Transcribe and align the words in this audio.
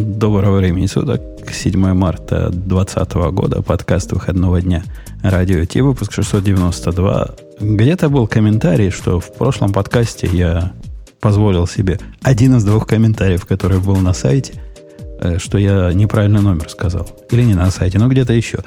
Доброго 0.00 0.56
времени 0.56 0.86
суток. 0.86 1.20
7 1.52 1.92
марта 1.92 2.48
2020 2.48 3.12
года. 3.32 3.60
Подкаст 3.60 4.12
выходного 4.12 4.62
дня. 4.62 4.82
Радио 5.22 5.62
Ти. 5.66 5.82
Выпуск 5.82 6.12
692. 6.12 7.30
Где-то 7.60 8.08
был 8.08 8.26
комментарий, 8.26 8.88
что 8.88 9.20
в 9.20 9.30
прошлом 9.34 9.74
подкасте 9.74 10.26
я 10.32 10.72
позволил 11.20 11.66
себе 11.66 12.00
один 12.22 12.56
из 12.56 12.64
двух 12.64 12.86
комментариев, 12.86 13.44
который 13.44 13.78
был 13.78 13.96
на 13.96 14.14
сайте, 14.14 14.54
э, 15.20 15.38
что 15.38 15.58
я 15.58 15.92
неправильный 15.92 16.40
номер 16.40 16.70
сказал. 16.70 17.06
Или 17.30 17.42
не 17.42 17.54
на 17.54 17.70
сайте, 17.70 17.98
но 17.98 18.08
где-то 18.08 18.32
еще. 18.32 18.60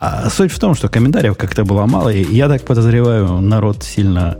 А 0.00 0.28
суть 0.28 0.50
в 0.50 0.58
том, 0.58 0.74
что 0.74 0.88
комментариев 0.88 1.36
как-то 1.36 1.64
было 1.64 1.86
мало, 1.86 2.08
и 2.08 2.24
я 2.34 2.48
так 2.48 2.62
подозреваю, 2.62 3.40
народ 3.40 3.84
сильно 3.84 4.38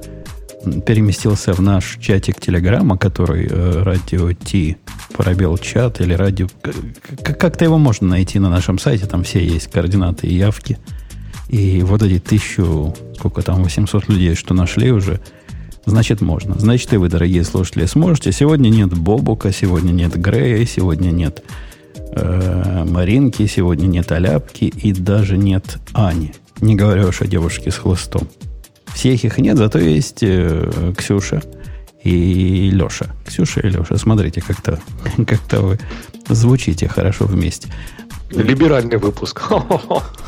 переместился 0.87 1.53
в 1.53 1.61
наш 1.61 1.97
чатик 2.01 2.41
Телеграма, 2.41 2.99
который 2.99 3.47
э, 3.51 3.83
радио 3.83 4.33
Ти 4.33 4.77
пробел 5.13 5.59
чат 5.59 6.01
или 6.01 6.15
радио... 6.15 6.49
Как-то 7.23 7.65
его 7.65 7.79
можно 7.79 8.09
найти 8.09 8.39
на 8.39 8.51
нашем 8.51 8.79
сайте, 8.79 9.07
там 9.07 9.25
все 9.25 9.45
есть 9.45 9.71
координаты 9.71 10.27
и 10.27 10.35
явки. 10.35 10.79
И 11.49 11.83
вот 11.83 12.03
эти 12.03 12.21
тысячу, 12.21 12.95
сколько 13.17 13.43
там, 13.43 13.63
800 13.63 14.09
людей, 14.09 14.35
что 14.35 14.55
нашли 14.55 14.93
уже, 14.93 15.21
значит 15.85 16.21
можно. 16.21 16.59
Значит 16.59 16.93
и 16.93 16.97
вы, 16.97 17.09
дорогие 17.09 17.45
слушатели, 17.45 17.87
сможете. 17.87 18.33
Сегодня 18.33 18.69
нет 18.69 18.97
Бобука, 18.97 19.53
сегодня 19.53 19.93
нет 19.93 20.17
Грея, 20.17 20.65
сегодня 20.67 21.11
нет 21.11 21.43
э, 22.13 22.85
Маринки, 22.89 23.47
сегодня 23.47 23.87
нет 23.87 24.13
Аляпки 24.13 24.65
и 24.65 24.93
даже 24.93 25.37
нет 25.37 25.79
Ани. 25.93 26.33
Не 26.61 26.77
говоря 26.77 27.07
уж 27.07 27.23
о 27.23 27.27
девушке 27.27 27.71
с 27.71 27.77
хлыстом. 27.77 28.29
Всех 28.95 29.25
их 29.25 29.39
нет, 29.39 29.57
зато 29.57 29.79
есть 29.79 30.23
э, 30.23 30.93
Ксюша 30.97 31.43
и 32.03 32.71
Леша. 32.73 33.07
Ксюша 33.27 33.61
и 33.61 33.69
Леша, 33.69 33.97
смотрите, 33.97 34.41
как-то 34.41 34.81
как 35.27 35.41
вы 35.61 35.79
звучите 36.29 36.89
хорошо 36.89 37.27
вместе. 37.27 37.69
Либеральный 38.31 38.97
выпуск. 38.97 39.43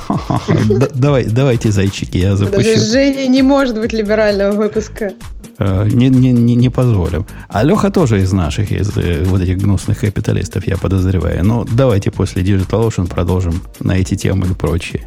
Давай, 0.95 1.25
давайте, 1.25 1.71
зайчики, 1.71 2.19
я 2.19 2.35
запущу. 2.35 2.81
Женя 2.81 3.29
не 3.29 3.43
может 3.43 3.79
быть 3.79 3.93
либерального 3.93 4.57
выпуска. 4.57 5.13
Э, 5.59 5.89
не, 5.89 6.09
не, 6.09 6.33
не, 6.33 6.57
не 6.57 6.69
позволим. 6.69 7.27
А 7.49 7.63
Леха 7.63 7.91
тоже 7.91 8.21
из 8.21 8.33
наших, 8.33 8.73
из 8.73 8.97
э, 8.97 9.23
вот 9.25 9.41
этих 9.41 9.59
гнусных 9.59 10.01
капиталистов, 10.01 10.67
я 10.67 10.77
подозреваю. 10.77 11.45
Но 11.45 11.65
давайте 11.71 12.11
после 12.11 12.43
Digital 12.43 12.89
Ocean 12.89 13.09
продолжим 13.09 13.63
на 13.79 13.93
эти 13.93 14.17
темы 14.17 14.49
и 14.49 14.55
прочие. 14.55 15.07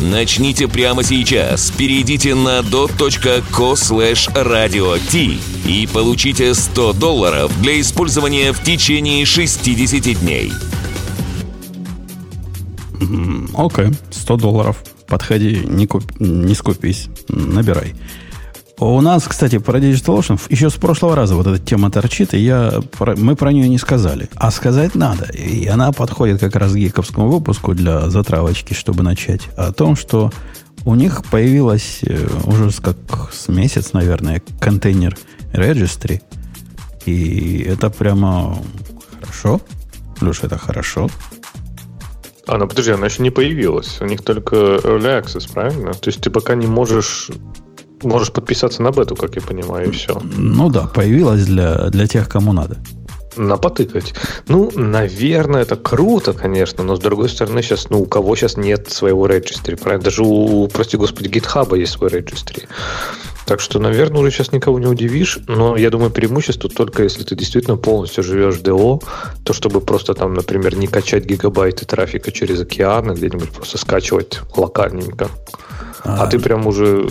Начните 0.00 0.68
прямо 0.68 1.02
сейчас. 1.02 1.70
Перейдите 1.70 2.34
на 2.34 2.60
dot.co 2.60 3.74
slash 3.74 4.32
radio 4.34 4.98
и 5.66 5.86
получите 5.86 6.54
100 6.54 6.92
долларов 6.92 7.52
для 7.60 7.80
использования 7.80 8.52
в 8.52 8.62
течение 8.62 9.24
60 9.24 10.20
дней. 10.20 10.52
Окей, 13.54 13.86
okay. 13.86 13.94
100 14.10 14.36
долларов. 14.36 14.82
Подходи, 15.06 15.62
не, 15.66 15.86
куп, 15.86 16.04
не 16.20 16.54
скупись, 16.54 17.08
набирай. 17.28 17.94
У 18.82 19.00
нас, 19.00 19.28
кстати, 19.28 19.58
про 19.58 19.78
DigitalOcean 19.78 20.40
еще 20.50 20.68
с 20.68 20.74
прошлого 20.74 21.14
раза 21.14 21.36
вот 21.36 21.46
эта 21.46 21.58
тема 21.60 21.88
торчит, 21.88 22.34
и 22.34 22.38
я, 22.38 22.80
мы 23.16 23.36
про 23.36 23.52
нее 23.52 23.68
не 23.68 23.78
сказали. 23.78 24.28
А 24.34 24.50
сказать 24.50 24.96
надо. 24.96 25.26
И 25.26 25.68
она 25.68 25.92
подходит 25.92 26.40
как 26.40 26.56
раз 26.56 26.72
к 26.72 26.74
гиковскому 26.74 27.30
выпуску 27.30 27.74
для 27.74 28.10
затравочки, 28.10 28.74
чтобы 28.74 29.04
начать. 29.04 29.42
О 29.56 29.72
том, 29.72 29.94
что 29.94 30.32
у 30.84 30.96
них 30.96 31.24
появилась 31.30 32.00
э, 32.02 32.26
уже 32.44 32.70
как 32.80 32.96
с 33.32 33.46
месяц, 33.46 33.92
наверное, 33.92 34.42
контейнер 34.60 35.16
registry. 35.52 36.20
И 37.06 37.60
это 37.62 37.88
прямо 37.88 38.58
хорошо. 39.20 39.60
Леша, 40.20 40.48
это 40.48 40.58
хорошо. 40.58 41.08
А, 42.48 42.58
ну 42.58 42.66
подожди, 42.66 42.90
она 42.90 43.06
еще 43.06 43.22
не 43.22 43.30
появилась. 43.30 44.00
У 44.00 44.06
них 44.06 44.22
только 44.22 44.56
Early 44.56 45.22
Access, 45.22 45.52
правильно? 45.52 45.92
То 45.94 46.10
есть 46.10 46.20
ты 46.20 46.30
пока 46.30 46.56
не 46.56 46.66
можешь 46.66 47.30
Можешь 48.02 48.32
подписаться 48.32 48.82
на 48.82 48.90
бету, 48.90 49.16
как 49.16 49.36
я 49.36 49.42
понимаю, 49.42 49.88
и 49.88 49.92
все. 49.92 50.20
Ну 50.36 50.68
да, 50.70 50.86
появилась 50.86 51.44
для, 51.44 51.88
для 51.90 52.06
тех, 52.06 52.28
кому 52.28 52.52
надо. 52.52 52.78
Напотыкать. 53.36 54.12
Ну, 54.48 54.70
наверное, 54.74 55.62
это 55.62 55.76
круто, 55.76 56.32
конечно, 56.34 56.84
но 56.84 56.96
с 56.96 57.00
другой 57.00 57.30
стороны, 57.30 57.62
сейчас, 57.62 57.88
ну, 57.88 58.02
у 58.02 58.06
кого 58.06 58.36
сейчас 58.36 58.56
нет 58.56 58.90
своего 58.90 59.26
регистри, 59.26 59.74
правильно? 59.74 60.04
Даже 60.04 60.22
у, 60.22 60.68
прости 60.68 60.96
господи, 60.96 61.28
GitHub 61.28 61.78
есть 61.78 61.92
свой 61.92 62.10
регистри. 62.10 62.68
Так 63.46 63.60
что, 63.60 63.78
наверное, 63.78 64.20
уже 64.20 64.30
сейчас 64.30 64.52
никого 64.52 64.78
не 64.78 64.86
удивишь, 64.86 65.38
но 65.48 65.76
я 65.76 65.90
думаю, 65.90 66.10
преимущество 66.10 66.70
только 66.70 67.02
если 67.02 67.24
ты 67.24 67.34
действительно 67.34 67.76
полностью 67.76 68.22
живешь 68.22 68.56
в 68.56 68.62
DO, 68.62 69.02
то 69.44 69.52
чтобы 69.52 69.80
просто 69.80 70.14
там, 70.14 70.34
например, 70.34 70.76
не 70.76 70.86
качать 70.86 71.24
гигабайты 71.24 71.84
трафика 71.84 72.30
через 72.30 72.60
океан, 72.60 73.10
а 73.10 73.14
где-нибудь 73.14 73.50
просто 73.50 73.78
скачивать 73.78 74.40
локальненько. 74.56 75.28
А, 76.04 76.24
а 76.24 76.26
ты 76.26 76.38
прям 76.38 76.66
уже 76.66 77.06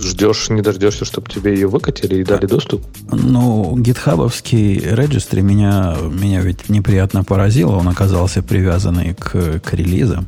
ждешь, 0.00 0.48
не 0.50 0.62
дождешься, 0.62 1.04
чтобы 1.04 1.30
тебе 1.30 1.54
ее 1.54 1.68
выкатили 1.68 2.16
и 2.16 2.24
дали 2.24 2.46
доступ? 2.46 2.84
Ну, 3.10 3.76
гитхабовский 3.76 4.78
регистри 4.78 5.42
меня, 5.42 5.96
меня 6.10 6.40
ведь 6.40 6.68
неприятно 6.68 7.22
поразило. 7.22 7.76
Он 7.76 7.88
оказался 7.88 8.42
привязанный 8.42 9.14
к, 9.14 9.60
к 9.60 9.74
релизам. 9.74 10.26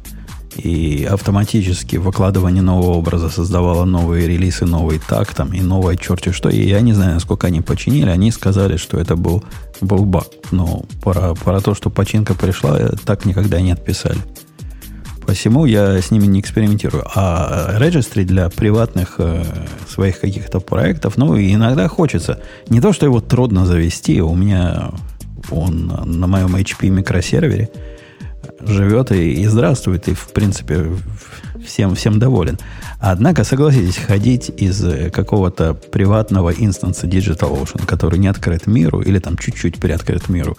И 0.56 1.04
автоматически 1.10 1.96
выкладывание 1.96 2.62
нового 2.62 2.92
образа 2.92 3.28
создавало 3.28 3.84
новые 3.84 4.28
релизы, 4.28 4.66
новый 4.66 5.00
так 5.00 5.34
там 5.34 5.52
и 5.52 5.60
новое 5.60 5.96
черти 5.96 6.30
что. 6.30 6.48
И 6.48 6.68
я 6.68 6.80
не 6.80 6.92
знаю, 6.92 7.14
насколько 7.14 7.48
они 7.48 7.60
починили. 7.60 8.08
Они 8.08 8.30
сказали, 8.30 8.76
что 8.76 8.98
это 8.98 9.16
был, 9.16 9.42
был 9.80 10.04
баг. 10.04 10.28
Но 10.52 10.84
про, 11.02 11.34
про 11.34 11.60
то, 11.60 11.74
что 11.74 11.90
починка 11.90 12.34
пришла, 12.34 12.78
так 13.04 13.24
никогда 13.24 13.60
не 13.60 13.72
отписали. 13.72 14.18
Посему 15.26 15.64
я 15.64 16.00
с 16.00 16.10
ними 16.10 16.26
не 16.26 16.40
экспериментирую. 16.40 17.04
А 17.14 17.76
registry 17.78 18.24
для 18.24 18.50
приватных 18.50 19.16
э, 19.18 19.42
своих 19.88 20.20
каких-то 20.20 20.60
проектов, 20.60 21.16
ну, 21.16 21.38
иногда 21.38 21.88
хочется. 21.88 22.40
Не 22.68 22.80
то, 22.80 22.92
что 22.92 23.06
его 23.06 23.20
трудно 23.20 23.64
завести, 23.64 24.20
у 24.20 24.34
меня 24.34 24.90
он 25.50 25.86
на 26.04 26.26
моем 26.26 26.54
HP 26.54 26.88
микросервере 26.88 27.70
живет 28.60 29.12
и, 29.12 29.32
и 29.42 29.46
здравствует, 29.46 30.08
и, 30.08 30.14
в 30.14 30.28
принципе, 30.28 30.86
всем, 31.64 31.94
всем 31.94 32.18
доволен. 32.18 32.58
Однако, 33.00 33.44
согласитесь, 33.44 33.96
ходить 33.96 34.50
из 34.56 35.10
какого-то 35.10 35.74
приватного 35.74 36.50
инстанса 36.50 37.06
DigitalOcean, 37.06 37.86
который 37.86 38.18
не 38.18 38.28
открыт 38.28 38.66
миру, 38.66 39.00
или 39.00 39.18
там 39.18 39.36
чуть-чуть 39.36 39.76
приоткрыт 39.76 40.28
миру, 40.28 40.56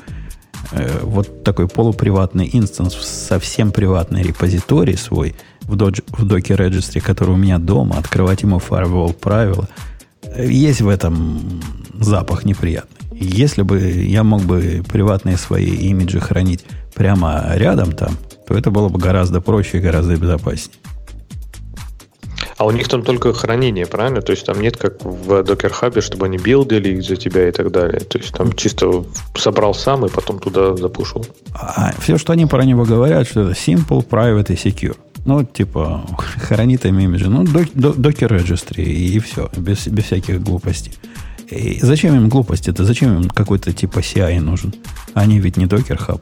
Э, 0.71 0.99
вот 1.03 1.43
такой 1.43 1.67
полуприватный 1.67 2.49
инстанс 2.51 2.93
в 2.93 3.03
совсем 3.03 3.71
приватный 3.71 4.23
репозиторий 4.23 4.97
свой 4.97 5.35
в, 5.61 5.75
Dodge, 5.75 6.03
в 6.07 6.25
Docker 6.25 6.57
Registry, 6.57 7.01
который 7.01 7.31
у 7.31 7.37
меня 7.37 7.57
дома, 7.57 7.97
открывать 7.97 8.41
ему 8.43 8.57
firewall 8.57 9.13
правила, 9.13 9.67
есть 10.37 10.81
в 10.81 10.89
этом 10.89 11.61
запах 11.93 12.45
неприятный. 12.45 12.95
Если 13.13 13.61
бы 13.61 13.79
я 13.79 14.23
мог 14.23 14.41
бы 14.41 14.83
приватные 14.91 15.37
свои 15.37 15.69
имиджи 15.69 16.19
хранить 16.19 16.65
прямо 16.93 17.45
рядом 17.53 17.93
там, 17.93 18.17
то 18.47 18.53
это 18.53 18.71
было 18.71 18.89
бы 18.89 18.99
гораздо 18.99 19.41
проще 19.41 19.77
и 19.77 19.81
гораздо 19.81 20.17
безопаснее. 20.17 20.77
А 22.57 22.65
у 22.65 22.71
них 22.71 22.87
там 22.87 23.03
только 23.03 23.33
хранение, 23.33 23.85
правильно? 23.85 24.21
То 24.21 24.31
есть 24.31 24.45
там 24.45 24.61
нет 24.61 24.77
как 24.77 25.03
в 25.03 25.41
Docker 25.41 25.73
Hub, 25.81 26.01
чтобы 26.01 26.25
они 26.27 26.37
билдили 26.37 26.89
их 26.89 27.03
за 27.03 27.17
тебя 27.17 27.49
и 27.49 27.51
так 27.51 27.71
далее. 27.71 27.99
То 27.99 28.17
есть 28.17 28.33
там 28.33 28.53
чисто 28.53 29.03
собрал 29.35 29.73
сам 29.73 30.05
и 30.05 30.09
потом 30.09 30.39
туда 30.39 30.75
запушил. 30.75 31.25
А 31.53 31.93
все, 31.99 32.17
что 32.17 32.31
они 32.31 32.45
про 32.45 32.63
него 32.63 32.85
говорят, 32.85 33.27
что 33.27 33.41
это 33.41 33.51
simple, 33.51 34.07
private 34.07 34.53
и 34.53 34.55
secure. 34.55 34.95
Ну, 35.25 35.43
типа, 35.43 36.05
хранит 36.47 36.85
им 36.85 36.97
имиджи. 36.99 37.29
Ну, 37.29 37.43
Docker 37.43 38.29
Registry 38.29 38.83
и, 38.83 39.19
все, 39.19 39.49
без, 39.57 39.87
без 39.87 40.05
всяких 40.05 40.41
глупостей. 40.41 40.93
И 41.49 41.79
зачем 41.81 42.15
им 42.15 42.29
глупости? 42.29 42.69
Это 42.69 42.85
зачем 42.85 43.21
им 43.21 43.29
какой-то 43.29 43.73
типа 43.73 43.99
CI 43.99 44.39
нужен? 44.39 44.73
Они 45.13 45.39
ведь 45.39 45.57
не 45.57 45.65
Docker 45.65 45.99
Hub. 46.07 46.21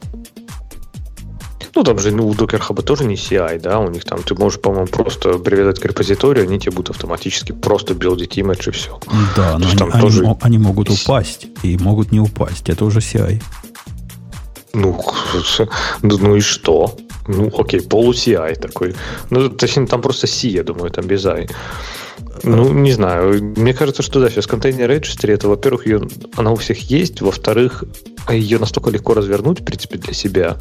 Ну, 1.74 1.82
там 1.82 1.98
же 1.98 2.10
ну, 2.10 2.28
у 2.28 2.34
Docker 2.34 2.60
Hub 2.68 2.82
тоже 2.82 3.04
не 3.04 3.14
CI, 3.14 3.60
да, 3.60 3.78
у 3.78 3.90
них 3.90 4.04
там 4.04 4.22
ты 4.22 4.34
можешь, 4.34 4.60
по-моему, 4.60 4.86
просто 4.86 5.38
привязать 5.38 5.80
к 5.80 5.84
репозиторию, 5.84 6.44
они 6.44 6.58
тебе 6.58 6.72
будут 6.72 6.90
автоматически 6.90 7.52
просто 7.52 7.94
билдить 7.94 8.38
имидж 8.38 8.68
и 8.68 8.70
все. 8.70 9.00
Да, 9.36 9.58
но 9.58 9.66
они, 9.66 9.76
там 9.76 9.90
они, 9.92 10.00
тоже... 10.00 10.36
они 10.40 10.58
могут 10.58 10.90
упасть 10.90 11.46
и 11.62 11.76
могут 11.78 12.12
не 12.12 12.20
упасть. 12.20 12.68
Это 12.68 12.84
уже 12.84 13.00
CI. 13.00 13.42
Ну, 14.72 15.00
ну 16.02 16.36
и 16.36 16.40
что? 16.40 16.96
ну, 17.28 17.50
окей, 17.58 17.80
полу-CI 17.80 18.54
такой. 18.56 18.94
Ну, 19.30 19.48
точнее, 19.48 19.86
там 19.86 20.02
просто 20.02 20.26
C, 20.26 20.48
я 20.48 20.62
думаю, 20.62 20.90
там 20.90 21.06
без 21.06 21.26
I. 21.26 21.48
Ну, 22.42 22.72
не 22.72 22.92
знаю. 22.92 23.54
Мне 23.56 23.74
кажется, 23.74 24.02
что 24.02 24.20
да, 24.20 24.28
сейчас 24.28 24.46
контейнер 24.46 24.90
registry, 24.90 25.32
это, 25.32 25.48
во-первых, 25.48 25.86
ее, 25.86 26.02
она 26.36 26.52
у 26.52 26.56
всех 26.56 26.90
есть, 26.90 27.20
во-вторых, 27.20 27.84
ее 28.30 28.58
настолько 28.58 28.90
легко 28.90 29.14
развернуть, 29.14 29.60
в 29.60 29.64
принципе, 29.64 29.98
для 29.98 30.14
себя 30.14 30.56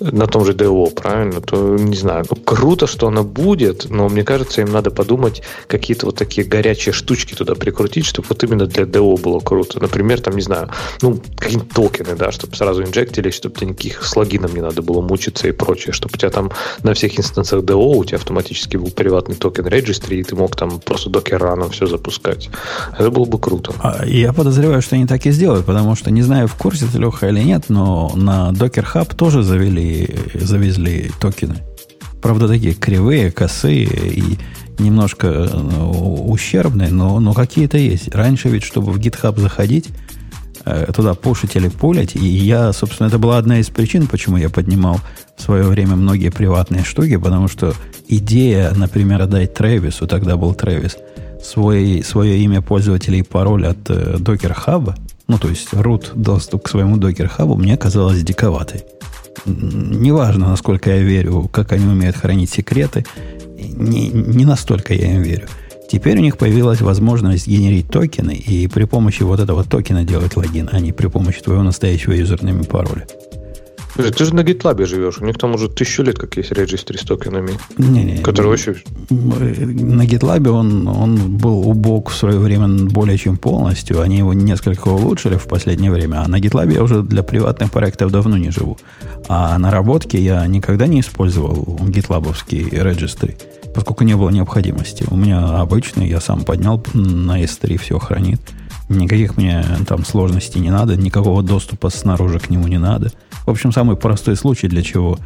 на 0.00 0.26
том 0.26 0.44
же 0.44 0.52
DO, 0.52 0.90
правильно, 0.92 1.40
то 1.40 1.76
не 1.76 1.96
знаю. 1.96 2.26
Ну, 2.30 2.36
круто, 2.36 2.86
что 2.86 3.08
она 3.08 3.22
будет, 3.22 3.88
но 3.88 4.08
мне 4.08 4.22
кажется, 4.22 4.60
им 4.60 4.70
надо 4.70 4.90
подумать, 4.90 5.42
какие-то 5.66 6.06
вот 6.06 6.16
такие 6.16 6.46
горячие 6.46 6.92
штучки 6.92 7.34
туда 7.34 7.54
прикрутить, 7.54 8.04
чтобы 8.04 8.28
вот 8.28 8.44
именно 8.44 8.66
для 8.66 8.84
DO 8.84 9.18
было 9.20 9.40
круто. 9.40 9.80
Например, 9.80 10.20
там, 10.20 10.36
не 10.36 10.42
знаю, 10.42 10.70
ну, 11.00 11.20
какие-то 11.36 11.66
токены, 11.74 12.16
да, 12.16 12.32
чтобы 12.32 12.56
сразу 12.56 12.82
инжектили, 12.82 13.30
чтобы 13.30 13.56
тебе 13.56 13.68
никаких 13.68 14.04
с 14.04 14.14
логином 14.16 14.54
не 14.54 14.60
надо 14.60 14.82
было 14.82 15.00
мучиться 15.00 15.48
и 15.48 15.52
прочее, 15.52 15.92
чтобы 15.92 16.14
у 16.14 16.18
тебя 16.18 16.30
там 16.30 16.50
на 16.82 16.92
всех 16.94 17.18
инстанциях 17.18 17.64
DO 17.64 17.96
у 17.96 18.04
тебя 18.04 18.18
автоматически 18.18 18.76
был 18.76 18.90
приватный 18.90 19.36
токен 19.36 19.66
registry, 19.66 20.16
и 20.16 20.22
ты 20.22 20.36
мог 20.36 20.54
там 20.54 20.80
просто 20.80 20.99
докер-раном 21.08 21.70
все 21.70 21.86
запускать. 21.86 22.50
Это 22.98 23.10
было 23.10 23.24
бы 23.24 23.38
круто. 23.38 23.72
А, 23.80 24.04
я 24.04 24.32
подозреваю, 24.32 24.82
что 24.82 24.96
они 24.96 25.06
так 25.06 25.24
и 25.24 25.30
сделают, 25.30 25.64
потому 25.64 25.94
что, 25.94 26.10
не 26.10 26.22
знаю, 26.22 26.48
в 26.48 26.54
курсе 26.54 26.86
ты, 26.86 26.98
Леха, 26.98 27.28
или 27.28 27.40
нет, 27.40 27.66
но 27.68 28.12
на 28.14 28.50
Docker 28.50 28.86
Hub 28.94 29.14
тоже 29.14 29.42
завели, 29.42 30.16
завезли 30.34 31.10
токены. 31.20 31.56
Правда, 32.20 32.48
такие 32.48 32.74
кривые, 32.74 33.30
косые 33.30 33.86
и 33.86 34.38
немножко 34.78 35.28
э, 35.28 35.84
ущербные, 36.26 36.90
но, 36.90 37.20
но 37.20 37.32
какие-то 37.32 37.78
есть. 37.78 38.14
Раньше 38.14 38.48
ведь, 38.48 38.64
чтобы 38.64 38.92
в 38.92 38.98
GitHub 38.98 39.38
заходить, 39.40 39.88
туда 40.94 41.14
пушить 41.14 41.56
или 41.56 41.68
пулять, 41.68 42.16
и 42.16 42.24
я, 42.24 42.72
собственно, 42.72 43.08
это 43.08 43.18
была 43.18 43.38
одна 43.38 43.58
из 43.58 43.68
причин, 43.68 44.06
почему 44.06 44.36
я 44.36 44.50
поднимал 44.50 45.00
в 45.36 45.42
свое 45.42 45.64
время 45.64 45.96
многие 45.96 46.30
приватные 46.30 46.84
штуки, 46.84 47.16
потому 47.16 47.48
что 47.48 47.74
идея, 48.08 48.72
например, 48.74 49.22
отдать 49.22 49.54
Трэвису, 49.54 50.06
тогда 50.06 50.36
был 50.36 50.54
Трэвис, 50.54 50.98
свой, 51.42 52.02
свое 52.04 52.38
имя 52.38 52.60
пользователя 52.60 53.18
и 53.18 53.22
пароль 53.22 53.66
от 53.66 53.88
э, 53.88 54.16
Docker 54.18 54.56
Hub, 54.66 54.94
ну, 55.28 55.38
то 55.38 55.48
есть 55.48 55.72
root 55.72 56.10
доступ 56.14 56.64
к 56.64 56.68
своему 56.68 56.96
Docker 56.96 57.30
Hub, 57.38 57.56
мне 57.56 57.76
казалось 57.76 58.22
диковатой. 58.22 58.82
Неважно, 59.46 60.48
насколько 60.48 60.90
я 60.90 60.98
верю, 60.98 61.48
как 61.52 61.72
они 61.72 61.86
умеют 61.86 62.16
хранить 62.16 62.50
секреты, 62.50 63.06
не, 63.56 64.08
не 64.08 64.44
настолько 64.44 64.92
я 64.92 65.14
им 65.14 65.22
верю. 65.22 65.46
Теперь 65.90 66.18
у 66.18 66.20
них 66.20 66.38
появилась 66.38 66.80
возможность 66.80 67.48
генерить 67.48 67.88
токены 67.88 68.34
и 68.34 68.68
при 68.68 68.84
помощи 68.84 69.24
вот 69.24 69.40
этого 69.40 69.64
токена 69.64 70.04
делать 70.04 70.36
логин, 70.36 70.68
а 70.70 70.78
не 70.78 70.92
при 70.92 71.08
помощи 71.08 71.42
твоего 71.42 71.64
настоящего 71.64 72.12
юзерными 72.12 72.62
пароля. 72.62 73.06
Слушай, 73.92 74.12
ты 74.12 74.24
же 74.24 74.34
на 74.36 74.40
GitLab 74.42 74.86
живешь. 74.86 75.18
У 75.18 75.26
них 75.26 75.36
там 75.36 75.54
уже 75.54 75.68
тысячу 75.68 76.04
лет 76.04 76.16
как 76.16 76.36
есть 76.36 76.52
регистри 76.52 76.96
с 76.96 77.00
токенами. 77.00 77.50
Не, 77.76 78.04
не, 78.04 78.18
который 78.18 78.46
вообще... 78.46 78.76
На 79.10 80.06
GitLab 80.06 80.48
он, 80.48 80.86
он 80.86 81.36
был 81.38 81.68
убог 81.68 82.10
в 82.10 82.14
свое 82.14 82.38
время 82.38 82.68
более 82.88 83.18
чем 83.18 83.36
полностью. 83.36 84.00
Они 84.00 84.18
его 84.18 84.32
несколько 84.32 84.88
улучшили 84.88 85.36
в 85.36 85.48
последнее 85.48 85.90
время. 85.90 86.22
А 86.24 86.28
на 86.28 86.38
GitLab 86.38 86.72
я 86.72 86.84
уже 86.84 87.02
для 87.02 87.24
приватных 87.24 87.72
проектов 87.72 88.12
давно 88.12 88.36
не 88.36 88.50
живу. 88.50 88.78
А 89.28 89.58
наработки 89.58 90.16
я 90.16 90.46
никогда 90.46 90.86
не 90.86 91.00
использовал 91.00 91.80
гитлабовские 91.88 92.68
регистры, 92.70 93.36
поскольку 93.74 94.04
не 94.04 94.16
было 94.16 94.30
необходимости. 94.30 95.04
У 95.10 95.16
меня 95.16 95.60
обычный, 95.60 96.08
я 96.08 96.20
сам 96.20 96.42
поднял 96.42 96.84
на 96.94 97.42
S3, 97.42 97.78
все 97.78 97.98
хранит. 97.98 98.40
Никаких 98.88 99.36
мне 99.36 99.64
там 99.86 100.04
сложностей 100.04 100.60
не 100.60 100.70
надо, 100.70 100.96
никакого 100.96 101.42
доступа 101.42 101.90
снаружи 101.90 102.40
к 102.40 102.50
нему 102.50 102.66
не 102.66 102.78
надо. 102.78 103.12
В 103.46 103.50
общем, 103.50 103.72
самый 103.72 103.96
простой 103.96 104.36
случай, 104.36 104.68
для 104.68 104.82
чего 104.82 105.18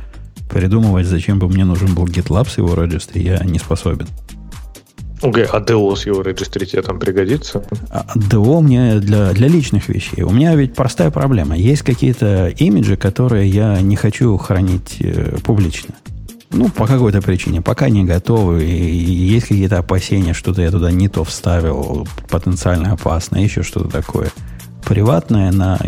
придумывать, 0.51 1.07
зачем 1.07 1.39
бы 1.39 1.49
мне 1.49 1.65
нужен 1.65 1.95
был 1.95 2.05
GitLab 2.05 2.49
с 2.49 2.59
его 2.59 2.75
регистри, 2.75 3.23
я 3.23 3.39
не 3.45 3.59
способен. 3.59 4.07
Okay, 5.25 5.49
а 5.51 5.61
DO 5.61 5.97
с 5.97 6.05
его 6.05 6.21
регистри 6.21 6.67
тебе 6.67 6.83
там 6.83 6.99
пригодится? 6.99 7.65
А 7.89 8.05
DO 8.15 8.61
мне 8.61 9.01
для, 9.01 9.33
для 9.33 9.49
личных 9.49 9.89
вещей. 9.89 10.23
У 10.23 10.31
меня 10.31 10.55
ведь 10.55 10.75
простая 10.75 11.11
проблема. 11.11 11.57
Есть 11.57 11.81
какие-то 11.81 12.49
имиджи, 12.49 12.97
которые 12.97 13.49
я 13.49 13.81
не 13.81 13.97
хочу 13.97 14.37
хранить 14.37 14.99
э, 15.01 15.39
публично. 15.43 15.95
Ну, 16.55 16.69
по 16.69 16.87
какой-то 16.87 17.21
причине. 17.21 17.61
Пока 17.61 17.89
не 17.89 18.05
готовы. 18.05 18.65
И 18.65 19.13
есть 19.13 19.49
какие-то 19.49 19.79
опасения, 19.79 20.35
что-то 20.35 20.63
я 20.63 20.71
туда 20.71 20.93
не 20.93 21.09
то 21.09 21.25
вставил, 21.25 22.07
потенциально 22.31 22.93
опасно, 22.93 23.39
еще 23.39 23.63
что-то 23.63 23.89
такое. 23.89 24.31
Приватное 24.87 25.51
на, 25.51 25.81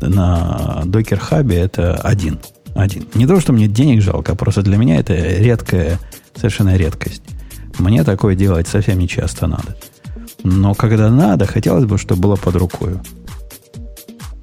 на 0.00 0.82
Docker 0.84 1.20
Hub 1.30 1.52
это 1.52 1.96
один. 1.96 2.38
Один. 2.74 3.06
Не 3.14 3.26
то, 3.26 3.40
что 3.40 3.52
мне 3.52 3.66
денег 3.66 4.00
жалко, 4.00 4.32
а 4.32 4.34
просто 4.36 4.62
для 4.62 4.76
меня 4.76 5.00
это 5.00 5.14
редкая, 5.14 5.98
совершенно 6.36 6.76
редкость. 6.76 7.22
Мне 7.78 8.04
такое 8.04 8.36
делать 8.36 8.68
совсем 8.68 8.98
не 8.98 9.08
часто 9.08 9.48
надо. 9.48 9.76
Но 10.44 10.74
когда 10.74 11.10
надо, 11.10 11.46
хотелось 11.46 11.84
бы, 11.84 11.98
чтобы 11.98 12.22
было 12.22 12.36
под 12.36 12.56
рукой. 12.56 12.94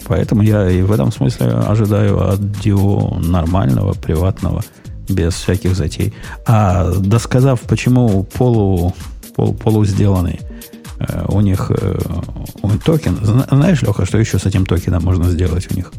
Поэтому 0.07 0.41
я 0.41 0.69
и 0.69 0.81
в 0.81 0.91
этом 0.91 1.11
смысле 1.11 1.47
ожидаю 1.47 2.29
от 2.29 2.39
Dio 2.39 3.19
нормального, 3.19 3.93
приватного 3.93 4.63
без 5.09 5.33
всяких 5.33 5.75
затей. 5.75 6.13
А 6.45 6.91
досказав, 6.91 7.61
почему 7.61 8.23
полу, 8.23 8.93
полу, 9.35 9.53
полу 9.53 9.85
сделанный 9.85 10.39
э, 10.99 11.25
у 11.27 11.41
них 11.41 11.71
э, 11.71 11.99
у 12.61 12.69
токен, 12.69 13.17
знаешь, 13.21 13.81
Леха, 13.81 14.05
что 14.05 14.17
еще 14.17 14.39
с 14.39 14.45
этим 14.45 14.65
токеном 14.65 15.03
можно 15.03 15.29
сделать 15.29 15.67
у 15.71 15.75
них 15.75 15.91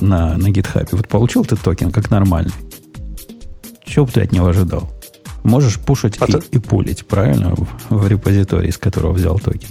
на, 0.00 0.36
на 0.36 0.48
GitHub? 0.48 0.88
Вот 0.92 1.08
получил 1.08 1.44
ты 1.44 1.56
токен 1.56 1.90
как 1.90 2.10
нормальный. 2.10 2.52
Чего 3.84 4.06
бы 4.06 4.12
ты 4.12 4.22
от 4.22 4.32
него 4.32 4.46
ожидал? 4.46 4.90
Можешь 5.44 5.78
пушить 5.78 6.16
а 6.20 6.26
и, 6.26 6.32
ты... 6.32 6.42
и 6.52 6.58
пулить, 6.58 7.06
правильно, 7.06 7.54
в, 7.54 7.66
в 7.90 8.08
репозитории, 8.08 8.68
из 8.68 8.78
которого 8.78 9.12
взял 9.12 9.38
токен. 9.38 9.68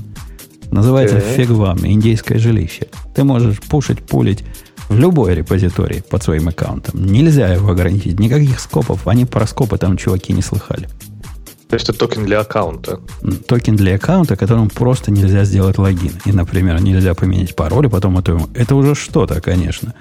Называется 0.71 1.19
фиг 1.19 1.49
вам, 1.49 1.85
индейское 1.85 2.39
жилище. 2.39 2.87
Ты 3.13 3.25
можешь 3.25 3.59
пушить, 3.59 3.99
пулить 3.99 4.43
в 4.91 4.99
любой 4.99 5.35
репозиторий 5.35 6.03
под 6.03 6.21
своим 6.21 6.49
аккаунтом. 6.49 7.05
Нельзя 7.05 7.47
его 7.47 7.71
ограничить. 7.71 8.19
Никаких 8.19 8.59
скопов. 8.59 9.07
Они 9.07 9.25
про 9.25 9.47
скопы 9.47 9.77
там 9.77 9.97
чуваки 9.97 10.33
не 10.33 10.41
слыхали. 10.41 10.89
То 11.69 11.75
есть 11.75 11.87
это 11.87 11.99
токен 11.99 12.25
для 12.25 12.41
аккаунта? 12.41 12.99
Токен 13.47 13.77
для 13.77 13.95
аккаунта, 13.95 14.35
которым 14.35 14.69
просто 14.69 15.09
нельзя 15.09 15.45
сделать 15.45 15.77
логин. 15.77 16.11
И, 16.25 16.33
например, 16.33 16.81
нельзя 16.81 17.13
поменять 17.13 17.55
пароль, 17.55 17.85
и 17.85 17.89
потом 17.89 18.17
это, 18.17 18.37
это 18.53 18.75
уже 18.75 18.93
что-то, 18.93 19.39
конечно. 19.39 19.93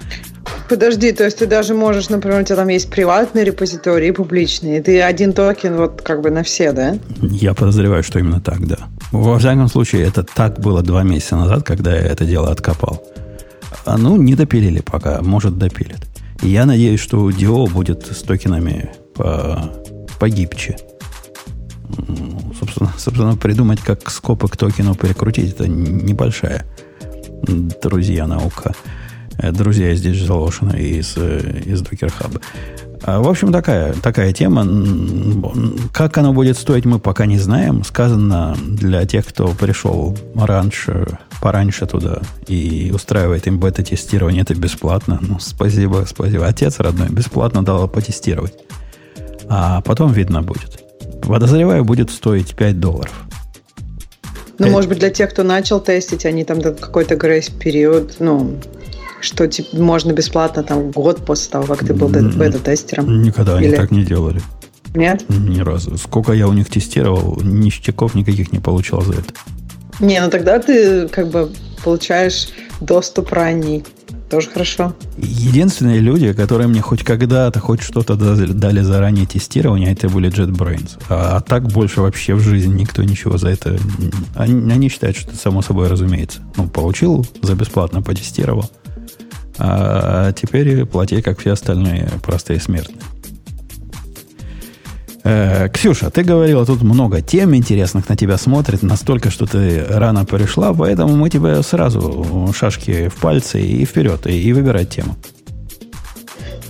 Подожди, 0.67 1.13
то 1.13 1.23
есть 1.23 1.37
ты 1.37 1.47
даже 1.47 1.73
можешь, 1.73 2.09
например, 2.09 2.41
у 2.41 2.43
тебя 2.43 2.57
там 2.57 2.67
есть 2.67 2.89
приватный 2.89 3.45
репозиторий 3.45 4.09
и 4.09 4.11
публичный, 4.11 4.79
и 4.79 4.81
ты 4.81 5.01
один 5.01 5.31
токен 5.31 5.77
вот 5.77 6.01
как 6.01 6.21
бы 6.21 6.29
на 6.29 6.43
все, 6.43 6.73
да? 6.73 6.97
Я 7.21 7.53
подозреваю, 7.53 8.03
что 8.03 8.19
именно 8.19 8.41
так, 8.41 8.67
да. 8.67 8.77
Во 9.13 9.39
всяком 9.39 9.69
случае, 9.69 10.05
это 10.05 10.23
так 10.23 10.59
было 10.59 10.81
два 10.81 11.03
месяца 11.03 11.37
назад, 11.37 11.63
когда 11.63 11.95
я 11.95 12.01
это 12.01 12.25
дело 12.25 12.51
откопал. 12.51 13.01
А 13.85 13.97
ну, 13.97 14.15
не 14.17 14.35
допилили 14.35 14.81
пока, 14.81 15.21
может 15.21 15.57
допилят. 15.57 16.07
Я 16.41 16.65
надеюсь, 16.65 16.99
что 16.99 17.29
Dio 17.29 17.69
будет 17.69 18.05
с 18.05 18.21
токенами 18.21 18.91
по, 19.15 19.71
погибче. 20.19 20.77
Собственно, 22.59 22.93
собственно, 22.97 23.35
придумать, 23.35 23.79
как 23.81 24.09
скопы 24.09 24.47
к 24.47 24.57
токену 24.57 24.95
перекрутить, 24.95 25.53
это 25.53 25.67
небольшая, 25.67 26.65
друзья, 27.81 28.27
наука. 28.27 28.73
Э, 29.37 29.51
друзья 29.51 29.91
Digital 29.93 30.47
Ocean 30.47 30.79
и 30.79 30.99
из, 30.99 31.13
э, 31.17 31.61
из 31.65 31.81
Docker 31.81 32.11
Hub. 32.19 32.41
А, 33.03 33.19
в 33.19 33.27
общем, 33.27 33.51
такая, 33.51 33.93
такая 33.93 34.31
тема. 34.33 34.67
Как 35.91 36.17
она 36.17 36.31
будет 36.31 36.57
стоить, 36.57 36.85
мы 36.85 36.99
пока 36.99 37.25
не 37.25 37.39
знаем. 37.39 37.83
Сказано 37.83 38.55
для 38.63 39.05
тех, 39.05 39.25
кто 39.25 39.47
пришел 39.47 40.15
раньше, 40.35 41.17
пораньше 41.41 41.85
туда 41.87 42.21
и 42.47 42.91
устраивает 42.93 43.47
им 43.47 43.59
бета-тестирование, 43.59 44.43
это 44.43 44.55
бесплатно. 44.55 45.19
Ну, 45.21 45.39
спасибо, 45.39 46.05
спасибо. 46.07 46.45
Отец 46.45 46.79
родной 46.79 47.09
бесплатно 47.09 47.65
дал 47.65 47.87
потестировать. 47.87 48.53
А 49.49 49.81
потом 49.81 50.13
видно 50.13 50.41
будет. 50.41 50.83
Подозреваю, 51.23 51.83
будет 51.83 52.11
стоить 52.11 52.55
5 52.55 52.79
долларов. 52.79 53.13
Ну, 54.59 54.69
может 54.69 54.89
быть, 54.89 54.99
для 54.99 55.09
тех, 55.09 55.31
кто 55.31 55.43
начал 55.43 55.79
тестить, 55.79 56.25
они 56.25 56.43
там 56.43 56.61
какой-то 56.61 57.15
грейс-период, 57.15 58.17
ну, 58.19 58.57
что 59.19 59.47
типа, 59.47 59.77
можно 59.77 60.13
бесплатно 60.13 60.63
там 60.63 60.91
год 60.91 61.25
после 61.25 61.51
того, 61.51 61.65
как 61.65 61.79
ты 61.79 61.93
был 61.93 62.09
бета-тестером? 62.09 63.23
Никогда 63.23 63.57
Или... 63.59 63.67
они 63.67 63.75
так 63.75 63.91
не 63.91 64.03
делали. 64.05 64.41
Нет? 64.93 65.25
Ни 65.29 65.61
разу. 65.61 65.97
Сколько 65.97 66.33
я 66.33 66.47
у 66.47 66.53
них 66.53 66.69
тестировал, 66.69 67.39
ништяков 67.41 68.13
никаких 68.13 68.51
не 68.51 68.59
получал 68.59 69.01
за 69.01 69.13
это. 69.13 69.33
Не, 70.01 70.19
ну 70.19 70.29
тогда 70.29 70.59
ты 70.59 71.07
как 71.07 71.27
бы 71.29 71.51
получаешь 71.83 72.49
доступ 72.81 73.31
ранний. 73.31 73.83
Тоже 74.29 74.49
хорошо. 74.49 74.95
Единственные 75.17 75.99
люди, 75.99 76.31
которые 76.31 76.67
мне 76.67 76.79
хоть 76.79 77.03
когда-то 77.03 77.59
хоть 77.59 77.81
что-то 77.81 78.15
дали 78.15 78.81
за 78.81 78.99
раннее 78.99 79.25
тестирование, 79.25 79.91
это 79.91 80.07
были 80.07 80.31
JetBrains. 80.31 81.01
А, 81.09 81.37
а 81.37 81.41
так 81.41 81.67
больше 81.67 81.99
вообще 81.99 82.33
в 82.33 82.39
жизни 82.39 82.79
никто 82.81 83.03
ничего 83.03 83.37
за 83.37 83.49
это... 83.49 83.77
Они, 84.35 84.71
они 84.71 84.87
считают, 84.87 85.17
что 85.17 85.31
это 85.31 85.37
само 85.37 85.61
собой 85.61 85.89
разумеется. 85.89 86.39
Ну, 86.55 86.69
получил, 86.69 87.25
за 87.41 87.55
бесплатно 87.55 88.01
потестировал. 88.01 88.71
А 89.57 90.31
теперь 90.31 90.85
плати, 90.85 91.21
как 91.21 91.39
все 91.39 91.51
остальные 91.51 92.09
простые 92.23 92.61
смертные. 92.61 93.03
Э, 95.23 95.69
Ксюша, 95.69 96.09
ты 96.09 96.23
говорила, 96.23 96.65
тут 96.65 96.81
много 96.81 97.21
тем 97.21 97.55
интересных 97.55 98.09
на 98.09 98.17
тебя 98.17 98.37
смотрит, 98.37 98.83
настолько, 98.83 99.29
что 99.29 99.45
ты 99.45 99.85
рано 99.87 100.25
пришла, 100.25 100.73
поэтому 100.73 101.15
мы 101.15 101.29
тебе 101.29 101.61
сразу 101.61 102.51
шашки 102.55 103.07
в 103.09 103.15
пальцы 103.15 103.61
и 103.61 103.85
вперед, 103.85 104.25
и, 104.25 104.41
и 104.41 104.53
выбирать 104.53 104.89
тему. 104.89 105.15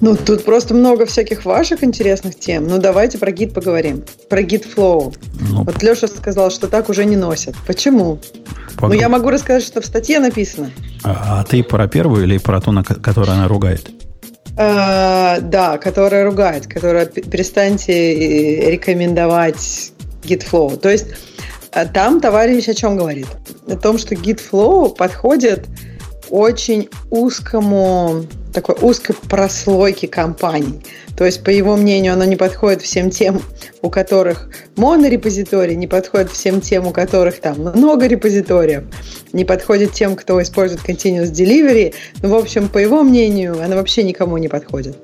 Ну, 0.01 0.17
тут 0.17 0.43
просто 0.43 0.73
много 0.73 1.05
всяких 1.05 1.45
ваших 1.45 1.83
интересных 1.83 2.37
тем. 2.39 2.67
Ну, 2.67 2.79
давайте 2.79 3.19
про 3.19 3.31
гид 3.31 3.53
поговорим. 3.53 4.03
Про 4.29 4.41
гид 4.41 4.65
Flow. 4.65 5.15
Ну, 5.39 5.63
вот 5.63 5.83
Леша 5.83 6.07
сказал, 6.07 6.49
что 6.49 6.67
так 6.67 6.89
уже 6.89 7.05
не 7.05 7.15
носят. 7.15 7.55
Почему? 7.67 8.19
Пог... 8.77 8.89
Ну, 8.89 8.95
я 8.95 9.09
могу 9.09 9.29
рассказать, 9.29 9.63
что 9.63 9.79
в 9.79 9.85
статье 9.85 10.19
написано. 10.19 10.71
А, 11.03 11.41
а 11.41 11.43
ты 11.43 11.63
про 11.63 11.87
первую 11.87 12.23
или 12.23 12.39
про 12.39 12.59
ту, 12.59 12.71
на 12.71 12.83
которую 12.83 13.31
она 13.31 13.47
ругает? 13.47 13.91
А, 14.57 15.39
да, 15.39 15.77
которая 15.77 16.25
ругает, 16.25 16.67
которая 16.67 17.05
перестаньте 17.05 17.93
э, 17.93 18.71
рекомендовать 18.71 19.91
GitFlow. 20.23 20.77
То 20.77 20.89
есть 20.89 21.07
э, 21.71 21.85
там 21.87 22.19
товарищ 22.19 22.67
о 22.67 22.73
чем 22.73 22.97
говорит? 22.97 23.27
О 23.67 23.75
том, 23.77 23.97
что 23.97 24.15
GitFlow 24.15 24.95
подходит 24.95 25.67
очень 26.31 26.89
узкому 27.09 28.25
такой 28.53 28.75
узкой 28.81 29.15
прослойки 29.29 30.05
компаний. 30.05 30.81
То 31.15 31.25
есть, 31.25 31.43
по 31.43 31.49
его 31.49 31.75
мнению, 31.75 32.13
оно 32.13 32.25
не 32.25 32.35
подходит 32.35 32.81
всем 32.81 33.09
тем, 33.09 33.41
у 33.81 33.89
которых 33.89 34.49
монорепозиторий, 34.75 35.75
не 35.75 35.87
подходит 35.87 36.31
всем 36.31 36.61
тем, 36.61 36.87
у 36.87 36.91
которых 36.91 37.39
там 37.39 37.59
много 37.59 38.07
репозиториев, 38.07 38.83
не 39.33 39.45
подходит 39.45 39.93
тем, 39.93 40.15
кто 40.15 40.41
использует 40.41 40.81
Continuous 40.81 41.31
Delivery. 41.31 41.93
Ну, 42.21 42.29
в 42.29 42.35
общем, 42.35 42.67
по 42.67 42.77
его 42.77 43.03
мнению, 43.03 43.61
оно 43.63 43.75
вообще 43.75 44.03
никому 44.03 44.37
не 44.37 44.47
подходит. 44.47 44.97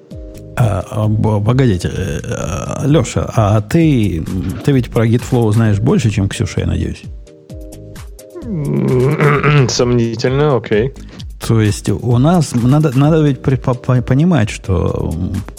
А, 0.60 0.84
а, 0.89 1.07
погодите, 1.39 1.91
э, 1.93 2.88
Леша, 2.88 3.31
а 3.36 3.62
ты, 3.62 4.25
ты 4.65 4.72
ведь 4.72 4.89
про 4.89 5.05
GitFlow 5.05 5.51
знаешь 5.51 5.79
больше, 5.79 6.10
чем 6.10 6.27
Ксюша, 6.27 6.62
я 6.62 6.65
надеюсь? 6.65 7.03
Сомнительно, 9.69 10.55
окей. 10.55 10.93
То 11.46 11.62
есть 11.62 11.89
у 11.89 12.17
нас 12.17 12.53
надо, 12.56 12.98
надо 12.98 13.22
ведь 13.22 13.41
понимать, 13.41 14.50
что 14.50 15.13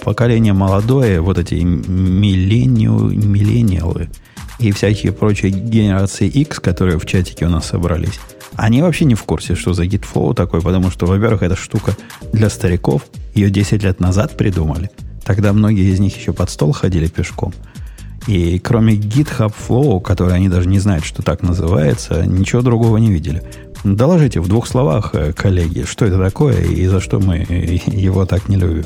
поколение 0.04 0.52
молодое, 0.52 1.20
вот 1.20 1.38
эти 1.38 1.54
миллениалы 1.54 3.14
и 4.58 4.72
всякие 4.72 5.12
прочие 5.12 5.52
генерации 5.52 6.26
X, 6.26 6.58
которые 6.60 6.98
в 6.98 7.06
чатике 7.06 7.46
у 7.46 7.48
нас 7.48 7.66
собрались, 7.66 8.18
они 8.56 8.82
вообще 8.82 9.04
не 9.04 9.14
в 9.14 9.22
курсе, 9.22 9.54
что 9.54 9.72
за 9.72 9.84
GitFlow 9.84 10.34
такой, 10.34 10.60
потому 10.60 10.90
что, 10.90 11.06
во-первых, 11.06 11.42
эта 11.42 11.54
штука 11.54 11.96
для 12.32 12.50
стариков, 12.50 13.06
ее 13.34 13.50
10 13.50 13.84
лет 13.84 14.00
назад 14.00 14.36
придумали. 14.36 14.90
Тогда 15.24 15.52
многие 15.52 15.92
из 15.92 16.00
них 16.00 16.16
еще 16.16 16.32
под 16.32 16.50
стол 16.50 16.72
ходили 16.72 17.06
пешком. 17.06 17.54
И 18.26 18.58
кроме 18.58 18.94
GitHub 18.94 19.54
Flow, 19.68 20.00
который 20.00 20.34
они 20.34 20.48
даже 20.48 20.68
не 20.68 20.80
знают, 20.80 21.04
что 21.04 21.22
так 21.22 21.42
называется, 21.42 22.26
ничего 22.26 22.62
другого 22.62 22.96
не 22.98 23.10
видели. 23.10 23.42
Доложите 23.84 24.40
в 24.40 24.48
двух 24.48 24.66
словах, 24.66 25.14
э, 25.14 25.32
коллеги, 25.32 25.84
что 25.84 26.04
это 26.04 26.18
такое 26.18 26.60
и 26.62 26.86
за 26.86 27.00
что 27.00 27.20
мы 27.20 27.38
его 27.38 28.26
так 28.26 28.48
не 28.48 28.56
любим. 28.56 28.84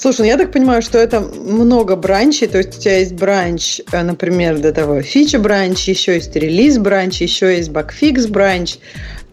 Слушай, 0.00 0.20
ну 0.20 0.26
я 0.28 0.38
так 0.38 0.50
понимаю, 0.50 0.80
что 0.80 0.96
это 0.96 1.20
много 1.20 1.94
бранчей, 1.94 2.48
то 2.48 2.56
есть 2.56 2.78
у 2.78 2.80
тебя 2.80 2.98
есть 2.98 3.12
бранч, 3.12 3.82
э, 3.92 4.02
например, 4.02 4.58
до 4.58 4.72
того 4.72 5.02
фича 5.02 5.38
бранч, 5.38 5.88
еще 5.88 6.14
есть 6.14 6.34
релиз 6.34 6.78
бранч, 6.78 7.20
еще 7.20 7.54
есть 7.54 7.70
багфикс 7.70 8.26
бранч, 8.26 8.78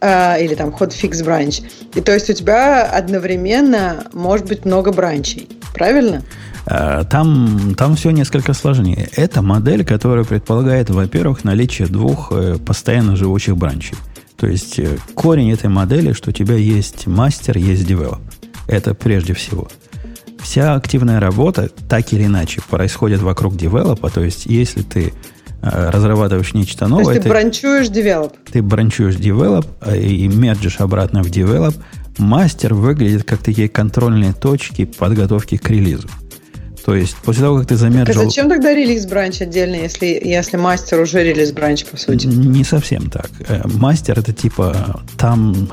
э, 0.01 0.43
или 0.43 0.55
там 0.55 0.75
hotfix 0.77 1.23
бранч. 1.23 1.61
И 1.95 2.01
то 2.01 2.13
есть 2.13 2.29
у 2.29 2.33
тебя 2.33 2.83
одновременно 2.83 4.07
может 4.11 4.47
быть 4.47 4.65
много 4.65 4.91
бранчей, 4.91 5.47
правильно? 5.77 6.23
Э, 6.65 7.03
там, 7.09 7.75
там 7.75 7.95
все 7.95 8.11
несколько 8.11 8.53
сложнее. 8.53 9.09
Это 9.15 9.41
модель, 9.41 9.85
которая 9.85 10.25
предполагает, 10.25 10.89
во-первых, 10.89 11.43
наличие 11.43 11.87
двух 11.87 12.31
э, 12.31 12.57
постоянно 12.57 13.15
живущих 13.15 13.55
бранчей. 13.55 13.97
То 14.35 14.47
есть 14.47 14.77
э, 14.79 14.97
корень 15.13 15.51
этой 15.51 15.69
модели, 15.69 16.13
что 16.13 16.29
у 16.29 16.33
тебя 16.33 16.55
есть 16.55 17.07
мастер, 17.07 17.57
есть 17.57 17.85
девелоп. 17.85 18.19
Это 18.67 18.93
прежде 18.93 19.33
всего. 19.33 19.69
Вся 20.39 20.75
активная 20.75 21.19
работа, 21.19 21.69
так 21.89 22.13
или 22.13 22.25
иначе, 22.25 22.61
происходит 22.69 23.21
вокруг 23.21 23.55
девелопа. 23.55 24.09
То 24.09 24.23
есть, 24.23 24.45
если 24.45 24.81
ты 24.81 25.13
разрабатываешь 25.61 26.53
нечто 26.53 26.87
новое... 26.87 27.05
То 27.05 27.11
есть 27.11 27.23
ты, 27.23 27.29
ты 27.29 27.29
бранчуешь 27.29 27.89
develop. 27.89 28.33
Ты 28.51 28.61
бранчуешь 28.61 29.15
develop 29.15 29.65
и 29.93 30.27
мерджишь 30.27 30.79
обратно 30.79 31.23
в 31.23 31.29
develop. 31.29 31.75
Мастер 32.17 32.73
выглядит 32.73 33.23
как 33.23 33.39
такие 33.39 33.69
контрольные 33.69 34.33
точки 34.33 34.85
подготовки 34.85 35.57
к 35.57 35.69
релизу. 35.69 36.07
То 36.85 36.95
есть 36.95 37.17
после 37.17 37.43
того, 37.43 37.57
как 37.59 37.67
ты 37.67 37.75
замержил... 37.75 38.13
Так, 38.13 38.23
а 38.23 38.25
зачем 38.25 38.49
тогда 38.49 38.73
release 38.73 39.05
branch 39.07 39.41
отдельно, 39.41 39.75
если, 39.75 40.05
если 40.23 40.55
мастер 40.55 41.01
уже 41.01 41.21
release 41.21 41.51
branch, 41.51 41.83
по 41.85 41.97
сути? 41.97 42.27
Не 42.27 42.63
совсем 42.63 43.09
так. 43.09 43.29
Э, 43.47 43.61
мастер 43.65 44.17
это 44.17 44.31
типа 44.31 45.01
там, 45.17 45.69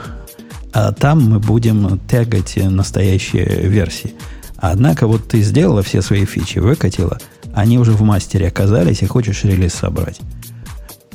там 0.98 1.30
мы 1.30 1.38
будем 1.38 2.00
тегать 2.08 2.56
настоящие 2.56 3.68
версии. 3.68 4.12
Однако 4.56 5.06
вот 5.06 5.28
ты 5.28 5.40
сделала 5.42 5.82
все 5.82 6.02
свои 6.02 6.24
фичи, 6.24 6.58
выкатила, 6.58 7.18
они 7.54 7.78
уже 7.78 7.92
в 7.92 8.02
мастере 8.02 8.48
оказались, 8.48 9.02
и 9.02 9.06
хочешь 9.06 9.44
релиз 9.44 9.74
собрать. 9.74 10.20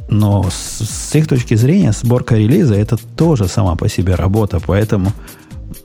Но 0.10 0.50
с, 0.50 0.84
с 0.84 1.16
их 1.16 1.28
точки 1.28 1.54
зрения 1.54 1.92
сборка 1.92 2.36
релиза 2.36 2.76
это 2.76 2.98
тоже 2.98 3.48
сама 3.48 3.76
по 3.76 3.88
себе 3.88 4.16
работа, 4.16 4.60
поэтому 4.66 5.12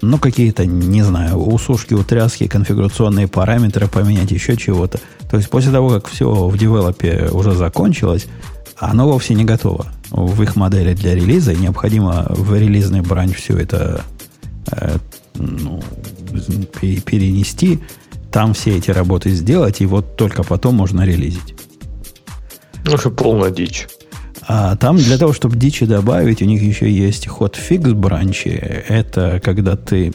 ну, 0.01 0.19
какие-то, 0.19 0.65
не 0.67 1.03
знаю, 1.03 1.37
усушки, 1.37 1.95
утряски, 1.95 2.47
конфигурационные 2.47 3.29
параметры 3.29 3.87
поменять, 3.87 4.31
еще 4.31 4.57
чего-то. 4.57 5.01
То 5.31 5.37
есть 5.37 5.51
после 5.51 5.73
того, 5.73 5.91
как 5.91 6.09
все 6.09 6.33
в 6.49 6.57
девелопе 6.57 7.29
уже 7.33 7.53
закончилось, 7.53 8.27
оно 8.77 9.07
вовсе 9.07 9.35
не 9.35 9.45
готово 9.45 9.87
в 10.11 10.43
их 10.43 10.57
модели 10.57 10.95
для 10.95 11.15
релиза, 11.15 11.53
и 11.53 11.57
необходимо 11.57 12.27
в 12.29 12.55
релизный 12.55 13.01
бранч 13.01 13.37
все 13.37 13.57
это 13.59 14.03
э, 14.71 14.97
ну, 15.35 15.83
перенести, 17.05 17.81
там 18.35 18.53
все 18.53 18.77
эти 18.77 18.91
работы 18.91 19.31
сделать, 19.31 19.81
и 19.81 19.87
вот 19.87 20.17
только 20.17 20.43
потом 20.43 20.75
можно 20.75 21.03
релизить. 21.03 21.55
Ну, 22.85 22.99
что 22.99 23.11
полная 23.11 23.53
дичь. 23.53 23.87
А 24.49 24.75
там 24.75 24.97
для 24.97 25.17
того, 25.19 25.33
чтобы 25.33 25.55
дичи 25.55 25.87
добавить, 25.87 26.43
у 26.43 26.45
них 26.45 26.61
еще 26.61 26.91
есть 26.91 27.29
hotfix 27.29 27.95
бранчи. 27.95 28.49
Это 28.49 29.41
когда 29.43 29.77
ты, 29.77 30.15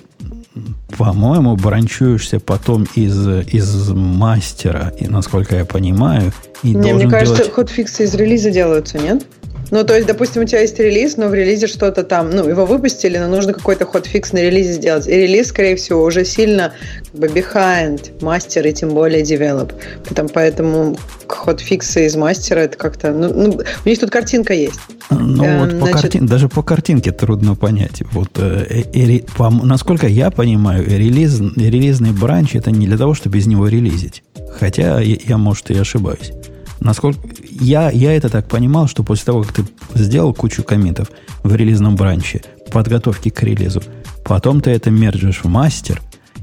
по-моему, 0.98 1.56
бранчуешься 1.56 2.42
потом 2.42 2.86
из, 2.94 3.26
из 3.26 3.90
мастера, 3.90 4.92
и, 5.00 5.08
насколько 5.08 5.56
я 5.56 5.64
понимаю. 5.64 6.34
И 6.62 6.76
Не, 6.76 6.94
мне 6.94 7.08
кажется, 7.08 7.38
делать... 7.38 7.54
хотфиксы 7.54 8.04
из 8.04 8.14
релиза 8.16 8.52
делаются, 8.52 9.00
нет? 9.00 9.26
Ну, 9.72 9.84
то 9.84 9.96
есть, 9.96 10.08
допустим, 10.08 10.44
у 10.44 10.46
тебя 10.46 10.62
есть 10.62 10.80
релиз, 10.80 11.18
но 11.18 11.28
в 11.28 11.34
релизе 11.34 11.68
что-то 11.68 12.04
там, 12.04 12.30
ну, 12.32 12.48
его 12.48 12.66
выпустили, 12.66 13.18
но 13.18 13.28
нужно 13.28 13.54
какой-то 13.54 13.86
ход-фикс 13.86 14.34
на 14.34 14.40
релизе 14.40 14.74
сделать. 14.74 15.08
И 15.08 15.12
релиз, 15.12 15.50
скорее 15.50 15.76
всего, 15.76 16.04
уже 16.04 16.26
сильно 16.26 16.74
как 17.12 17.20
бы 17.20 17.28
behind 17.28 18.24
мастер 18.24 18.66
и 18.66 18.74
тем 18.74 18.90
более 18.90 19.22
develop. 19.22 19.74
Потом, 20.08 20.28
поэтому 20.30 20.98
ход-фиксы 21.28 22.06
из 22.08 22.16
мастера 22.16 22.62
это 22.62 22.78
как-то... 22.78 23.12
Ну, 23.12 23.32
ну, 23.34 23.62
у 23.86 23.90
них 23.90 24.00
тут 24.00 24.10
картинка 24.10 24.54
есть. 24.54 24.80
Ну, 25.10 25.44
э, 25.44 25.60
вот 25.60 25.72
значит... 25.72 25.94
по 25.94 26.02
картин... 26.02 26.26
даже 26.26 26.50
по 26.50 26.64
картинке 26.64 27.12
трудно 27.12 27.56
понять. 27.56 28.02
Вот, 28.12 28.30
э, 28.38 28.84
э, 28.94 29.20
по... 29.38 29.50
насколько 29.50 30.08
я 30.08 30.32
понимаю, 30.32 30.86
релиз... 30.86 31.40
релизный 31.40 32.12
бранч 32.12 32.56
это 32.56 32.72
не 32.72 32.88
для 32.88 32.98
того, 32.98 33.14
чтобы 33.14 33.38
из 33.38 33.48
него 33.48 33.68
релизить. 33.68 34.24
Хотя 34.60 35.00
я, 35.00 35.18
я 35.24 35.38
может, 35.38 35.70
и 35.70 35.78
ошибаюсь. 35.78 36.32
Насколько 36.80 37.20
я, 37.60 37.89
я 37.89 38.13
это 38.13 38.30
так 38.30 38.48
понимал, 38.48 38.88
что 38.88 39.04
после 39.04 39.25
того, 39.25 39.44
как 39.44 39.54
ты 39.54 39.66
сделал 39.96 40.34
кучу 40.34 40.63
комментов 40.63 41.12
в 41.44 41.56
релизном 41.56 41.96
бранче, 41.96 42.42
подготовки 42.72 43.30
к 43.30 43.44
релизу, 43.44 43.82
потом 44.24 44.62
ты 44.62 44.72
это 44.72 44.92
мерджишь 44.92 45.44
в 45.44 45.48
мастер, 45.48 46.01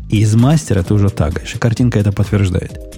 и 0.09 0.21
из 0.21 0.35
мастера 0.35 0.83
ты 0.83 0.95
уже 0.95 1.11
тагаешь. 1.11 1.55
И 1.55 1.59
картинка 1.59 1.99
это 1.99 2.13
подтверждает. 2.13 2.96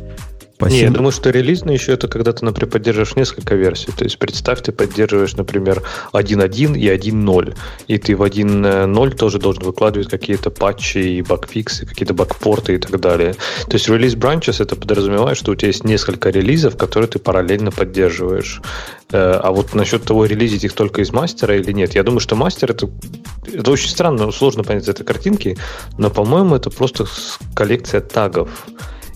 По 0.59 0.67
Не, 0.67 0.81
я 0.81 0.91
думаю, 0.91 1.13
что 1.13 1.31
релизный 1.31 1.75
еще 1.75 1.93
это 1.93 2.09
когда 2.09 2.33
ты, 2.33 2.45
например, 2.45 2.71
поддерживаешь 2.73 3.15
несколько 3.15 3.55
версий. 3.55 3.93
То 3.93 4.03
есть 4.03 4.19
представь, 4.19 4.61
ты 4.61 4.73
поддерживаешь, 4.73 5.37
например, 5.37 5.85
1.1 6.13 6.77
и 6.77 6.89
1.0. 6.89 7.57
И 7.87 7.99
ты 7.99 8.17
в 8.17 8.23
1.0 8.23 9.17
тоже 9.17 9.39
должен 9.39 9.63
выкладывать 9.63 10.09
какие-то 10.09 10.51
патчи 10.51 10.99
и 10.99 11.23
багфиксы, 11.23 11.87
какие-то 11.87 12.13
багпорты 12.13 12.75
и 12.75 12.79
так 12.79 12.99
далее. 13.01 13.35
То 13.69 13.75
есть 13.75 13.89
релиз 13.89 14.15
branches 14.15 14.61
это 14.61 14.75
подразумевает, 14.75 15.39
что 15.39 15.53
у 15.53 15.55
тебя 15.55 15.69
есть 15.69 15.85
несколько 15.85 16.31
релизов, 16.31 16.77
которые 16.77 17.09
ты 17.09 17.21
параллельно 17.21 17.71
поддерживаешь. 17.71 18.61
Э, 19.13 19.41
а 19.43 19.53
вот 19.53 19.75
насчет 19.75 20.03
того, 20.03 20.25
релизить 20.25 20.65
их 20.65 20.73
только 20.73 21.03
из 21.03 21.13
мастера 21.13 21.57
или 21.57 21.71
нет, 21.71 21.95
я 21.95 22.03
думаю, 22.03 22.21
что 22.21 22.35
мастер 22.35 22.73
это, 22.73 22.91
это 23.47 23.71
очень 23.71 23.89
странно, 23.91 24.33
сложно 24.33 24.65
понять 24.65 24.83
из 24.83 24.89
этой 24.89 25.05
картинки, 25.05 25.57
но, 25.99 26.11
по-моему, 26.11 26.57
это 26.57 26.71
просто 26.71 27.07
коллекция 27.55 28.01
тагов. 28.01 28.67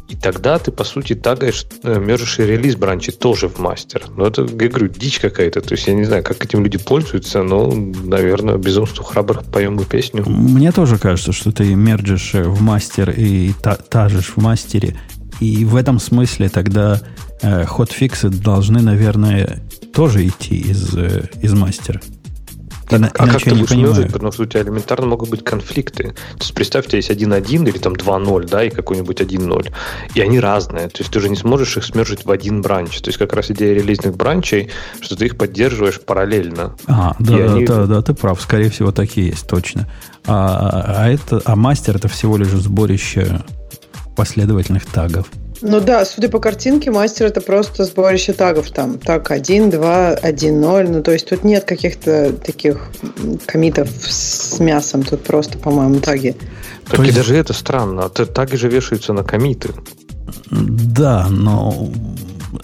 И 0.08 0.16
тогда 0.16 0.58
ты, 0.58 0.70
по 0.70 0.84
сути, 0.84 1.14
тагаешь, 1.14 1.64
э, 1.82 1.98
мержишь 1.98 2.38
и 2.38 2.42
релиз 2.42 2.76
бранчи 2.76 3.12
тоже 3.12 3.48
в 3.48 3.58
мастер. 3.58 4.04
Но 4.16 4.26
это, 4.26 4.42
я 4.42 4.68
говорю, 4.68 4.88
дичь 4.88 5.18
какая-то. 5.18 5.62
То 5.62 5.72
есть 5.72 5.86
я 5.86 5.94
не 5.94 6.04
знаю, 6.04 6.22
как 6.22 6.44
этим 6.44 6.62
люди 6.62 6.78
пользуются, 6.78 7.42
но, 7.42 7.72
наверное, 7.72 8.56
безумству 8.58 9.04
храбрых 9.04 9.44
поем 9.44 9.76
бы 9.76 9.84
песню. 9.84 10.24
Мне 10.28 10.70
тоже 10.72 10.98
кажется, 10.98 11.32
что 11.32 11.50
ты 11.50 11.74
мерджишь 11.74 12.34
в 12.34 12.60
мастер 12.60 13.10
и 13.10 13.52
та 13.62 13.76
тажишь 13.76 14.34
в 14.36 14.42
мастере 14.42 14.96
и 15.42 15.64
в 15.64 15.76
этом 15.76 15.98
смысле 15.98 16.48
тогда 16.48 17.00
э, 17.40 17.64
хотфиксы 17.64 18.28
должны, 18.28 18.80
наверное, 18.80 19.60
тоже 19.92 20.26
идти 20.26 20.56
из, 20.56 20.94
э, 20.96 21.28
из 21.42 21.52
мастера. 21.52 22.00
Так, 22.98 23.20
а 23.20 23.26
как 23.26 23.42
ты 23.42 23.54
будешь 23.54 23.70
мерзать, 23.70 24.12
потому 24.12 24.32
что 24.32 24.42
у 24.42 24.46
тебя 24.46 24.62
элементарно 24.62 25.06
могут 25.06 25.30
быть 25.30 25.44
конфликты. 25.44 26.10
То 26.10 26.40
есть 26.40 26.54
представь, 26.54 26.86
у 26.86 26.88
тебя 26.88 26.98
есть 26.98 27.10
1.1 27.10 27.68
или 27.68 27.78
там 27.78 27.94
2.0, 27.94 28.48
да, 28.48 28.64
и 28.64 28.70
какой-нибудь 28.70 29.20
1.0. 29.20 29.72
И 30.14 30.20
они 30.20 30.40
разные. 30.40 30.88
То 30.88 31.00
есть 31.00 31.10
ты 31.10 31.20
же 31.20 31.28
не 31.28 31.36
сможешь 31.36 31.76
их 31.76 31.84
смержить 31.84 32.24
в 32.24 32.30
один 32.30 32.62
бранч. 32.62 33.00
То 33.00 33.08
есть 33.08 33.18
как 33.18 33.32
раз 33.32 33.50
идея 33.50 33.74
релизных 33.74 34.16
бранчей, 34.16 34.70
что 35.00 35.16
ты 35.16 35.26
их 35.26 35.36
поддерживаешь 35.36 36.00
параллельно. 36.00 36.76
А, 36.86 37.14
да, 37.18 37.36
да, 37.36 37.54
они... 37.54 37.64
да, 37.64 37.86
да, 37.86 38.02
ты 38.02 38.14
прав. 38.14 38.40
Скорее 38.40 38.70
всего, 38.70 38.92
такие 38.92 39.28
есть, 39.28 39.46
точно. 39.46 39.88
А, 40.26 41.04
а, 41.04 41.08
это, 41.08 41.40
а 41.44 41.56
мастер 41.56 41.96
это 41.96 42.08
всего 42.08 42.36
лишь 42.36 42.48
сборище 42.48 43.42
последовательных 44.16 44.86
тагов. 44.86 45.26
Ну 45.62 45.80
да, 45.80 46.04
судя 46.04 46.28
по 46.28 46.40
картинке, 46.40 46.90
мастер 46.90 47.26
это 47.26 47.40
просто 47.40 47.84
сборище 47.84 48.32
тагов 48.32 48.70
там. 48.70 48.98
Так, 48.98 49.30
1, 49.30 49.70
2, 49.70 50.08
1, 50.08 50.60
0. 50.60 50.90
Ну, 50.90 51.02
то 51.02 51.12
есть 51.12 51.28
тут 51.28 51.44
нет 51.44 51.64
каких-то 51.64 52.32
таких 52.32 52.90
комитов 53.46 53.88
с 54.00 54.58
мясом. 54.58 55.04
Тут 55.04 55.22
просто, 55.22 55.58
по-моему, 55.58 56.00
таги. 56.00 56.34
Так 56.86 56.96
то 56.96 57.02
и 57.02 57.06
есть... 57.06 57.16
даже 57.16 57.36
это 57.36 57.52
странно. 57.52 58.08
Таги 58.08 58.56
же 58.56 58.68
вешаются 58.68 59.12
на 59.12 59.22
комиты. 59.22 59.70
Да, 60.50 61.28
но 61.30 61.88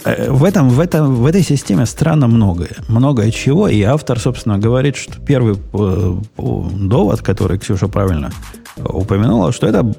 э, 0.03 0.29
в, 0.29 0.43
этом, 0.43 0.69
в, 0.69 0.79
этом, 0.81 1.15
в 1.15 1.25
этой 1.25 1.41
системе 1.41 1.85
странно 1.85 2.27
многое. 2.27 2.75
Многое 2.89 3.31
чего. 3.31 3.69
И 3.69 3.81
автор, 3.81 4.19
собственно, 4.19 4.57
говорит, 4.57 4.97
что 4.97 5.19
первый 5.21 5.55
э, 5.55 6.15
довод, 6.37 7.21
который 7.21 7.57
Ксюша 7.59 7.87
правильно 7.87 8.31
упомянула, 8.77 9.51
что 9.51 9.67
это 9.67 9.93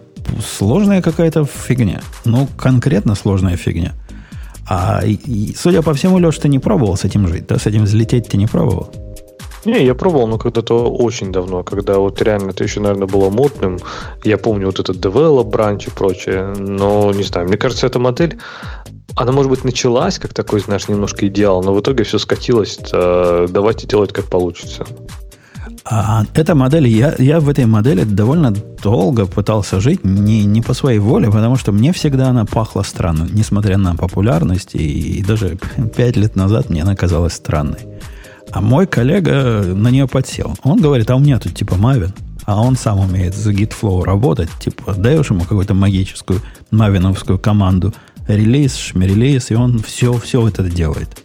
сложная 0.58 1.02
какая-то 1.02 1.44
фигня. 1.44 2.00
Ну, 2.24 2.48
конкретно 2.56 3.14
сложная 3.14 3.56
фигня. 3.56 3.92
А 4.68 5.00
и, 5.04 5.54
судя 5.56 5.82
по 5.82 5.92
всему, 5.94 6.18
Леш, 6.18 6.38
ты 6.38 6.48
не 6.48 6.58
пробовал 6.58 6.96
с 6.96 7.04
этим 7.04 7.26
жить, 7.28 7.46
да? 7.46 7.58
С 7.58 7.66
этим 7.66 7.84
взлететь 7.84 8.28
ты 8.28 8.36
не 8.36 8.46
пробовал? 8.46 8.92
Не, 9.64 9.84
я 9.84 9.94
пробовал, 9.94 10.26
но 10.26 10.38
когда-то 10.38 10.90
очень 10.90 11.32
давно, 11.32 11.62
когда 11.62 11.98
вот 11.98 12.22
реально 12.22 12.50
это 12.50 12.64
еще, 12.64 12.80
наверное, 12.80 13.06
было 13.06 13.28
модным. 13.30 13.78
Я 14.24 14.38
помню 14.38 14.66
вот 14.66 14.78
этот 14.78 14.96
develop 14.96 15.44
бранч 15.44 15.88
и 15.88 15.90
прочее, 15.90 16.54
но 16.58 17.12
не 17.12 17.24
знаю, 17.24 17.46
мне 17.46 17.58
кажется, 17.58 17.86
эта 17.86 17.98
модель, 17.98 18.38
она, 19.16 19.32
может 19.32 19.50
быть, 19.50 19.64
началась 19.64 20.18
как 20.18 20.32
такой, 20.32 20.60
знаешь, 20.60 20.88
немножко 20.88 21.26
идеал, 21.26 21.62
но 21.62 21.74
в 21.74 21.80
итоге 21.80 22.04
все 22.04 22.18
скатилось, 22.18 22.78
э, 22.92 23.46
давайте 23.50 23.86
делать 23.86 24.12
как 24.12 24.26
получится. 24.26 24.86
А 25.84 26.24
эта 26.34 26.54
модель, 26.54 26.88
я, 26.88 27.14
я 27.18 27.40
в 27.40 27.48
этой 27.48 27.66
модели 27.66 28.04
довольно 28.04 28.52
долго 28.82 29.26
пытался 29.26 29.80
жить, 29.80 30.04
не, 30.04 30.44
не 30.44 30.60
по 30.60 30.74
своей 30.74 30.98
воле, 30.98 31.30
потому 31.30 31.56
что 31.56 31.72
мне 31.72 31.92
всегда 31.92 32.28
она 32.28 32.44
пахла 32.44 32.82
странно, 32.82 33.26
несмотря 33.30 33.78
на 33.78 33.94
популярность, 33.96 34.74
и, 34.74 35.18
и 35.18 35.22
даже 35.22 35.58
пять 35.96 36.16
лет 36.16 36.36
назад 36.36 36.70
мне 36.70 36.82
она 36.82 36.94
казалась 36.94 37.32
странной. 37.32 37.80
А 38.52 38.60
мой 38.60 38.86
коллега 38.86 39.62
на 39.74 39.88
нее 39.88 40.06
подсел. 40.06 40.54
Он 40.64 40.80
говорит, 40.80 41.10
а 41.10 41.16
у 41.16 41.20
меня 41.20 41.38
тут 41.38 41.54
типа 41.54 41.74
Maven, 41.74 42.12
а 42.44 42.60
он 42.60 42.76
сам 42.76 42.98
умеет 42.98 43.34
за 43.34 43.52
GitFlow 43.52 44.04
работать, 44.04 44.50
типа 44.60 44.94
даешь 44.94 45.30
ему 45.30 45.42
какую-то 45.42 45.74
магическую 45.74 46.40
мавиновскую 46.70 47.38
команду, 47.38 47.94
релиз, 48.28 48.76
шмерелиз, 48.76 49.50
и 49.50 49.54
он 49.54 49.78
все, 49.78 50.12
все 50.18 50.46
это 50.46 50.64
делает 50.64 51.24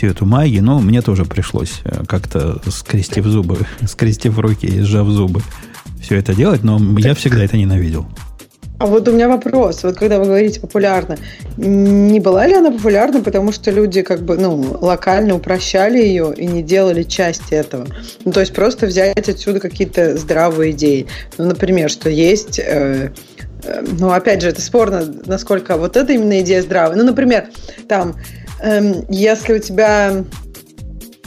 всю 0.00 0.06
эту 0.06 0.24
магию, 0.24 0.64
но 0.64 0.80
мне 0.80 1.02
тоже 1.02 1.26
пришлось 1.26 1.82
э, 1.84 2.04
как-то 2.08 2.58
скрестив 2.70 3.26
зубы, 3.26 3.58
скрестив 3.86 4.38
руки 4.38 4.64
и 4.64 4.80
сжав 4.80 5.06
зубы 5.08 5.42
все 6.00 6.16
это 6.16 6.34
делать, 6.34 6.64
но 6.64 6.80
я 6.98 7.14
всегда 7.14 7.44
это 7.44 7.58
ненавидел. 7.58 8.06
А 8.78 8.86
вот 8.86 9.06
у 9.08 9.12
меня 9.12 9.28
вопрос. 9.28 9.82
Вот 9.82 9.96
когда 9.96 10.18
вы 10.18 10.24
говорите 10.24 10.58
популярно, 10.58 11.18
не 11.58 12.18
была 12.18 12.46
ли 12.46 12.54
она 12.54 12.70
популярна, 12.70 13.20
потому 13.20 13.52
что 13.52 13.70
люди 13.70 14.00
как 14.00 14.22
бы 14.22 14.38
ну, 14.38 14.78
локально 14.80 15.34
упрощали 15.34 15.98
ее 15.98 16.32
и 16.34 16.46
не 16.46 16.62
делали 16.62 17.02
части 17.02 17.52
этого? 17.52 17.86
Ну, 18.24 18.32
то 18.32 18.40
есть 18.40 18.54
просто 18.54 18.86
взять 18.86 19.28
отсюда 19.28 19.60
какие-то 19.60 20.16
здравые 20.16 20.70
идеи. 20.70 21.08
Ну, 21.36 21.44
например, 21.44 21.90
что 21.90 22.08
есть... 22.08 22.58
Э, 22.58 23.12
э, 23.64 23.84
ну, 23.98 24.12
опять 24.12 24.40
же, 24.40 24.48
это 24.48 24.62
спорно, 24.62 25.04
насколько 25.26 25.76
вот 25.76 25.98
эта 25.98 26.14
именно 26.14 26.40
идея 26.40 26.62
здравая. 26.62 26.96
Ну, 26.96 27.04
например, 27.04 27.48
там 27.86 28.16
если 29.08 29.54
у 29.54 29.58
тебя 29.58 30.24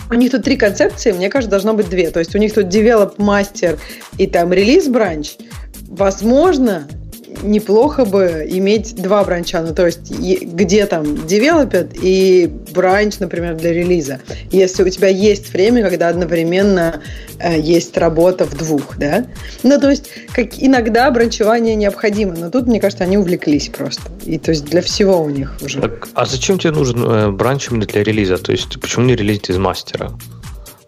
у 0.09 0.15
них 0.15 0.31
тут 0.31 0.43
три 0.43 0.57
концепции, 0.57 1.11
мне 1.11 1.29
кажется, 1.29 1.49
должно 1.49 1.73
быть 1.73 1.89
две. 1.89 2.11
То 2.11 2.19
есть 2.19 2.35
у 2.35 2.37
них 2.37 2.53
тут 2.53 2.65
develop 2.65 3.17
master 3.17 3.79
и 4.17 4.27
там 4.27 4.53
релиз 4.53 4.87
бранч. 4.87 5.35
Возможно, 5.87 6.87
неплохо 7.41 8.05
бы 8.05 8.45
иметь 8.49 8.95
два 8.95 9.23
бранча, 9.23 9.61
ну 9.61 9.73
то 9.73 9.85
есть 9.85 10.11
где 10.11 10.85
там 10.85 11.03
developed 11.03 11.97
и 12.01 12.51
бранч, 12.73 13.19
например, 13.19 13.55
для 13.55 13.73
релиза. 13.73 14.19
Если 14.51 14.83
у 14.83 14.89
тебя 14.89 15.07
есть 15.07 15.53
время, 15.53 15.83
когда 15.83 16.09
одновременно 16.09 17.01
э, 17.39 17.59
есть 17.59 17.97
работа 17.97 18.45
в 18.45 18.55
двух, 18.57 18.97
да. 18.97 19.25
Ну 19.63 19.79
то 19.79 19.89
есть 19.89 20.09
как 20.33 20.49
иногда 20.57 21.09
бранчевание 21.11 21.75
необходимо, 21.75 22.35
но 22.35 22.49
тут, 22.49 22.67
мне 22.67 22.79
кажется, 22.79 23.03
они 23.03 23.17
увлеклись 23.17 23.69
просто. 23.69 24.03
И 24.25 24.37
то 24.37 24.51
есть 24.51 24.65
для 24.65 24.81
всего 24.81 25.21
у 25.21 25.29
них 25.29 25.57
уже. 25.61 25.81
Так, 25.81 26.07
а 26.13 26.25
зачем 26.25 26.59
тебе 26.59 26.71
нужен 26.71 27.03
э, 27.03 27.31
бранч 27.31 27.69
именно 27.69 27.85
для 27.85 28.03
релиза? 28.03 28.37
То 28.37 28.51
есть 28.51 28.79
почему 28.79 29.05
не 29.05 29.15
релизить 29.15 29.49
из 29.49 29.57
мастера? 29.57 30.11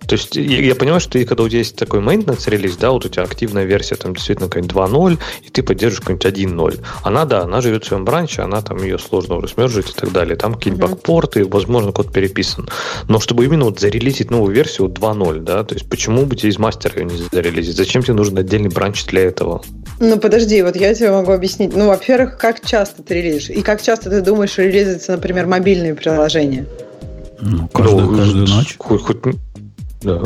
То 0.07 0.13
есть 0.15 0.35
я, 0.35 0.61
я 0.61 0.75
понимаю, 0.75 0.99
что 0.99 1.11
ты, 1.13 1.25
когда 1.25 1.43
у 1.43 1.49
тебя 1.49 1.59
есть 1.59 1.75
такой 1.75 1.99
maintenance 2.01 2.49
релиз, 2.49 2.77
да, 2.77 2.91
вот 2.91 3.05
у 3.05 3.09
тебя 3.09 3.23
активная 3.23 3.65
версия 3.65 3.95
там 3.95 4.13
действительно 4.13 4.47
какая-нибудь 4.47 4.75
2.0, 4.75 5.17
и 5.43 5.49
ты 5.49 5.63
поддерживаешь 5.63 6.01
какой-нибудь 6.01 6.79
1.0. 6.79 6.85
Она, 7.03 7.25
да, 7.25 7.41
она 7.41 7.61
живет 7.61 7.83
в 7.83 7.87
своем 7.87 8.05
бранче, 8.05 8.41
она 8.41 8.61
там 8.61 8.81
ее 8.83 8.99
сложно 8.99 9.35
уже 9.35 9.47
смержить 9.47 9.89
и 9.89 9.93
так 9.93 10.11
далее. 10.11 10.35
Там 10.35 10.55
какие-нибудь 10.55 10.89
mm-hmm. 10.89 10.95
бакпорты, 10.95 11.45
возможно, 11.45 11.91
код 11.91 12.11
переписан. 12.11 12.69
Но 13.07 13.19
чтобы 13.19 13.45
именно 13.45 13.65
вот 13.65 13.79
зарелизить 13.79 14.31
новую 14.31 14.53
версию 14.53 14.87
2.0, 14.87 15.39
да, 15.39 15.63
то 15.63 15.75
есть 15.75 15.89
почему 15.89 16.25
бы 16.25 16.35
тебе 16.35 16.49
из 16.49 16.59
мастера 16.59 17.01
ее 17.01 17.05
не 17.05 17.17
зарелизить? 17.31 17.75
Зачем 17.75 18.03
тебе 18.03 18.13
нужен 18.13 18.37
отдельный 18.37 18.69
бранч 18.69 19.05
для 19.05 19.23
этого? 19.23 19.61
Ну, 19.99 20.19
подожди, 20.19 20.61
вот 20.61 20.75
я 20.75 20.93
тебе 20.93 21.11
могу 21.11 21.31
объяснить. 21.31 21.75
Ну, 21.75 21.87
во-первых, 21.87 22.37
как 22.37 22.65
часто 22.65 23.01
ты 23.01 23.15
релизишь? 23.15 23.49
И 23.49 23.61
как 23.61 23.81
часто 23.81 24.09
ты 24.09 24.21
думаешь 24.21 24.57
релизиться, 24.57 25.13
например, 25.13 25.45
мобильные 25.45 25.95
приложения? 25.95 26.65
Ну, 27.39 27.67
каждую, 27.69 28.11
ну, 28.11 28.17
каждую 28.17 28.47
ночь. 28.47 28.75
Хоть, 28.77 29.01
хоть, 29.01 29.35
да. 30.01 30.21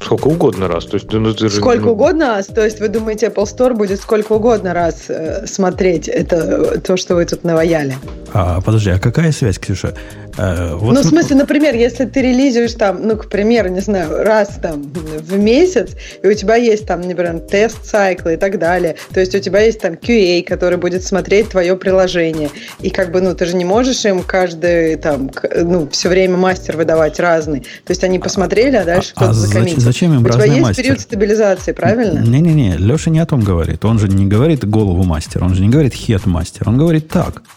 Сколько 0.00 0.28
угодно 0.28 0.68
раз. 0.68 0.84
То 0.84 0.96
есть, 0.96 1.10
ну, 1.10 1.32
ты 1.32 1.48
же, 1.48 1.56
сколько 1.56 1.86
ну... 1.86 1.92
угодно 1.92 2.28
раз? 2.28 2.46
То 2.46 2.64
есть 2.64 2.80
вы 2.80 2.88
думаете, 2.88 3.26
Apple 3.26 3.44
Store 3.44 3.74
будет 3.74 4.00
сколько 4.00 4.34
угодно 4.34 4.74
раз 4.74 5.06
э, 5.08 5.46
смотреть 5.46 6.06
это, 6.06 6.78
то, 6.80 6.96
что 6.98 7.14
вы 7.14 7.24
тут 7.24 7.44
наваяли? 7.44 7.96
А, 8.34 8.60
подожди, 8.60 8.90
а 8.90 8.98
какая 8.98 9.32
связь, 9.32 9.58
Ксюша? 9.58 9.94
Э, 10.38 10.74
вот 10.74 10.94
ну, 10.94 11.00
в 11.00 11.04
смысле, 11.04 11.36
например, 11.36 11.74
если 11.74 12.04
ты 12.04 12.22
релизишь 12.22 12.74
там, 12.74 13.06
ну, 13.06 13.16
к 13.16 13.28
примеру, 13.28 13.68
не 13.70 13.80
знаю, 13.80 14.22
раз 14.24 14.58
там 14.60 14.82
в 14.82 15.38
месяц, 15.38 15.90
и 16.22 16.26
у 16.26 16.34
тебя 16.34 16.56
есть 16.56 16.86
там, 16.86 17.00
например, 17.00 17.40
тест 17.40 17.84
сайклы 17.84 18.34
и 18.34 18.36
так 18.36 18.58
далее, 18.58 18.96
то 19.12 19.20
есть 19.20 19.34
у 19.34 19.38
тебя 19.38 19.60
есть 19.60 19.80
там 19.80 19.94
QA, 19.94 20.42
который 20.44 20.78
будет 20.78 21.04
смотреть 21.04 21.50
твое 21.50 21.76
приложение, 21.76 22.50
и 22.80 22.90
как 22.90 23.12
бы, 23.12 23.20
ну, 23.20 23.34
ты 23.34 23.46
же 23.46 23.56
не 23.56 23.64
можешь 23.64 24.04
им 24.04 24.22
каждый 24.22 24.96
там, 24.96 25.30
ну, 25.54 25.88
все 25.90 26.08
время 26.08 26.36
мастер 26.36 26.76
выдавать 26.76 27.18
разный, 27.18 27.60
то 27.60 27.90
есть 27.90 28.04
они 28.04 28.18
посмотрели, 28.18 28.76
а 28.76 28.84
дальше 28.84 29.12
а, 29.14 29.16
кто-то 29.16 29.30
а 29.30 29.34
зачем, 29.34 29.80
зачем 29.80 30.14
им 30.14 30.24
У 30.24 30.28
тебя 30.28 30.44
есть 30.44 30.60
мастер? 30.60 30.82
период 30.82 31.00
стабилизации, 31.00 31.72
правильно? 31.72 32.20
Не-не-не, 32.20 32.76
Леша 32.76 33.10
не 33.10 33.20
о 33.20 33.26
том 33.26 33.40
говорит, 33.40 33.84
он 33.84 33.98
же 33.98 34.08
не 34.08 34.26
говорит 34.26 34.68
голову 34.68 35.02
мастер, 35.04 35.42
он 35.42 35.54
же 35.54 35.62
не 35.62 35.68
говорит 35.68 35.94
хет 35.94 36.26
мастер, 36.26 36.68
он 36.68 36.76
говорит 36.76 37.08
так– 37.08 37.42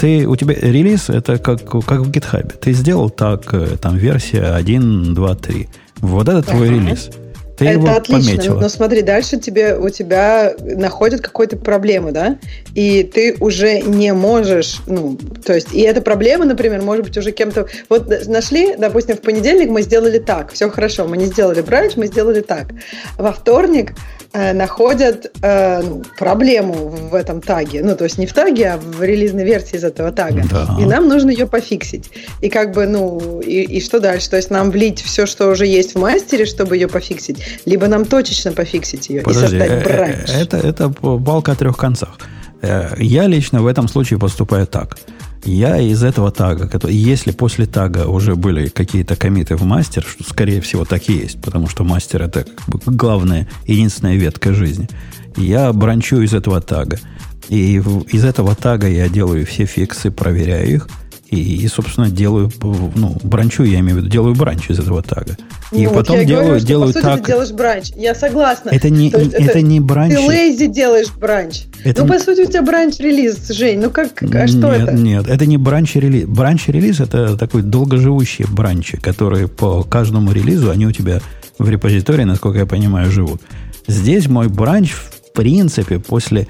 ты, 0.00 0.26
у 0.26 0.34
тебя 0.34 0.54
релиз, 0.54 1.10
это 1.10 1.38
как, 1.38 1.62
как 1.64 2.00
в 2.00 2.10
GitHub. 2.10 2.56
Ты 2.58 2.72
сделал 2.72 3.10
так, 3.10 3.52
э, 3.52 3.76
там, 3.80 3.96
версия 3.96 4.54
1, 4.54 5.14
2, 5.14 5.34
3. 5.34 5.68
Вот 5.98 6.28
это 6.28 6.42
твой 6.42 6.68
ага. 6.68 6.76
релиз. 6.76 7.10
Ты 7.58 7.66
это 7.66 7.74
его 7.74 7.88
отлично, 7.90 8.30
пометила. 8.32 8.60
но 8.60 8.68
смотри, 8.70 9.02
дальше 9.02 9.38
тебе, 9.38 9.76
у 9.76 9.90
тебя 9.90 10.54
находят 10.58 11.20
какую-то 11.20 11.58
проблему, 11.58 12.10
да, 12.10 12.38
и 12.74 13.02
ты 13.02 13.36
уже 13.38 13.82
не 13.82 14.14
можешь, 14.14 14.80
ну, 14.86 15.18
то 15.44 15.52
есть, 15.52 15.74
и 15.74 15.82
эта 15.82 16.00
проблема, 16.00 16.46
например, 16.46 16.80
может 16.80 17.04
быть 17.04 17.18
уже 17.18 17.32
кем-то, 17.32 17.66
вот 17.90 18.08
нашли, 18.26 18.76
допустим, 18.76 19.18
в 19.18 19.20
понедельник 19.20 19.68
мы 19.68 19.82
сделали 19.82 20.18
так, 20.18 20.52
все 20.52 20.70
хорошо, 20.70 21.06
мы 21.06 21.18
не 21.18 21.26
сделали 21.26 21.60
бранч, 21.60 21.96
мы 21.96 22.06
сделали 22.06 22.40
так. 22.40 22.68
Во 23.18 23.30
вторник 23.30 23.92
находят 24.32 25.32
э, 25.42 25.82
ну, 25.82 26.02
проблему 26.16 26.88
в 26.88 27.14
этом 27.14 27.40
таге. 27.40 27.82
Ну, 27.82 27.96
то 27.96 28.04
есть 28.04 28.18
не 28.18 28.26
в 28.26 28.32
таге, 28.32 28.72
а 28.72 28.76
в 28.78 29.02
релизной 29.02 29.44
версии 29.44 29.76
из 29.76 29.84
этого 29.84 30.12
тага. 30.12 30.42
Да. 30.50 30.76
И 30.78 30.84
нам 30.84 31.08
нужно 31.08 31.30
ее 31.30 31.46
пофиксить. 31.46 32.10
И 32.40 32.48
как 32.48 32.72
бы, 32.72 32.86
ну, 32.86 33.40
и, 33.40 33.62
и 33.62 33.80
что 33.80 33.98
дальше? 33.98 34.30
То 34.30 34.36
есть 34.36 34.50
нам 34.50 34.70
влить 34.70 35.00
все, 35.00 35.26
что 35.26 35.48
уже 35.48 35.66
есть 35.66 35.94
в 35.94 35.98
мастере, 35.98 36.46
чтобы 36.46 36.76
ее 36.76 36.88
пофиксить, 36.88 37.38
либо 37.64 37.88
нам 37.88 38.04
точечно 38.04 38.52
пофиксить 38.52 39.08
ее 39.08 39.22
Подожди, 39.22 39.56
и 39.56 39.58
создать 39.58 39.70
э, 39.70 39.84
бранч. 39.84 40.30
Это, 40.30 40.56
это 40.58 40.88
балка 40.88 41.52
о 41.52 41.56
трех 41.56 41.76
концах. 41.76 42.16
Я 42.62 43.26
лично 43.26 43.62
в 43.62 43.66
этом 43.66 43.88
случае 43.88 44.18
поступаю 44.18 44.66
так– 44.66 44.98
я 45.44 45.78
из 45.78 46.02
этого 46.02 46.30
тага, 46.30 46.68
который, 46.68 46.94
если 46.94 47.30
после 47.30 47.66
тага 47.66 48.06
уже 48.06 48.34
были 48.34 48.68
какие-то 48.68 49.16
комиты 49.16 49.56
в 49.56 49.62
мастер, 49.62 50.04
что 50.04 50.22
скорее 50.24 50.60
всего 50.60 50.84
так 50.84 51.08
и 51.08 51.14
есть, 51.14 51.40
потому 51.40 51.68
что 51.68 51.82
мастер 51.82 52.22
это 52.22 52.44
главная, 52.86 53.48
единственная 53.66 54.16
ветка 54.16 54.52
жизни, 54.52 54.88
я 55.36 55.72
бранчу 55.72 56.20
из 56.20 56.34
этого 56.34 56.60
тага. 56.60 56.98
И 57.48 57.76
из 57.76 58.24
этого 58.24 58.54
тага 58.54 58.86
я 58.86 59.08
делаю 59.08 59.46
все 59.46 59.64
фиксы, 59.64 60.10
проверяю 60.10 60.74
их. 60.74 60.88
И, 61.30 61.62
и, 61.62 61.68
собственно, 61.68 62.10
делаю, 62.10 62.50
ну, 62.60 63.16
бранчу, 63.22 63.62
я 63.62 63.78
имею 63.78 63.96
в 63.96 63.98
виду, 64.00 64.08
делаю 64.08 64.34
branch 64.34 64.68
из 64.68 64.80
этого 64.80 65.00
тага. 65.00 65.36
И 65.70 65.86
ну, 65.86 65.94
потом 65.94 66.18
вот 66.18 66.26
делаю, 66.26 66.46
говорю, 66.46 66.64
делаю 66.64 66.88
по 66.88 66.92
сути, 66.94 67.04
так. 67.04 67.20
ты 67.20 67.26
делаешь 67.28 67.52
branch. 67.52 67.90
Я 67.94 68.14
согласна. 68.16 68.70
Это 68.70 68.90
не, 68.90 69.10
это, 69.10 69.36
это 69.36 69.62
не 69.62 69.78
branch. 69.78 70.12
Ты 70.12 70.20
lazy 70.20 70.66
делаешь 70.66 71.12
branch. 71.12 71.66
Это 71.84 72.02
ну, 72.02 72.12
по 72.12 72.18
сути, 72.18 72.40
у 72.40 72.46
тебя 72.46 72.62
branch-релиз, 72.62 73.48
Жень. 73.50 73.80
Ну, 73.80 73.90
как, 73.90 74.20
а 74.22 74.48
что 74.48 74.76
нет, 74.76 74.88
это? 74.88 74.92
Нет, 74.92 75.28
это 75.28 75.46
не 75.46 75.56
branch-релиз. 75.56 76.26
Branch-релиз 76.26 76.98
это 76.98 77.36
такой 77.36 77.62
долгоживущие 77.62 78.48
бранчи, 78.48 78.96
которые 78.96 79.46
по 79.46 79.84
каждому 79.84 80.32
релизу, 80.32 80.70
они 80.70 80.86
у 80.86 80.92
тебя 80.92 81.20
в 81.60 81.68
репозитории, 81.68 82.24
насколько 82.24 82.58
я 82.58 82.66
понимаю, 82.66 83.08
живут. 83.12 83.40
Здесь 83.86 84.28
мой 84.28 84.48
бранч, 84.48 84.92
в 84.92 85.32
принципе, 85.32 86.00
после 86.00 86.48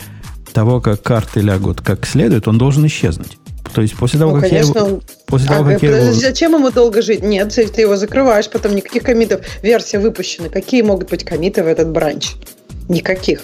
того, 0.55 0.81
как 0.81 1.03
карты 1.03 1.41
лягут 1.41 1.81
как 1.83 2.07
следует, 2.07 2.49
он 2.49 2.57
должен 2.57 2.87
исчезнуть. 2.87 3.40
То 3.75 3.83
есть 3.83 3.97
после 3.97 4.19
того, 4.19 4.33
Ну, 4.37 4.41
как 4.41 4.51
я 4.53 4.61
конечно, 4.61 4.79
его, 4.79 4.87
он- 4.89 5.03
после 5.27 5.49
того, 5.49 5.69
А, 5.69 5.73
как 5.73 5.83
я 5.83 5.97
его- 5.97 6.13
зачем 6.13 6.55
ему 6.55 6.71
долго 6.71 7.03
жить? 7.03 7.23
Нет, 7.23 7.53
если 7.57 7.73
ты 7.73 7.81
его 7.83 7.97
закрываешь, 7.97 8.49
потом 8.49 8.75
никаких 8.75 9.03
комитов. 9.03 9.41
Версия 9.63 9.99
выпущена. 9.99 10.49
Какие 10.49 10.83
могут 10.83 11.11
быть 11.11 11.25
комиты 11.25 11.63
в 11.63 11.67
этот 11.67 11.91
бранч? 11.91 12.33
Никаких. 12.89 13.43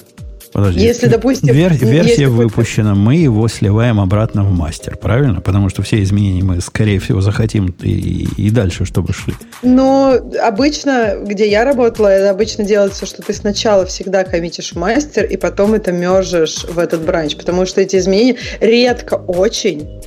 Подожди. 0.52 0.80
Если, 0.80 1.06
допустим, 1.08 1.48
Вер- 1.54 1.76
версия 1.84 2.24
какой-то- 2.28 2.30
выпущена, 2.30 2.94
мы 2.94 3.16
его 3.16 3.46
сливаем 3.46 4.00
обратно 4.00 4.42
в 4.42 4.50
мастер, 4.52 4.96
правильно? 4.96 5.42
Потому 5.42 5.68
что 5.68 5.82
все 5.82 6.02
изменения 6.02 6.42
мы, 6.42 6.62
скорее 6.62 6.98
всего, 6.98 7.20
захотим 7.20 7.74
и, 7.82 8.26
и 8.38 8.48
дальше, 8.50 8.86
чтобы 8.86 9.12
шли. 9.12 9.34
Но 9.62 10.14
обычно, 10.42 11.16
где 11.20 11.50
я 11.50 11.64
работала, 11.64 12.08
это 12.08 12.30
обычно 12.30 12.64
делается, 12.64 13.04
что 13.04 13.20
ты 13.22 13.34
сначала 13.34 13.84
всегда 13.84 14.24
коммитишь 14.24 14.74
мастер, 14.74 15.24
и 15.26 15.36
потом 15.36 15.74
это 15.74 15.92
мержишь 15.92 16.64
в 16.64 16.78
этот 16.78 17.02
бранч, 17.02 17.36
потому 17.36 17.66
что 17.66 17.82
эти 17.82 17.96
изменения 17.96 18.36
редко 18.60 19.14
очень 19.14 20.00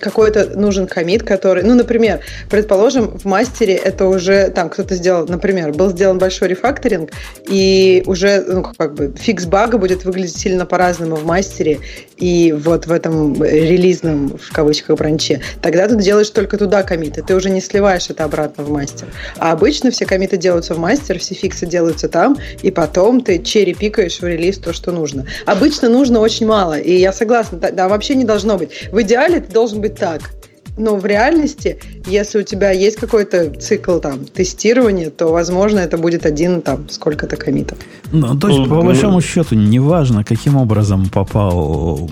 какой-то 0.00 0.58
нужен 0.58 0.86
комит, 0.86 1.22
который, 1.22 1.62
ну, 1.62 1.74
например, 1.74 2.20
предположим, 2.50 3.18
в 3.18 3.24
мастере 3.24 3.74
это 3.74 4.06
уже 4.06 4.48
там 4.48 4.68
кто-то 4.70 4.94
сделал, 4.94 5.26
например, 5.26 5.72
был 5.72 5.90
сделан 5.90 6.18
большой 6.18 6.48
рефакторинг, 6.48 7.10
и 7.48 8.02
уже, 8.06 8.44
ну, 8.46 8.62
как 8.76 8.94
бы 8.94 9.12
фикс 9.16 9.44
бага 9.46 9.78
будет 9.78 10.04
выглядеть 10.04 10.36
сильно 10.36 10.66
по-разному 10.66 11.16
в 11.16 11.24
мастере 11.24 11.80
и 12.16 12.52
вот 12.52 12.86
в 12.86 12.92
этом 12.92 13.42
релизном, 13.42 14.38
в 14.38 14.52
кавычках, 14.52 14.98
бранче. 14.98 15.40
Тогда 15.60 15.88
ты 15.88 15.96
делаешь 15.96 16.30
только 16.30 16.56
туда 16.58 16.82
комиты, 16.82 17.22
ты 17.22 17.34
уже 17.34 17.50
не 17.50 17.60
сливаешь 17.60 18.10
это 18.10 18.24
обратно 18.24 18.64
в 18.64 18.70
мастер. 18.70 19.08
А 19.38 19.52
обычно 19.52 19.90
все 19.90 20.06
комиты 20.06 20.36
делаются 20.36 20.74
в 20.74 20.78
мастер, 20.78 21.18
все 21.18 21.34
фиксы 21.34 21.66
делаются 21.66 22.08
там, 22.08 22.36
и 22.62 22.70
потом 22.70 23.22
ты 23.22 23.42
черри-пикаешь 23.42 24.20
в 24.20 24.24
релиз 24.24 24.58
то, 24.58 24.72
что 24.72 24.92
нужно. 24.92 25.26
Обычно 25.46 25.88
нужно 25.88 26.20
очень 26.20 26.46
мало, 26.46 26.78
и 26.78 26.94
я 26.94 27.12
согласна, 27.12 27.58
да, 27.58 27.88
вообще 27.88 28.14
не 28.14 28.24
должно 28.24 28.56
быть. 28.58 28.88
В 28.92 29.02
идеале 29.02 29.38
это 29.38 29.50
должен 29.50 29.63
быть 29.72 29.94
так. 29.94 30.32
Но 30.76 30.96
в 30.96 31.06
реальности, 31.06 31.78
если 32.06 32.40
у 32.40 32.42
тебя 32.42 32.72
есть 32.72 32.96
какой-то 32.96 33.50
цикл 33.60 33.98
там 33.98 34.24
тестирования, 34.24 35.10
то, 35.10 35.28
возможно, 35.28 35.78
это 35.78 35.98
будет 35.98 36.26
один 36.26 36.62
там 36.62 36.88
сколько-то 36.88 37.36
комитов. 37.36 37.78
Ну, 38.10 38.36
то 38.36 38.48
есть, 38.48 38.60
Ну, 38.60 38.66
по 38.66 38.74
ну- 38.76 38.82
большому 38.82 39.20
счету, 39.20 39.54
неважно, 39.54 40.24
каким 40.24 40.56
образом 40.56 41.08
попал, 41.10 42.10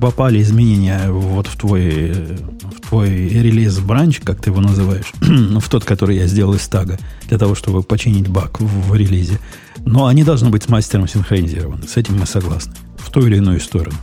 попали 0.00 0.40
изменения 0.40 1.10
вот 1.10 1.46
в 1.46 1.58
твой, 1.58 2.12
в 2.12 2.88
твой 2.88 3.10
релиз 3.10 3.78
бранч, 3.80 4.20
как 4.20 4.40
ты 4.40 4.48
его 4.48 4.62
называешь, 4.62 5.12
ну, 5.20 5.60
в 5.60 5.68
тот, 5.68 5.84
который 5.84 6.16
я 6.16 6.26
сделал 6.26 6.54
из 6.54 6.66
тага, 6.68 6.98
для 7.28 7.36
того, 7.36 7.54
чтобы 7.54 7.82
починить 7.82 8.28
баг 8.28 8.60
в, 8.60 8.90
в 8.90 8.94
релизе. 8.94 9.38
Но 9.84 10.06
они 10.06 10.24
должны 10.24 10.48
быть 10.48 10.62
с 10.62 10.68
мастером 10.70 11.06
синхронизированы. 11.06 11.86
С 11.86 11.98
этим 11.98 12.18
мы 12.18 12.26
согласны. 12.26 12.72
В 12.96 13.10
ту 13.10 13.26
или 13.26 13.36
иную 13.36 13.60
сторону. 13.60 13.96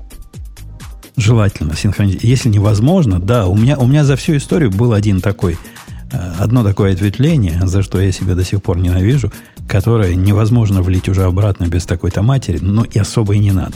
Желательно 1.17 1.75
синхронизировать. 1.75 2.25
Если 2.25 2.49
невозможно, 2.49 3.19
да, 3.19 3.47
у 3.47 3.55
меня, 3.55 3.77
у 3.77 3.87
меня 3.87 4.03
за 4.03 4.15
всю 4.15 4.35
историю 4.35 4.69
был 4.69 4.93
один 4.93 5.21
такой, 5.21 5.57
э, 6.11 6.33
одно 6.39 6.63
такое 6.63 6.93
ответвление, 6.93 7.61
за 7.65 7.83
что 7.83 8.01
я 8.01 8.11
себя 8.11 8.35
до 8.35 8.43
сих 8.43 8.61
пор 8.61 8.79
ненавижу, 8.79 9.31
которое 9.67 10.15
невозможно 10.15 10.81
влить 10.81 11.07
уже 11.07 11.23
обратно 11.23 11.65
без 11.67 11.85
такой-то 11.85 12.21
матери, 12.21 12.59
но 12.61 12.83
и 12.83 12.99
особо 12.99 13.35
и 13.35 13.39
не 13.39 13.51
надо. 13.51 13.75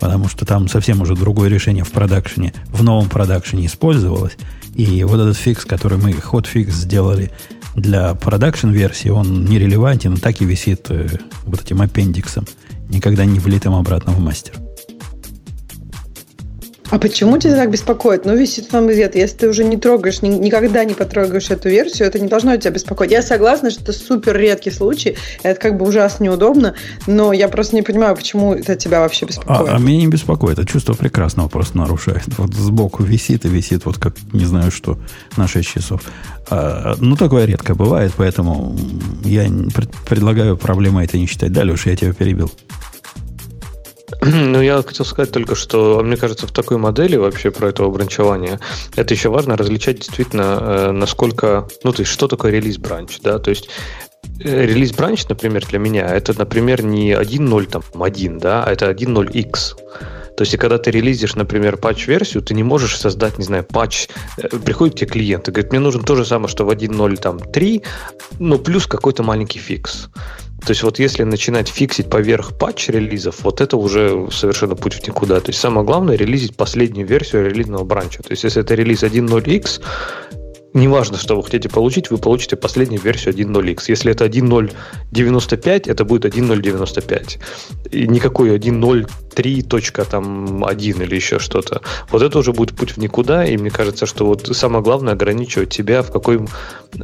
Потому 0.00 0.28
что 0.28 0.44
там 0.44 0.68
совсем 0.68 1.00
уже 1.00 1.14
другое 1.14 1.48
решение 1.48 1.84
в 1.84 1.92
продакшене, 1.92 2.52
в 2.66 2.82
новом 2.82 3.08
продакшене 3.08 3.66
использовалось. 3.66 4.36
И 4.74 5.04
вот 5.04 5.20
этот 5.20 5.36
фикс, 5.36 5.64
который 5.64 5.98
мы, 5.98 6.12
hotfix 6.12 6.74
сделали 6.74 7.30
для 7.76 8.14
production 8.14 8.70
версии, 8.70 9.08
он 9.08 9.44
нерелевантен, 9.44 10.16
так 10.16 10.40
и 10.40 10.44
висит 10.44 10.86
э, 10.90 11.08
вот 11.44 11.62
этим 11.62 11.80
аппендиксом, 11.82 12.46
никогда 12.88 13.24
не 13.24 13.38
влитым 13.38 13.74
обратно 13.74 14.12
в 14.12 14.18
мастер. 14.18 14.63
А 16.94 16.98
почему 17.00 17.38
тебя 17.38 17.56
так 17.56 17.72
беспокоит? 17.72 18.24
Ну, 18.24 18.36
висит 18.36 18.68
там 18.68 18.86
где-то. 18.86 19.18
Если 19.18 19.36
ты 19.38 19.48
уже 19.48 19.64
не 19.64 19.76
трогаешь, 19.76 20.22
ни- 20.22 20.28
никогда 20.28 20.84
не 20.84 20.94
потрогаешь 20.94 21.50
эту 21.50 21.68
версию, 21.68 22.06
это 22.06 22.20
не 22.20 22.28
должно 22.28 22.56
тебя 22.56 22.70
беспокоить. 22.70 23.10
Я 23.10 23.20
согласна, 23.20 23.72
что 23.72 23.82
это 23.82 23.92
супер 23.92 24.36
редкий 24.36 24.70
случай. 24.70 25.16
Это 25.42 25.58
как 25.60 25.76
бы 25.76 25.86
ужасно 25.88 26.22
неудобно, 26.22 26.74
но 27.08 27.32
я 27.32 27.48
просто 27.48 27.74
не 27.74 27.82
понимаю, 27.82 28.14
почему 28.14 28.54
это 28.54 28.76
тебя 28.76 29.00
вообще 29.00 29.24
А, 29.24 29.28
беспокоит. 29.28 29.70
а 29.74 29.78
меня 29.78 29.96
не 29.98 30.06
беспокоит, 30.06 30.60
это 30.60 30.68
чувство 30.68 30.92
прекрасного 30.94 31.48
просто 31.48 31.76
нарушает. 31.78 32.22
Вот 32.38 32.54
сбоку 32.54 33.02
висит 33.02 33.44
и 33.44 33.48
висит, 33.48 33.86
вот 33.86 33.98
как 33.98 34.14
не 34.32 34.44
знаю 34.44 34.70
что, 34.70 34.96
на 35.36 35.48
6 35.48 35.68
часов. 35.68 36.00
А, 36.48 36.94
ну, 37.00 37.16
такое 37.16 37.44
редко 37.46 37.74
бывает, 37.74 38.12
поэтому 38.16 38.78
я 39.24 39.48
пред- 39.74 39.90
предлагаю 40.08 40.56
проблемой 40.56 41.06
это 41.06 41.18
не 41.18 41.26
считать. 41.26 41.50
Да, 41.52 41.64
Леша, 41.64 41.90
я 41.90 41.96
тебя 41.96 42.12
перебил. 42.12 42.52
Ну, 44.54 44.60
я 44.60 44.82
хотел 44.82 45.04
сказать 45.04 45.32
только, 45.32 45.54
что, 45.54 46.02
мне 46.02 46.16
кажется, 46.16 46.46
в 46.46 46.52
такой 46.52 46.76
модели 46.76 47.16
вообще 47.16 47.50
про 47.50 47.68
это 47.68 47.84
бранчевание, 47.88 48.60
это 48.96 49.14
еще 49.14 49.28
важно 49.28 49.56
различать 49.56 49.98
действительно, 49.98 50.58
э, 50.60 50.90
насколько, 50.92 51.68
ну, 51.82 51.92
то 51.92 52.02
есть, 52.02 52.12
что 52.12 52.28
такое 52.28 52.52
релиз-бранч, 52.52 53.20
да, 53.20 53.38
то 53.38 53.50
есть, 53.50 53.68
э, 54.40 54.66
релиз-бранч, 54.66 55.28
например, 55.28 55.66
для 55.66 55.78
меня, 55.78 56.06
это, 56.06 56.36
например, 56.38 56.84
не 56.84 57.12
1.0, 57.12 57.66
там, 57.66 57.82
1, 58.02 58.38
да, 58.38 58.64
а 58.64 58.72
это 58.72 58.90
1.0x. 58.90 59.76
То 60.36 60.42
есть, 60.42 60.56
когда 60.56 60.78
ты 60.78 60.90
релизишь, 60.90 61.36
например, 61.36 61.76
патч-версию, 61.76 62.42
ты 62.42 62.54
не 62.54 62.64
можешь 62.64 62.98
создать, 62.98 63.38
не 63.38 63.44
знаю, 63.44 63.64
патч. 63.64 64.08
Э, 64.36 64.48
Приходит 64.48 64.96
тебе 64.96 65.06
клиент 65.08 65.48
и 65.48 65.52
говорит, 65.52 65.70
мне 65.70 65.80
нужен 65.80 66.02
то 66.02 66.16
же 66.16 66.24
самое, 66.24 66.48
что 66.48 66.64
в 66.64 66.70
1.0.3, 66.70 67.82
но 68.40 68.58
плюс 68.58 68.86
какой-то 68.86 69.22
маленький 69.22 69.60
фикс. 69.60 70.08
То 70.64 70.70
есть 70.70 70.82
вот 70.82 70.98
если 70.98 71.24
начинать 71.24 71.68
фиксить 71.68 72.08
поверх 72.08 72.52
патч-релизов, 72.58 73.42
вот 73.42 73.60
это 73.60 73.76
уже 73.76 74.28
совершенно 74.30 74.74
путь 74.74 74.94
в 74.94 75.06
никуда. 75.06 75.40
То 75.40 75.50
есть 75.50 75.60
самое 75.60 75.86
главное 75.86 76.16
релизить 76.16 76.56
последнюю 76.56 77.06
версию 77.06 77.50
релизного 77.50 77.84
бранча. 77.84 78.22
То 78.22 78.30
есть 78.30 78.44
если 78.44 78.62
это 78.62 78.74
релиз 78.74 79.02
1.0x, 79.02 79.82
неважно, 80.74 81.16
что 81.18 81.36
вы 81.36 81.42
хотите 81.44 81.68
получить, 81.68 82.10
вы 82.10 82.18
получите 82.18 82.56
последнюю 82.56 83.00
версию 83.00 83.34
1.0x. 83.34 83.84
Если 83.88 84.10
это 84.12 84.24
1.095, 84.26 85.90
это 85.90 86.04
будет 86.04 86.24
1.095. 86.26 87.38
И 87.90 88.06
никакой 88.08 88.50
1.03.1 88.58 91.02
или 91.04 91.14
еще 91.14 91.38
что-то. 91.38 91.80
Вот 92.10 92.22
это 92.22 92.38
уже 92.38 92.52
будет 92.52 92.76
путь 92.76 92.90
в 92.92 92.96
никуда, 92.98 93.44
и 93.44 93.56
мне 93.56 93.70
кажется, 93.70 94.06
что 94.06 94.26
вот 94.26 94.48
самое 94.56 94.82
главное 94.82 95.12
ограничивать 95.14 95.68
тебя 95.70 96.02
в 96.02 96.10
какой 96.10 96.40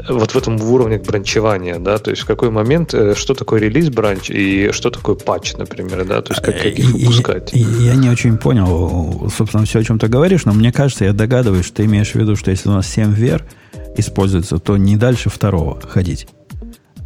вот 0.09 0.31
в 0.33 0.37
этом 0.37 0.61
уровне 0.61 0.99
бранчевания, 0.99 1.79
да, 1.81 1.99
то 1.99 2.11
есть 2.11 2.23
в 2.23 2.27
какой 2.27 2.51
момент, 2.51 2.95
э, 2.95 3.15
что 3.17 3.35
такое 3.35 3.59
релиз 3.61 3.89
бранч 3.89 4.31
и 4.31 4.71
что 4.73 4.91
такое 4.91 5.17
патч, 5.17 5.55
например, 5.55 6.05
да, 6.05 6.23
то 6.23 6.33
есть 6.33 6.43
как, 6.45 6.55
как 6.57 6.67
их 6.67 6.79
И- 6.79 6.83
и- 6.83 6.85
выпускать. 7.07 7.53
и- 7.53 7.59
я 7.59 7.97
не 7.97 8.09
очень 8.09 8.39
понял, 8.39 9.29
собственно, 9.37 9.65
все, 9.65 9.81
о 9.81 9.85
чем 9.85 9.99
ты 9.99 10.07
говоришь, 10.07 10.45
но 10.45 10.53
мне 10.53 10.71
кажется, 10.73 11.05
я 11.07 11.13
догадываюсь, 11.13 11.67
что 11.67 11.77
ты 11.79 11.85
имеешь 11.87 12.13
в 12.13 12.15
виду, 12.15 12.37
что 12.37 12.53
если 12.53 12.69
у 12.69 12.73
нас 12.73 12.87
7 12.89 13.13
вер 13.13 13.45
используется, 13.97 14.59
то 14.59 14.77
не 14.77 14.97
дальше 14.97 15.31
второго 15.31 15.81
ходить. 15.81 16.27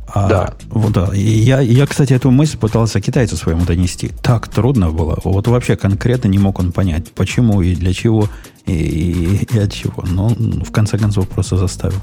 А, 0.07 0.29
Да. 0.29 0.55
Вот, 0.69 0.93
да. 0.93 1.11
И 1.15 1.21
я, 1.21 1.61
я, 1.61 1.87
кстати, 1.87 2.13
эту 2.13 2.31
мысль 2.31 2.57
пытался 2.59 3.01
китайцу 3.01 3.37
своему 3.37 3.65
донести. 3.65 4.11
Так 4.23 4.49
трудно 4.49 4.91
было. 4.91 5.19
Вот 5.25 5.49
вообще 5.49 5.77
конкретно 5.77 6.29
не 6.29 6.39
мог 6.39 6.59
он 6.61 6.73
понять, 6.73 7.11
почему 7.13 7.63
и 7.63 7.75
для 7.75 7.93
чего, 7.93 8.29
и, 8.67 8.73
и- 8.73 9.49
и 9.57 9.59
от 9.59 9.73
чего. 9.73 10.05
Но 10.07 10.29
в 10.29 10.71
конце 10.71 10.99
концов 10.99 11.29
просто 11.29 11.57
заставил. 11.57 11.99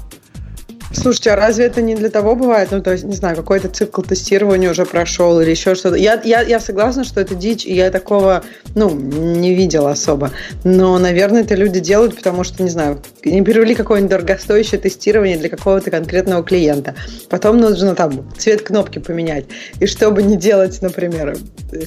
Слушайте, 0.94 1.30
а 1.30 1.36
разве 1.36 1.64
это 1.64 1.80
не 1.80 1.94
для 1.94 2.10
того 2.10 2.34
бывает? 2.34 2.68
Ну, 2.70 2.82
то 2.82 2.92
есть, 2.92 3.04
не 3.04 3.16
знаю, 3.16 3.34
какой-то 3.34 3.68
цикл 3.68 4.02
тестирования 4.02 4.70
уже 4.70 4.84
прошел 4.84 5.40
или 5.40 5.50
еще 5.50 5.74
что-то. 5.74 5.96
Я, 5.96 6.20
я, 6.22 6.42
я 6.42 6.60
согласна, 6.60 7.04
что 7.04 7.20
это 7.20 7.34
дичь, 7.34 7.64
и 7.64 7.74
я 7.74 7.90
такого, 7.90 8.44
ну, 8.74 8.90
не 8.90 9.54
видела 9.54 9.92
особо. 9.92 10.32
Но, 10.64 10.98
наверное, 10.98 11.42
это 11.42 11.54
люди 11.54 11.80
делают, 11.80 12.16
потому 12.16 12.44
что, 12.44 12.62
не 12.62 12.70
знаю, 12.70 13.02
не 13.24 13.42
перевели 13.42 13.74
какое-нибудь 13.74 14.10
дорогостоящее 14.10 14.80
тестирование 14.80 15.38
для 15.38 15.48
какого-то 15.48 15.90
конкретного 15.90 16.42
клиента. 16.42 16.94
Потом 17.28 17.58
нужно 17.58 17.94
там 17.94 18.30
цвет 18.36 18.62
кнопки 18.62 18.98
поменять. 18.98 19.46
И 19.80 19.86
чтобы 19.86 20.22
не 20.22 20.36
делать, 20.36 20.80
например, 20.82 21.36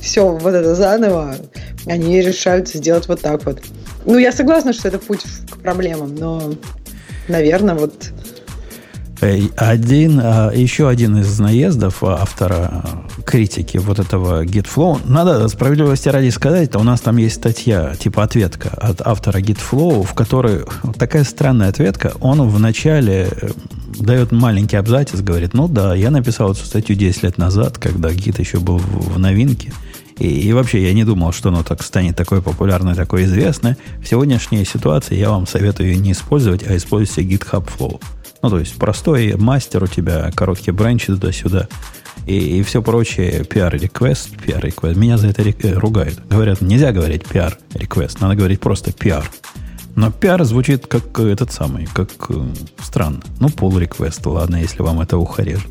все 0.02 0.30
вот 0.30 0.54
это 0.54 0.74
заново, 0.76 1.36
они 1.86 2.22
решают 2.22 2.70
сделать 2.70 3.08
вот 3.08 3.22
так 3.22 3.46
вот. 3.46 3.62
Ну, 4.06 4.18
я 4.18 4.32
согласна, 4.32 4.74
что 4.74 4.88
это 4.88 5.00
путь 5.00 5.24
к 5.52 5.58
проблемам, 5.62 6.16
но, 6.16 6.54
наверное, 7.28 7.76
вот 7.76 7.94
Один, 9.22 10.20
а, 10.22 10.52
еще 10.52 10.90
один 10.90 11.18
из 11.18 11.40
наездов 11.40 12.04
а, 12.04 12.22
автора, 12.22 12.56
а, 12.56 13.06
критики 13.26 13.78
вот 13.78 14.00
этого 14.00 14.44
GitFlow. 14.46 15.02
Надо 15.06 15.48
справедливости 15.48 16.10
ради 16.10 16.30
сказать, 16.30 16.76
у 16.76 16.84
нас 16.84 17.02
там 17.02 17.18
есть 17.18 17.36
статья, 17.36 17.96
типа 17.96 18.24
ответка 18.24 18.70
от 18.70 19.02
автора 19.02 19.40
GitFlow, 19.40 20.04
в 20.04 20.14
которой 20.14 20.66
такая 20.98 21.24
странная 21.24 21.70
ответка. 21.70 22.14
Он 22.20 22.48
вначале 22.50 23.30
э, 23.32 23.50
дает 24.00 24.32
маленький 24.32 24.76
абзац, 24.76 25.14
говорит, 25.14 25.54
ну 25.54 25.68
да, 25.68 25.96
я 25.96 26.12
написал 26.12 26.52
эту 26.52 26.66
статью 26.66 26.96
10 26.96 27.24
лет 27.24 27.38
назад, 27.38 27.78
когда 27.78 28.10
Git 28.10 28.40
еще 28.40 28.60
был 28.60 28.78
в 28.78 29.18
новинке. 29.18 29.72
И, 30.20 30.28
и 30.28 30.54
вообще 30.54 30.84
я 30.84 30.94
не 30.94 31.04
думал, 31.04 31.32
что 31.32 31.50
оно 31.50 31.64
так 31.64 31.84
станет 31.84 32.16
такой 32.16 32.42
популярной, 32.42 32.96
такой 32.96 33.26
известной. 33.26 33.76
В 34.02 34.08
сегодняшней 34.08 34.64
ситуации 34.66 35.16
я 35.16 35.30
вам 35.30 35.48
советую 35.48 36.00
не 36.00 36.12
использовать, 36.12 36.68
а 36.68 36.76
используйте 36.76 37.24
GitHub 37.24 37.68
Flow. 37.78 38.02
Ну, 38.46 38.52
то 38.52 38.60
есть 38.60 38.76
простой 38.76 39.36
мастер 39.38 39.84
у 39.84 39.88
тебя, 39.88 40.30
короткие 40.36 40.72
бранчи 40.72 41.08
туда-сюда 41.08 41.68
и, 42.28 42.60
и 42.60 42.62
все 42.62 42.84
прочее, 42.84 43.42
PR-реквест, 43.42 44.36
PR-реквест. 44.36 44.96
Меня 44.96 45.18
за 45.18 45.30
это 45.30 45.42
э, 45.42 45.74
ругают. 45.74 46.20
Говорят, 46.30 46.62
нельзя 46.62 46.92
говорить 46.92 47.24
PR-реквест, 47.24 48.22
надо 48.22 48.36
говорить 48.36 48.60
просто 48.60 48.92
PR. 48.92 49.24
Но 49.96 50.10
PR 50.10 50.44
звучит 50.44 50.86
как 50.86 51.20
этот 51.20 51.52
самый, 51.52 51.88
как 51.92 52.12
э, 52.30 52.36
странно. 52.84 53.22
Ну, 53.40 53.48
request, 53.48 54.30
ладно, 54.30 54.58
если 54.58 54.84
вам 54.84 55.02
это 55.02 55.18
ухо 55.18 55.42
режет. 55.42 55.66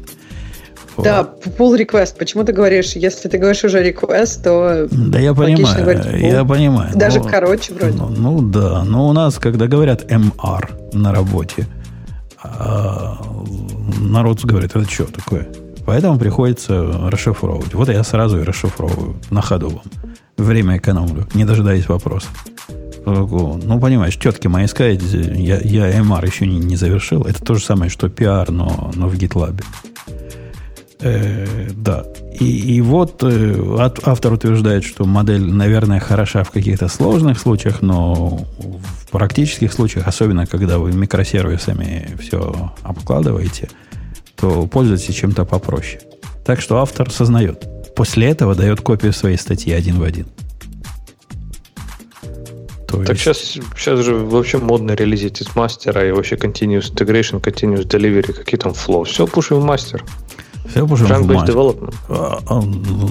Да, 0.99 1.29
pull 1.57 1.79
request. 1.79 2.17
Почему 2.19 2.43
ты 2.43 2.53
говоришь, 2.53 2.95
если 2.97 3.29
ты 3.29 3.39
говоришь 3.39 3.63
уже 3.63 3.89
request, 3.89 4.43
то 4.43 4.89
Да 4.91 5.21
я 5.21 5.33
понимаю, 5.33 5.81
говорить, 5.81 6.33
я 6.33 6.45
понимаю. 6.45 6.91
Даже 6.97 7.21
но, 7.21 7.29
короче 7.29 7.73
вроде. 7.73 7.97
Ну, 7.97 8.09
ну 8.09 8.43
да, 8.43 8.83
но 8.83 9.09
у 9.09 9.13
нас, 9.13 9.39
когда 9.39 9.69
говорят 9.69 10.11
MR 10.11 10.93
на 10.93 11.13
работе, 11.13 11.69
а, 12.45 13.19
народ 13.99 14.45
говорит, 14.45 14.77
это 14.77 14.89
что 14.89 15.05
такое? 15.05 15.49
Поэтому 15.87 16.19
приходится 16.19 17.11
расшифровывать. 17.11 17.75
Вот 17.75 17.89
я 17.89 18.03
сразу 18.05 18.41
и 18.41 18.45
расшифровываю 18.45 19.17
на 19.31 19.43
ходу 19.43 19.71
вам. 19.71 19.83
Время 20.37 20.79
экономлю, 20.79 21.27
не 21.35 21.45
дожидаясь 21.45 21.89
вопроса. 21.89 22.29
Ну, 23.07 23.81
понимаешь, 23.81 24.19
тетки 24.19 24.47
мои 24.47 24.67
сказать, 24.67 25.03
я, 25.03 25.59
я 25.59 26.01
MR 26.01 26.27
еще 26.27 26.47
не, 26.47 26.59
не 26.59 26.77
завершил. 26.77 27.23
Это 27.25 27.45
то 27.45 27.55
же 27.55 27.63
самое, 27.63 27.91
что 27.91 28.07
PR, 28.07 28.51
но, 28.51 28.91
но 28.95 29.09
в 29.09 29.15
GitLab. 29.15 29.63
Э, 31.01 31.69
да. 31.77 32.05
И, 32.39 32.77
и 32.77 32.81
вот 32.81 33.23
э, 33.23 33.91
автор 34.05 34.33
утверждает, 34.33 34.85
что 34.85 35.05
модель, 35.05 35.45
наверное, 35.45 36.01
хороша 36.01 36.45
в 36.45 36.51
каких-то 36.51 36.89
сложных 36.89 37.39
случаях, 37.39 37.83
но 37.83 38.47
в 38.59 39.11
практических 39.11 39.73
случаях, 39.73 40.07
особенно 40.09 40.47
когда 40.47 40.79
вы 40.79 40.93
микросервисами 40.93 42.17
все 42.19 42.73
обкладываете– 42.83 43.69
то 44.37 44.67
пользуйтесь 44.67 45.15
чем-то 45.15 45.45
попроще. 45.45 46.01
Так 46.45 46.61
что 46.61 46.79
автор 46.79 47.11
сознает. 47.11 47.67
После 47.95 48.29
этого 48.29 48.55
дает 48.55 48.81
копию 48.81 49.13
своей 49.13 49.39
статьи 49.39 49.73
один 49.73 49.99
в 49.99 50.03
один. 50.03 50.27
То 52.89 52.99
так 52.99 53.11
есть... 53.11 53.23
сейчас, 53.23 53.39
сейчас 53.77 54.01
же 54.01 54.15
вообще 54.15 54.59
модно 54.59 54.93
релизить 54.93 55.41
из 55.41 55.55
мастера 55.57 56.07
и 56.07 56.13
вообще 56.13 56.37
continuous 56.37 56.93
integration, 56.93 57.41
continuous 57.41 57.87
delivery, 57.87 58.33
какие 58.33 58.59
там 58.59 58.73
flow. 58.73 59.05
Все 59.05 59.27
пушим 59.27 59.61
в 59.61 59.65
мастер. 59.65 60.05
Все 60.69 60.85
в 60.85 60.91
master. 60.91 61.55
development. 61.55 61.95
А, 62.09 62.39
а, 62.47 62.63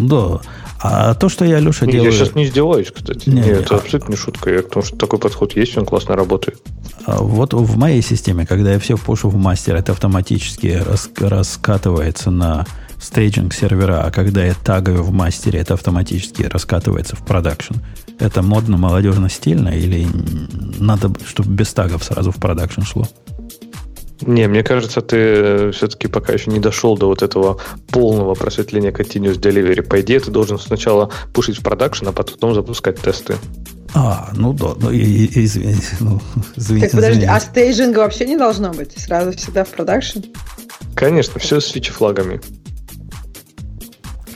да. 0.01 0.41
А 0.85 1.13
то, 1.13 1.29
что 1.29 1.45
я, 1.45 1.59
Леша, 1.59 1.85
делаю... 1.85 2.11
Я 2.11 2.17
сейчас 2.17 2.35
не 2.35 2.43
издеваюсь, 2.45 2.91
кстати. 2.91 3.29
Не, 3.29 3.41
Нет, 3.41 3.61
это 3.61 3.75
а... 3.75 3.77
абсолютно 3.77 4.11
не 4.11 4.17
шутка. 4.17 4.49
Я, 4.51 4.63
потому 4.63 4.83
что 4.83 4.97
такой 4.97 5.17
подход 5.17 5.55
есть, 5.55 5.77
он 5.77 5.85
классно 5.85 6.15
работает. 6.15 6.61
А 7.05 7.21
вот 7.21 7.53
в 7.53 7.77
моей 7.77 8.01
системе, 8.01 8.45
когда 8.45 8.73
я 8.73 8.79
все 8.79 8.97
пушу 8.97 9.29
в 9.29 9.37
мастер, 9.37 9.75
это 9.75 9.93
автоматически 9.93 10.81
рас, 10.85 11.09
раскатывается 11.17 12.31
на 12.31 12.65
staging 12.99 13.53
сервера, 13.53 14.03
а 14.03 14.11
когда 14.11 14.43
я 14.43 14.53
тагаю 14.53 15.03
в 15.03 15.11
мастере, 15.11 15.59
это 15.59 15.75
автоматически 15.75 16.43
раскатывается 16.43 17.15
в 17.15 17.25
продакшн. 17.25 17.75
Это 18.19 18.41
модно, 18.41 18.77
молодежно, 18.77 19.29
стильно 19.29 19.69
или 19.69 20.07
надо, 20.79 21.11
чтобы 21.25 21.49
без 21.51 21.73
тагов 21.73 22.03
сразу 22.03 22.31
в 22.31 22.37
продакшн 22.37 22.81
шло? 22.81 23.07
Не, 24.25 24.47
мне 24.47 24.63
кажется, 24.63 25.01
ты 25.01 25.17
э, 25.17 25.71
все-таки 25.71 26.07
пока 26.07 26.33
еще 26.33 26.51
не 26.51 26.59
дошел 26.59 26.97
до 26.97 27.07
вот 27.07 27.21
этого 27.21 27.59
полного 27.91 28.35
просветления 28.35 28.91
Continuous 28.91 29.39
Delivery. 29.39 29.81
По 29.81 30.01
идее, 30.01 30.19
ты 30.19 30.31
должен 30.31 30.59
сначала 30.59 31.11
пушить 31.33 31.57
в 31.57 31.63
продакшн, 31.63 32.07
а 32.07 32.11
потом 32.11 32.53
запускать 32.53 32.99
тесты. 32.99 33.35
А, 33.95 34.29
ну 34.35 34.53
да, 34.53 34.73
ну, 34.79 34.89
и, 34.89 34.97
и, 34.97 35.45
извините, 35.45 35.97
ну, 35.99 36.19
извините. 36.55 36.87
Так, 36.87 36.95
подожди, 36.95 37.19
извините. 37.19 37.35
а 37.35 37.39
стейджинга 37.39 37.99
вообще 37.99 38.25
не 38.25 38.37
должно 38.37 38.71
быть? 38.71 38.97
Сразу 38.97 39.31
всегда 39.37 39.63
в 39.63 39.69
продакшн? 39.69 40.19
Конечно, 40.95 41.39
все 41.39 41.59
с 41.59 41.67
feature-флагами. 41.67 42.41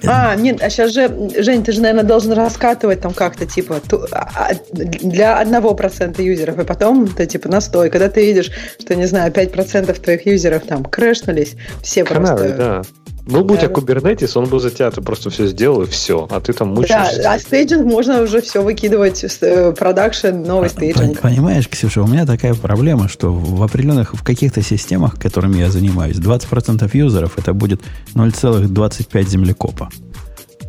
А, 0.05 0.35
нет, 0.35 0.61
а 0.61 0.69
сейчас 0.69 0.91
же, 0.91 1.09
Жень, 1.37 1.63
ты 1.63 1.71
же, 1.71 1.81
наверное, 1.81 2.03
должен 2.03 2.33
раскатывать 2.33 3.01
там 3.01 3.13
как-то, 3.13 3.45
типа, 3.45 3.81
а, 4.11 4.29
а 4.35 4.51
для 4.71 5.39
одного 5.39 5.73
процента 5.73 6.21
юзеров, 6.21 6.59
и 6.59 6.65
потом 6.65 7.07
ты, 7.07 7.25
типа, 7.25 7.49
настой. 7.49 7.89
Когда 7.89 8.09
ты 8.09 8.25
видишь, 8.25 8.51
что, 8.79 8.95
не 8.95 9.05
знаю, 9.05 9.31
5% 9.31 9.99
твоих 9.99 10.25
юзеров 10.25 10.63
там 10.63 10.83
крэшнулись, 10.83 11.55
все 11.81 12.03
Каналы, 12.03 12.37
просто... 12.37 12.57
да. 12.57 12.81
Был 13.27 13.43
бы 13.43 13.55
у 13.55 13.57
тебя 13.57 13.67
Kubernetes, 13.67 14.37
он 14.37 14.45
бы 14.45 14.59
за 14.59 14.71
тебя 14.71 14.89
ты 14.89 15.01
просто 15.01 15.29
все 15.29 15.47
сделал, 15.47 15.83
и 15.83 15.85
все. 15.85 16.27
А 16.29 16.39
ты 16.39 16.53
там 16.53 16.69
мучаешься. 16.69 17.21
Да, 17.21 17.33
а 17.33 17.39
staging 17.39 17.85
можно 17.85 18.21
уже 18.21 18.41
все 18.41 18.63
выкидывать 18.63 19.23
в 19.41 19.73
продакшн, 19.73 20.29
новый 20.45 20.69
staging. 20.69 21.19
Понимаешь, 21.19 21.67
Ксюша, 21.67 22.01
у 22.03 22.07
меня 22.07 22.25
такая 22.25 22.53
проблема, 22.53 23.09
что 23.09 23.33
в 23.33 23.61
определенных, 23.61 24.13
в 24.13 24.23
каких-то 24.23 24.61
системах, 24.61 25.19
которыми 25.19 25.57
я 25.57 25.69
занимаюсь, 25.69 26.15
20% 26.15 26.89
юзеров 26.93 27.37
это 27.37 27.53
будет 27.53 27.81
0,25 28.15 29.27
землекопа. 29.27 29.89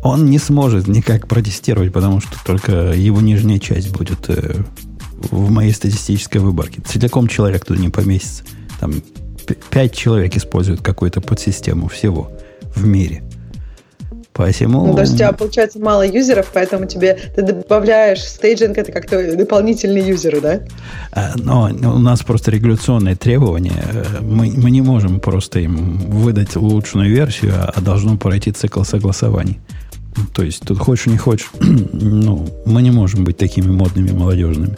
Он 0.03 0.29
не 0.29 0.37
сможет 0.37 0.87
никак 0.87 1.27
протестировать, 1.27 1.93
потому 1.93 2.19
что 2.19 2.37
только 2.45 2.91
его 2.91 3.21
нижняя 3.21 3.59
часть 3.59 3.91
будет 3.91 4.29
э, 4.29 4.55
в 5.31 5.49
моей 5.49 5.71
статистической 5.71 6.41
выборке. 6.41 6.81
Целиком 6.85 7.27
человек 7.27 7.63
туда 7.63 7.79
не 7.79 7.89
поместится. 7.89 8.43
Там 8.81 8.93
5 9.69 9.95
человек 9.95 10.35
используют 10.35 10.81
какую-то 10.81 11.21
подсистему 11.21 11.87
всего 11.87 12.29
в 12.79 12.87
мире. 12.87 13.23
Посему... 14.33 14.87
Ну, 14.87 14.97
есть 14.97 15.15
у 15.15 15.17
тебя 15.17 15.33
получается 15.33 15.79
мало 15.79 16.07
юзеров, 16.07 16.49
поэтому 16.53 16.85
тебе 16.85 17.19
ты 17.35 17.41
добавляешь 17.41 18.23
стейджинг, 18.23 18.77
это 18.77 18.89
как-то 18.93 19.35
дополнительные 19.35 20.07
юзеры, 20.07 20.39
да? 20.39 20.59
А, 21.11 21.33
но 21.35 21.63
у 21.65 21.99
нас 21.99 22.21
просто 22.23 22.49
регуляционные 22.49 23.17
требования. 23.17 23.83
Мы, 24.21 24.53
мы 24.55 24.71
не 24.71 24.81
можем 24.81 25.19
просто 25.19 25.59
им 25.59 25.97
выдать 25.97 26.55
улучшенную 26.55 27.09
версию, 27.09 27.53
а 27.57 27.81
должно 27.81 28.15
пройти 28.15 28.53
цикл 28.53 28.83
согласований. 28.83 29.59
То 30.33 30.43
есть 30.43 30.61
тут 30.65 30.79
хочешь 30.79 31.07
не 31.07 31.17
хочешь, 31.17 31.51
ну, 31.59 32.47
мы 32.65 32.81
не 32.81 32.91
можем 32.91 33.25
быть 33.25 33.35
такими 33.35 33.69
модными 33.69 34.11
молодежными. 34.11 34.75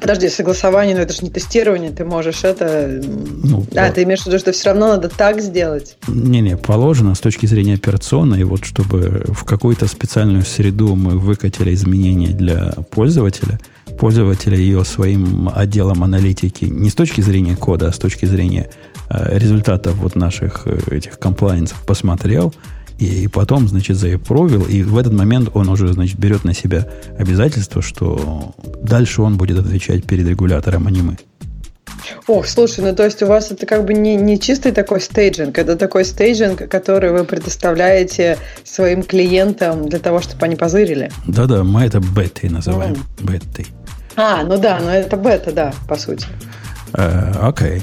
Подожди, 0.00 0.28
согласование, 0.28 0.94
но 0.94 1.02
это 1.02 1.14
же 1.14 1.22
не 1.22 1.30
тестирование, 1.30 1.90
ты 1.90 2.04
можешь 2.04 2.44
это... 2.44 3.00
Ну, 3.02 3.66
а, 3.70 3.74
да. 3.74 3.90
ты 3.90 4.02
имеешь 4.02 4.22
в 4.22 4.26
виду, 4.26 4.38
что 4.38 4.52
все 4.52 4.70
равно 4.70 4.88
надо 4.88 5.08
так 5.08 5.40
сделать? 5.40 5.96
Не-не, 6.06 6.56
положено 6.56 7.14
с 7.14 7.20
точки 7.20 7.46
зрения 7.46 7.74
операционной, 7.74 8.44
вот 8.44 8.64
чтобы 8.64 9.24
в 9.28 9.44
какую-то 9.44 9.86
специальную 9.88 10.44
среду 10.44 10.94
мы 10.94 11.18
выкатили 11.18 11.72
изменения 11.72 12.28
для 12.28 12.74
пользователя, 12.90 13.58
пользователя 13.98 14.58
ее 14.58 14.84
своим 14.84 15.50
отделом 15.54 16.04
аналитики 16.04 16.66
не 16.66 16.90
с 16.90 16.94
точки 16.94 17.22
зрения 17.22 17.56
кода, 17.56 17.88
а 17.88 17.92
с 17.92 17.98
точки 17.98 18.26
зрения 18.26 18.68
э, 19.08 19.38
результатов 19.38 19.94
вот 19.94 20.14
наших 20.14 20.66
э, 20.66 20.78
этих 20.90 21.18
комплайенсов 21.18 21.82
посмотрел– 21.84 22.54
и 22.98 23.28
потом, 23.28 23.68
значит, 23.68 23.96
заапрувил, 23.96 24.64
и 24.64 24.82
в 24.82 24.96
этот 24.96 25.12
момент 25.12 25.50
он 25.54 25.68
уже, 25.68 25.92
значит, 25.92 26.18
берет 26.18 26.44
на 26.44 26.54
себя 26.54 26.88
обязательство, 27.18 27.82
что 27.82 28.54
дальше 28.82 29.22
он 29.22 29.36
будет 29.36 29.58
отвечать 29.58 30.04
перед 30.04 30.26
регулятором, 30.26 30.86
а 30.86 30.90
не 30.90 31.02
мы. 31.02 31.16
Ох, 32.26 32.46
слушай, 32.46 32.84
ну 32.84 32.94
то 32.94 33.04
есть 33.04 33.22
у 33.22 33.26
вас 33.26 33.50
это 33.50 33.66
как 33.66 33.84
бы 33.84 33.94
не, 33.94 34.16
не 34.16 34.38
чистый 34.38 34.72
такой 34.72 35.00
staging, 35.00 35.58
это 35.58 35.76
такой 35.76 36.04
staging, 36.04 36.68
который 36.68 37.12
вы 37.12 37.24
предоставляете 37.24 38.38
своим 38.64 39.02
клиентам 39.02 39.88
для 39.88 39.98
того, 39.98 40.20
чтобы 40.20 40.44
они 40.46 40.56
позырили. 40.56 41.10
Да-да, 41.26 41.64
мы 41.64 41.84
это 41.84 42.00
бетой 42.00 42.50
называем. 42.50 42.96
Mm. 43.18 43.32
Бетой. 43.32 43.66
А, 44.16 44.44
ну 44.44 44.56
да, 44.58 44.80
ну 44.82 44.88
это 44.88 45.16
бета, 45.16 45.52
да, 45.52 45.74
по 45.88 45.96
сути. 45.96 46.26
Э, 46.94 47.32
окей. 47.40 47.78
Uh, 47.78 47.82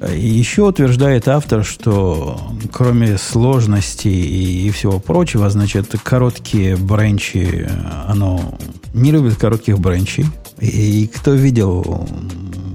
Еще 0.00 0.64
утверждает 0.64 1.28
автор, 1.28 1.64
что 1.64 2.40
кроме 2.72 3.16
сложностей 3.16 4.66
и, 4.66 4.70
всего 4.70 4.98
прочего, 4.98 5.48
значит, 5.50 5.94
короткие 6.02 6.76
бренчи, 6.76 7.68
оно 8.08 8.58
не 8.92 9.12
любит 9.12 9.36
коротких 9.36 9.78
бренчей. 9.78 10.26
И 10.60 11.08
кто 11.14 11.32
видел 11.32 12.08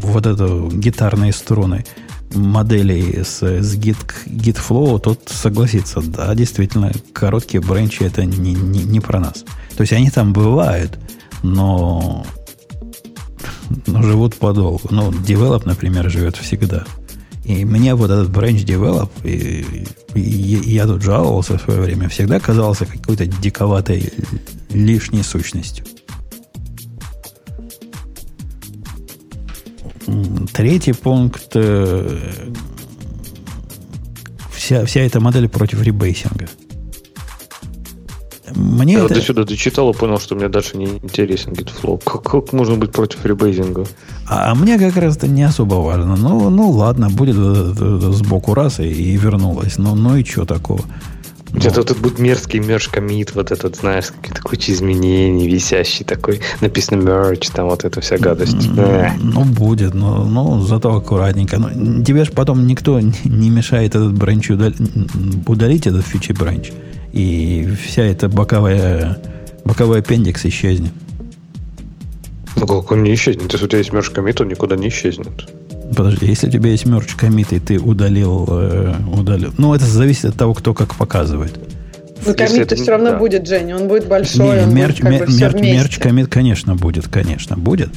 вот 0.01 0.25
эту 0.25 0.69
гитарные 0.71 1.33
струны 1.33 1.83
моделей 2.33 3.23
с, 3.23 3.41
с 3.41 3.75
Git, 3.75 3.97
GitFlow, 4.25 4.99
тот 4.99 5.19
согласится, 5.27 6.01
да, 6.01 6.33
действительно, 6.35 6.91
короткие 7.11 7.61
бренчи 7.61 8.03
это 8.03 8.23
не, 8.23 8.53
не, 8.53 8.83
не 8.83 8.99
про 9.01 9.19
нас. 9.19 9.43
То 9.75 9.81
есть 9.81 9.91
они 9.91 10.09
там 10.09 10.31
бывают, 10.31 10.97
но, 11.43 12.25
но 13.87 14.01
живут 14.03 14.35
подолгу. 14.35 14.87
Ну, 14.89 15.11
Develop, 15.11 15.63
например, 15.65 16.09
живет 16.09 16.37
всегда– 16.37 16.85
И 17.49 17.65
мне 17.65 17.95
вот 17.95 18.11
этот 18.11 18.29
branch 18.29 18.63
develop, 18.63 19.09
и, 19.23 19.65
и, 20.13 20.19
и 20.19 20.71
я 20.71 20.85
тут 20.85 21.01
жаловался 21.01 21.57
в 21.57 21.61
свое 21.63 21.81
время, 21.81 22.07
всегда 22.07 22.39
казался 22.39 22.85
какой-то 22.85 23.25
диковатой 23.25 24.13
лишней 24.69 25.23
сущностью. 25.23 25.83
Третий 30.53 30.93
пункт. 30.93 31.49
Э, 31.55 32.19
вся, 34.53 34.85
вся 34.85 35.01
эта 35.01 35.19
модель 35.19 35.49
против 35.49 35.81
ребейсинга. 35.81 36.47
Мне 38.59 38.93
Я 38.93 39.05
это... 39.05 39.13
до 39.15 39.21
сюда 39.21 39.43
дочитал 39.43 39.89
и 39.91 39.93
понял, 39.93 40.19
что 40.19 40.35
мне 40.35 40.49
дальше 40.49 40.77
не 40.77 40.85
интересен 40.85 41.53
GitFlow. 41.53 42.01
Как, 42.03 42.23
как 42.23 42.53
можно 42.53 42.75
быть 42.75 42.91
против 42.91 43.25
ребейзинга? 43.25 43.85
А, 44.27 44.51
а 44.51 44.55
мне 44.55 44.77
как 44.77 44.97
раз 44.97 45.15
это 45.17 45.27
не 45.27 45.43
особо 45.43 45.75
важно. 45.75 46.15
Ну, 46.17 46.49
ну 46.49 46.69
ладно, 46.69 47.09
будет 47.09 47.35
сбоку 47.35 48.53
раз 48.53 48.79
и, 48.79 48.83
и 48.83 49.15
вернулась. 49.15 49.77
Ну, 49.77 49.95
ну 49.95 50.17
и 50.17 50.25
что 50.25 50.45
такого? 50.45 50.81
Где-то 51.51 51.83
тут 51.83 51.97
будет 51.97 52.19
мерзкий 52.19 52.59
мерч 52.59 52.89
комит, 52.89 53.33
вот 53.33 53.51
этот, 53.51 53.77
знаешь, 53.77 54.11
какие-то 54.11 54.43
куча 54.43 54.71
изменений, 54.71 55.47
висящий 55.47 56.05
такой, 56.05 56.41
написано 56.61 57.01
мерч, 57.01 57.49
там 57.49 57.69
вот 57.69 57.85
эта 57.85 58.01
вся 58.01 58.19
гадость. 58.19 58.69
Ну, 58.75 59.45
будет, 59.45 59.95
но, 59.95 60.25
но 60.25 60.61
зато 60.61 60.93
аккуратненько. 60.93 61.57
Ну, 61.57 62.03
тебе 62.03 62.25
же 62.25 62.31
потом 62.31 62.67
никто 62.67 62.99
не 62.99 63.49
мешает 63.49 63.95
этот 63.95 64.13
бранч 64.13 64.51
удалить, 64.51 64.77
удалить 65.47 65.87
этот 65.87 66.05
фичи 66.05 66.33
бранч 66.33 66.71
и 67.11 67.67
вся 67.83 68.03
эта 68.03 68.29
боковая, 68.29 69.17
боковой 69.65 69.99
аппендикс 69.99 70.45
исчезнет. 70.45 70.91
Ну 72.55 72.67
как 72.67 72.91
он 72.91 73.03
не 73.03 73.13
исчезнет? 73.13 73.51
Если 73.51 73.65
у 73.65 73.67
тебя 73.67 73.79
есть 73.79 73.93
мерч 73.93 74.09
комит, 74.09 74.41
он 74.41 74.49
никуда 74.49 74.75
не 74.75 74.89
исчезнет. 74.89 75.49
Подожди, 75.95 76.27
если 76.27 76.47
у 76.47 76.51
тебя 76.51 76.69
есть 76.69 76.85
мерч 76.85 77.15
комит, 77.15 77.51
и 77.51 77.59
ты 77.59 77.79
удалил, 77.79 78.45
э, 78.49 78.93
удалил. 79.11 79.53
Ну, 79.57 79.73
это 79.73 79.85
зависит 79.85 80.25
от 80.25 80.35
того, 80.35 80.53
кто 80.53 80.73
как 80.73 80.95
показывает. 80.95 81.59
Ну, 82.25 82.33
комит 82.35 82.71
все 82.71 82.91
равно 82.91 83.11
да. 83.11 83.17
будет, 83.17 83.47
Женя, 83.47 83.77
он 83.77 83.87
будет 83.87 84.07
большой, 84.07 84.57
не, 84.57 84.63
он 84.63 84.75
мерч, 84.75 85.01
будет 85.01 85.19
как 85.19 85.29
мер, 85.29 85.51
бы 85.51 85.61
мерч, 85.61 85.75
мерч 85.75 85.97
комит, 85.99 86.27
конечно, 86.27 86.75
будет, 86.75 87.07
конечно, 87.07 87.57
будет. 87.57 87.89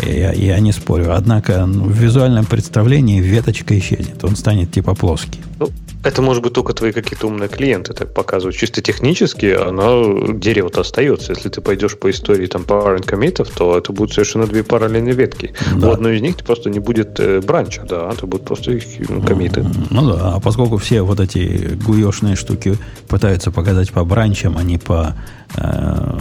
Я, 0.00 0.32
я 0.32 0.60
не 0.60 0.72
спорю. 0.72 1.14
Однако 1.14 1.66
ну, 1.66 1.84
в 1.84 1.92
визуальном 1.92 2.44
представлении 2.46 3.20
веточка 3.20 3.78
исчезнет. 3.78 4.22
Он 4.24 4.36
станет 4.36 4.70
типа 4.70 4.94
плоский. 4.94 5.40
Ну, 5.58 5.70
это 6.04 6.22
может 6.22 6.42
быть 6.42 6.52
только 6.52 6.72
твои 6.72 6.92
какие-то 6.92 7.26
умные 7.26 7.48
клиенты 7.48 7.92
так 7.92 8.14
показывают. 8.14 8.56
Чисто 8.56 8.80
технически 8.80 9.46
оно, 9.46 10.32
дерево-то 10.32 10.82
остается. 10.82 11.32
Если 11.32 11.48
ты 11.48 11.60
пойдешь 11.60 11.98
по 11.98 12.10
истории 12.10 12.46
там 12.46 12.62
parent 12.62 13.04
комитов, 13.04 13.50
то 13.50 13.76
это 13.76 13.92
будут 13.92 14.14
совершенно 14.14 14.46
две 14.46 14.62
параллельные 14.62 15.14
ветки. 15.14 15.52
Да. 15.76 15.88
У 15.88 15.92
одной 15.92 16.16
из 16.16 16.22
них 16.22 16.36
просто 16.36 16.70
не 16.70 16.78
будет 16.78 17.18
э, 17.18 17.40
бранча, 17.40 17.82
да, 17.82 18.10
это 18.12 18.26
будут 18.26 18.46
просто 18.46 18.72
их 18.72 18.84
ну, 19.08 19.22
комиты. 19.22 19.66
Ну 19.90 20.12
да, 20.12 20.34
а 20.34 20.40
поскольку 20.40 20.76
все 20.76 21.02
вот 21.02 21.18
эти 21.18 21.74
гуешные 21.84 22.36
штуки 22.36 22.78
пытаются 23.08 23.50
показать 23.50 23.90
по 23.90 24.04
бранчам, 24.04 24.56
а 24.56 24.62
не 24.62 24.78
по 24.78 25.14
э, 25.56 26.18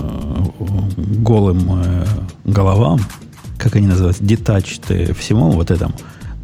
голым 1.20 1.84
э, 1.84 2.06
головам, 2.46 3.02
как 3.58 3.76
они 3.76 3.88
называются, 3.88 4.24
detached 4.24 5.13
всему 5.13 5.52
вот 5.52 5.72
этому, 5.72 5.93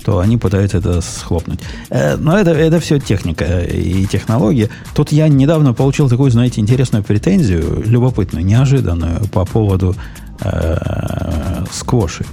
то 0.03 0.19
они 0.19 0.37
пытаются 0.37 0.77
это 0.77 1.01
схлопнуть. 1.01 1.59
Э, 1.89 2.15
но 2.17 2.37
это, 2.37 2.51
это 2.51 2.79
все 2.79 2.99
техника 2.99 3.61
и 3.61 4.05
технология. 4.05 4.69
Тут 4.95 5.11
я 5.11 5.27
недавно 5.27 5.73
получил 5.73 6.09
такую, 6.09 6.31
знаете, 6.31 6.61
интересную 6.61 7.03
претензию, 7.03 7.83
любопытную, 7.85 8.45
неожиданную 8.45 9.27
по 9.29 9.45
поводу 9.45 9.95
э, 10.41 11.65
сквоши. 11.71 12.25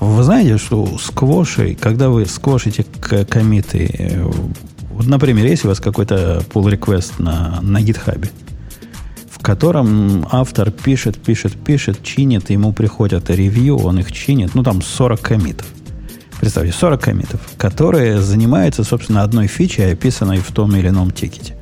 Вы 0.00 0.22
знаете, 0.22 0.58
что 0.58 0.98
сквоши, 0.98 1.74
когда 1.74 2.08
вы 2.08 2.26
сквошите 2.26 2.84
комиты, 2.84 3.90
э, 3.98 4.22
вот, 4.92 5.06
например, 5.06 5.46
если 5.46 5.66
у 5.66 5.70
вас 5.70 5.80
какой-то 5.80 6.42
pull 6.52 6.72
request 6.72 7.14
на, 7.18 7.60
на 7.62 7.80
в 7.80 8.57
котором 9.48 10.28
автор 10.30 10.70
пишет, 10.70 11.16
пишет, 11.16 11.54
пишет, 11.54 12.02
чинит, 12.02 12.50
ему 12.50 12.74
приходят 12.74 13.30
ревью, 13.30 13.78
он 13.78 13.98
их 13.98 14.12
чинит, 14.12 14.54
ну 14.54 14.62
там 14.62 14.82
40 14.82 15.22
комитов. 15.22 15.66
Представьте, 16.38 16.74
40 16.78 17.00
комитов, 17.00 17.40
которые 17.56 18.20
занимаются, 18.20 18.84
собственно, 18.84 19.22
одной 19.22 19.46
фичей, 19.46 19.90
описанной 19.90 20.40
в 20.40 20.52
том 20.52 20.76
или 20.76 20.88
ином 20.88 21.12
тикете. 21.12 21.56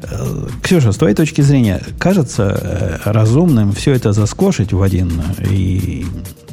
Э, 0.00 0.46
Ксюша, 0.62 0.92
с 0.92 0.96
твоей 0.96 1.16
точки 1.16 1.40
зрения, 1.40 1.82
кажется 1.98 2.56
э, 3.04 3.10
разумным 3.10 3.72
все 3.72 3.94
это 3.94 4.12
заскошить 4.12 4.72
в 4.72 4.80
один 4.80 5.10
и 5.50 6.06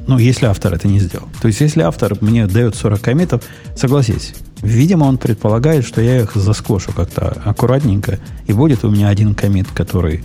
ну, 0.07 0.17
если 0.17 0.47
автор 0.47 0.73
это 0.73 0.87
не 0.87 0.99
сделал. 0.99 1.27
То 1.41 1.47
есть, 1.47 1.61
если 1.61 1.81
автор 1.81 2.15
мне 2.21 2.47
дает 2.47 2.75
40 2.75 3.01
комитов, 3.01 3.43
согласись, 3.75 4.33
видимо, 4.61 5.05
он 5.05 5.17
предполагает, 5.17 5.85
что 5.85 6.01
я 6.01 6.21
их 6.21 6.35
заскошу 6.35 6.91
как-то 6.91 7.37
аккуратненько, 7.43 8.19
и 8.47 8.53
будет 8.53 8.83
у 8.83 8.89
меня 8.89 9.09
один 9.09 9.33
комит, 9.33 9.67
который, 9.71 10.23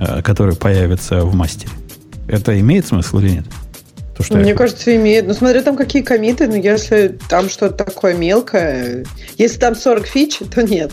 э, 0.00 0.22
который 0.22 0.56
появится 0.56 1.20
в 1.24 1.34
мастере. 1.34 1.70
Это 2.26 2.58
имеет 2.58 2.86
смысл 2.86 3.18
или 3.18 3.30
нет? 3.30 3.44
То, 4.20 4.24
что 4.24 4.36
Мне 4.36 4.50
я... 4.50 4.54
кажется, 4.54 4.94
имеет. 4.96 5.26
Ну, 5.26 5.32
смотря 5.32 5.62
там 5.62 5.76
какие 5.76 6.02
комиты, 6.02 6.46
но 6.46 6.54
если 6.54 7.18
там 7.30 7.48
что-то 7.48 7.84
такое 7.84 8.12
мелкое, 8.12 9.06
если 9.38 9.58
там 9.58 9.74
40 9.74 10.06
фич, 10.06 10.40
то 10.54 10.62
нет. 10.62 10.92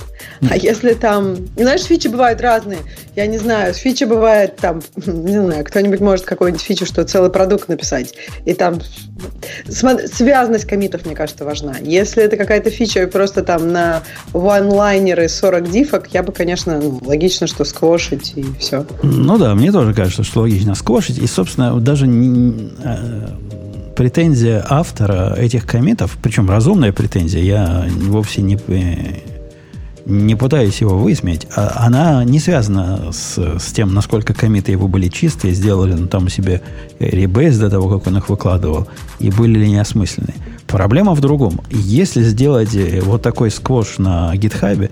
А 0.50 0.56
если 0.56 0.93
там... 0.93 1.36
Знаешь, 1.58 1.84
фичи 1.84 2.08
бывают 2.08 2.39
разные. 2.39 2.80
Я 3.17 3.28
не 3.28 3.38
знаю, 3.38 3.74
фичи 3.74 4.06
бывает 4.06 4.56
там, 4.56 4.82
не 5.06 5.41
знаю, 5.41 5.65
кто-нибудь 5.65 6.00
может 6.00 6.26
какой-нибудь 6.26 6.62
фичу, 6.62 6.86
что 6.86 7.04
целый 7.04 7.30
продукт 7.30 7.67
написать. 7.67 8.13
И 8.46 8.54
там 8.54 8.80
связанность 9.69 10.65
комитов, 10.65 11.06
мне 11.06 11.15
кажется, 11.15 11.45
важна. 11.45 11.75
Если 11.82 12.23
это 12.23 12.38
какая-то 12.38 12.69
фича 12.69 13.08
просто 13.08 13.43
там 13.43 13.71
на 13.71 14.03
one-лайнеры 14.34 15.27
40 15.27 15.71
дифок, 15.71 16.08
я 16.13 16.23
бы, 16.23 16.32
конечно, 16.32 16.80
ну, 16.80 16.99
логично, 17.06 17.47
что 17.47 17.63
сквошить 17.63 18.34
и 18.36 18.45
все. 18.60 18.86
Ну 19.03 19.38
да, 19.38 19.56
мне 19.56 19.71
тоже 19.71 19.93
кажется, 19.93 20.23
что 20.23 20.41
логично 20.41 20.75
сквошить. 20.75 21.17
И, 21.17 21.27
собственно, 21.27 21.80
даже 21.80 22.08
не, 22.08 22.71
э, 22.84 23.27
претензия 23.95 24.63
автора 24.69 25.36
этих 25.36 25.65
комитов, 25.65 26.17
причем 26.21 26.49
разумная 26.49 26.93
претензия, 26.93 27.41
я 27.41 27.88
вовсе 27.89 28.41
не, 28.41 28.58
э, 28.67 29.37
не 30.08 30.36
пытаюсь 30.36 30.80
его 30.80 30.98
высмеять, 30.98 31.48
а 31.54 31.86
она 31.86 32.24
не 32.24 32.39
связана 32.39 33.12
с, 33.12 33.38
с 33.38 33.74
тем, 33.74 33.93
насколько 33.93 34.34
комиты 34.34 34.72
его 34.72 34.88
были 34.88 35.10
чистые, 35.10 35.54
сделали 35.54 35.93
ну, 35.93 36.08
там 36.08 36.30
себе 36.30 36.62
ребейс 37.00 37.58
до 37.58 37.70
того, 37.70 37.89
как 37.89 38.08
он 38.08 38.17
их 38.17 38.30
выкладывал, 38.30 38.88
и 39.20 39.30
были 39.30 39.60
ли 39.60 39.70
неосмысленные. 39.70 40.36
Проблема 40.65 41.13
в 41.13 41.20
другом. 41.20 41.60
Если 41.70 42.24
сделать 42.24 42.74
э, 42.74 43.02
вот 43.02 43.22
такой 43.22 43.52
сквош 43.52 43.98
на 43.98 44.34
гитхабе, 44.36 44.91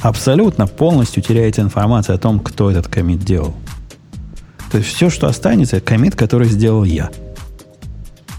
абсолютно 0.00 0.68
полностью 0.68 1.24
теряется 1.24 1.60
информация 1.62 2.14
о 2.14 2.18
том, 2.18 2.38
кто 2.38 2.70
этот 2.70 2.86
комит 2.86 3.24
делал. 3.24 3.54
То 4.70 4.78
есть 4.78 4.90
все, 4.90 5.10
что 5.10 5.26
останется, 5.26 5.80
комит, 5.80 6.14
который 6.14 6.46
сделал 6.48 6.84
я– 6.84 7.10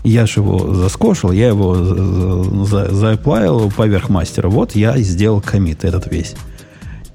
я 0.03 0.25
же 0.25 0.41
его 0.41 0.73
заскошил, 0.73 1.31
я 1.31 1.47
его 1.47 1.75
заплавил 1.75 3.71
поверх 3.71 4.09
мастера. 4.09 4.49
Вот 4.49 4.75
я 4.75 4.97
сделал 4.99 5.41
комит 5.41 5.85
этот 5.85 6.11
весь. 6.11 6.35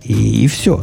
И, 0.02 0.44
и 0.44 0.46
все. 0.48 0.82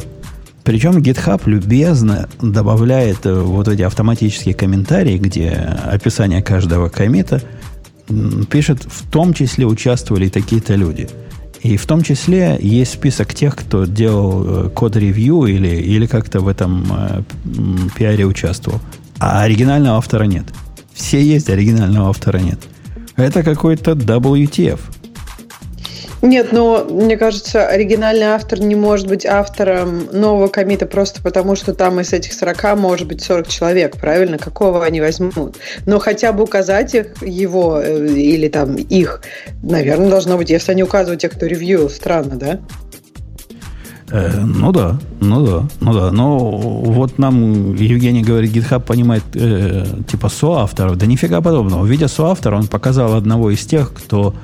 Причем 0.62 0.98
GitHub 0.98 1.42
любезно 1.46 2.28
добавляет 2.40 3.24
э, 3.24 3.40
вот 3.40 3.68
эти 3.68 3.82
автоматические 3.82 4.54
комментарии, 4.54 5.16
где 5.16 5.50
описание 5.50 6.42
каждого 6.42 6.88
комита 6.88 7.40
пишет, 8.50 8.84
в 8.84 9.08
том 9.08 9.32
числе 9.32 9.64
участвовали 9.66 10.28
такие-то 10.28 10.74
люди. 10.74 11.08
И 11.62 11.76
в 11.76 11.86
том 11.86 12.02
числе 12.02 12.58
есть 12.60 12.94
список 12.94 13.34
тех, 13.34 13.56
кто 13.56 13.84
делал 13.84 14.66
э, 14.66 14.70
код-ревью 14.70 15.46
или, 15.46 15.68
или 15.68 16.06
как-то 16.06 16.40
в 16.40 16.48
этом 16.48 16.84
э, 16.90 17.22
пиаре 17.96 18.24
участвовал. 18.24 18.80
А 19.18 19.42
оригинального 19.42 19.98
автора 19.98 20.24
нет. 20.24 20.46
Все 20.96 21.20
есть, 21.20 21.50
оригинального 21.50 22.08
автора 22.08 22.38
нет. 22.38 22.58
Это 23.16 23.42
какой-то 23.42 23.92
WTF. 23.92 24.80
Нет, 26.22 26.50
но 26.50 26.84
мне 26.88 27.18
кажется, 27.18 27.68
оригинальный 27.68 28.26
автор 28.26 28.58
не 28.60 28.74
может 28.74 29.06
быть 29.06 29.26
автором 29.26 30.08
нового 30.10 30.48
комита 30.48 30.86
просто 30.86 31.22
потому, 31.22 31.54
что 31.54 31.74
там 31.74 32.00
из 32.00 32.12
этих 32.14 32.32
40 32.32 32.78
может 32.78 33.06
быть 33.06 33.22
40 33.22 33.46
человек, 33.46 33.98
правильно? 33.98 34.38
Какого 34.38 34.84
они 34.84 35.02
возьмут? 35.02 35.56
Но 35.84 35.98
хотя 35.98 36.32
бы 36.32 36.44
указать 36.44 36.94
их, 36.94 37.22
его 37.22 37.78
э, 37.80 38.08
или 38.08 38.48
там 38.48 38.76
их, 38.76 39.22
наверное, 39.62 40.08
должно 40.08 40.38
быть, 40.38 40.48
если 40.48 40.72
они 40.72 40.82
указывают 40.82 41.20
тех, 41.20 41.32
кто 41.32 41.44
ревью, 41.46 41.90
странно, 41.90 42.36
да? 42.36 42.60
Э, 44.10 44.40
ну 44.40 44.72
да, 44.72 44.98
ну 45.20 45.44
да, 45.44 45.68
ну 45.80 45.92
да. 45.92 46.10
Но 46.10 46.38
вот 46.38 47.18
нам 47.18 47.74
Евгений 47.74 48.22
говорит, 48.22 48.54
GitHub 48.54 48.80
понимает 48.80 49.24
э, 49.34 49.86
типа 50.08 50.28
соавторов. 50.28 50.96
Да 50.96 51.06
нифига 51.06 51.40
подобного. 51.40 51.84
Видя 51.84 52.08
соавтора, 52.08 52.56
он 52.56 52.68
показал 52.68 53.14
одного 53.14 53.50
из 53.50 53.64
тех, 53.66 53.92
кто, 53.92 54.34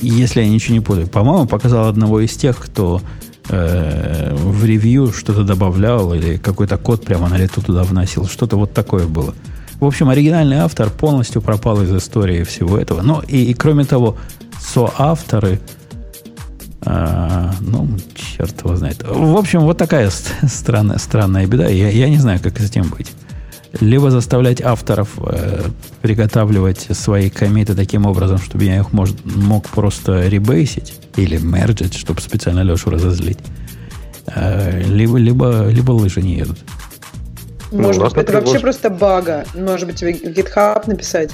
если 0.00 0.40
я 0.40 0.48
ничего 0.48 0.74
не 0.74 0.80
путаю, 0.80 1.08
по-моему, 1.08 1.46
показал 1.46 1.88
одного 1.88 2.20
из 2.20 2.34
тех, 2.36 2.56
кто 2.58 3.02
э, 3.48 4.34
в 4.34 4.64
ревью 4.64 5.12
что-то 5.12 5.44
добавлял 5.44 6.14
или 6.14 6.38
какой-то 6.38 6.78
код 6.78 7.04
прямо 7.04 7.28
на 7.28 7.36
лету 7.36 7.60
туда 7.60 7.82
вносил. 7.82 8.26
Что-то 8.26 8.56
вот 8.56 8.72
такое 8.72 9.06
было. 9.06 9.34
В 9.78 9.84
общем, 9.84 10.08
оригинальный 10.08 10.58
автор 10.58 10.90
полностью 10.90 11.42
пропал 11.42 11.82
из 11.82 11.94
истории 11.94 12.44
всего 12.44 12.78
этого. 12.78 13.02
Ну 13.02 13.20
и, 13.26 13.50
и 13.50 13.52
кроме 13.52 13.84
того, 13.84 14.16
соавторы, 14.60 15.60
а, 16.84 17.52
ну, 17.60 17.88
черт 18.14 18.60
его 18.62 18.76
знает. 18.76 19.04
В 19.08 19.36
общем, 19.36 19.60
вот 19.60 19.78
такая 19.78 20.10
странная, 20.46 20.98
странная 20.98 21.46
беда. 21.46 21.68
Я, 21.68 21.88
я 21.90 22.08
не 22.08 22.18
знаю, 22.18 22.40
как 22.42 22.58
с 22.58 22.70
этим 22.70 22.88
быть. 22.88 23.12
Либо 23.80 24.10
заставлять 24.10 24.60
авторов 24.60 25.10
э, 25.18 25.62
приготавливать 26.02 26.88
свои 26.92 27.30
комиты 27.30 27.74
таким 27.74 28.04
образом, 28.04 28.38
чтобы 28.38 28.64
я 28.64 28.78
их 28.78 28.92
может, 28.92 29.24
мог 29.24 29.66
просто 29.68 30.28
ребейсить 30.28 31.00
или 31.16 31.38
мерджить, 31.38 31.94
чтобы 31.94 32.20
специально 32.20 32.60
Лешу 32.60 32.90
разозлить. 32.90 33.38
Э, 34.26 34.82
либо, 34.82 35.16
либо, 35.16 35.68
либо 35.68 35.92
лыжи 35.92 36.20
не 36.20 36.34
едут. 36.34 36.58
Может 37.70 38.02
ну, 38.02 38.10
быть, 38.10 38.18
это 38.18 38.32
вообще 38.32 38.58
просто 38.58 38.90
бага. 38.90 39.46
Может 39.54 39.86
быть, 39.86 39.96
тебе 39.96 40.12
GitHub 40.12 40.82
написать? 40.86 41.30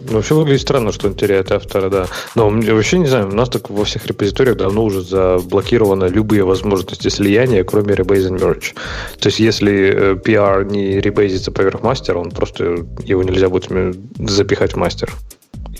Ну, 0.00 0.16
вообще 0.16 0.34
выглядит 0.34 0.62
странно, 0.62 0.92
что 0.92 1.08
он 1.08 1.14
теряет 1.14 1.50
автора, 1.52 1.90
да. 1.90 2.06
Но 2.34 2.48
вообще 2.50 2.98
не 2.98 3.06
знаю, 3.06 3.28
у 3.28 3.34
нас 3.34 3.48
так 3.48 3.70
во 3.70 3.84
всех 3.84 4.06
репозиториях 4.06 4.56
давно 4.56 4.84
уже 4.84 5.02
заблокированы 5.02 6.06
любые 6.06 6.44
возможности 6.44 7.08
слияния, 7.08 7.64
кроме 7.64 7.94
Rebase 7.94 8.30
Merge. 8.30 8.74
То 9.18 9.28
есть, 9.28 9.40
если 9.40 10.14
PR 10.14 10.62
э, 10.62 10.64
не 10.64 11.00
ребейзится 11.00 11.50
поверх 11.52 11.82
мастера, 11.82 12.18
он 12.18 12.30
просто 12.30 12.86
его 13.04 13.22
нельзя 13.22 13.48
будет 13.48 13.68
запихать 14.18 14.74
в 14.74 14.76
мастер. 14.76 15.12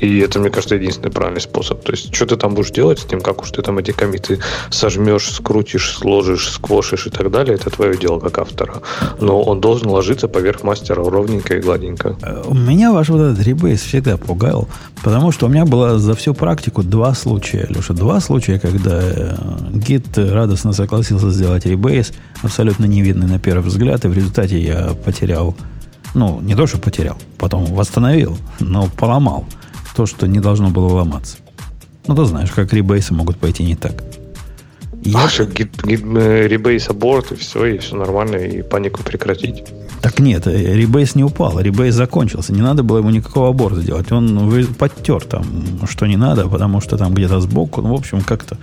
И 0.00 0.18
это, 0.20 0.38
мне 0.38 0.50
кажется, 0.50 0.76
единственный 0.76 1.10
правильный 1.10 1.40
способ. 1.40 1.82
То 1.82 1.92
есть, 1.92 2.14
что 2.14 2.26
ты 2.26 2.36
там 2.36 2.54
будешь 2.54 2.70
делать 2.70 3.00
с 3.00 3.04
тем, 3.04 3.20
как 3.20 3.42
уж 3.42 3.50
ты 3.50 3.62
там 3.62 3.78
эти 3.78 3.90
комиты 3.90 4.38
сожмешь, 4.70 5.28
скрутишь, 5.30 5.96
сложишь, 5.96 6.48
сквошишь 6.50 7.06
и 7.06 7.10
так 7.10 7.30
далее, 7.30 7.56
это 7.56 7.70
твое 7.70 7.96
дело 7.96 8.20
как 8.20 8.38
автора. 8.38 8.82
Но 9.20 9.42
он 9.42 9.60
должен 9.60 9.88
ложиться 9.88 10.28
поверх 10.28 10.62
мастера 10.62 11.02
ровненько 11.02 11.56
и 11.56 11.60
гладенько. 11.60 12.16
У 12.46 12.54
Меня 12.54 12.92
ваш 12.92 13.08
вот 13.08 13.20
этот 13.20 13.44
ребейс 13.44 13.82
всегда 13.82 14.16
пугал, 14.16 14.68
потому 15.02 15.32
что 15.32 15.46
у 15.46 15.48
меня 15.48 15.64
было 15.64 15.98
за 15.98 16.14
всю 16.14 16.32
практику 16.34 16.82
два 16.82 17.14
случая, 17.14 17.66
Леша, 17.68 17.94
два 17.94 18.20
случая, 18.20 18.58
когда 18.60 19.00
э, 19.02 19.34
гид 19.72 20.16
радостно 20.16 20.72
согласился 20.72 21.30
сделать 21.30 21.66
ребейс, 21.66 22.12
абсолютно 22.42 22.84
невидный 22.84 23.26
на 23.26 23.38
первый 23.38 23.66
взгляд, 23.66 24.04
и 24.04 24.08
в 24.08 24.14
результате 24.14 24.60
я 24.60 24.94
потерял 25.04 25.56
ну, 26.14 26.40
не 26.40 26.54
то, 26.54 26.66
что 26.66 26.78
потерял, 26.78 27.18
потом 27.38 27.66
восстановил, 27.66 28.38
но 28.60 28.88
поломал 28.96 29.46
то, 29.98 30.06
что 30.06 30.28
не 30.28 30.38
должно 30.38 30.70
было 30.70 30.86
ломаться. 30.86 31.38
Ну, 32.06 32.14
ты 32.14 32.24
знаешь, 32.24 32.52
как 32.52 32.72
ребейсы 32.72 33.12
могут 33.14 33.36
пойти 33.36 33.64
не 33.64 33.74
так. 33.74 34.04
Я... 35.02 35.14
Паша, 35.14 35.44
гид, 35.44 35.70
гид, 35.84 36.04
э, 36.04 36.46
ребейс 36.46 36.88
аборт, 36.88 37.32
и 37.32 37.34
все, 37.34 37.64
и 37.66 37.78
все 37.78 37.96
нормально, 37.96 38.36
и 38.36 38.62
панику 38.62 39.02
прекратить. 39.02 39.64
Так 40.00 40.20
нет, 40.20 40.46
э, 40.46 40.76
ребейс 40.76 41.16
не 41.16 41.24
упал, 41.24 41.58
ребейс 41.58 41.96
закончился. 41.96 42.52
Не 42.52 42.62
надо 42.62 42.84
было 42.84 42.98
ему 42.98 43.10
никакого 43.10 43.48
аборта 43.48 43.80
делать. 43.80 44.12
Он 44.12 44.72
подтер 44.78 45.24
там, 45.24 45.44
что 45.90 46.06
не 46.06 46.16
надо, 46.16 46.46
потому 46.48 46.80
что 46.80 46.96
там 46.96 47.12
где-то 47.12 47.40
сбоку, 47.40 47.82
ну, 47.82 47.88
в 47.88 47.98
общем, 47.98 48.20
как-то 48.20 48.56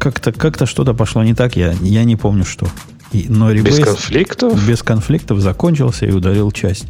как-то, 0.00 0.32
как-то 0.32 0.66
что-то 0.66 0.92
пошло 0.92 1.22
не 1.22 1.34
так, 1.34 1.54
я, 1.54 1.72
я 1.82 2.02
не 2.02 2.16
помню 2.16 2.44
что. 2.44 2.66
И, 3.12 3.26
но 3.28 3.52
ребейс 3.52 3.78
без 3.78 3.84
конфликтов? 3.84 4.68
Без 4.68 4.82
конфликтов 4.82 5.38
закончился 5.38 6.04
и 6.06 6.10
удалил 6.10 6.50
часть 6.50 6.86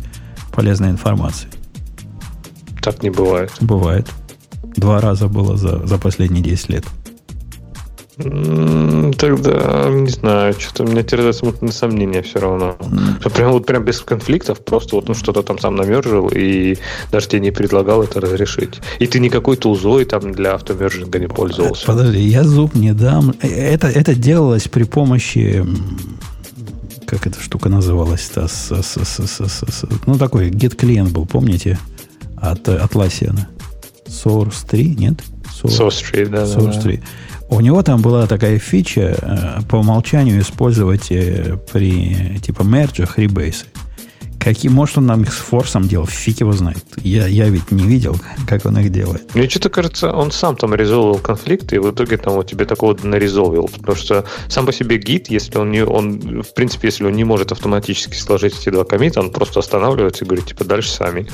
полезной 0.52 0.88
информации. 0.88 1.48
Так 2.84 3.02
не 3.02 3.08
бывает. 3.08 3.50
Бывает. 3.62 4.06
Два 4.76 5.00
раза 5.00 5.26
было 5.26 5.56
за, 5.56 5.86
за 5.86 5.96
последние 5.96 6.42
10 6.42 6.68
лет. 6.68 6.84
Тогда, 8.16 9.88
не 9.90 10.10
знаю, 10.10 10.52
что-то 10.52 10.84
у 10.84 10.86
меня 10.86 11.02
терзает 11.02 11.34
смутное 11.34 11.72
сомнение 11.72 12.22
все 12.22 12.40
равно. 12.40 12.76
Mm. 12.78 13.30
Прям 13.30 13.52
вот 13.52 13.64
прям 13.64 13.84
без 13.84 14.00
конфликтов, 14.02 14.62
просто 14.62 14.96
вот 14.96 15.08
ну, 15.08 15.14
что-то 15.14 15.42
там 15.42 15.58
сам 15.58 15.76
намержил, 15.76 16.28
и 16.28 16.76
даже 17.10 17.28
тебе 17.28 17.40
не 17.40 17.50
предлагал 17.52 18.02
это 18.02 18.20
разрешить. 18.20 18.80
И 18.98 19.06
ты 19.06 19.18
никакой 19.18 19.56
тулзой 19.56 20.04
там 20.04 20.32
для 20.32 20.52
автомержинга 20.54 21.18
не 21.18 21.26
пользовался. 21.26 21.86
Подожди, 21.86 22.20
я 22.20 22.44
зуб 22.44 22.74
не 22.74 22.92
дам. 22.92 23.34
Это, 23.40 23.88
это 23.88 24.14
делалось 24.14 24.68
при 24.68 24.84
помощи 24.84 25.64
как 27.06 27.26
эта 27.26 27.40
штука 27.40 27.68
называлась-то? 27.68 28.48
С, 28.48 28.70
с, 28.70 29.04
с, 29.04 29.26
с, 29.26 29.48
с, 29.48 29.84
ну, 30.06 30.18
такой 30.18 30.50
get-клиент 30.50 31.12
был, 31.12 31.26
помните? 31.26 31.78
От 32.50 32.68
Atlassian. 32.68 33.38
Source 34.06 34.66
3, 34.68 34.96
нет? 34.98 35.22
Source, 35.44 35.88
Source 35.88 36.10
3, 36.10 36.26
да. 36.26 36.44
Source 36.44 36.82
3. 36.82 37.02
У 37.48 37.60
него 37.60 37.82
там 37.82 38.00
была 38.00 38.26
такая 38.26 38.58
фича 38.58 39.16
э, 39.20 39.62
по 39.68 39.76
умолчанию 39.76 40.40
использовать 40.40 41.10
э, 41.10 41.58
при 41.72 42.38
типа 42.38 42.62
мерджах 42.62 43.18
ребейсы. 43.18 43.66
Какие, 44.44 44.70
может, 44.70 44.98
он 44.98 45.06
нам 45.06 45.22
их 45.22 45.32
с 45.32 45.36
форсом 45.36 45.88
делал, 45.88 46.06
фиг 46.06 46.40
его 46.40 46.52
знает. 46.52 46.84
Я, 47.02 47.26
я 47.26 47.48
ведь 47.48 47.70
не 47.70 47.84
видел, 47.84 48.16
как 48.46 48.66
он 48.66 48.76
их 48.76 48.92
делает. 48.92 49.34
Мне 49.34 49.48
что-то 49.48 49.70
кажется, 49.70 50.12
он 50.12 50.30
сам 50.32 50.54
там 50.56 50.74
резолвил 50.74 51.18
конфликты, 51.18 51.76
и 51.76 51.78
в 51.78 51.90
итоге 51.90 52.18
там 52.18 52.34
вот 52.34 52.50
тебе 52.50 52.66
такого 52.66 52.94
нарезолвил. 53.02 53.70
Потому 53.72 53.96
что 53.96 54.26
сам 54.48 54.66
по 54.66 54.72
себе 54.72 54.98
гид, 54.98 55.30
если 55.30 55.56
он 55.56 55.70
не, 55.70 55.82
он, 55.82 56.42
в 56.42 56.52
принципе, 56.52 56.88
если 56.88 57.04
он 57.04 57.14
не 57.14 57.24
может 57.24 57.52
автоматически 57.52 58.16
сложить 58.16 58.60
эти 58.60 58.68
два 58.68 58.84
комита, 58.84 59.20
он 59.20 59.30
просто 59.30 59.60
останавливается 59.60 60.26
и 60.26 60.28
говорит, 60.28 60.44
типа, 60.44 60.64
дальше 60.64 60.90
сами. 60.90 61.26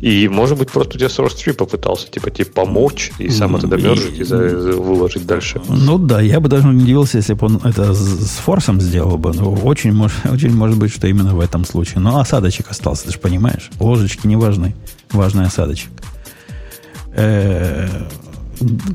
И, 0.00 0.26
может 0.26 0.56
быть, 0.56 0.70
просто 0.70 0.96
у 0.96 0.98
тебя 0.98 1.08
Source 1.08 1.36
3 1.36 1.52
попытался, 1.52 2.08
типа, 2.10 2.30
тебе 2.30 2.46
помочь 2.46 3.12
и 3.18 3.28
сам 3.28 3.56
это 3.56 3.66
домержить 3.66 4.18
и, 4.18 4.22
и 4.22 4.24
за, 4.24 4.38
выложить 4.38 5.26
дальше. 5.26 5.60
Ну 5.68 5.98
да, 5.98 6.22
я 6.22 6.40
бы 6.40 6.48
даже 6.48 6.66
не 6.68 6.84
удивился, 6.84 7.18
если 7.18 7.34
бы 7.34 7.48
он 7.48 7.60
это 7.64 7.92
с 7.92 8.38
форсом 8.38 8.80
сделал 8.80 9.18
бы. 9.18 9.34
Ну, 9.34 9.52
очень, 9.62 9.92
может, 9.92 10.16
очень 10.24 10.54
может 10.54 10.78
быть, 10.78 10.90
что 10.90 11.06
именно 11.06 11.34
в 11.34 11.40
этом 11.40 11.66
случае. 11.66 12.00
Но 12.00 12.18
осада 12.18 12.45
осадочек 12.46 12.70
остался, 12.70 13.06
ты 13.06 13.12
же 13.12 13.18
понимаешь. 13.18 13.70
Ложечки 13.80 14.26
не 14.26 14.36
важны. 14.36 14.74
Важный 15.10 15.46
осадочек. 15.46 15.90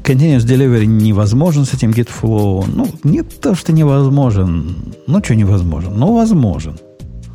Continuous 0.03 0.45
Delivery 0.45 0.85
невозможен 0.85 1.65
с 1.65 1.73
этим 1.73 1.91
GitFlow. 1.91 2.65
Ну, 2.67 2.87
не 3.03 3.21
то, 3.23 3.55
что 3.55 3.73
невозможен. 3.73 4.75
Ну, 5.07 5.23
что 5.23 5.35
невозможен? 5.35 5.93
Ну, 5.97 6.15
возможен. 6.15 6.77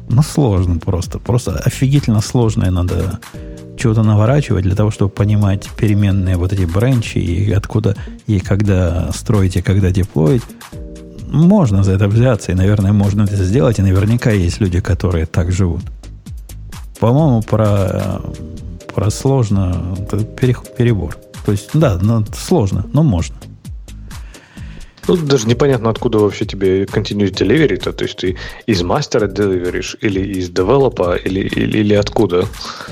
Ну, 0.09 0.23
сложно 0.23 0.79
просто. 0.79 1.19
Просто 1.19 1.53
офигительно 1.65 2.21
сложное 2.21 2.71
надо 2.71 3.19
чего-то 3.77 4.03
наворачивать 4.03 4.63
для 4.63 4.75
того, 4.75 4.91
чтобы 4.91 5.11
понимать 5.11 5.69
переменные 5.77 6.37
вот 6.37 6.53
эти 6.53 6.65
бренчи 6.65 7.19
и 7.19 7.53
откуда 7.53 7.95
и 8.27 8.41
когда 8.41 9.13
строить 9.13 9.57
и 9.57 9.63
когда 9.63 9.91
деплоить. 9.91 10.43
Можно 11.29 11.83
за 11.83 11.93
это 11.93 12.07
взяться, 12.09 12.53
и, 12.53 12.55
наверное, 12.55 12.93
можно 12.93 13.25
это 13.25 13.45
сделать, 13.45 13.79
и 13.79 13.83
наверняка 13.83 14.31
есть 14.31 14.61
люди, 14.61 14.81
которые 14.81 15.27
так 15.27 15.53
живут. 15.53 15.83
По-моему, 17.01 17.43
про, 17.43 18.21
про 18.95 19.11
сложно 19.11 19.95
перебор. 20.77 21.17
То 21.45 21.53
есть, 21.53 21.71
да, 21.75 21.99
но 22.01 22.25
сложно, 22.35 22.87
но 22.93 23.03
можно. 23.03 23.37
Тут 25.07 25.27
даже 25.27 25.47
непонятно, 25.47 25.91
откуда 25.91 26.19
вообще 26.19 26.45
тебе 26.45 26.85
continuous 26.85 27.33
delivery, 27.33 27.79
-то. 27.79 27.93
то 27.93 28.05
есть 28.05 28.17
ты 28.17 28.37
из 28.67 28.83
мастера 28.83 29.27
деливеришь, 29.27 29.97
или 30.01 30.21
из 30.21 30.49
девелопа, 30.51 31.17
или, 31.17 31.41
или, 31.41 31.79
или 31.79 31.95
откуда. 31.95 32.43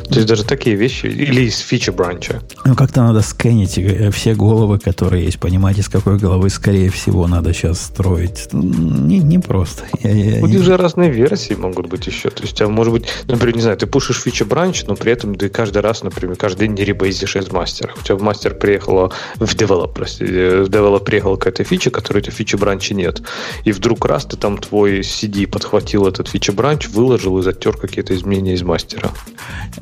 То 0.08 0.14
есть 0.14 0.26
даже 0.26 0.44
такие 0.44 0.76
вещи, 0.76 1.06
или 1.06 1.42
из 1.42 1.58
фича 1.58 1.92
бранча. 1.92 2.40
Ну, 2.64 2.74
как-то 2.74 3.02
надо 3.02 3.20
скэнить 3.22 3.78
э, 3.78 4.10
все 4.10 4.34
головы, 4.34 4.78
которые 4.78 5.24
есть, 5.24 5.38
понимать, 5.38 5.78
из 5.78 5.88
какой 5.88 6.18
головы, 6.18 6.50
скорее 6.50 6.90
всего, 6.90 7.26
надо 7.26 7.52
сейчас 7.52 7.80
строить. 7.80 8.48
Ну, 8.52 8.62
не, 8.62 9.18
не 9.18 9.38
просто. 9.38 9.84
Я, 10.02 10.10
я, 10.10 10.44
у 10.44 10.46
них 10.46 10.62
же 10.62 10.76
разные 10.76 11.10
версии 11.10 11.54
могут 11.54 11.86
быть 11.86 12.06
еще. 12.06 12.30
То 12.30 12.42
есть, 12.42 12.60
а 12.60 12.68
может 12.68 12.92
быть, 12.92 13.06
например, 13.26 13.56
не 13.56 13.62
знаю, 13.62 13.76
ты 13.76 13.86
пушишь 13.86 14.20
feature 14.20 14.44
branch, 14.44 14.84
но 14.86 14.96
при 14.96 15.12
этом 15.12 15.34
ты 15.34 15.48
каждый 15.48 15.82
раз, 15.82 16.02
например, 16.02 16.36
каждый 16.36 16.66
день 16.66 16.76
не 16.76 16.84
ребейзишь 16.84 17.36
из 17.36 17.50
мастера. 17.50 17.92
У 17.98 18.02
тебя 18.02 18.16
в 18.16 18.22
мастер 18.22 18.54
приехала, 18.54 19.10
в 19.36 19.54
develop, 19.54 19.94
прости, 19.94 20.24
в 20.24 20.68
develop 20.68 21.04
приехала 21.04 21.36
какая-то 21.36 21.64
фича, 21.64 21.90
которой 22.04 22.18
в 22.18 22.21
этой 22.21 22.30
feature 22.30 22.56
бранче 22.56 22.92
нет. 22.92 23.22
И 23.64 23.72
вдруг 23.72 24.04
раз 24.04 24.26
ты 24.26 24.36
там 24.36 24.58
твой 24.58 25.00
CD 25.00 25.46
подхватил 25.46 26.06
этот 26.06 26.28
фичи 26.28 26.50
бранч, 26.50 26.88
выложил 26.88 27.38
и 27.38 27.42
затер 27.42 27.76
какие-то 27.76 28.14
изменения 28.14 28.54
из 28.54 28.62
мастера. 28.62 29.10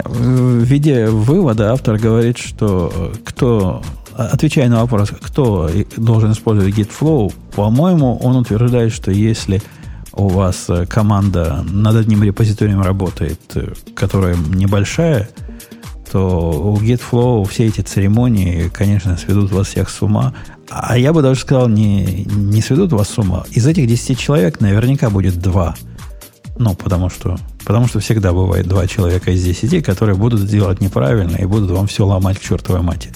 В 0.04 0.62
виде 0.62 1.06
вывода 1.06 1.72
автор 1.72 1.98
говорит, 1.98 2.38
что 2.38 3.12
кто 3.24 3.82
отвечая 4.14 4.68
на 4.68 4.80
вопрос, 4.82 5.10
кто 5.20 5.68
должен 5.96 6.32
использовать 6.32 6.74
GitFlow, 6.74 7.32
по-моему, 7.56 8.16
он 8.22 8.36
утверждает, 8.36 8.92
что 8.92 9.10
если 9.10 9.60
у 10.12 10.28
вас 10.28 10.68
команда 10.88 11.64
над 11.68 11.96
одним 11.96 12.22
репозиторием 12.22 12.82
работает, 12.82 13.40
которая 13.94 14.36
небольшая, 14.36 15.28
то 16.12 16.50
у 16.50 16.76
GitFlow 16.76 17.48
все 17.48 17.68
эти 17.68 17.80
церемонии, 17.80 18.68
конечно, 18.68 19.16
сведут 19.16 19.50
вас 19.50 19.68
всех 19.68 19.88
с 19.88 20.02
ума. 20.02 20.34
А 20.68 20.98
я 20.98 21.14
бы 21.14 21.22
даже 21.22 21.40
сказал, 21.40 21.68
не, 21.68 22.24
не 22.26 22.60
сведут 22.60 22.92
вас 22.92 23.08
с 23.08 23.18
ума. 23.18 23.44
Из 23.50 23.66
этих 23.66 23.86
10 23.86 24.18
человек 24.18 24.60
наверняка 24.60 25.08
будет 25.08 25.40
два. 25.40 25.74
Ну, 26.58 26.74
потому 26.74 27.08
что, 27.08 27.38
потому 27.64 27.88
что 27.88 28.00
всегда 28.00 28.32
бывает 28.32 28.68
два 28.68 28.86
человека 28.86 29.30
из 29.30 29.42
10, 29.42 29.82
которые 29.82 30.14
будут 30.14 30.46
делать 30.46 30.82
неправильно 30.82 31.36
и 31.36 31.46
будут 31.46 31.70
вам 31.70 31.86
все 31.86 32.04
ломать 32.04 32.38
к 32.38 32.42
чертовой 32.42 32.82
матери. 32.82 33.14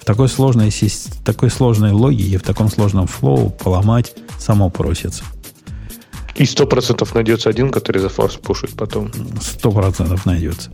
В 0.00 0.04
такой 0.04 0.28
сложной, 0.28 0.70
в 0.70 1.24
такой 1.24 1.48
сложной 1.48 1.92
логике, 1.92 2.38
в 2.38 2.42
таком 2.42 2.68
сложном 2.68 3.06
флоу 3.06 3.50
поломать 3.50 4.14
само 4.40 4.68
просится. 4.68 5.22
И 6.34 6.44
сто 6.44 6.66
процентов 6.66 7.14
найдется 7.14 7.50
один, 7.50 7.70
который 7.70 7.98
за 7.98 8.08
форс 8.08 8.34
пушит 8.34 8.72
потом. 8.74 9.12
Сто 9.40 9.70
процентов 9.70 10.26
найдется. 10.26 10.72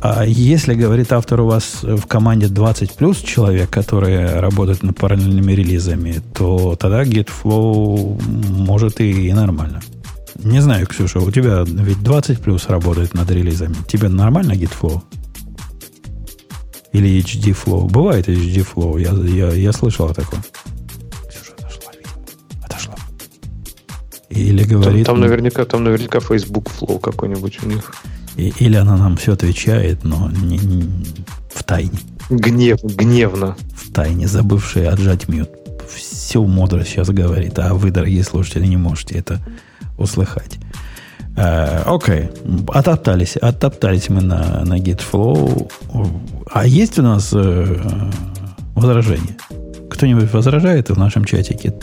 А 0.00 0.24
если, 0.26 0.74
говорит 0.74 1.12
автор, 1.12 1.40
у 1.40 1.46
вас 1.46 1.82
в 1.82 2.06
команде 2.06 2.48
20 2.48 2.92
плюс 2.92 3.18
человек, 3.18 3.70
которые 3.70 4.40
работают 4.40 4.82
над 4.82 4.96
параллельными 4.96 5.52
релизами, 5.52 6.22
то 6.34 6.76
тогда 6.76 7.04
GitFlow 7.04 8.22
может 8.50 9.00
и, 9.00 9.28
и 9.28 9.32
нормально. 9.32 9.80
Не 10.42 10.60
знаю, 10.60 10.86
Ксюша, 10.86 11.20
у 11.20 11.30
тебя 11.30 11.64
ведь 11.66 12.02
20 12.02 12.40
плюс 12.40 12.68
работает 12.68 13.14
над 13.14 13.30
релизами. 13.30 13.76
Тебе 13.88 14.08
нормально 14.08 14.52
GitFlow? 14.52 15.00
Или 16.92 17.18
HD 17.20 17.56
Flow? 17.56 17.88
Бывает 17.90 18.28
HD 18.28 18.64
Flow, 18.64 19.00
я, 19.00 19.10
я, 19.28 19.52
я 19.52 19.72
слышал 19.72 20.06
о 20.06 20.14
таком. 20.14 20.40
Ксюша 21.28 21.52
отошла, 21.58 21.92
видимо. 21.92 22.64
Отошла. 22.64 22.94
Или 24.30 24.62
говорит... 24.62 25.06
Там, 25.06 25.16
там, 25.16 25.20
наверняка, 25.20 25.64
там 25.64 25.82
наверняка 25.82 26.20
Facebook 26.20 26.70
Flow 26.70 27.00
какой-нибудь 27.00 27.64
у 27.64 27.66
них. 27.66 27.92
И, 28.36 28.52
или 28.58 28.76
она 28.76 28.96
нам 28.96 29.16
все 29.16 29.32
отвечает, 29.32 30.04
но 30.04 30.30
не, 30.30 30.58
не, 30.58 30.82
в 31.52 31.62
тайне. 31.62 31.98
Гнев, 32.30 32.82
гневно. 32.82 33.56
В 33.76 33.92
тайне, 33.92 34.26
забывшая 34.26 34.90
отжать 34.90 35.28
мьют. 35.28 35.50
Всю 35.94 36.44
мудрость 36.46 36.90
сейчас 36.90 37.10
говорит, 37.10 37.58
а 37.58 37.74
вы, 37.74 37.90
дорогие 37.90 38.24
слушатели, 38.24 38.66
не 38.66 38.76
можете 38.76 39.16
это 39.16 39.40
услыхать. 39.98 40.58
Э, 41.36 41.82
окей, 41.86 42.28
okay. 42.44 42.70
оттоптались, 42.72 43.36
оттоптались 43.36 44.08
мы 44.08 44.22
на, 44.22 44.64
на 44.64 44.78
GitFlow. 44.78 45.70
А 46.50 46.66
есть 46.66 46.98
у 46.98 47.02
нас 47.02 47.30
э, 47.32 48.10
возражения? 48.74 49.36
Кто-нибудь 49.90 50.32
возражает 50.32 50.90
в 50.90 50.98
нашем 50.98 51.24
чатике? 51.24 51.74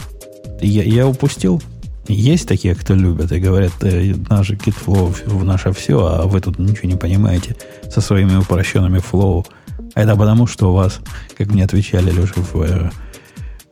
Я, 0.62 0.84
я 0.84 1.08
упустил? 1.08 1.62
Есть 2.08 2.48
такие, 2.48 2.76
кто 2.76 2.96
любят 2.96 3.32
и 3.32 3.40
говорят, 3.40 3.74
э, 3.82 4.14
наш 4.30 4.52
GitFlow 4.52 5.16
в 5.26 5.44
наше 5.44 5.72
все, 5.72 6.06
а 6.06 6.26
вы 6.26 6.42
тут 6.42 6.60
ничего 6.60 6.90
не 6.90 6.96
понимаете 6.98 7.56
со 7.90 8.02
своими 8.02 8.36
упрощенными 8.38 9.00
flow. 9.00 9.46
Это 9.94 10.16
потому, 10.16 10.48
что 10.48 10.72
у 10.72 10.76
вас, 10.76 11.00
как 11.38 11.48
мне 11.48 11.64
отвечали 11.64 12.12
Леша 12.12 12.42
в, 12.42 12.62
э, 12.62 12.90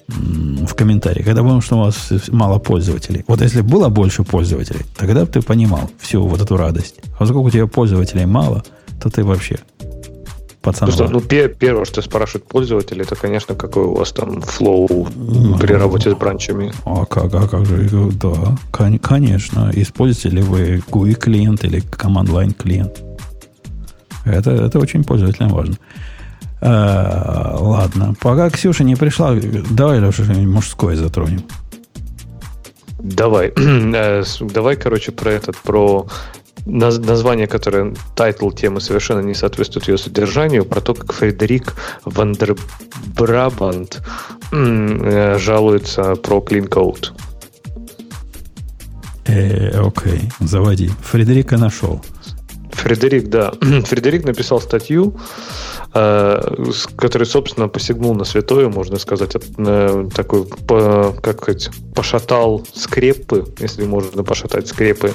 в 0.08 0.74
комментариях, 0.76 1.28
это 1.28 1.42
потому, 1.42 1.62
что 1.62 1.78
у 1.78 1.84
вас 1.84 2.12
мало 2.30 2.60
пользователей. 2.60 3.24
Вот 3.28 3.42
если 3.42 3.62
было 3.62 3.90
больше 3.90 4.24
пользователей, 4.24 4.86
тогда 4.96 5.22
бы 5.22 5.28
ты 5.28 5.42
понимал 5.42 5.90
всю 6.00 6.26
вот 6.26 6.42
эту 6.42 6.58
радость. 6.58 6.96
А 7.18 7.26
поскольку 7.26 7.48
у 7.48 7.50
тебя 7.50 7.68
пользователей 7.68 8.26
мало, 8.26 8.64
то 9.02 9.10
ты 9.10 9.24
вообще 9.24 9.60
пацанов. 10.62 11.00
Ну, 11.00 11.10
ну 11.10 11.22
первое, 11.22 11.86
что 11.86 12.02
спрашивают 12.02 12.48
пользователи, 12.48 13.04
это, 13.04 13.16
конечно, 13.16 13.56
какой 13.56 13.84
у 13.84 13.96
вас 13.96 14.12
там 14.12 14.42
flow 14.42 15.08
ну, 15.16 15.58
при 15.58 15.74
работе 15.74 16.12
с 16.12 16.16
бранчами. 16.16 16.74
А 16.86 17.06
как, 17.06 17.34
а 17.34 17.48
как 17.48 17.66
же? 17.66 17.90
Да, 18.14 18.58
конечно. 18.72 19.72
Используете 19.74 20.30
ли 20.30 20.42
вы 20.42 20.84
GUI 20.90 21.14
клиент 21.14 21.64
или 21.64 21.82
Command 21.82 22.28
Line 22.28 22.54
клиент? 22.54 23.02
Это, 24.26 24.52
это 24.52 24.80
очень 24.80 25.04
пользовательно 25.04 25.50
важно. 25.50 25.78
А, 26.62 27.56
ладно. 27.60 28.16
Пока 28.20 28.50
Ксюша 28.50 28.84
не 28.84 28.96
пришла, 28.96 29.34
давай, 29.70 30.00
Леша, 30.00 30.24
мужское 30.24 30.96
затронем. 30.96 31.44
Давай. 33.00 33.54
Э, 34.00 34.24
давай, 34.42 34.76
короче, 34.76 35.12
про 35.12 35.32
этот, 35.32 35.58
про 35.58 36.08
название, 36.70 37.48
которое, 37.48 37.94
title 38.16 38.52
темы 38.52 38.82
совершенно 38.82 39.22
не 39.22 39.34
соответствует 39.34 39.88
ее 39.88 39.98
содержанию, 39.98 40.66
про 40.66 40.82
то, 40.82 40.94
как 40.94 41.14
Фредерик 41.14 41.76
Вандербрабант 42.06 44.02
э, 44.52 45.38
жалуется 45.40 46.16
про 46.16 46.38
Clean 46.40 46.68
Code. 46.70 47.12
Э, 49.26 49.80
окей, 49.80 50.32
заводи. 50.40 50.90
Фредерика 51.04 51.58
нашел. 51.58 52.02
Фредерик, 52.72 53.30
да. 53.30 53.52
Фредерик 53.62 54.26
написал 54.26 54.62
статью, 54.62 55.16
который, 55.92 57.26
собственно, 57.26 57.68
посягнул 57.68 58.14
на 58.14 58.24
святое, 58.24 58.70
можно 58.70 59.00
сказать, 59.00 59.36
э, 59.36 60.10
такой, 60.14 60.46
как 60.46 61.42
сказать, 61.42 61.70
пошатал 61.96 62.66
скрепы, 62.74 63.46
если 63.60 63.86
можно 63.86 64.24
пошатать 64.24 64.68
скрепы. 64.68 65.14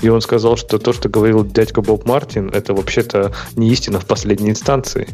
И 0.00 0.08
он 0.08 0.22
сказал, 0.22 0.56
что 0.56 0.78
то, 0.78 0.92
что 0.94 1.10
говорил 1.10 1.44
дядька 1.44 1.82
Боб 1.82 2.06
Мартин, 2.06 2.48
это 2.48 2.72
вообще-то 2.72 3.32
не 3.56 3.70
истина 3.70 4.00
в 4.00 4.06
последней 4.06 4.50
инстанции. 4.50 5.08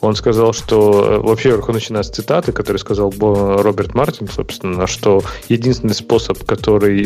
Он 0.00 0.14
сказал, 0.14 0.52
что, 0.52 1.06
э, 1.08 1.18
вообще, 1.18 1.56
он 1.56 1.74
начинает 1.74 2.04
с 2.06 2.10
цитаты, 2.10 2.52
который 2.52 2.76
сказал 2.76 3.12
Роберт 3.18 3.94
Мартин, 3.94 4.28
собственно, 4.28 4.86
что 4.86 5.22
единственный 5.48 5.94
способ, 5.94 6.44
который, 6.44 7.00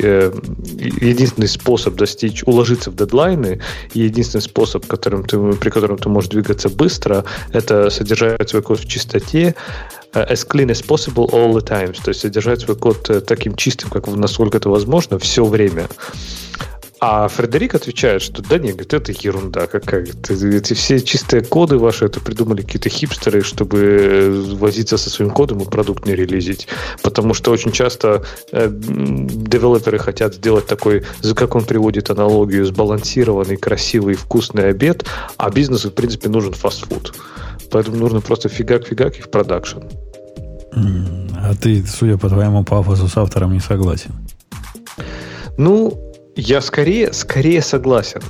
единственный 1.01 1.49
способ 1.49 1.95
достичь, 1.95 2.43
уложиться 2.45 2.91
в 2.91 2.97
дедлайны, 2.97 3.61
единственный 3.95 4.43
способ, 4.43 4.87
которым 4.87 5.25
ты, 5.25 5.53
при 5.53 5.71
котором 5.71 5.97
ты 5.97 6.09
можешь 6.09 6.31
двигаться 6.31 6.69
быстро, 6.69 7.21
это 7.53 7.91
содержать 7.91 8.49
свой 8.49 8.63
код 8.63 8.81
в 8.81 8.89
чистоте, 8.89 9.55
э, 10.13 10.33
as 10.33 10.47
clean 10.47 10.71
as 10.71 10.85
possible 10.87 11.31
all 11.33 11.53
the 11.53 11.67
time, 11.67 11.97
то 12.03 12.11
есть 12.11 12.21
содержать 12.21 12.61
свой 12.61 12.77
код 12.77 13.11
э, 13.11 13.21
таким 13.21 13.55
чистым, 13.57 13.91
как 13.91 14.07
насколько 14.09 14.59
это 14.59 14.69
возможно, 14.69 15.19
все 15.19 15.45
время. 15.45 15.89
А 17.03 17.29
Фредерик 17.29 17.75
отвечает, 17.75 18.21
что 18.21 18.43
да 18.43 18.59
нет, 18.59 18.73
говорит, 18.73 18.93
это 18.93 19.13
ерунда 19.13 19.67
какая-то. 19.67 20.35
Эти 20.35 20.75
все 20.75 21.01
чистые 21.01 21.43
коды 21.43 21.79
ваши, 21.79 22.05
это 22.05 22.21
придумали 22.21 22.61
какие-то 22.61 22.91
хипстеры, 22.91 23.41
чтобы 23.41 24.45
возиться 24.59 24.99
со 24.99 25.09
своим 25.09 25.31
кодом 25.31 25.61
и 25.61 25.65
продукт 25.65 26.05
не 26.05 26.15
релизить. 26.15 26.69
Потому 27.03 27.33
что 27.33 27.53
очень 27.53 27.73
часто 27.73 28.23
э, 28.53 28.69
девелоперы 28.71 29.99
хотят 29.99 30.35
сделать 30.35 30.67
такой, 30.67 31.05
как 31.35 31.55
он 31.55 31.65
приводит 31.65 32.11
аналогию, 32.11 32.67
сбалансированный, 32.67 33.57
красивый, 33.57 34.15
вкусный 34.15 34.69
обед, 34.69 35.07
а 35.39 35.51
бизнесу, 35.51 35.89
в 35.89 35.95
принципе, 35.95 36.29
нужен 36.29 36.53
фастфуд. 36.53 37.15
Поэтому 37.71 37.97
нужно 37.97 38.21
просто 38.21 38.51
фигак-фигак 38.51 39.19
и 39.19 39.23
в 39.23 39.31
продакшн. 39.31 39.79
А 40.73 41.55
ты, 41.55 41.83
судя 41.87 42.19
по 42.19 42.29
твоему 42.29 42.63
пафосу, 42.63 43.09
с 43.09 43.17
автором 43.17 43.55
не 43.55 43.61
согласен? 43.61 44.13
Ну, 45.57 46.10
я 46.37 46.61
скорее, 46.61 47.13
скорее 47.13 47.63
согласен. 47.63 48.23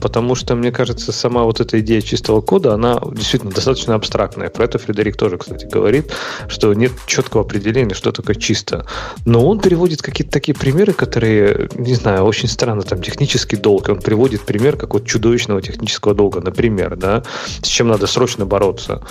Потому 0.00 0.34
что, 0.34 0.54
мне 0.54 0.72
кажется, 0.72 1.10
сама 1.10 1.44
вот 1.44 1.60
эта 1.60 1.80
идея 1.80 2.02
чистого 2.02 2.40
кода, 2.40 2.74
она 2.74 3.00
действительно 3.12 3.52
достаточно 3.52 3.94
абстрактная. 3.94 4.50
Про 4.50 4.64
это 4.64 4.78
Фредерик 4.78 5.16
тоже, 5.16 5.38
кстати, 5.38 5.64
говорит, 5.64 6.12
что 6.48 6.74
нет 6.74 6.92
четкого 7.06 7.44
определения, 7.44 7.94
что 7.94 8.12
такое 8.12 8.36
чисто. 8.36 8.86
Но 9.24 9.46
он 9.46 9.58
переводит 9.58 10.02
какие-то 10.02 10.32
такие 10.32 10.54
примеры, 10.54 10.92
которые, 10.92 11.68
не 11.74 11.94
знаю, 11.94 12.24
очень 12.24 12.48
странно, 12.48 12.82
там, 12.82 13.00
технический 13.00 13.56
долг. 13.56 13.88
Он 13.88 14.00
приводит 14.00 14.42
пример 14.42 14.76
какого-то 14.76 15.08
чудовищного 15.08 15.62
технического 15.62 16.14
долга, 16.14 16.40
например, 16.40 16.96
да, 16.96 17.22
с 17.62 17.66
чем 17.66 17.88
надо 17.88 18.06
срочно 18.06 18.44
бороться. 18.44 19.02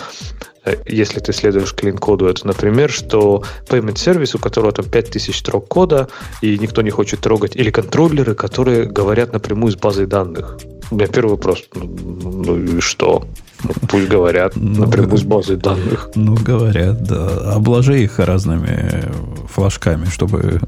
Э, 0.66 0.76
если 0.86 1.20
ты 1.20 1.34
следуешь 1.34 1.74
клин-коду, 1.74 2.26
это, 2.26 2.46
например, 2.48 2.92
что 2.92 3.44
payment 3.68 3.98
сервис, 3.98 4.36
у 4.36 4.40
которого 4.40 4.72
там 4.72 4.86
5000 4.86 5.38
строк 5.38 5.68
кода, 5.68 6.08
и 6.42 6.58
никто 6.58 6.82
не 6.82 6.90
хочет 6.90 7.22
трогать, 7.22 7.56
или 7.56 7.70
контроллеры, 7.72 8.36
которые 8.36 8.86
говорят 8.86 9.34
напрямую 9.34 9.72
с 9.72 9.76
базой 9.76 10.08
данных. 10.08 10.58
У 10.92 10.96
меня 10.96 11.08
первый 11.08 11.32
вопрос. 11.32 11.64
Ну, 11.74 12.44
ну 12.46 12.58
и 12.58 12.80
что? 12.80 13.26
Ну, 13.64 13.72
пусть 13.88 14.08
говорят 14.08 14.54
ну, 14.56 14.86
напрямую 14.86 15.18
с 15.18 15.24
базой 15.24 15.58
данных. 15.58 16.10
Ну, 16.16 16.36
говорят, 16.36 17.04
да. 17.04 17.54
Обложи 17.54 18.04
их 18.04 18.20
разными 18.20 19.12
флажками, 19.50 20.06
чтобы 20.06 20.62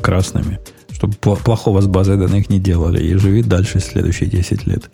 красными, 0.00 0.58
чтобы 0.90 1.14
плохого 1.14 1.80
с 1.80 1.86
базой 1.86 2.16
данных 2.16 2.48
не 2.50 2.58
делали, 2.58 3.02
и 3.02 3.14
живи 3.14 3.42
дальше 3.42 3.80
следующие 3.80 4.28
10 4.28 4.66
лет. 4.66 4.90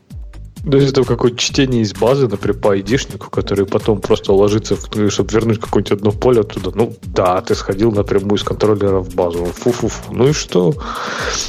То 0.70 0.78
есть 0.78 0.92
это 0.92 1.04
какое-то 1.04 1.36
чтение 1.36 1.82
из 1.82 1.92
базы, 1.92 2.26
например, 2.26 2.58
по 2.58 2.72
айдишнику, 2.72 3.30
который 3.30 3.66
потом 3.66 4.00
просто 4.00 4.32
ложится, 4.32 4.76
в, 4.76 5.10
чтобы 5.10 5.32
вернуть 5.32 5.60
какое-нибудь 5.60 5.92
одно 5.92 6.10
поле 6.10 6.40
оттуда. 6.40 6.72
Ну, 6.74 6.96
да, 7.02 7.40
ты 7.42 7.54
сходил 7.54 7.92
напрямую 7.92 8.36
из 8.36 8.42
контроллера 8.42 9.00
в 9.00 9.14
базу. 9.14 9.44
Фу-фу-фу. 9.44 10.14
Ну 10.14 10.28
и 10.28 10.32
что? 10.32 10.74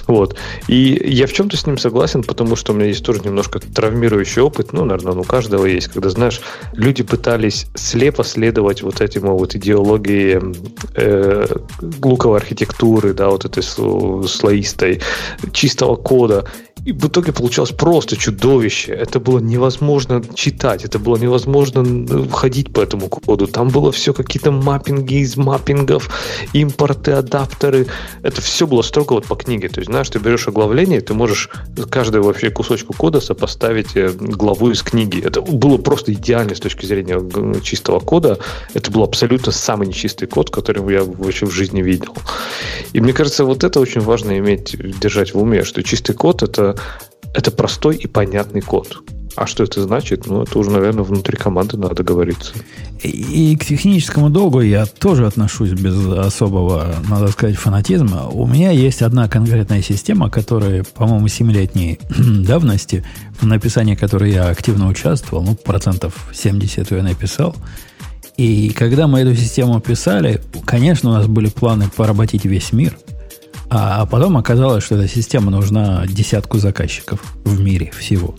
Вот. 0.07 0.35
И 0.67 1.01
я 1.05 1.27
в 1.27 1.33
чем-то 1.33 1.55
с 1.55 1.65
ним 1.65 1.77
согласен, 1.77 2.23
потому 2.23 2.55
что 2.55 2.73
у 2.73 2.75
меня 2.75 2.87
есть 2.87 3.05
тоже 3.05 3.21
немножко 3.21 3.59
травмирующий 3.59 4.41
опыт. 4.41 4.73
Ну, 4.73 4.83
наверное, 4.83 5.13
ну, 5.13 5.21
у 5.21 5.23
каждого 5.23 5.65
есть. 5.65 5.87
Когда, 5.87 6.09
знаешь, 6.09 6.41
люди 6.73 7.03
пытались 7.03 7.67
слепо 7.73 8.23
следовать 8.23 8.81
вот 8.81 9.01
этим 9.01 9.27
вот 9.27 9.55
идеологии 9.55 10.41
э, 10.95 11.47
луковой 12.03 12.39
архитектуры, 12.39 13.13
да, 13.13 13.29
вот 13.29 13.45
этой 13.45 13.63
слоистой, 13.63 15.01
чистого 15.53 15.95
кода. 15.95 16.45
И 16.85 16.91
в 16.91 17.07
итоге 17.07 17.31
получалось 17.31 17.71
просто 17.71 18.15
чудовище. 18.15 18.93
Это 19.05 19.19
было 19.19 19.37
невозможно 19.37 20.23
читать, 20.33 20.83
это 20.83 20.97
было 20.97 21.15
невозможно 21.17 22.27
ходить 22.31 22.73
по 22.73 22.81
этому 22.81 23.07
коду. 23.07 23.45
Там 23.45 23.69
было 23.69 23.91
все 23.91 24.13
какие-то 24.13 24.51
маппинги 24.51 25.21
из 25.21 25.37
маппингов, 25.37 26.09
импорты, 26.53 27.11
адаптеры. 27.11 27.85
Это 28.23 28.41
все 28.41 28.65
было 28.65 28.81
строго 28.81 29.13
вот 29.13 29.27
по 29.27 29.35
книге. 29.35 29.69
То 29.69 29.79
есть, 29.79 29.91
знаешь, 29.91 30.09
ты 30.09 30.17
берешь 30.17 30.47
оглавление, 30.47 31.01
ты 31.01 31.13
можешь 31.13 31.51
каждую 31.91 32.23
вообще 32.23 32.49
кусочку 32.49 32.93
кода 32.93 33.21
сопоставить 33.21 33.95
э, 33.95 34.09
главу 34.09 34.71
из 34.71 34.81
книги. 34.81 35.23
Это 35.23 35.41
было 35.41 35.77
просто 35.77 36.11
идеально 36.11 36.55
с 36.55 36.59
точки 36.59 36.87
зрения 36.87 37.21
чистого 37.61 37.99
кода. 37.99 38.39
Это 38.73 38.89
был 38.89 39.03
абсолютно 39.03 39.51
самый 39.51 39.87
нечистый 39.87 40.27
код, 40.27 40.49
который 40.49 40.91
я 40.91 41.03
вообще 41.03 41.45
в 41.45 41.51
жизни 41.51 41.83
видел. 41.83 42.15
И 42.93 42.99
мне 42.99 43.13
кажется, 43.13 43.45
вот 43.45 43.63
это 43.63 43.79
очень 43.79 44.01
важно 44.01 44.39
иметь, 44.39 44.75
держать 44.99 45.35
в 45.35 45.37
уме, 45.37 45.63
что 45.63 45.83
чистый 45.83 46.15
код 46.15 46.41
это 46.41 46.75
это 47.35 47.51
простой 47.51 47.97
и 47.97 48.07
понятный 48.07 48.61
код. 48.61 49.03
А 49.35 49.47
что 49.47 49.65
это 49.65 49.83
значит? 49.83 50.27
Ну, 50.27 50.43
это 50.43 50.57
уже, 50.57 50.71
наверное, 50.71 51.03
внутри 51.03 51.35
команды 51.35 51.75
надо 51.75 52.03
говориться. 52.03 52.53
И, 53.03 53.51
и 53.51 53.57
к 53.57 53.65
техническому 53.65 54.29
долгу 54.29 54.61
я 54.61 54.85
тоже 54.85 55.27
отношусь 55.27 55.71
без 55.71 55.93
особого, 56.07 56.95
надо 57.09 57.27
сказать, 57.27 57.57
фанатизма. 57.57 58.29
У 58.29 58.47
меня 58.47 58.71
есть 58.71 59.01
одна 59.01 59.27
конкретная 59.27 59.81
система, 59.81 60.29
которая, 60.29 60.85
по-моему, 60.85 61.27
7-летней 61.27 61.99
давности, 62.47 63.03
в 63.41 63.45
написании 63.45 63.95
которой 63.95 64.31
я 64.31 64.47
активно 64.47 64.87
участвовал, 64.87 65.43
ну, 65.43 65.55
процентов 65.55 66.29
70 66.33 66.91
я 66.91 67.03
написал. 67.03 67.53
И 68.37 68.69
когда 68.69 69.07
мы 69.07 69.19
эту 69.19 69.35
систему 69.35 69.81
писали, 69.81 70.41
конечно, 70.65 71.09
у 71.09 71.13
нас 71.13 71.27
были 71.27 71.49
планы 71.49 71.89
поработить 71.93 72.45
весь 72.45 72.71
мир– 72.71 72.97
а 73.69 74.05
потом 74.05 74.37
оказалось, 74.37 74.83
что 74.83 74.95
эта 74.95 75.07
система 75.07 75.51
нужна 75.51 76.05
десятку 76.07 76.57
заказчиков 76.57 77.35
в 77.43 77.59
мире 77.59 77.91
всего. 77.97 78.35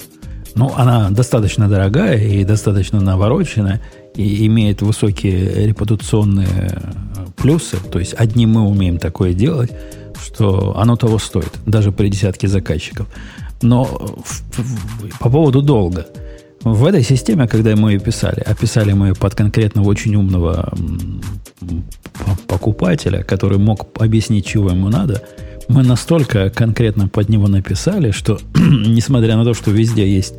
Ну, 0.55 0.72
она 0.74 1.11
достаточно 1.11 1.68
дорогая 1.68 2.18
и 2.18 2.45
достаточно 2.45 3.01
навороченная, 3.01 3.83
и 4.14 4.47
имеет 4.47 4.81
высокие 4.81 5.66
репутационные 5.66 6.49
э, 6.49 7.27
плюсы. 7.37 7.77
То 7.93 7.99
есть 7.99 8.14
одни 8.14 8.47
мы 8.47 8.62
умеем 8.62 8.99
такое 8.99 9.35
делать, 9.35 9.70
что 10.18 10.74
оно 10.79 10.97
того 10.97 11.18
стоит, 11.18 11.53
даже 11.66 11.93
при 11.93 12.09
десятке 12.09 12.49
заказчиков. 12.49 13.07
Но 13.61 13.85
в, 13.85 14.43
в, 14.59 15.18
по 15.18 15.29
поводу 15.29 15.61
долга. 15.61 16.07
В 16.67 16.85
этой 16.85 17.05
системе, 17.05 17.47
когда 17.47 17.77
мы 17.77 17.93
ее 17.93 18.01
писали, 18.01 18.41
описали 18.41 18.93
мы 18.93 19.14
под 19.14 19.37
конкретного 19.37 19.87
очень 19.87 20.17
умного 20.17 20.75
покупателя, 22.49 23.23
который 23.23 23.59
мог 23.59 23.87
объяснить, 24.01 24.47
чего 24.47 24.71
ему 24.71 24.89
надо, 24.89 25.23
мы 25.69 25.85
настолько 25.85 26.51
конкретно 26.51 27.07
под 27.07 27.29
него 27.29 27.47
написали, 27.47 28.11
что, 28.11 28.41
несмотря 28.57 29.37
на 29.37 29.45
то, 29.45 29.55
что 29.55 29.71
везде 29.71 30.12
есть 30.12 30.35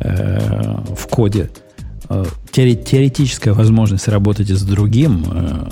э, 0.00 0.78
в 0.96 1.06
коде 1.06 1.50
э, 2.08 2.24
теоретическая 2.50 3.52
возможность 3.52 4.08
работать 4.08 4.48
с 4.48 4.62
другим 4.62 5.22
э, 5.30 5.68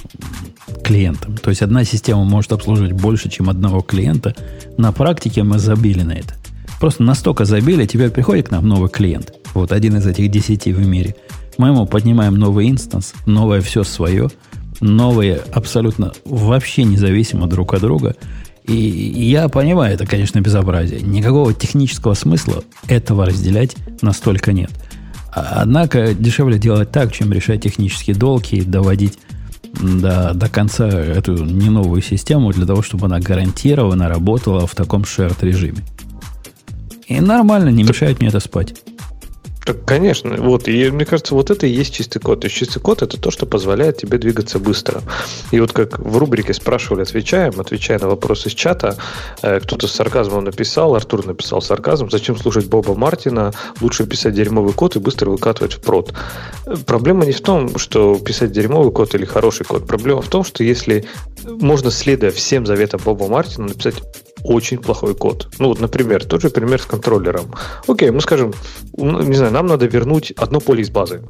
клиентом, 0.84 1.38
то 1.38 1.48
есть 1.48 1.62
одна 1.62 1.84
система 1.84 2.22
может 2.24 2.52
обслуживать 2.52 2.92
больше, 2.92 3.30
чем 3.30 3.48
одного 3.48 3.80
клиента, 3.80 4.34
на 4.76 4.92
практике 4.92 5.42
мы 5.42 5.58
забили 5.58 6.02
на 6.02 6.12
это. 6.12 6.34
Просто 6.80 7.02
настолько 7.02 7.46
забили, 7.46 7.86
теперь 7.86 8.10
приходит 8.10 8.48
к 8.48 8.50
нам 8.50 8.68
новый 8.68 8.90
клиент, 8.90 9.32
вот 9.56 9.72
один 9.72 9.96
из 9.96 10.06
этих 10.06 10.30
десяти 10.30 10.72
в 10.72 10.86
мире. 10.86 11.16
Мы 11.58 11.68
ему 11.68 11.86
поднимаем 11.86 12.34
новый 12.34 12.70
инстанс, 12.70 13.14
новое 13.26 13.60
все 13.60 13.84
свое– 13.84 14.28
новые 14.80 15.40
абсолютно 15.52 16.12
вообще 16.24 16.84
независимо 16.84 17.46
друг 17.46 17.74
от 17.74 17.80
друга. 17.80 18.16
И, 18.64 18.74
я 18.74 19.48
понимаю, 19.48 19.94
это, 19.94 20.06
конечно, 20.06 20.40
безобразие. 20.40 21.00
Никакого 21.00 21.54
технического 21.54 22.14
смысла 22.14 22.64
этого 22.88 23.24
разделять 23.24 23.76
настолько 24.02 24.52
нет. 24.52 24.70
А, 25.32 25.58
однако 25.62 26.14
дешевле 26.14 26.58
делать 26.58 26.90
так, 26.90 27.12
чем 27.12 27.32
решать 27.32 27.62
технические 27.62 28.16
долги 28.16 28.56
и 28.56 28.62
доводить 28.62 29.18
до, 29.80 30.32
до 30.34 30.48
конца 30.48 30.88
эту 30.88 31.44
не 31.44 31.70
новую 31.70 32.02
систему 32.02 32.52
для 32.52 32.66
того, 32.66 32.82
чтобы 32.82 33.06
она 33.06 33.20
гарантированно 33.20 34.08
работала 34.08 34.66
в 34.66 34.74
таком 34.74 35.02
shared 35.02 35.36
режиме. 35.42 35.78
И 37.06 37.20
нормально, 37.20 37.68
не 37.68 37.84
мешает 37.84 38.18
мне 38.18 38.30
это 38.30 38.40
спать. 38.40 38.74
Так, 39.66 39.84
конечно. 39.84 40.36
Вот, 40.38 40.68
и 40.68 40.90
мне 40.90 41.04
кажется, 41.04 41.34
вот 41.34 41.50
это 41.50 41.66
и 41.66 41.70
есть 41.70 41.92
чистый 41.92 42.20
код. 42.20 42.42
То 42.42 42.46
есть 42.46 42.56
чистый 42.56 42.78
код 42.78 43.02
это 43.02 43.20
то, 43.20 43.32
что 43.32 43.46
позволяет 43.46 43.96
тебе 43.96 44.16
двигаться 44.16 44.60
быстро. 44.60 45.02
И 45.50 45.58
вот 45.58 45.72
как 45.72 45.98
в 45.98 46.16
рубрике 46.18 46.54
спрашивали, 46.54 47.02
отвечаем, 47.02 47.58
отвечая 47.58 47.98
на 47.98 48.06
вопросы 48.06 48.48
из 48.48 48.54
чата, 48.54 48.96
э, 49.42 49.58
кто-то 49.58 49.88
с 49.88 49.92
сарказмом 49.92 50.44
написал, 50.44 50.94
Артур 50.94 51.26
написал 51.26 51.60
сарказм, 51.60 52.08
зачем 52.10 52.36
слушать 52.36 52.66
Боба 52.66 52.94
Мартина, 52.94 53.52
лучше 53.80 54.06
писать 54.06 54.34
дерьмовый 54.34 54.72
код 54.72 54.94
и 54.94 55.00
быстро 55.00 55.30
выкатывать 55.30 55.72
в 55.72 55.80
прод. 55.80 56.14
Проблема 56.86 57.26
не 57.26 57.32
в 57.32 57.40
том, 57.40 57.76
что 57.76 58.16
писать 58.20 58.52
дерьмовый 58.52 58.92
код 58.92 59.16
или 59.16 59.24
хороший 59.24 59.66
код. 59.66 59.84
Проблема 59.84 60.22
в 60.22 60.28
том, 60.28 60.44
что 60.44 60.62
если 60.62 61.06
можно, 61.44 61.90
следуя 61.90 62.30
всем 62.30 62.66
заветам 62.66 63.00
Боба 63.04 63.26
Мартина, 63.26 63.66
написать 63.66 63.96
очень 64.48 64.78
плохой 64.78 65.14
код. 65.14 65.48
Ну, 65.58 65.68
вот, 65.68 65.80
например, 65.80 66.24
тот 66.24 66.42
же 66.42 66.50
пример 66.50 66.80
с 66.80 66.86
контроллером. 66.86 67.54
Окей, 67.86 68.10
мы 68.10 68.20
скажем, 68.20 68.52
не 68.96 69.34
знаю, 69.34 69.52
нам 69.52 69.66
надо 69.66 69.86
вернуть 69.86 70.32
одно 70.32 70.60
поле 70.60 70.82
из 70.82 70.90
базы 70.90 71.22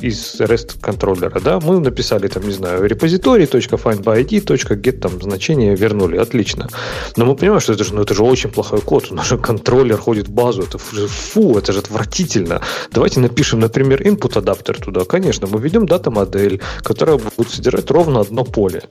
из 0.00 0.40
REST 0.40 0.80
контроллера, 0.80 1.40
да, 1.40 1.60
мы 1.60 1.80
написали 1.80 2.28
там, 2.28 2.44
не 2.44 2.52
знаю, 2.52 2.84
репозиторий, 2.86 3.44
.findbyid, 3.44 4.44
.get 4.80 4.98
там 4.98 5.20
значение 5.20 5.74
вернули, 5.76 6.16
отлично. 6.16 6.68
Но 7.16 7.24
мы 7.24 7.36
понимаем, 7.36 7.60
что 7.60 7.72
это 7.72 7.84
же, 7.84 7.94
ну, 7.94 8.02
это 8.02 8.14
же 8.14 8.22
очень 8.22 8.50
плохой 8.50 8.80
код, 8.80 9.10
у 9.10 9.14
нас 9.14 9.28
же 9.28 9.38
контроллер 9.38 9.98
ходит 9.98 10.28
в 10.28 10.32
базу, 10.32 10.62
это 10.62 10.78
фу, 10.78 11.58
это 11.58 11.72
же 11.72 11.80
отвратительно. 11.80 12.60
Давайте 12.90 13.20
напишем, 13.20 13.60
например, 13.60 14.02
input 14.02 14.38
адаптер 14.38 14.78
туда. 14.78 15.04
Конечно, 15.04 15.46
мы 15.46 15.60
введем 15.60 15.86
дата-модель, 15.86 16.60
которая 16.82 17.18
будет 17.18 17.50
содержать 17.50 17.90
ровно 17.90 18.20
одно 18.20 18.44
поле. 18.44 18.82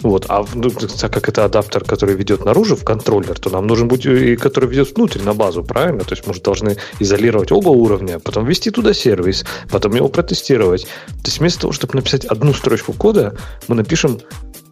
Вот, 0.00 0.26
а 0.28 0.44
ну, 0.54 0.70
так 0.70 1.12
как 1.12 1.28
это 1.28 1.44
адаптер, 1.44 1.84
который 1.84 2.14
ведет 2.14 2.44
наружу 2.44 2.76
в 2.76 2.84
контроллер, 2.84 3.38
то 3.38 3.50
нам 3.50 3.66
нужен 3.66 3.88
будет 3.88 4.06
и 4.06 4.36
который 4.36 4.68
ведет 4.68 4.96
внутрь 4.96 5.20
на 5.22 5.34
базу, 5.34 5.62
правильно? 5.64 6.00
То 6.00 6.14
есть 6.14 6.26
мы 6.26 6.34
же 6.34 6.40
должны 6.40 6.76
изолировать 7.00 7.52
оба 7.52 7.68
уровня, 7.70 8.18
потом 8.18 8.44
ввести 8.46 8.70
туда 8.70 8.94
сервис, 8.94 9.44
потом 9.70 9.94
его 9.94 10.08
протестировать, 10.08 10.51
тестировать. 10.52 10.84
То 10.84 11.28
есть 11.28 11.38
вместо 11.38 11.60
того, 11.60 11.72
чтобы 11.72 11.94
написать 11.94 12.24
одну 12.24 12.54
строчку 12.54 12.92
кода, 12.92 13.34
мы 13.68 13.74
напишем 13.74 14.20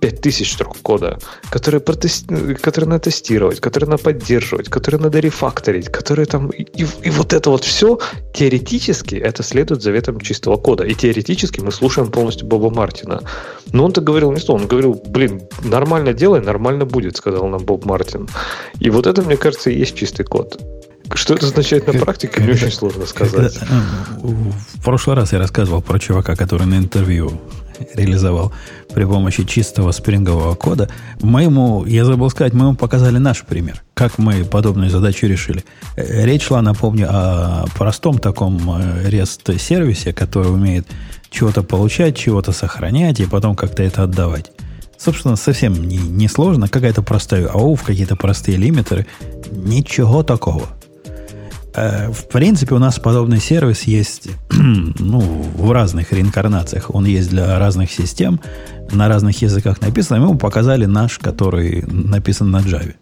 5000 0.00 0.52
строк 0.52 0.76
кода, 0.82 1.18
которые, 1.50 1.80
протести... 1.80 2.54
которые 2.54 2.88
надо 2.88 3.10
тестировать, 3.10 3.60
которые 3.60 3.90
надо 3.90 4.02
поддерживать, 4.02 4.68
которые 4.68 5.00
надо 5.00 5.20
рефакторить, 5.20 5.88
которые 5.88 6.26
там... 6.26 6.50
И, 6.50 6.62
и 6.82 7.10
вот 7.10 7.32
это 7.32 7.50
вот 7.50 7.64
все 7.64 7.98
теоретически 8.34 9.16
это 9.16 9.42
следует 9.42 9.82
заветам 9.82 10.20
чистого 10.20 10.56
кода. 10.56 10.84
И 10.84 10.94
теоретически 10.94 11.60
мы 11.60 11.70
слушаем 11.70 12.10
полностью 12.10 12.46
Боба 12.46 12.70
Мартина. 12.70 13.22
Но 13.72 13.84
он-то 13.84 14.00
говорил 14.00 14.32
не 14.32 14.40
что, 14.40 14.54
он 14.54 14.66
говорил, 14.66 15.00
блин, 15.06 15.42
нормально 15.64 16.14
делай, 16.14 16.40
нормально 16.40 16.86
будет, 16.86 17.16
сказал 17.16 17.46
нам 17.48 17.64
Боб 17.64 17.84
Мартин. 17.84 18.28
И 18.80 18.90
вот 18.90 19.06
это, 19.06 19.22
мне 19.22 19.36
кажется, 19.36 19.70
и 19.70 19.78
есть 19.78 19.96
чистый 19.96 20.24
код. 20.24 20.58
Что 21.14 21.34
это 21.34 21.46
означает 21.46 21.86
на 21.86 21.92
практике, 21.94 22.40
мне 22.40 22.52
очень 22.52 22.72
сложно 22.72 23.06
сказать. 23.06 23.58
В 24.22 24.82
прошлый 24.82 25.16
раз 25.16 25.32
я 25.32 25.38
рассказывал 25.38 25.82
про 25.82 25.98
чувака, 25.98 26.36
который 26.36 26.66
на 26.66 26.76
интервью 26.76 27.40
реализовал 27.94 28.52
при 28.94 29.04
помощи 29.04 29.44
чистого 29.44 29.92
спрингового 29.92 30.54
кода. 30.54 30.88
Мы 31.20 31.44
ему, 31.44 31.84
я 31.86 32.04
забыл 32.04 32.30
сказать, 32.30 32.52
мы 32.52 32.66
ему 32.66 32.74
показали 32.74 33.18
наш 33.18 33.42
пример, 33.42 33.82
как 33.94 34.18
мы 34.18 34.44
подобную 34.44 34.90
задачу 34.90 35.26
решили. 35.26 35.64
Э, 35.96 36.24
речь 36.26 36.42
шла, 36.44 36.62
напомню, 36.62 37.08
о 37.10 37.64
простом 37.76 38.18
таком 38.18 38.58
REST-сервисе, 38.70 40.12
который 40.12 40.52
умеет 40.52 40.86
чего-то 41.30 41.62
получать, 41.62 42.16
чего-то 42.16 42.52
сохранять 42.52 43.20
и 43.20 43.26
потом 43.26 43.56
как-то 43.56 43.82
это 43.82 44.02
отдавать. 44.02 44.52
Собственно, 44.98 45.36
совсем 45.36 45.72
не, 45.72 45.96
не 45.96 46.28
сложно. 46.28 46.68
Какая-то 46.68 47.02
простая 47.02 47.46
АУФ, 47.46 47.82
какие-то 47.82 48.16
простые 48.16 48.58
лимитеры. 48.58 49.06
Ничего 49.50 50.22
такого. 50.22 50.68
Э, 51.74 52.10
в 52.10 52.28
принципе, 52.28 52.74
у 52.74 52.78
нас 52.78 52.98
подобный 52.98 53.40
сервис 53.40 53.82
есть 53.84 54.28
ну, 54.50 55.20
в 55.20 55.72
разных 55.72 56.12
реинкарнациях. 56.12 56.94
Он 56.94 57.04
есть 57.04 57.30
для 57.30 57.58
разных 57.58 57.90
систем, 57.90 58.40
на 58.90 59.08
разных 59.08 59.42
языках 59.42 59.80
написан. 59.80 60.20
Мы 60.20 60.28
ему 60.28 60.38
показали 60.38 60.86
наш, 60.86 61.18
который 61.18 61.84
написан 61.86 62.50
на 62.50 62.58
Java. 62.58 62.94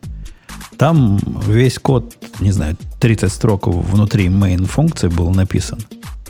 Там 0.76 1.18
весь 1.46 1.78
код, 1.78 2.16
не 2.40 2.52
знаю, 2.52 2.76
30 3.00 3.32
строк 3.32 3.66
внутри 3.66 4.28
main 4.28 4.64
функции 4.64 5.08
был 5.08 5.30
написан. 5.30 5.78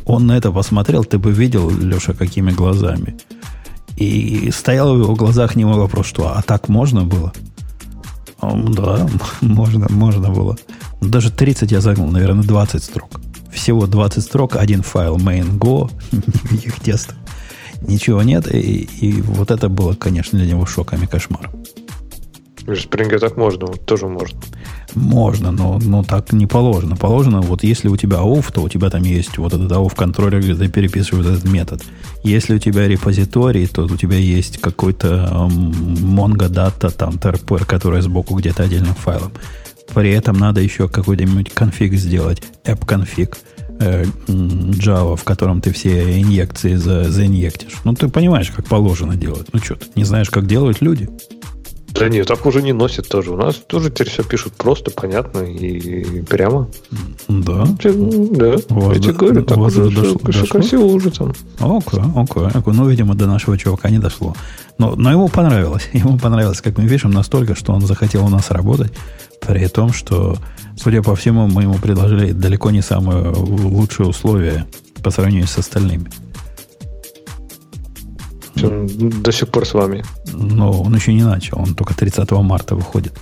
Он 0.06 0.26
на 0.26 0.38
это 0.38 0.50
посмотрел, 0.50 1.04
ты 1.04 1.18
бы 1.18 1.32
видел, 1.32 1.70
Леша, 1.70 2.14
какими 2.14 2.50
глазами. 2.50 3.18
И 3.96 4.50
стоял 4.52 4.94
в 4.94 5.02
его 5.02 5.14
глазах 5.14 5.56
не 5.56 5.64
мой 5.64 5.76
вопрос, 5.76 6.06
что 6.06 6.28
а 6.28 6.40
так 6.42 6.68
можно 6.68 7.04
было? 7.04 7.32
Да, 8.40 9.06
можно, 9.40 9.86
можно 9.90 10.30
было. 10.30 10.56
Даже 11.00 11.30
30 11.30 11.72
я 11.72 11.80
загнул, 11.80 12.08
наверное, 12.10 12.42
20 12.42 12.82
строк. 12.82 13.20
Всего 13.52 13.86
20 13.86 14.22
строк, 14.22 14.56
один 14.56 14.82
файл 14.82 15.16
main 15.16 15.58
go, 15.58 15.90
никаких 16.50 16.80
тестов. 16.84 17.16
Ничего 17.80 18.22
нет, 18.22 18.52
и, 18.52 18.88
и 19.00 19.20
вот 19.22 19.50
это 19.50 19.68
было, 19.68 19.94
конечно, 19.94 20.38
для 20.38 20.48
него 20.48 20.66
шоком 20.66 21.02
и 21.02 21.06
кошмаром. 21.06 21.52
В 22.68 22.72
Spring 22.72 23.18
так 23.18 23.36
можно, 23.38 23.66
вот 23.66 23.86
тоже 23.86 24.06
можно. 24.06 24.38
Можно, 24.94 25.52
но, 25.52 25.78
но 25.78 26.02
так 26.02 26.32
не 26.32 26.46
положено. 26.46 26.96
Положено, 26.96 27.40
вот 27.40 27.62
если 27.62 27.88
у 27.88 27.96
тебя 27.96 28.18
AUF, 28.18 28.52
то 28.52 28.62
у 28.62 28.68
тебя 28.68 28.90
там 28.90 29.02
есть 29.04 29.38
вот 29.38 29.54
этот 29.54 29.72
AUF 29.72 29.94
контроллер, 29.94 30.40
где 30.40 30.54
ты 30.54 30.68
переписываешь 30.68 31.26
этот 31.26 31.44
метод. 31.44 31.82
Если 32.24 32.56
у 32.56 32.58
тебя 32.58 32.86
репозиторий, 32.86 33.66
то 33.66 33.84
у 33.84 33.96
тебя 33.96 34.18
есть 34.18 34.58
какой-то 34.58 35.48
Mongo 35.48 36.50
Data, 36.50 36.90
там 36.90 37.14
TRPR, 37.14 37.64
которая 37.64 38.02
сбоку 38.02 38.34
где-то 38.34 38.64
отдельным 38.64 38.94
файлом. 38.94 39.32
При 39.94 40.10
этом 40.12 40.36
надо 40.38 40.60
еще 40.60 40.88
какой-нибудь 40.88 41.50
конфиг 41.52 41.94
сделать, 41.94 42.42
app 42.64 42.84
конфиг 42.86 43.38
э, 43.80 44.04
Java, 44.26 45.16
в 45.16 45.24
котором 45.24 45.60
ты 45.60 45.72
все 45.72 46.20
инъекции 46.20 46.74
за, 46.74 47.04
заинъектишь. 47.10 47.74
Ну, 47.84 47.94
ты 47.94 48.08
понимаешь, 48.08 48.50
как 48.50 48.66
положено 48.66 49.16
делать. 49.16 49.48
Ну, 49.52 49.60
что, 49.60 49.76
ты 49.76 49.86
не 49.96 50.04
знаешь, 50.04 50.30
как 50.30 50.46
делают 50.46 50.80
люди? 50.80 51.08
Да 51.90 52.08
нет, 52.08 52.28
так 52.28 52.44
уже 52.46 52.62
не 52.62 52.72
носят 52.72 53.08
тоже. 53.08 53.32
У 53.32 53.36
нас 53.36 53.56
тоже 53.56 53.90
теперь 53.90 54.08
все 54.10 54.22
пишут 54.22 54.52
просто, 54.52 54.90
понятно 54.90 55.40
и 55.40 56.20
прямо. 56.22 56.68
Да. 57.26 57.64
Да. 57.82 58.56
У 58.68 58.80
вас 58.80 58.96
Я 58.98 59.02
тебе 59.02 59.12
говорю, 59.14 59.42
так 59.42 59.58
уже 59.58 59.84
дошло- 59.86 59.90
всё 59.90 60.18
дошло? 60.22 60.46
красиво 60.46 60.84
уже 60.84 61.10
там. 61.10 61.32
Окей, 61.58 62.00
окей, 62.14 62.44
окей. 62.54 62.72
Ну, 62.74 62.88
видимо, 62.88 63.14
до 63.14 63.26
нашего 63.26 63.56
чувака 63.58 63.88
не 63.90 63.98
дошло. 63.98 64.36
Но, 64.76 64.94
но 64.96 65.10
ему 65.10 65.28
понравилось. 65.28 65.88
Ему 65.92 66.18
понравилось, 66.18 66.60
как 66.60 66.78
мы 66.78 66.88
пишем, 66.88 67.10
настолько, 67.10 67.56
что 67.56 67.72
он 67.72 67.80
захотел 67.80 68.24
у 68.26 68.28
нас 68.28 68.50
работать. 68.50 68.92
При 69.46 69.66
том, 69.68 69.92
что, 69.92 70.36
судя 70.76 71.02
по 71.02 71.14
всему, 71.14 71.46
мы 71.48 71.62
ему 71.62 71.74
предложили 71.74 72.32
далеко 72.32 72.70
не 72.70 72.82
самые 72.82 73.30
лучшие 73.30 74.08
условия 74.08 74.66
по 75.02 75.10
сравнению 75.10 75.46
с 75.46 75.58
остальными. 75.58 76.10
Он 78.62 78.86
до 79.22 79.32
сих 79.32 79.48
пор 79.48 79.66
с 79.66 79.74
вами. 79.74 80.04
Но 80.32 80.82
он 80.82 80.94
еще 80.94 81.12
не 81.12 81.22
начал. 81.22 81.60
Он 81.60 81.74
только 81.74 81.94
30 81.94 82.30
марта 82.42 82.74
выходит. 82.74 83.12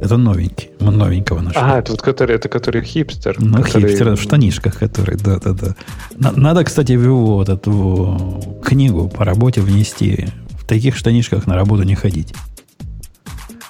Это 0.00 0.16
новенький. 0.16 0.70
Мы 0.80 0.90
новенького 0.92 1.40
нашли. 1.40 1.60
А, 1.62 1.78
это 1.78 1.92
вот 1.92 2.02
который, 2.02 2.36
это 2.36 2.48
который 2.48 2.82
хипстер. 2.82 3.36
Ну, 3.38 3.62
который- 3.62 3.88
хипстер 3.88 4.14
в 4.16 4.20
штанишках, 4.20 4.78
который, 4.78 5.16
да-да-да. 5.16 5.74
На- 6.16 6.32
Надо, 6.32 6.64
кстати, 6.64 6.92
в 6.92 7.02
его 7.02 7.34
вот 7.36 7.48
эту 7.48 8.58
книгу 8.62 9.08
по 9.08 9.24
работе 9.24 9.60
внести. 9.60 10.28
В 10.60 10.66
таких 10.66 10.96
штанишках 10.96 11.46
на 11.46 11.54
работу 11.54 11.82
не 11.84 11.94
ходить. 11.94 12.34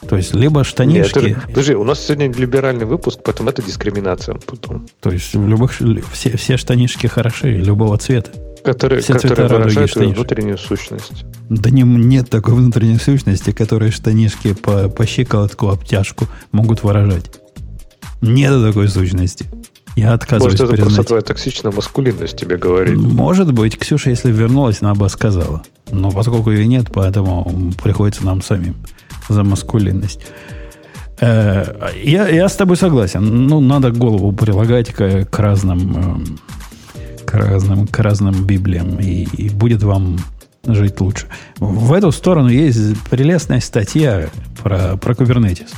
То 0.08 0.16
есть, 0.16 0.34
либо 0.34 0.60
Нет, 0.60 0.66
штанишки, 0.66 1.18
это 1.18 1.28
же- 1.28 1.42
подожди, 1.46 1.74
у 1.74 1.84
нас 1.84 2.00
сегодня 2.04 2.30
либеральный 2.32 2.84
выпуск, 2.84 3.20
поэтому 3.24 3.50
это 3.50 3.62
дискриминация. 3.62 4.36
Потом. 4.46 4.86
то 5.00 5.10
есть 5.10 5.34
в 5.34 5.48
любых 5.48 5.72
все, 6.12 6.36
все 6.36 6.56
штанишки 6.56 7.06
хороши, 7.06 7.52
любого 7.52 7.96
цвета. 7.98 8.30
Которые, 8.62 9.00
Все 9.00 9.14
которые 9.14 9.48
выражают 9.48 9.90
штанишек. 9.90 10.16
внутреннюю 10.16 10.58
сущность. 10.58 11.24
Да 11.48 11.70
не, 11.70 11.82
нет 11.82 12.28
такой 12.28 12.54
внутренней 12.54 12.98
сущности, 12.98 13.52
которые 13.52 13.92
штанишки 13.92 14.54
по, 14.54 14.88
по 14.88 15.06
щиколотку, 15.06 15.68
обтяжку 15.68 16.26
могут 16.50 16.82
выражать. 16.82 17.30
Нет 18.20 18.52
такой 18.62 18.88
сущности. 18.88 19.46
Я 19.94 20.12
отказываюсь 20.12 20.58
Может, 20.58 20.74
это 20.74 20.82
просто 20.82 20.86
признать. 20.88 21.06
твоя 21.06 21.22
токсичная 21.22 21.72
маскулинность 21.72 22.36
тебе 22.36 22.56
говорит. 22.58 22.96
Может 22.96 23.52
быть, 23.52 23.78
Ксюша, 23.78 24.10
если 24.10 24.30
вернулась, 24.32 24.82
она 24.82 24.94
бы 24.94 25.08
сказала. 25.08 25.62
Но 25.90 26.10
поскольку 26.10 26.50
ее 26.50 26.66
нет, 26.66 26.88
поэтому 26.92 27.72
приходится 27.82 28.24
нам 28.26 28.42
самим 28.42 28.74
за 29.28 29.44
маскулинность. 29.44 30.20
Э, 31.20 31.90
Я, 32.02 32.28
я 32.28 32.48
с 32.48 32.56
тобой 32.56 32.76
согласен. 32.76 33.46
Ну, 33.46 33.60
надо 33.60 33.90
голову 33.90 34.32
прилагать 34.32 34.92
к, 34.92 35.24
к 35.24 35.38
разным, 35.38 35.96
эм, 35.96 36.38
к 37.24 37.34
разным, 37.34 37.86
к 37.86 37.98
разным 37.98 38.44
библиям, 38.44 38.98
и, 38.98 39.24
и 39.24 39.48
будет 39.50 39.82
вам 39.82 40.18
жить 40.66 41.00
лучше. 41.00 41.26
В 41.58 41.92
эту 41.92 42.12
сторону 42.12 42.48
есть 42.48 43.00
прелестная 43.10 43.60
статья 43.60 44.28
про, 44.62 44.96
про 44.96 45.14
Kubernetes. 45.14 45.70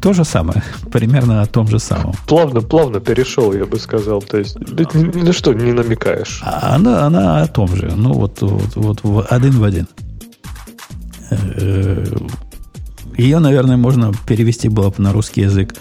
То 0.00 0.12
же 0.12 0.24
самое, 0.24 0.62
примерно 0.92 1.42
о 1.42 1.46
том 1.46 1.66
же 1.68 1.78
самом. 1.78 2.14
Плавно, 2.28 2.60
плавно 2.60 3.00
перешел, 3.00 3.52
я 3.52 3.66
бы 3.66 3.78
сказал. 3.78 4.22
То 4.22 4.38
есть, 4.38 4.56
ты 4.76 4.98
на 5.00 5.32
что 5.32 5.52
не 5.52 5.72
намекаешь. 5.72 6.40
А 6.44 6.76
Она, 6.76 7.06
она 7.06 7.42
о 7.42 7.46
том 7.48 7.68
же. 7.74 7.92
Ну, 7.94 8.12
вот, 8.12 8.40
вот, 8.40 9.00
вот 9.02 9.26
один 9.32 9.52
в 9.58 9.64
один. 9.64 9.88
Э, 11.30 12.04
Ее, 13.16 13.38
наверное, 13.38 13.76
можно 13.76 14.12
перевести 14.26 14.68
было 14.68 14.90
бы 14.90 14.96
на 14.98 15.12
русский 15.12 15.42
язык. 15.42 15.74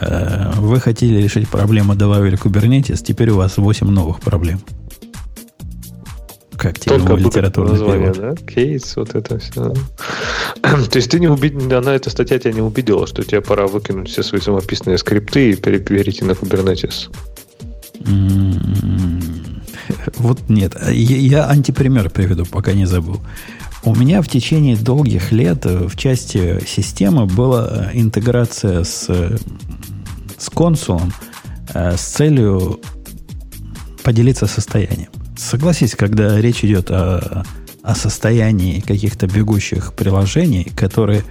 Э, 0.00 0.52
Вы 0.56 0.80
хотели 0.80 1.20
решить 1.22 1.48
проблему, 1.48 1.94
добавили 1.94 2.38
Kubernetes, 2.38 3.02
теперь 3.04 3.30
у 3.30 3.36
вас 3.36 3.56
8 3.58 3.88
новых 3.88 4.20
проблем. 4.20 4.60
Как 6.56 6.78
тебе 6.78 6.96
Только 6.96 7.12
мой 7.12 7.20
литературный 7.20 7.72
название, 7.72 8.12
перевод? 8.12 8.34
да? 8.40 8.46
Кейс, 8.52 8.96
вот 8.96 9.14
это 9.14 9.38
все. 9.38 9.74
То 10.62 10.96
есть 10.96 11.08
ты 11.10 11.20
не 11.20 11.28
убедил, 11.28 11.78
она, 11.78 11.94
эта 11.94 12.10
статья 12.10 12.38
тебя 12.38 12.52
не 12.52 12.60
убедила, 12.62 13.06
что 13.06 13.22
тебе 13.22 13.40
пора 13.40 13.66
выкинуть 13.68 14.08
все 14.08 14.24
свои 14.24 14.40
самописные 14.40 14.98
скрипты 14.98 15.52
и 15.52 15.56
пере- 15.56 15.78
перейти 15.78 16.24
на 16.24 16.32
Kubernetes. 16.32 17.10
М, 18.06 19.62
Вот 20.16 20.48
нет. 20.48 20.74
Я 20.90 21.46
антипример 21.48 22.10
приведу, 22.10 22.44
пока 22.44 22.72
не 22.72 22.86
забыл. 22.86 23.20
У 23.84 23.94
меня 23.94 24.22
в 24.22 24.28
течение 24.28 24.76
долгих 24.76 25.30
лет 25.30 25.64
э, 25.64 25.86
в 25.86 25.96
части 25.96 26.64
системы 26.66 27.26
была 27.26 27.68
э, 27.70 27.90
интеграция 27.94 28.82
с, 28.84 29.06
э, 29.08 29.36
с 30.36 30.50
консулом 30.50 31.12
с 31.74 32.00
целью 32.00 32.80
поделиться 34.02 34.46
состоянием. 34.46 35.10
Согласись, 35.36 35.94
когда 35.94 36.40
речь 36.40 36.64
идет 36.64 36.90
о, 36.90 37.44
о 37.82 37.94
состоянии 37.94 38.80
каких-то 38.80 39.26
бегущих 39.26 39.92
приложений, 39.92 40.72
которые, 40.74 41.24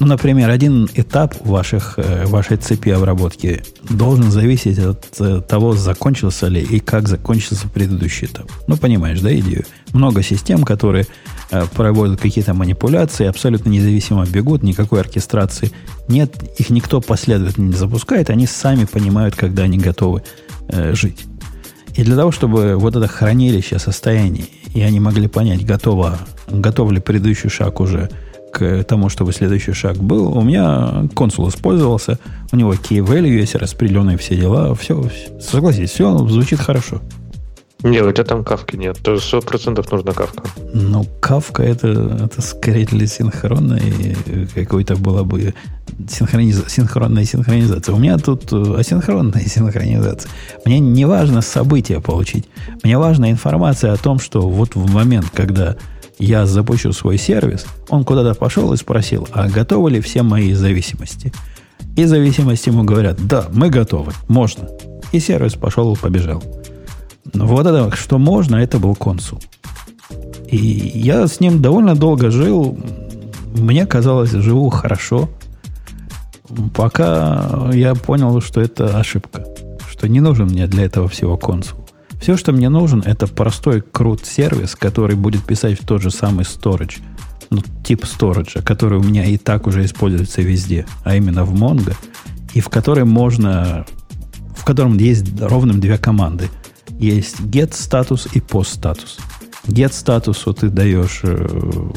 ну, 0.00 0.06
например, 0.06 0.48
один 0.48 0.88
этап 0.94 1.34
ваших, 1.46 1.94
э, 1.98 2.24
вашей 2.26 2.56
цепи 2.56 2.88
обработки 2.88 3.62
должен 3.88 4.30
зависеть 4.30 4.78
от 4.78 5.06
э, 5.20 5.42
того, 5.46 5.74
закончился 5.74 6.48
ли 6.48 6.62
и 6.62 6.80
как 6.80 7.06
закончился 7.06 7.68
предыдущий 7.68 8.26
этап. 8.26 8.50
Ну, 8.66 8.78
понимаешь, 8.78 9.20
да, 9.20 9.32
идею? 9.38 9.64
Много 9.92 10.22
систем, 10.22 10.62
которые 10.64 11.06
э, 11.50 11.66
проводят 11.74 12.18
какие-то 12.18 12.54
манипуляции, 12.54 13.26
абсолютно 13.26 13.68
независимо 13.68 14.24
бегут, 14.24 14.62
никакой 14.62 15.00
оркестрации 15.00 15.70
нет, 16.08 16.34
их 16.58 16.70
никто 16.70 17.00
последовательно 17.00 17.68
не 17.68 17.76
запускает, 17.76 18.30
они 18.30 18.46
сами 18.46 18.86
понимают, 18.86 19.36
когда 19.36 19.64
они 19.64 19.76
готовы 19.78 20.22
э, 20.68 20.94
жить. 20.94 21.26
И 21.94 22.02
для 22.04 22.16
того, 22.16 22.32
чтобы 22.32 22.76
вот 22.76 22.96
это 22.96 23.06
хранилище 23.06 23.78
состояний, 23.78 24.50
и 24.72 24.80
они 24.80 24.98
могли 24.98 25.28
понять, 25.28 25.66
готово, 25.66 26.18
готов 26.48 26.90
ли 26.90 27.00
предыдущий 27.00 27.50
шаг 27.50 27.80
уже 27.80 28.08
к 28.52 28.84
тому, 28.84 29.08
чтобы 29.08 29.32
следующий 29.32 29.72
шаг 29.72 29.96
был, 29.96 30.36
у 30.36 30.42
меня 30.42 31.08
консул 31.14 31.48
использовался, 31.48 32.18
у 32.52 32.56
него 32.56 32.74
key 32.74 32.98
value 32.98 33.38
есть, 33.38 33.54
распределенные 33.54 34.16
все 34.16 34.36
дела, 34.36 34.74
все, 34.74 35.08
согласись, 35.40 35.90
все 35.90 36.16
звучит 36.28 36.60
хорошо. 36.60 37.00
Не, 37.82 38.02
у 38.02 38.12
тебя 38.12 38.24
там 38.24 38.44
кавки 38.44 38.76
нет. 38.76 38.98
То 39.02 39.14
есть 39.14 39.32
100% 39.32 39.86
нужна 39.90 40.12
кавка. 40.12 40.42
Но 40.74 41.06
кавка 41.20 41.62
это, 41.62 41.88
это 42.24 42.42
скорее 42.42 42.84
для 42.84 43.06
синхронной 43.06 44.16
какой-то 44.54 44.96
была 44.96 45.24
бы 45.24 45.54
синхрониза- 46.06 46.68
синхронная 46.68 47.24
синхронизация. 47.24 47.94
У 47.94 47.98
меня 47.98 48.18
тут 48.18 48.52
э, 48.52 48.74
асинхронная 48.78 49.40
синхронизация. 49.46 50.30
Мне 50.66 50.78
не 50.78 51.06
важно 51.06 51.40
события 51.40 52.00
получить. 52.00 52.46
Мне 52.82 52.98
важна 52.98 53.30
информация 53.30 53.92
о 53.92 53.96
том, 53.96 54.18
что 54.18 54.46
вот 54.46 54.74
в 54.74 54.92
момент, 54.92 55.30
когда 55.32 55.76
я 56.20 56.46
запущу 56.46 56.92
свой 56.92 57.18
сервис, 57.18 57.66
он 57.88 58.04
куда-то 58.04 58.38
пошел 58.38 58.72
и 58.72 58.76
спросил, 58.76 59.26
а 59.32 59.48
готовы 59.48 59.90
ли 59.90 60.00
все 60.00 60.22
мои 60.22 60.52
зависимости? 60.52 61.32
И 61.96 62.04
зависимости 62.04 62.68
ему 62.68 62.84
говорят, 62.84 63.18
да, 63.26 63.46
мы 63.52 63.70
готовы, 63.70 64.12
можно. 64.28 64.68
И 65.12 65.18
сервис 65.18 65.54
пошел 65.54 65.92
и 65.94 65.98
побежал. 65.98 66.42
Но 67.32 67.46
вот 67.46 67.66
это, 67.66 67.94
что 67.96 68.18
можно, 68.18 68.56
это 68.56 68.78
был 68.78 68.94
консул. 68.94 69.40
И 70.48 70.56
я 70.56 71.26
с 71.26 71.40
ним 71.40 71.62
довольно 71.62 71.94
долго 71.94 72.30
жил. 72.30 72.78
Мне 73.54 73.86
казалось, 73.86 74.30
живу 74.30 74.68
хорошо. 74.68 75.28
Пока 76.74 77.70
я 77.72 77.94
понял, 77.94 78.40
что 78.40 78.60
это 78.60 78.98
ошибка. 78.98 79.46
Что 79.88 80.08
не 80.08 80.20
нужен 80.20 80.46
мне 80.46 80.66
для 80.66 80.84
этого 80.84 81.08
всего 81.08 81.36
консул. 81.36 81.79
Все, 82.20 82.36
что 82.36 82.52
мне 82.52 82.68
нужен, 82.68 83.02
это 83.04 83.26
простой 83.26 83.80
крут 83.80 84.26
сервис, 84.26 84.76
который 84.76 85.16
будет 85.16 85.42
писать 85.44 85.80
в 85.80 85.86
тот 85.86 86.02
же 86.02 86.10
самый 86.10 86.44
storage. 86.44 86.98
Ну, 87.48 87.62
тип 87.82 88.04
сториджа, 88.04 88.60
который 88.60 88.98
у 88.98 89.02
меня 89.02 89.24
и 89.24 89.38
так 89.38 89.66
уже 89.66 89.84
используется 89.84 90.42
везде, 90.42 90.86
а 91.02 91.16
именно 91.16 91.44
в 91.44 91.54
Mongo, 91.54 91.94
и 92.54 92.60
в 92.60 92.68
которой 92.68 93.04
можно, 93.04 93.86
в 94.56 94.64
котором 94.64 94.96
есть 94.98 95.40
ровным 95.40 95.80
две 95.80 95.98
команды. 95.98 96.48
Есть 96.98 97.40
get 97.40 97.74
статус 97.74 98.28
и 98.32 98.38
post 98.38 98.74
статус. 98.74 99.18
Get 99.66 99.92
статусу 99.92 100.52
ты 100.52 100.68
даешь, 100.68 101.20
э, 101.22 101.90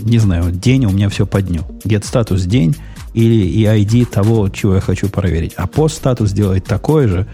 не 0.00 0.18
знаю, 0.18 0.50
день, 0.50 0.86
у 0.86 0.90
меня 0.90 1.10
все 1.10 1.26
по 1.26 1.42
дню. 1.42 1.60
Get 1.84 2.04
статус 2.04 2.42
день 2.42 2.74
или 3.14 3.46
и 3.46 3.64
ID 3.64 4.06
того, 4.06 4.48
чего 4.48 4.76
я 4.76 4.80
хочу 4.80 5.08
проверить. 5.08 5.52
А 5.56 5.66
post 5.66 5.90
статус 5.90 6.32
делает 6.32 6.64
такое 6.64 7.06
же, 7.06 7.28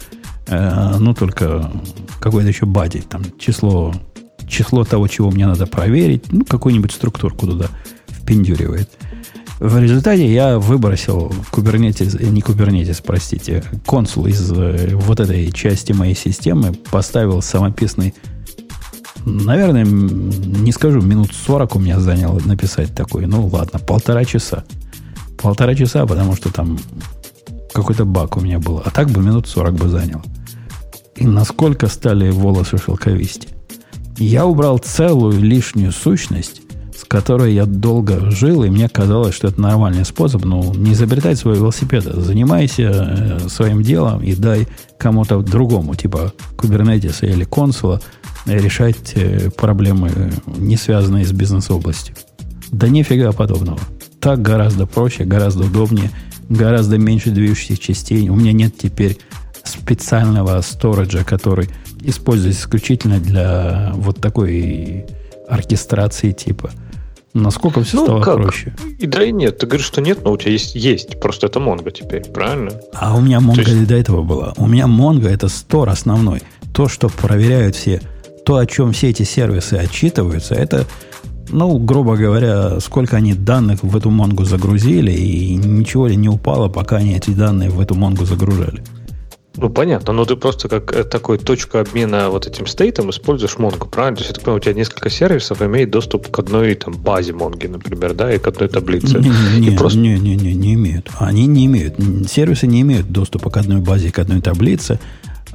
ну 0.48 1.14
только 1.14 1.70
какой-то 2.20 2.48
еще 2.48 2.66
бади, 2.66 3.00
там 3.00 3.22
число, 3.38 3.94
число 4.48 4.84
того, 4.84 5.08
чего 5.08 5.30
мне 5.30 5.46
надо 5.46 5.66
проверить, 5.66 6.32
ну 6.32 6.44
какую-нибудь 6.44 6.92
структурку 6.92 7.46
туда 7.46 7.66
впендюривает. 8.08 8.90
В 9.60 9.76
результате 9.78 10.32
я 10.32 10.58
выбросил 10.58 11.32
Kubernetes, 11.50 12.16
э, 12.20 12.28
не 12.28 12.42
Kubernetes, 12.42 13.02
простите, 13.04 13.64
консул 13.86 14.26
из 14.26 14.52
э, 14.52 14.94
вот 14.94 15.18
этой 15.18 15.50
части 15.50 15.92
моей 15.92 16.14
системы, 16.14 16.72
поставил 16.90 17.42
самописный, 17.42 18.14
наверное, 19.24 19.84
не 19.84 20.70
скажу, 20.70 21.00
минут 21.00 21.32
40 21.32 21.74
у 21.74 21.80
меня 21.80 21.98
заняло 21.98 22.38
написать 22.44 22.94
такой, 22.94 23.26
ну 23.26 23.46
ладно, 23.48 23.80
полтора 23.80 24.24
часа. 24.24 24.64
Полтора 25.36 25.74
часа, 25.74 26.06
потому 26.06 26.36
что 26.36 26.52
там 26.52 26.78
какой-то 27.72 28.04
баг 28.04 28.36
у 28.36 28.40
меня 28.40 28.60
был. 28.60 28.80
А 28.84 28.90
так 28.90 29.10
бы 29.10 29.22
минут 29.22 29.48
40 29.48 29.74
бы 29.74 29.88
заняло. 29.88 30.22
И 31.18 31.26
насколько 31.26 31.88
стали 31.88 32.30
волосы 32.30 32.78
шелковисти. 32.78 33.48
Я 34.18 34.46
убрал 34.46 34.78
целую 34.78 35.40
лишнюю 35.40 35.90
сущность, 35.90 36.62
с 36.96 37.04
которой 37.04 37.54
я 37.54 37.66
долго 37.66 38.30
жил, 38.30 38.62
и 38.62 38.70
мне 38.70 38.88
казалось, 38.88 39.34
что 39.34 39.48
это 39.48 39.60
нормальный 39.60 40.04
способ. 40.04 40.44
Ну, 40.44 40.72
не 40.74 40.92
изобретай 40.92 41.34
свой 41.34 41.56
велосипед, 41.56 42.04
занимайся 42.04 42.82
э, 42.82 43.48
своим 43.48 43.82
делом 43.82 44.22
и 44.22 44.34
дай 44.34 44.68
кому-то 44.96 45.40
другому, 45.42 45.96
типа 45.96 46.32
Kubernetes 46.56 47.28
или 47.28 47.44
консула, 47.44 48.00
решать 48.46 49.12
э, 49.14 49.50
проблемы, 49.50 50.32
не 50.56 50.76
связанные 50.76 51.24
с 51.24 51.32
бизнес-областью. 51.32 52.14
Да 52.70 52.88
нифига 52.88 53.32
подобного. 53.32 53.80
Так 54.20 54.42
гораздо 54.42 54.86
проще, 54.86 55.24
гораздо 55.24 55.64
удобнее, 55.64 56.10
гораздо 56.48 56.96
меньше 56.98 57.30
движущихся 57.30 57.76
частей. 57.76 58.28
У 58.28 58.36
меня 58.36 58.52
нет 58.52 58.76
теперь 58.76 59.18
специального 59.68 60.60
сториджа, 60.60 61.24
который 61.24 61.68
используется 62.02 62.62
исключительно 62.62 63.18
для 63.18 63.92
вот 63.94 64.20
такой 64.20 65.06
оркестрации 65.48 66.32
типа. 66.32 66.70
Насколько 67.34 67.82
все 67.82 67.98
ну, 67.98 68.04
стало 68.04 68.22
как? 68.22 68.36
проще? 68.36 68.74
И 68.98 69.06
да, 69.06 69.22
и 69.22 69.32
нет. 69.32 69.58
Ты 69.58 69.66
говоришь, 69.66 69.86
что 69.86 70.00
нет, 70.00 70.24
но 70.24 70.32
у 70.32 70.36
тебя 70.36 70.52
есть. 70.52 70.74
есть. 70.74 71.20
Просто 71.20 71.46
это 71.46 71.60
Mongo 71.60 71.90
теперь, 71.90 72.24
правильно? 72.24 72.72
А 72.94 73.16
у 73.16 73.20
меня 73.20 73.38
Mongo 73.38 73.58
есть... 73.58 73.86
до 73.86 73.94
этого 73.94 74.22
была. 74.22 74.54
У 74.56 74.66
меня 74.66 74.86
Mongo 74.86 75.28
это 75.28 75.48
стор 75.48 75.88
основной. 75.88 76.42
То, 76.72 76.88
что 76.88 77.08
проверяют 77.08 77.76
все, 77.76 78.00
то, 78.44 78.56
о 78.56 78.66
чем 78.66 78.92
все 78.92 79.10
эти 79.10 79.24
сервисы 79.24 79.74
отчитываются, 79.74 80.54
это, 80.54 80.86
ну, 81.50 81.78
грубо 81.78 82.16
говоря, 82.16 82.80
сколько 82.80 83.16
они 83.16 83.34
данных 83.34 83.82
в 83.82 83.96
эту 83.96 84.10
Mongo 84.10 84.44
загрузили, 84.44 85.12
и 85.12 85.54
ничего 85.54 86.06
ли 86.06 86.16
не 86.16 86.28
упало, 86.28 86.68
пока 86.68 86.96
они 86.96 87.14
эти 87.14 87.30
данные 87.30 87.70
в 87.70 87.80
эту 87.80 87.94
Mongo 87.94 88.24
загружали. 88.24 88.82
Ну, 89.60 89.70
понятно, 89.70 90.12
но 90.12 90.24
ты 90.24 90.36
просто 90.36 90.68
как 90.68 90.92
э, 90.94 91.02
такой 91.02 91.36
точку 91.36 91.78
обмена 91.78 92.30
вот 92.30 92.46
этим 92.46 92.68
стейтом 92.68 93.10
используешь 93.10 93.56
Mongo, 93.56 93.88
правильно? 93.88 94.16
То 94.16 94.22
есть, 94.22 94.40
понимаю, 94.40 94.58
у 94.58 94.60
тебя 94.60 94.74
несколько 94.74 95.10
сервисов 95.10 95.60
имеет 95.62 95.90
доступ 95.90 96.30
к 96.30 96.38
одной 96.38 96.76
там 96.76 96.94
базе 96.94 97.32
Mongo, 97.32 97.68
например, 97.68 98.14
да, 98.14 98.32
и 98.32 98.38
к 98.38 98.46
одной 98.46 98.68
таблице. 98.68 99.18
Не, 99.18 99.70
не, 99.70 99.76
просто... 99.76 99.98
не, 99.98 100.16
не, 100.16 100.36
не, 100.36 100.54
не 100.54 100.74
имеют. 100.74 101.10
Они 101.18 101.46
не 101.46 101.66
имеют. 101.66 101.96
Сервисы 102.28 102.68
не 102.68 102.82
имеют 102.82 103.10
доступа 103.10 103.50
к 103.50 103.56
одной 103.56 103.80
базе, 103.80 104.12
к 104.12 104.20
одной 104.20 104.40
таблице. 104.40 105.00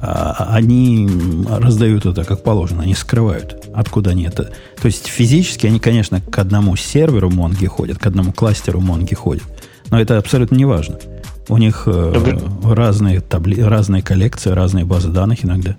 А 0.00 0.50
они 0.50 1.08
раздают 1.48 2.04
это 2.04 2.24
как 2.24 2.42
положено, 2.42 2.82
они 2.82 2.94
скрывают, 2.94 3.64
откуда 3.72 4.10
они 4.10 4.24
это. 4.24 4.52
То 4.82 4.86
есть 4.86 5.06
физически 5.06 5.66
они, 5.66 5.80
конечно, 5.80 6.20
к 6.20 6.38
одному 6.38 6.76
серверу 6.76 7.30
Монги 7.30 7.64
ходят, 7.64 7.98
к 7.98 8.06
одному 8.06 8.32
кластеру 8.32 8.80
Монги 8.80 9.14
ходят, 9.14 9.44
но 9.90 9.98
это 9.98 10.18
абсолютно 10.18 10.56
не 10.56 10.66
важно. 10.66 10.98
У 11.48 11.58
них 11.58 11.84
э, 11.86 12.38
разные, 12.64 13.20
табли... 13.20 13.60
разные 13.60 14.02
коллекции, 14.02 14.50
разные 14.50 14.84
базы 14.84 15.08
данных 15.08 15.44
иногда. 15.44 15.76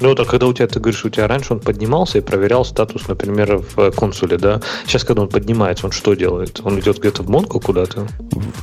Ну, 0.00 0.14
так 0.14 0.28
когда 0.28 0.46
у 0.46 0.52
тебя, 0.52 0.66
ты 0.66 0.80
говоришь, 0.80 1.04
у 1.04 1.10
тебя 1.10 1.28
раньше 1.28 1.52
он 1.52 1.60
поднимался 1.60 2.18
и 2.18 2.20
проверял 2.22 2.64
статус, 2.64 3.06
например, 3.06 3.62
в 3.76 3.90
консуле, 3.92 4.38
да? 4.38 4.60
Сейчас, 4.86 5.04
когда 5.04 5.22
он 5.22 5.28
поднимается, 5.28 5.86
он 5.86 5.92
что 5.92 6.14
делает? 6.14 6.60
Он 6.64 6.80
идет 6.80 6.98
где-то 6.98 7.22
в 7.22 7.28
Монго 7.28 7.60
куда-то? 7.60 8.06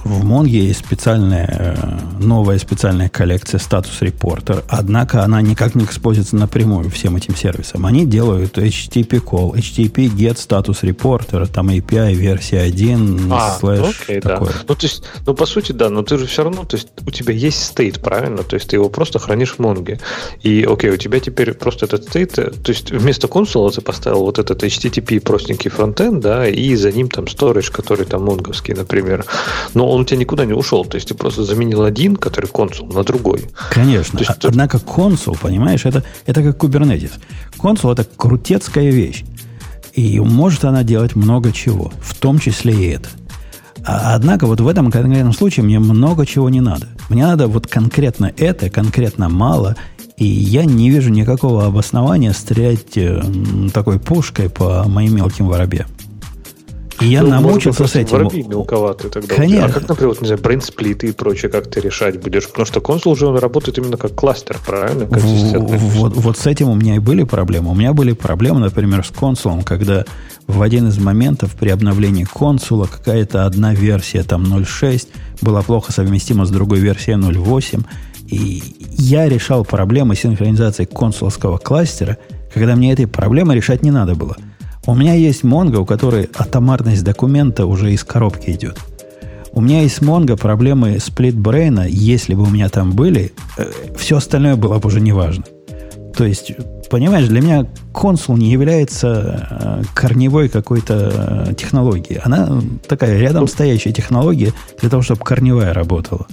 В, 0.04 0.24
Монге 0.24 0.60
есть 0.60 0.80
специальная, 0.80 1.78
э, 1.78 2.24
новая 2.24 2.58
специальная 2.58 3.10
коллекция 3.10 3.60
статус 3.60 4.02
репортер, 4.02 4.64
однако 4.68 5.24
она 5.24 5.42
никак 5.42 5.76
не 5.76 5.86
используется 5.86 6.36
напрямую 6.36 6.90
всем 6.90 7.16
этим 7.16 7.36
сервисам. 7.36 7.86
Они 7.86 8.06
делают 8.06 8.58
HTTP 8.58 9.24
call, 9.24 9.54
HTTP 9.54 10.10
get 10.10 10.38
статус 10.38 10.84
репортера, 10.84 11.46
там 11.46 11.70
API 11.70 12.14
версия 12.14 12.62
1, 12.62 13.32
а, 13.32 13.58
слэш, 13.60 14.02
окей, 14.02 14.22
такое. 14.22 14.54
Да. 14.54 14.60
Ну, 14.68 14.76
то 14.76 14.86
есть, 14.86 15.04
ну, 15.26 15.34
по 15.36 15.46
сути, 15.46 15.72
да, 15.72 15.90
но 15.90 16.02
ты 16.02 16.18
же 16.18 16.26
все 16.26 16.44
равно, 16.44 16.64
то 16.64 16.78
есть, 16.78 16.88
у 17.06 17.12
тебя 17.12 17.34
есть 17.34 17.64
стейт, 17.64 18.02
правильно? 18.02 18.44
То 18.44 18.56
есть, 18.56 18.70
ты 18.70 18.76
его 18.76 18.90
просто 18.90 19.20
хранишь 19.20 19.56
в 19.56 19.60
Монге. 19.60 20.00
И, 20.42 20.64
окей, 20.68 20.90
у 20.90 20.98
тебя 20.98 21.20
теперь 21.28 21.54
просто 21.54 21.86
этот 21.86 22.06
стейт, 22.06 22.36
то 22.36 22.72
есть 22.72 22.92
вместо 22.92 23.28
консула 23.28 23.70
ты 23.70 23.82
поставил 23.82 24.20
вот 24.20 24.40
этот 24.40 24.64
HTTP 24.64 25.20
простенький 25.20 25.70
фронтенд, 25.70 26.22
да, 26.22 26.48
и 26.48 26.74
за 26.76 26.94
ним 26.94 27.10
там 27.10 27.26
storage, 27.26 27.70
который 27.70 28.06
там 28.06 28.24
монговский, 28.24 28.74
например. 28.74 29.26
Но 29.74 29.92
он 29.92 30.02
у 30.02 30.06
тебя 30.06 30.20
никуда 30.20 30.46
не 30.46 30.54
ушел, 30.54 30.86
то 30.86 30.96
есть 30.96 31.10
ты 31.10 31.16
просто 31.16 31.44
заменил 31.44 31.84
один, 31.84 32.16
который 32.16 32.46
консул, 32.46 32.88
на 32.88 33.04
другой. 33.04 33.42
Конечно. 33.72 34.20
есть, 34.20 34.46
Однако 34.46 34.80
консул, 34.80 35.36
понимаешь, 35.36 35.86
это, 35.86 36.06
это 36.26 36.42
как 36.42 36.64
Kubernetes. 36.64 37.12
Консул 37.58 37.92
это 37.92 38.06
крутецкая 38.06 38.90
вещь. 38.90 39.26
И 39.94 40.20
может 40.22 40.64
она 40.64 40.84
делать 40.84 41.16
много 41.16 41.52
чего, 41.52 41.92
в 42.02 42.16
том 42.16 42.40
числе 42.40 42.74
и 42.74 42.88
это. 42.92 43.10
А, 43.84 44.16
однако 44.16 44.48
вот 44.48 44.62
в 44.62 44.68
этом 44.68 44.92
конкретном 44.92 45.34
случае 45.34 45.66
мне 45.66 45.80
много 45.80 46.26
чего 46.26 46.50
не 46.50 46.62
надо. 46.62 46.88
Мне 47.10 47.26
надо 47.26 47.48
вот 47.48 47.68
конкретно 47.68 48.32
это, 48.38 48.70
конкретно 48.70 49.28
мало, 49.28 49.76
и 50.18 50.26
я 50.26 50.66
не 50.66 50.90
вижу 50.90 51.12
никакого 51.12 51.66
обоснования 51.66 52.34
стрелять 52.34 52.98
э, 52.98 53.22
такой 53.74 54.00
пушкой 54.00 54.50
по 54.50 54.84
моим 54.88 55.16
мелким 55.16 55.48
воробьям. 55.48 55.88
И 57.00 57.06
я 57.06 57.22
ну, 57.22 57.30
намучился 57.30 57.84
быть, 57.84 57.92
с 57.92 57.96
этим. 57.96 58.18
Воробьи 58.18 58.42
мелковатые 58.42 59.12
тогда. 59.12 59.36
Конечно. 59.36 59.66
А 59.66 59.70
как, 59.70 59.88
например, 59.88 60.10
вот, 60.10 60.22
не 60.22 60.28
знаю, 60.28 60.42
брейнсплиты 60.42 61.08
и 61.08 61.12
прочее, 61.12 61.52
как 61.52 61.70
ты 61.70 61.80
решать 61.80 62.20
будешь? 62.20 62.48
Потому 62.48 62.66
что 62.66 62.82
консул 62.82 63.12
уже 63.12 63.32
работает 63.38 63.78
именно 63.78 63.98
как 63.98 64.16
кластер, 64.16 64.58
правильно? 64.66 65.06
Как 65.06 65.22
вот, 65.22 66.16
вот 66.16 66.38
с 66.38 66.48
этим 66.48 66.70
у 66.70 66.76
меня 66.76 66.96
и 66.96 67.00
были 67.00 67.24
проблемы. 67.24 67.70
У 67.70 67.76
меня 67.76 67.94
были 67.94 68.14
проблемы, 68.14 68.62
например, 68.62 69.06
с 69.06 69.12
консулом, 69.12 69.62
когда 69.62 70.06
в 70.48 70.64
один 70.64 70.88
из 70.88 70.98
моментов 70.98 71.52
при 71.52 71.70
обновлении 71.70 72.24
консула 72.24 72.88
какая-то 72.88 73.46
одна 73.46 73.76
версия, 73.76 74.24
там 74.24 74.44
0.6, 74.44 75.10
была 75.42 75.62
плохо 75.62 75.92
совместима 75.92 76.46
с 76.46 76.50
другой 76.50 76.80
версией 76.80 77.20
0.8, 77.20 77.86
и 78.30 78.62
я 78.98 79.30
решал 79.30 79.64
проблемы 79.64 80.16
синхронизации 80.16 80.86
консулского 80.86 81.58
кластера, 81.58 82.18
когда 82.54 82.76
мне 82.76 82.92
этой 82.92 83.08
проблемы 83.08 83.56
решать 83.56 83.84
не 83.84 83.92
надо 83.92 84.16
было. 84.16 84.36
У 84.86 84.96
меня 84.96 85.14
есть 85.14 85.44
Mongo, 85.44 85.78
у 85.78 85.86
которой 85.86 86.30
атомарность 86.34 87.04
документа 87.04 87.66
уже 87.66 87.94
из 87.94 88.04
коробки 88.04 88.52
идет. 88.52 88.80
У 89.52 89.62
меня 89.62 89.82
есть 89.82 90.00
Mongo 90.00 90.38
проблемы 90.38 91.00
сплитбрейна, 91.00 91.88
если 91.88 92.36
бы 92.36 92.44
у 92.44 92.50
меня 92.50 92.70
там 92.70 92.92
были, 92.92 93.34
э, 93.58 93.72
все 93.98 94.18
остальное 94.18 94.56
было 94.56 94.80
бы 94.80 94.88
уже 94.88 95.02
неважно. 95.02 95.46
То 96.16 96.26
есть, 96.26 96.52
понимаешь, 96.90 97.28
для 97.28 97.42
меня 97.42 97.68
консул 97.94 98.38
не 98.38 98.52
является 98.52 99.48
э, 99.50 99.84
корневой 99.94 100.50
какой-то 100.50 101.48
э, 101.50 101.54
технологией. 101.54 102.20
Она 102.24 102.62
такая 102.88 103.20
рядом 103.20 103.42
ну, 103.42 103.48
стоящая 103.48 103.94
технология 103.94 104.54
для 104.80 104.90
того, 104.90 105.02
чтобы 105.02 105.24
корневая 105.24 105.74
работала. 105.74 106.28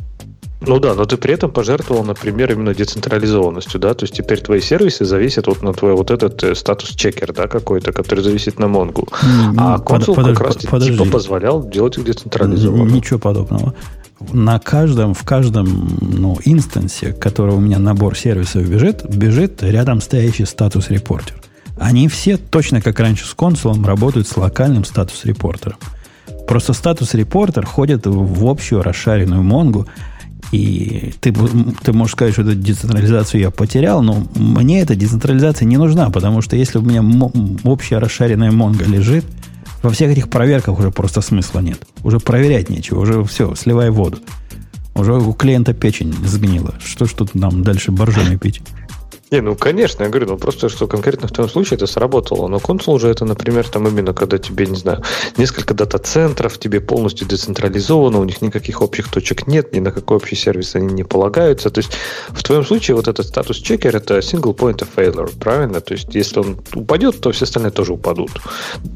Ну 0.66 0.78
да, 0.78 0.94
но 0.94 1.04
ты 1.04 1.16
при 1.16 1.34
этом 1.34 1.50
пожертвовал, 1.50 2.04
например, 2.04 2.52
именно 2.52 2.74
децентрализованностью, 2.74 3.80
да, 3.80 3.94
то 3.94 4.04
есть 4.04 4.14
теперь 4.14 4.40
твои 4.40 4.60
сервисы 4.60 5.04
зависят 5.04 5.46
вот 5.46 5.62
на 5.62 5.72
твой 5.72 5.94
вот 5.94 6.10
этот 6.10 6.42
э, 6.42 6.54
статус-чекер, 6.54 7.32
да, 7.32 7.46
какой-то, 7.48 7.92
который 7.92 8.20
зависит 8.20 8.58
на. 8.58 8.64
Mm, 8.64 9.54
а 9.56 9.78
консул 9.78 10.14
под, 10.14 10.26
как 10.26 10.40
раз 10.40 10.56
подожди. 10.56 10.96
типа 10.96 11.10
позволял 11.10 11.66
делать 11.68 11.96
их 11.98 12.04
децентрализованно. 12.04 12.90
Ничего 12.90 13.18
подобного. 13.18 13.74
На 14.32 14.58
каждом, 14.58 15.14
в 15.14 15.22
каждом 15.24 15.98
ну, 16.00 16.38
инстансе, 16.44 17.12
который 17.12 17.54
у 17.54 17.60
меня 17.60 17.78
набор 17.78 18.16
сервисов 18.16 18.68
бежит, 18.68 19.04
бежит 19.08 19.62
рядом 19.62 20.00
стоящий 20.00 20.44
статус-репортер. 20.44 21.36
Они 21.78 22.08
все, 22.08 22.36
точно 22.36 22.80
как 22.80 22.98
раньше 23.00 23.26
с 23.26 23.34
консулом, 23.34 23.84
работают 23.84 24.28
с 24.28 24.36
локальным 24.36 24.84
статус-репортером. 24.84 25.78
Просто 26.46 26.72
статус-репортер 26.72 27.66
ходит 27.66 28.06
в 28.06 28.46
общую 28.46 28.82
расшаренную 28.82 29.42
Монгу, 29.42 29.86
и 30.52 31.12
ты, 31.20 31.32
ты 31.82 31.92
можешь 31.92 32.12
сказать, 32.12 32.34
что 32.34 32.42
эту 32.42 32.54
децентрализацию 32.54 33.40
я 33.40 33.50
потерял, 33.50 34.02
но 34.02 34.26
мне 34.34 34.80
эта 34.80 34.94
децентрализация 34.94 35.66
не 35.66 35.76
нужна, 35.76 36.10
потому 36.10 36.42
что 36.42 36.56
если 36.56 36.78
у 36.78 36.82
меня 36.82 37.02
общая 37.64 37.98
расшаренная 37.98 38.52
Монго 38.52 38.84
лежит, 38.84 39.24
во 39.82 39.90
всех 39.90 40.10
этих 40.10 40.30
проверках 40.30 40.78
уже 40.78 40.90
просто 40.90 41.20
смысла 41.20 41.60
нет. 41.60 41.78
Уже 42.02 42.18
проверять 42.18 42.70
нечего, 42.70 43.00
уже 43.00 43.22
все, 43.24 43.54
сливай 43.54 43.90
воду. 43.90 44.18
Уже 44.94 45.14
у 45.14 45.32
клиента 45.32 45.74
печень 45.74 46.14
сгнила. 46.24 46.74
Что 46.82 47.06
ж 47.06 47.12
тут 47.12 47.34
нам 47.34 47.62
дальше 47.62 47.90
боржоми 47.90 48.36
пить? 48.36 48.62
Не, 49.34 49.40
ну 49.40 49.56
конечно, 49.56 50.04
я 50.04 50.08
говорю, 50.08 50.28
ну 50.28 50.38
просто 50.38 50.68
что 50.68 50.86
конкретно 50.86 51.26
в 51.26 51.32
том 51.32 51.48
случае 51.48 51.74
это 51.76 51.88
сработало. 51.88 52.46
Но 52.46 52.60
консул 52.60 52.94
уже 52.94 53.08
это, 53.08 53.24
например, 53.24 53.68
там 53.68 53.88
именно 53.88 54.14
когда 54.14 54.38
тебе, 54.38 54.64
не 54.64 54.76
знаю, 54.76 55.02
несколько 55.36 55.74
дата-центров, 55.74 56.56
тебе 56.56 56.80
полностью 56.80 57.26
децентрализовано, 57.26 58.20
у 58.20 58.24
них 58.24 58.42
никаких 58.42 58.80
общих 58.80 59.10
точек 59.10 59.48
нет, 59.48 59.72
ни 59.72 59.80
на 59.80 59.90
какой 59.90 60.18
общий 60.18 60.36
сервис 60.36 60.76
они 60.76 60.94
не 60.94 61.02
полагаются. 61.02 61.70
То 61.70 61.80
есть 61.80 61.90
в 62.28 62.44
твоем 62.44 62.64
случае 62.64 62.94
вот 62.94 63.08
этот 63.08 63.26
статус-чекер 63.26 63.96
это 63.96 64.18
single 64.18 64.54
point 64.54 64.78
of 64.78 64.88
failure, 64.94 65.28
правильно? 65.40 65.80
То 65.80 65.94
есть 65.94 66.14
если 66.14 66.38
он 66.38 66.60
упадет, 66.72 67.20
то 67.20 67.32
все 67.32 67.44
остальные 67.44 67.72
тоже 67.72 67.92
упадут. 67.92 68.30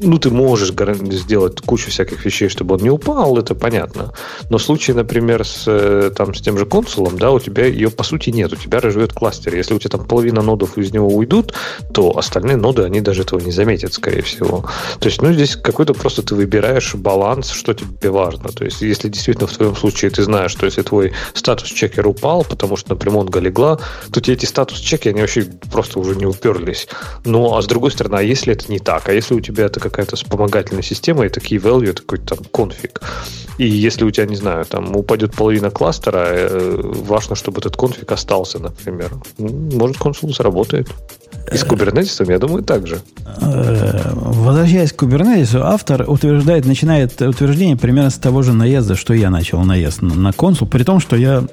Ну, 0.01 0.19
ты 0.19 0.29
можешь 0.29 0.71
сделать 0.71 1.59
кучу 1.59 1.89
всяких 1.89 2.23
вещей, 2.23 2.47
чтобы 2.47 2.75
он 2.75 2.81
не 2.81 2.89
упал, 2.89 3.37
это 3.37 3.55
понятно. 3.55 4.13
Но 4.49 4.57
в 4.57 4.63
случае, 4.63 4.95
например, 4.95 5.45
с, 5.45 5.65
э, 5.67 6.11
там, 6.15 6.33
с 6.33 6.39
тем 6.39 6.57
же 6.57 6.65
консулом, 6.65 7.17
да, 7.17 7.31
у 7.31 7.41
тебя 7.41 7.65
ее 7.65 7.91
по 7.91 8.03
сути 8.03 8.29
нет, 8.29 8.53
у 8.53 8.55
тебя 8.55 8.79
живет 8.79 9.11
кластер. 9.11 9.53
Если 9.53 9.73
у 9.73 9.79
тебя 9.79 9.89
там 9.89 10.05
половина 10.05 10.28
половина 10.29 10.41
нодов 10.41 10.77
из 10.77 10.93
него 10.93 11.07
уйдут, 11.07 11.53
то 11.93 12.17
остальные 12.17 12.57
ноды, 12.57 12.83
они 12.83 13.01
даже 13.01 13.21
этого 13.23 13.39
не 13.39 13.51
заметят, 13.51 13.93
скорее 13.93 14.21
всего. 14.21 14.65
То 14.99 15.09
есть, 15.09 15.21
ну, 15.21 15.33
здесь 15.33 15.55
какой-то 15.55 15.93
просто 15.93 16.21
ты 16.21 16.35
выбираешь 16.35 16.95
баланс, 16.95 17.51
что 17.51 17.73
тебе 17.73 18.11
важно. 18.11 18.49
То 18.49 18.65
есть, 18.65 18.81
если 18.81 19.09
действительно 19.09 19.47
в 19.47 19.57
твоем 19.57 19.75
случае 19.75 20.11
ты 20.11 20.23
знаешь, 20.23 20.51
что 20.51 20.65
если 20.65 20.83
твой 20.83 21.11
статус-чекер 21.33 22.07
упал, 22.07 22.43
потому 22.43 22.77
что, 22.77 22.89
например, 22.89 23.09
Монго 23.09 23.39
легла, 23.39 23.79
то 24.11 24.21
тебе 24.21 24.35
эти 24.35 24.45
статус-чеки, 24.45 25.09
они 25.09 25.21
вообще 25.21 25.45
просто 25.71 25.99
уже 25.99 26.15
не 26.15 26.25
уперлись. 26.25 26.87
Ну, 27.25 27.55
а 27.55 27.61
с 27.61 27.65
другой 27.65 27.91
стороны, 27.91 28.15
а 28.15 28.21
если 28.21 28.53
это 28.53 28.71
не 28.71 28.79
так? 28.79 29.09
А 29.09 29.13
если 29.13 29.33
у 29.35 29.39
тебя 29.39 29.65
это 29.65 29.79
какая-то 29.79 30.15
вспомогательная 30.15 30.83
система, 30.83 31.25
и 31.25 31.29
такие 31.29 31.59
value, 31.59 31.89
это 31.89 32.01
какой-то 32.01 32.35
там 32.35 32.45
конфиг, 32.51 33.01
и 33.59 33.67
если 33.67 34.05
у 34.05 34.11
тебя, 34.11 34.25
не 34.25 34.37
знаю, 34.37 34.65
там 34.65 34.95
упадет 34.95 35.35
половина 35.35 35.69
кластера, 35.69 36.27
э, 36.29 36.81
важно, 36.81 37.35
чтобы 37.35 37.59
этот 37.59 37.75
конфиг 37.75 38.09
остался, 38.11 38.59
например. 38.59 39.11
Может, 39.37 39.97
консул 39.97 40.18
сработает. 40.33 40.89
И 41.51 41.57
с 41.57 41.63
Kubernetes, 41.63 42.31
я 42.31 42.37
думаю, 42.37 42.63
так 42.63 42.85
же. 42.85 43.01
Э, 43.41 44.11
возвращаясь 44.13 44.93
к 44.93 45.03
Kubernetes, 45.03 45.59
автор 45.59 46.05
утверждает, 46.07 46.65
начинает 46.65 47.19
утверждение 47.21 47.75
примерно 47.75 48.09
с 48.09 48.15
того 48.15 48.43
же 48.43 48.53
наезда, 48.53 48.95
что 48.95 49.13
я 49.13 49.29
начал 49.29 49.63
наезд 49.63 50.01
на 50.01 50.31
консул, 50.31 50.67
при 50.67 50.83
том, 50.83 50.99
что 50.99 51.15
я 51.15 51.43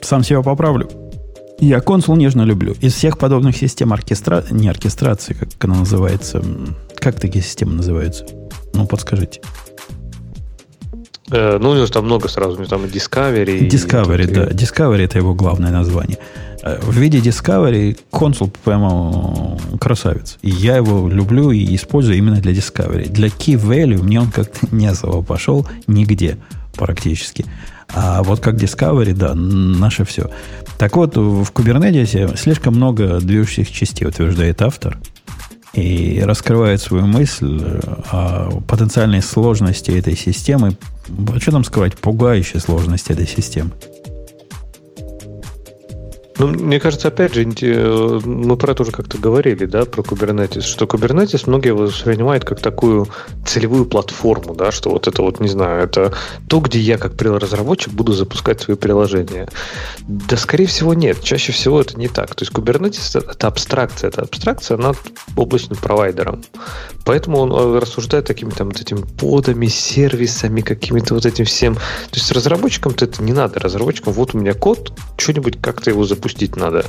сам 0.00 0.24
себя 0.24 0.42
поправлю. 0.42 0.88
Я 1.58 1.80
консул 1.80 2.16
нежно 2.16 2.42
люблю. 2.42 2.74
Из 2.80 2.94
всех 2.94 3.18
подобных 3.18 3.56
систем 3.56 3.92
оркестрации, 3.92 4.54
не 4.54 4.68
оркестрации, 4.68 5.34
как 5.34 5.64
она 5.64 5.76
называется, 5.76 6.42
как 6.96 7.20
такие 7.20 7.44
системы 7.44 7.74
называются? 7.74 8.24
Ну, 8.74 8.86
подскажите. 8.86 9.40
Э, 11.32 11.58
ну, 11.58 11.70
у 11.70 11.74
него 11.74 11.86
там 11.86 12.04
много 12.04 12.28
сразу, 12.28 12.52
у 12.52 12.58
него 12.58 12.66
там 12.66 12.84
и 12.84 12.88
Discovery. 12.88 13.68
Discovery, 13.68 14.24
и, 14.24 14.34
да. 14.34 14.44
Discovery 14.48 15.04
это 15.04 15.18
его 15.18 15.34
главное 15.34 15.72
название. 15.72 16.18
Э, 16.62 16.78
в 16.80 16.94
виде 16.96 17.18
Discovery 17.18 17.98
консул 18.10 18.50
прямо 18.64 19.58
красавец. 19.80 20.38
И 20.42 20.50
я 20.50 20.76
его 20.76 21.08
люблю 21.08 21.50
и 21.50 21.74
использую 21.74 22.18
именно 22.18 22.36
для 22.36 22.52
Discovery. 22.52 23.08
Для 23.08 23.28
Key 23.28 23.54
Value 23.54 24.02
мне 24.02 24.20
он 24.20 24.30
как-то 24.30 24.66
не 24.74 24.86
особо 24.86 25.22
пошел 25.22 25.66
нигде 25.86 26.36
практически. 26.76 27.46
А 27.94 28.22
вот 28.22 28.40
как 28.40 28.56
Discovery, 28.56 29.14
да, 29.14 29.34
наше 29.34 30.04
все. 30.04 30.30
Так 30.78 30.96
вот, 30.96 31.16
в 31.16 31.50
Kubernetes 31.52 32.36
слишком 32.36 32.74
много 32.74 33.20
движущих 33.20 33.70
частей, 33.70 34.06
утверждает 34.06 34.60
автор. 34.62 34.98
И 35.74 36.20
раскрывает 36.22 36.82
свою 36.82 37.06
мысль 37.06 37.62
о 38.10 38.60
потенциальной 38.68 39.22
сложности 39.22 39.90
этой 39.90 40.16
системы. 40.16 40.76
Что 41.38 41.50
там 41.50 41.64
сказать? 41.64 41.96
Пугающей 41.96 42.60
сложности 42.60 43.12
этой 43.12 43.26
системы. 43.26 43.70
Ну, 46.42 46.48
мне 46.48 46.80
кажется, 46.80 47.06
опять 47.06 47.34
же, 47.34 47.44
мы 48.24 48.56
про 48.56 48.72
это 48.72 48.82
уже 48.82 48.90
как-то 48.90 49.16
говорили, 49.16 49.64
да, 49.64 49.84
про 49.84 50.02
Kubernetes, 50.02 50.62
что 50.62 50.86
Kubernetes 50.86 51.44
многие 51.46 51.72
воспринимают 51.72 52.44
как 52.44 52.58
такую 52.58 53.06
целевую 53.46 53.86
платформу, 53.86 54.56
да, 54.56 54.72
что 54.72 54.90
вот 54.90 55.06
это 55.06 55.22
вот, 55.22 55.38
не 55.38 55.46
знаю, 55.46 55.84
это 55.84 56.12
то, 56.48 56.58
где 56.58 56.80
я 56.80 56.98
как 56.98 57.12
разработчик 57.22 57.92
буду 57.92 58.12
запускать 58.12 58.60
свои 58.60 58.76
приложения. 58.76 59.48
Да, 60.08 60.36
скорее 60.36 60.66
всего, 60.66 60.94
нет. 60.94 61.22
Чаще 61.22 61.52
всего 61.52 61.80
это 61.80 61.96
не 61.96 62.08
так. 62.08 62.34
То 62.34 62.42
есть 62.42 62.52
Kubernetes 62.52 63.16
это, 63.16 63.30
это 63.30 63.46
абстракция, 63.46 64.08
это 64.08 64.22
абстракция 64.22 64.78
над 64.78 64.96
облачным 65.36 65.78
провайдером. 65.78 66.42
Поэтому 67.04 67.38
он 67.38 67.52
э, 67.52 67.78
рассуждает 67.78 68.26
такими 68.26 68.50
там 68.50 68.68
вот 68.70 68.80
этими 68.80 69.02
подами, 69.02 69.66
сервисами, 69.68 70.60
какими-то 70.60 71.14
вот 71.14 71.24
этим 71.24 71.44
всем. 71.44 71.74
То 71.76 72.14
есть 72.14 72.32
разработчикам-то 72.32 73.04
это 73.04 73.22
не 73.22 73.32
надо. 73.32 73.60
Разработчикам 73.60 74.12
вот 74.12 74.34
у 74.34 74.38
меня 74.38 74.54
код, 74.54 74.92
что-нибудь 75.16 75.60
как-то 75.60 75.90
его 75.90 76.04
запустить 76.04 76.31
надо. 76.56 76.84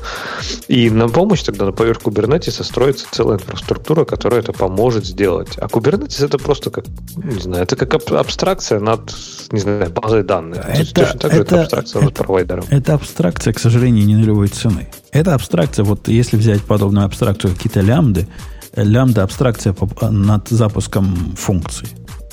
И 0.68 0.90
на 0.90 1.08
помощь 1.08 1.44
тогда 1.44 1.66
на 1.66 1.72
поверх 1.72 2.02
Kubernetes 2.02 2.64
строится 2.64 3.06
целая 3.12 3.38
инфраструктура, 3.38 4.06
которая 4.06 4.42
это 4.42 4.54
поможет 4.54 5.06
сделать. 5.06 5.58
А 5.58 5.68
Kubernetes 5.68 6.24
это 6.24 6.38
просто 6.38 6.70
как, 6.70 6.86
не 7.16 7.40
знаю, 7.40 7.64
это 7.64 7.76
как 7.76 7.94
абстракция 8.12 8.80
над, 8.80 9.14
не 9.52 9.60
знаю, 9.60 9.92
базой 9.92 10.24
данных. 10.24 10.60
Это, 10.60 10.74
То 10.74 10.80
есть 10.80 10.94
точно 10.94 11.20
так 11.20 11.34
же 11.34 11.42
это, 11.42 11.62
абстракция 11.62 12.00
это, 12.00 12.06
над 12.06 12.14
провайдером. 12.16 12.66
Это 12.70 12.94
абстракция, 12.94 13.54
к 13.54 13.60
сожалению, 13.60 14.06
не 14.06 14.16
нулевой 14.16 14.48
цены. 14.48 14.90
Это 15.12 15.34
абстракция, 15.36 15.86
вот 15.86 16.08
если 16.08 16.38
взять 16.38 16.62
подобную 16.64 17.06
абстракцию 17.06 17.54
какие-то 17.54 17.82
лямбды, 17.82 18.28
лямбда 18.76 19.24
абстракция 19.24 19.76
над 20.02 20.50
запуском 20.50 21.36
функций. 21.38 21.88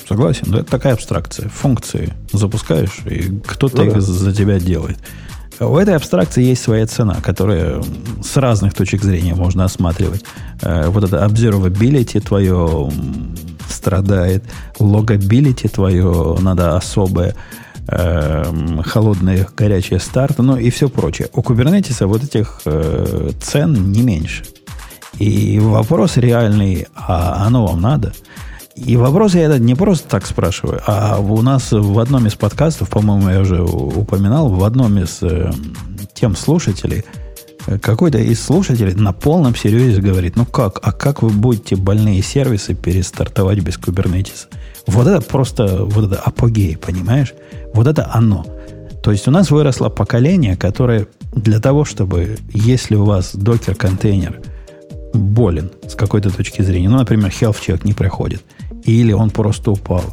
Согласен? 0.08 0.46
Да, 0.48 0.60
это 0.60 0.70
такая 0.70 0.94
абстракция. 0.94 1.48
Функции 1.48 2.12
запускаешь, 2.32 2.98
и 3.04 3.40
кто-то 3.46 3.76
ну, 3.76 3.84
их 3.84 3.94
да. 3.94 4.00
за 4.00 4.34
тебя 4.34 4.58
делает. 4.58 4.98
У 5.60 5.76
этой 5.76 5.94
абстракции 5.94 6.42
есть 6.42 6.62
своя 6.62 6.86
цена, 6.86 7.16
которая 7.22 7.82
с 8.22 8.36
разных 8.36 8.72
точек 8.72 9.02
зрения 9.02 9.34
можно 9.34 9.64
осматривать. 9.64 10.24
Э, 10.62 10.88
вот 10.88 11.04
это 11.04 11.18
observability 11.18 12.18
твое 12.20 12.90
страдает, 13.68 14.42
logability 14.78 15.68
твое 15.68 16.38
надо 16.40 16.76
особое, 16.76 17.34
э, 17.88 18.44
холодные, 18.86 19.46
горячие 19.54 20.00
старты, 20.00 20.42
ну 20.42 20.56
и 20.56 20.70
все 20.70 20.88
прочее. 20.88 21.28
У 21.34 21.42
Kubernetes 21.42 22.06
вот 22.06 22.24
этих 22.24 22.62
э, 22.64 23.30
цен 23.42 23.92
не 23.92 24.00
меньше. 24.00 24.44
И 25.18 25.58
вопрос 25.58 26.16
реальный, 26.16 26.86
а 26.94 27.44
оно 27.46 27.66
вам 27.66 27.82
надо? 27.82 28.14
И 28.76 28.96
вопрос 28.96 29.34
я 29.34 29.42
этот 29.42 29.60
не 29.60 29.74
просто 29.74 30.08
так 30.08 30.26
спрашиваю, 30.26 30.80
а 30.86 31.18
у 31.18 31.42
нас 31.42 31.72
в 31.72 31.98
одном 31.98 32.26
из 32.26 32.34
подкастов, 32.34 32.88
по-моему, 32.88 33.28
я 33.28 33.40
уже 33.40 33.62
упоминал, 33.62 34.48
в 34.48 34.64
одном 34.64 34.98
из 34.98 35.18
э, 35.22 35.50
тем 36.14 36.36
слушателей, 36.36 37.04
э, 37.66 37.78
какой-то 37.78 38.18
из 38.18 38.42
слушателей 38.42 38.94
на 38.94 39.12
полном 39.12 39.56
серьезе 39.56 40.00
говорит, 40.00 40.36
ну 40.36 40.46
как, 40.46 40.78
а 40.82 40.92
как 40.92 41.22
вы 41.22 41.30
будете 41.30 41.74
больные 41.74 42.22
сервисы 42.22 42.74
перестартовать 42.74 43.58
без 43.58 43.76
Kubernetes? 43.76 44.46
Вот 44.86 45.06
это 45.06 45.20
просто, 45.20 45.84
вот 45.84 46.06
это 46.06 46.20
апогей, 46.20 46.76
понимаешь? 46.76 47.34
Вот 47.74 47.86
это 47.86 48.08
оно. 48.12 48.46
То 49.02 49.10
есть 49.10 49.26
у 49.26 49.30
нас 49.30 49.50
выросло 49.50 49.88
поколение, 49.88 50.56
которое 50.56 51.08
для 51.34 51.58
того, 51.58 51.84
чтобы, 51.84 52.38
если 52.52 52.94
у 52.94 53.04
вас 53.04 53.34
докер-контейнер– 53.34 54.40
болен 55.12 55.70
с 55.86 55.94
какой-то 55.94 56.30
точки 56.30 56.62
зрения. 56.62 56.88
Ну, 56.88 56.98
например, 56.98 57.28
health 57.28 57.56
check 57.66 57.80
не 57.84 57.92
проходит. 57.92 58.42
Или 58.84 59.12
он 59.12 59.30
просто 59.30 59.70
упал. 59.70 60.04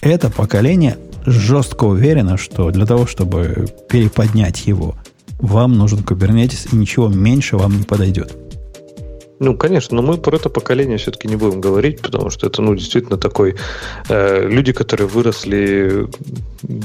Это 0.00 0.30
поколение 0.30 0.98
жестко 1.26 1.84
уверено, 1.84 2.36
что 2.36 2.70
для 2.70 2.86
того, 2.86 3.06
чтобы 3.06 3.66
переподнять 3.88 4.66
его, 4.66 4.96
вам 5.38 5.76
нужен 5.76 6.00
Kubernetes, 6.00 6.68
и 6.72 6.76
ничего 6.76 7.08
меньше 7.08 7.56
вам 7.56 7.78
не 7.78 7.84
подойдет. 7.84 8.36
Ну, 9.40 9.56
конечно, 9.56 9.96
но 9.96 10.02
мы 10.02 10.18
про 10.18 10.36
это 10.36 10.50
поколение 10.50 10.98
все-таки 10.98 11.26
не 11.26 11.36
будем 11.36 11.62
говорить, 11.62 12.02
потому 12.02 12.28
что 12.28 12.46
это, 12.46 12.60
ну, 12.60 12.74
действительно 12.74 13.16
такой... 13.16 13.56
Э, 14.10 14.46
люди, 14.46 14.72
которые 14.72 15.08
выросли 15.08 16.06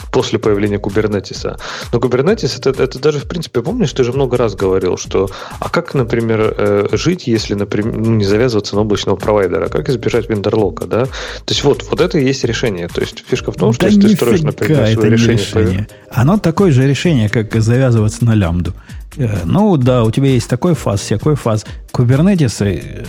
после 0.10 0.40
появления 0.40 0.80
Кубернетиса. 0.80 1.58
Но 1.92 2.00
Kubernetes, 2.00 2.58
это, 2.58 2.82
это 2.82 2.98
даже, 2.98 3.20
в 3.20 3.28
принципе, 3.28 3.62
помнишь, 3.62 3.92
ты 3.92 4.06
же 4.06 4.14
много 4.14 4.38
раз 4.38 4.56
говорил, 4.56 4.96
что... 4.96 5.30
А 5.60 5.70
как, 5.70 5.94
например, 5.94 6.56
э, 6.58 6.88
жить, 6.94 7.28
если, 7.28 7.56
например, 7.56 7.98
ну, 7.98 8.16
не 8.16 8.24
завязываться 8.24 8.76
на 8.76 8.82
облачного 8.82 9.18
провайдера? 9.18 9.68
Как 9.68 9.90
избежать 9.90 10.30
вендерлока, 10.30 10.86
да? 10.86 11.06
То 11.08 11.50
есть 11.50 11.66
вот, 11.66 11.84
вот 11.90 12.00
это 12.00 12.18
и 12.20 12.24
есть 12.24 12.46
решение. 12.46 12.88
То 12.88 13.02
есть 13.02 13.26
фишка 13.28 13.52
в 13.52 13.56
том, 13.56 13.74
что 13.74 13.82
да 13.82 13.88
если 13.88 14.02
ты 14.02 14.16
строишь, 14.16 14.42
например, 14.44 14.88
свое 14.94 15.10
решение... 15.10 15.38
решение. 15.38 15.88
Оно 16.10 16.38
такое 16.38 16.72
же 16.72 16.88
решение, 16.88 17.28
как 17.28 17.54
завязываться 17.62 18.24
на 18.24 18.34
лямбду. 18.34 18.74
Э, 19.18 19.42
ну 19.46 19.78
да, 19.78 20.04
у 20.04 20.12
тебя 20.12 20.28
есть 20.28 20.50
такой 20.50 20.74
FaaS, 20.76 21.02
всякой 21.02 21.36
FaaS. 21.36 21.66
Кубернетисы 21.92 23.06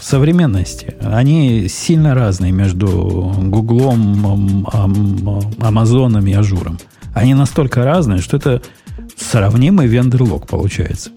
в 0.00 0.04
современности, 0.04 0.94
они 1.00 1.66
сильно 1.68 2.14
разные 2.14 2.52
между 2.52 2.88
Гуглом, 3.36 4.66
Амазоном 5.60 6.26
и 6.26 6.32
Ажуром. 6.32 6.78
Они 7.14 7.34
настолько 7.34 7.84
разные, 7.84 8.20
что 8.20 8.36
это 8.36 8.62
сравнимый 9.16 9.86
vendor 9.86 10.22
lock 10.22 10.46
получается. 10.46 11.10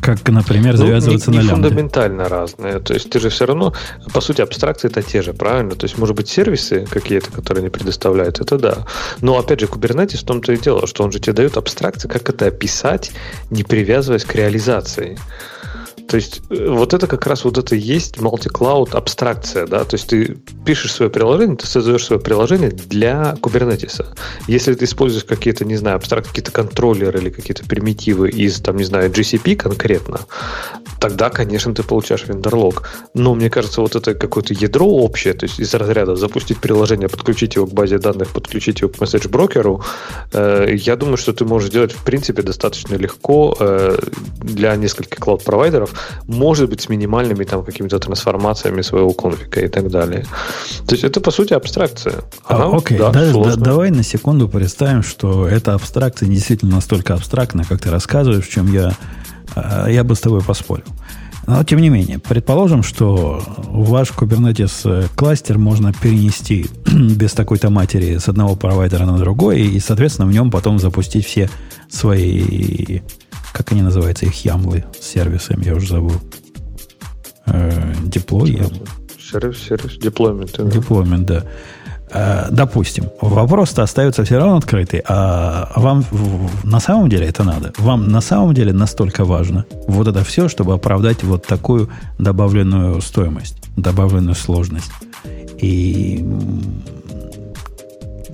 Как, 0.00 0.28
например, 0.28 0.74
ну, 0.74 0.86
завязываться 0.86 1.30
не, 1.30 1.38
не 1.38 1.44
на 1.44 1.48
лямбды. 1.48 1.68
фундаментально 1.68 2.28
разные. 2.28 2.78
То 2.78 2.94
есть 2.94 3.10
ты 3.10 3.20
же 3.20 3.30
все 3.30 3.46
равно, 3.46 3.74
по 4.12 4.20
сути, 4.20 4.40
абстракции 4.40 4.88
это 4.88 5.02
те 5.02 5.22
же, 5.22 5.32
правильно? 5.32 5.74
То 5.74 5.84
есть, 5.84 5.98
может 5.98 6.16
быть, 6.16 6.28
сервисы 6.28 6.86
какие-то, 6.90 7.30
которые 7.30 7.62
они 7.62 7.70
предоставляют, 7.70 8.40
это 8.40 8.58
да. 8.58 8.86
Но, 9.20 9.38
опять 9.38 9.60
же, 9.60 9.66
Kubernetes 9.66 10.18
в 10.18 10.24
том-то 10.24 10.52
и 10.52 10.58
дело, 10.58 10.86
что 10.86 11.04
он 11.04 11.12
же 11.12 11.18
тебе 11.18 11.32
дает 11.32 11.56
абстракции, 11.56 12.08
как 12.08 12.28
это 12.28 12.46
описать, 12.46 13.12
не 13.50 13.64
привязываясь 13.64 14.24
к 14.24 14.34
реализации. 14.34 15.18
То 16.08 16.16
есть 16.16 16.40
э, 16.48 16.68
вот 16.68 16.94
это 16.94 17.06
как 17.06 17.26
раз 17.26 17.44
вот 17.44 17.58
это 17.58 17.74
есть 17.74 18.16
multi-cloud 18.16 18.96
абстракция, 18.96 19.66
да, 19.66 19.84
то 19.84 19.94
есть 19.94 20.08
ты 20.08 20.38
пишешь 20.64 20.92
свое 20.92 21.10
приложение, 21.10 21.56
ты 21.56 21.66
создаешь 21.66 22.04
свое 22.04 22.20
приложение 22.20 22.70
для 22.70 23.36
Kubernetes. 23.42 24.04
Если 24.46 24.74
ты 24.74 24.86
используешь 24.86 25.24
какие-то, 25.24 25.66
не 25.66 25.76
знаю, 25.76 25.96
абстракт, 25.96 26.28
какие-то 26.28 26.50
контроллеры 26.50 27.20
или 27.20 27.30
какие-то 27.30 27.64
примитивы 27.64 28.30
из, 28.30 28.58
там, 28.60 28.76
не 28.76 28.84
знаю, 28.84 29.10
GCP 29.10 29.56
конкретно, 29.56 30.20
тогда, 30.98 31.28
конечно, 31.28 31.74
ты 31.74 31.82
получаешь 31.82 32.24
вендорлог. 32.26 32.88
Но 33.12 33.34
мне 33.34 33.50
кажется, 33.50 33.82
вот 33.82 33.94
это 33.94 34.14
какое-то 34.14 34.54
ядро 34.54 34.86
общее, 34.86 35.34
то 35.34 35.44
есть 35.44 35.60
из 35.60 35.74
разряда 35.74 36.16
запустить 36.16 36.58
приложение, 36.58 37.08
подключить 37.08 37.56
его 37.56 37.66
к 37.66 37.72
базе 37.72 37.98
данных, 37.98 38.30
подключить 38.30 38.80
его 38.80 38.90
к 38.90 38.98
месседж-брокеру, 38.98 39.84
э, 40.32 40.74
я 40.74 40.96
думаю, 40.96 41.18
что 41.18 41.34
ты 41.34 41.44
можешь 41.44 41.68
сделать, 41.68 41.92
в 41.92 42.02
принципе, 42.02 42.42
достаточно 42.42 42.94
легко 42.94 43.54
э, 43.60 43.98
для 44.40 44.74
нескольких 44.76 45.18
клауд-провайдеров, 45.18 45.97
может 46.26 46.70
быть, 46.70 46.80
с 46.80 46.88
минимальными 46.88 47.44
там 47.44 47.64
какими-то 47.64 47.98
трансформациями 47.98 48.82
своего 48.82 49.12
конфига 49.12 49.60
и 49.60 49.68
так 49.68 49.90
далее. 49.90 50.24
То 50.86 50.94
есть 50.94 51.04
это, 51.04 51.20
по 51.20 51.30
сути, 51.30 51.54
абстракция. 51.54 52.14
А, 52.46 52.56
Она, 52.56 52.64
а, 52.64 52.76
окей, 52.76 52.98
да, 52.98 53.10
да, 53.10 53.32
да, 53.32 53.56
давай 53.56 53.90
на 53.90 54.02
секунду 54.02 54.48
представим, 54.48 55.02
что 55.02 55.46
эта 55.46 55.74
абстракция 55.74 56.28
действительно 56.28 56.76
настолько 56.76 57.14
абстрактна, 57.14 57.64
как 57.64 57.80
ты 57.80 57.90
рассказываешь, 57.90 58.46
в 58.46 58.50
чем 58.50 58.72
я 58.72 58.94
Э, 59.54 59.86
я 59.88 60.04
бы 60.04 60.14
с 60.14 60.20
тобой 60.20 60.42
поспорил. 60.42 60.86
Но, 61.46 61.64
тем 61.64 61.80
не 61.80 61.88
менее, 61.88 62.18
предположим, 62.18 62.82
что 62.82 63.42
ваш 63.56 64.10
Kubernetes 64.10 64.82
э, 64.84 65.06
кластер 65.16 65.58
можно 65.58 65.92
перенести 65.92 66.66
без 66.86 67.32
такой-то 67.32 67.70
матери 67.70 68.18
с 68.18 68.28
одного 68.28 68.54
провайдера 68.54 69.06
на 69.06 69.18
другой, 69.18 69.62
и, 69.62 69.80
соответственно, 69.80 70.28
в 70.28 70.32
нем 70.32 70.50
потом 70.50 70.78
запустить 70.78 71.26
все 71.26 71.48
свои, 71.88 73.00
как 73.52 73.72
они 73.72 73.82
называются, 73.82 74.26
их 74.26 74.44
ямлы 74.44 74.84
с 74.98 75.06
сервисами, 75.06 75.64
я 75.64 75.74
уже 75.74 75.88
забыл. 75.88 76.20
Деплой? 78.04 78.62
Сервис, 79.18 79.58
сервис, 79.62 79.98
деплоймент. 79.98 80.52
Деплоймент, 80.70 81.26
да. 81.26 81.44
Э, 82.10 82.46
допустим, 82.50 83.10
вопрос-то 83.20 83.82
остается 83.82 84.24
все 84.24 84.38
равно 84.38 84.56
открытый, 84.56 85.02
а 85.06 85.70
вам 85.76 86.04
на 86.64 86.80
самом 86.80 87.08
деле 87.08 87.26
это 87.26 87.44
надо? 87.44 87.72
Вам 87.78 88.08
на 88.10 88.20
самом 88.20 88.54
деле 88.54 88.72
настолько 88.72 89.24
важно 89.24 89.66
вот 89.86 90.08
это 90.08 90.24
все, 90.24 90.48
чтобы 90.48 90.72
оправдать 90.74 91.22
вот 91.22 91.46
такую 91.46 91.90
добавленную 92.18 93.00
стоимость, 93.02 93.56
добавленную 93.76 94.34
сложность? 94.34 94.90
И 95.58 96.24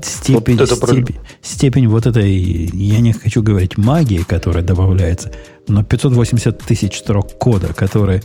степень, 0.05 0.57
вот 0.59 0.71
степень, 0.71 1.17
степень 1.43 1.89
вот 1.89 2.07
этой, 2.07 2.33
я 2.33 3.01
не 3.01 3.13
хочу 3.13 3.43
говорить 3.43 3.77
магии, 3.77 4.25
которая 4.27 4.65
добавляется, 4.65 5.33
но 5.69 5.83
580 5.83 6.59
тысяч 6.59 6.99
строк 6.99 7.39
кода, 7.39 7.73
которые 7.75 8.23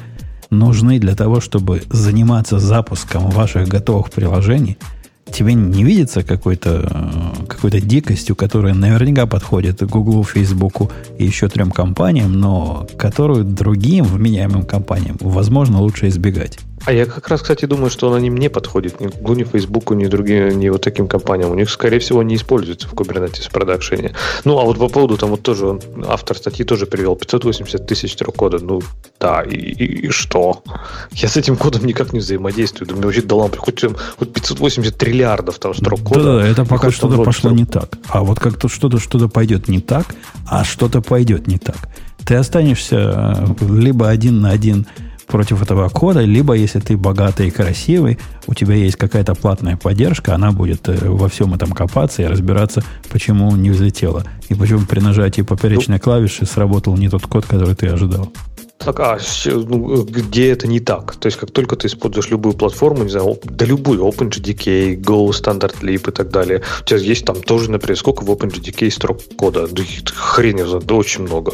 нужны 0.50 1.00
для 1.00 1.16
того, 1.16 1.42
чтобы 1.42 1.84
заниматься 1.90 2.60
запуском 2.60 3.30
ваших 3.30 3.68
готовых 3.68 4.12
приложений– 4.12 4.78
тебе 5.32 5.54
не 5.54 5.84
видится 5.84 6.24
какой-то 6.24 7.12
какой 7.48 7.72
дикостью, 7.72 8.36
которая 8.36 8.74
наверняка 8.74 9.26
подходит 9.26 9.82
Гуглу, 9.84 10.24
Фейсбуку 10.24 10.92
и 11.18 11.26
еще 11.26 11.48
трем 11.48 11.72
компаниям, 11.72 12.34
но 12.34 12.88
которую 12.98 13.44
другим 13.44 14.06
вменяемым 14.06 14.64
компаниям, 14.66 15.18
возможно, 15.20 15.80
лучше 15.80 16.08
избегать? 16.08 16.60
А 16.90 16.92
я 16.92 17.06
как 17.06 17.28
раз, 17.28 17.44
кстати, 17.44 17.66
думаю, 17.66 17.92
что 17.92 18.08
она 18.08 18.20
не 18.20 18.32
мне 18.32 18.50
подходит, 18.50 19.00
ни 19.00 19.06
Google, 19.06 19.36
ни 19.36 19.44
Фейсбуку, 19.44 19.94
ни 19.94 20.08
другим, 20.08 20.58
ни 20.58 20.70
вот 20.70 20.82
таким 20.82 21.08
компаниям. 21.08 21.52
У 21.52 21.54
них, 21.54 21.70
скорее 21.70 22.00
всего, 22.00 22.24
не 22.24 22.36
используется 22.36 22.88
в 22.88 22.96
Kubernetes 22.96 23.48
продакшене. 23.52 24.16
Ну, 24.44 24.58
а 24.58 24.64
вот 24.64 24.80
по 24.80 24.90
поводу, 24.90 25.16
там 25.16 25.30
вот 25.30 25.44
тоже 25.44 25.68
он, 25.68 25.82
автор 26.08 26.36
статьи 26.36 26.66
тоже 26.66 26.88
привел 26.88 27.16
580 27.16 27.86
тысяч 27.86 28.14
строк 28.14 28.36
кода. 28.36 28.58
Ну, 28.58 28.82
да, 29.20 29.44
и, 29.44 29.56
и, 29.56 30.08
и 30.08 30.10
что? 30.10 30.64
Я 31.12 31.28
с 31.28 31.38
этим 31.38 31.58
кодом 31.58 31.86
никак 31.86 32.12
не 32.12 32.22
взаимодействую. 32.22 32.88
Да 32.88 32.96
мне 32.96 33.06
вообще 33.06 33.22
до 33.22 33.36
лампы 33.36 33.60
хоть, 33.60 33.86
хоть 34.18 34.34
580 34.34 34.98
триллиардов 34.98 35.60
там 35.60 35.76
строк 35.76 36.02
кода. 36.02 36.24
Да, 36.24 36.36
да, 36.38 36.48
это 36.48 36.66
пока 36.66 36.90
что-то 36.90 37.24
пошло 37.24 37.52
не 37.52 37.66
так. 37.66 38.00
А 38.08 38.24
вот 38.24 38.40
как 38.40 38.58
тут 38.58 38.72
что-то 38.72 38.98
что-то 38.98 39.28
пойдет 39.28 39.68
не 39.68 39.80
так, 39.80 40.08
а 40.48 40.64
что-то 40.64 41.02
пойдет 41.02 41.46
не 41.46 41.60
так. 41.60 41.78
Ты 42.26 42.34
останешься 42.34 43.46
э, 43.62 43.66
либо 43.68 44.10
один 44.10 44.42
на 44.42 44.50
один 44.50 44.88
против 45.30 45.62
этого 45.62 45.88
кода, 45.90 46.22
либо 46.22 46.54
если 46.54 46.80
ты 46.80 46.98
богатый 46.98 47.48
и 47.48 47.52
красивый, 47.52 48.18
у 48.48 48.54
тебя 48.54 48.76
есть 48.76 48.98
какая-то 48.98 49.36
платная 49.36 49.78
поддержка, 49.78 50.36
она 50.36 50.52
будет 50.52 50.90
э, 50.90 50.98
во 51.08 51.30
всем 51.30 51.54
этом 51.54 51.72
копаться 51.72 52.24
и 52.24 52.26
разбираться, 52.26 52.84
почему 53.12 53.56
не 53.56 53.70
взлетело, 53.70 54.24
и 54.50 54.56
почему 54.56 54.82
при 54.82 55.00
нажатии 55.00 55.44
поперечной 55.44 56.00
клавиши 56.00 56.46
сработал 56.46 56.98
не 56.98 57.10
тот 57.10 57.28
код, 57.28 57.46
который 57.46 57.76
ты 57.76 57.88
ожидал. 57.88 58.34
Так, 58.80 58.98
а 59.02 59.20
ну, 59.46 60.04
где 60.04 60.52
это 60.52 60.66
не 60.66 60.80
так? 60.80 61.18
То 61.18 61.26
есть, 61.26 61.38
как 61.38 61.52
только 61.52 61.76
ты 61.76 61.88
используешь 61.88 62.30
любую 62.30 62.56
платформу, 62.56 63.04
не 63.04 63.10
знаю, 63.10 63.38
да 63.44 63.66
любую, 63.66 64.06
OpenJDK, 64.06 64.96
Go, 64.96 65.28
Standard 65.32 65.82
Leap 65.82 66.10
и 66.10 66.14
так 66.14 66.30
далее, 66.30 66.64
у 66.82 66.86
тебя 66.86 66.98
есть 66.98 67.26
там 67.26 67.44
тоже, 67.44 67.70
например, 67.70 67.98
сколько 67.98 68.24
в 68.24 68.32
OpenJDK 68.32 68.90
строк 68.90 69.20
кода? 69.36 69.68
Да 69.68 69.84
хрен 70.16 70.66
знаю, 70.66 70.82
да 70.82 70.96
очень 70.96 71.24
много. 71.24 71.54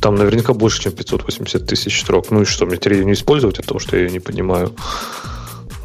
Там 0.00 0.16
наверняка 0.16 0.52
больше, 0.52 0.82
чем 0.82 0.92
580 0.92 1.66
тысяч 1.66 2.02
строк. 2.02 2.30
Ну 2.30 2.42
и 2.42 2.44
что, 2.44 2.66
мне 2.66 2.76
теперь 2.76 2.98
ее 2.98 3.04
не 3.06 3.14
использовать, 3.14 3.58
от 3.58 3.64
того, 3.64 3.80
что 3.80 3.96
я 3.96 4.02
ее 4.02 4.10
не 4.10 4.20
понимаю? 4.20 4.70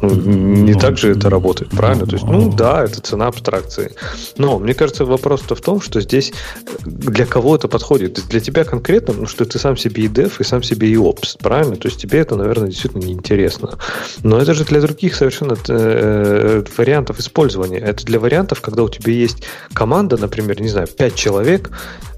Ну, 0.02 0.10
не 0.14 0.72
ну, 0.72 0.78
так 0.80 0.98
же 0.98 1.12
это 1.12 1.30
работает, 1.30 1.70
правильно? 1.70 2.06
То 2.06 2.14
есть, 2.16 2.24
ну 2.24 2.52
да, 2.52 2.82
это 2.82 3.00
цена 3.00 3.28
абстракции. 3.28 3.92
Но 4.36 4.58
мне 4.58 4.74
кажется, 4.74 5.04
вопрос-то 5.04 5.54
в 5.54 5.60
том, 5.60 5.80
что 5.80 6.00
здесь 6.00 6.32
э, 6.56 6.70
для 6.84 7.24
кого 7.24 7.54
это 7.54 7.68
подходит? 7.68 8.20
Для 8.28 8.40
тебя 8.40 8.64
конкретно, 8.64 9.14
ну 9.14 9.26
что 9.26 9.44
ты 9.44 9.60
сам 9.60 9.76
себе 9.76 10.02
и 10.02 10.08
дев, 10.08 10.40
и 10.40 10.44
сам 10.44 10.64
себе 10.64 10.88
и 10.88 10.96
опс, 10.96 11.36
правильно? 11.36 11.76
То 11.76 11.86
есть 11.86 12.00
тебе 12.00 12.18
это, 12.18 12.34
наверное, 12.34 12.68
действительно 12.68 13.04
неинтересно. 13.04 13.78
Но 14.24 14.38
это 14.38 14.54
же 14.54 14.64
для 14.64 14.80
других 14.80 15.14
совершенно 15.14 15.56
э, 15.68 16.64
вариантов 16.76 17.20
использования. 17.20 17.78
Это 17.78 18.04
для 18.04 18.18
вариантов, 18.18 18.60
когда 18.60 18.82
у 18.82 18.88
тебя 18.88 19.12
есть 19.12 19.44
команда, 19.72 20.16
например, 20.16 20.60
не 20.60 20.68
знаю, 20.68 20.88
5 20.88 21.14
человек, 21.14 21.70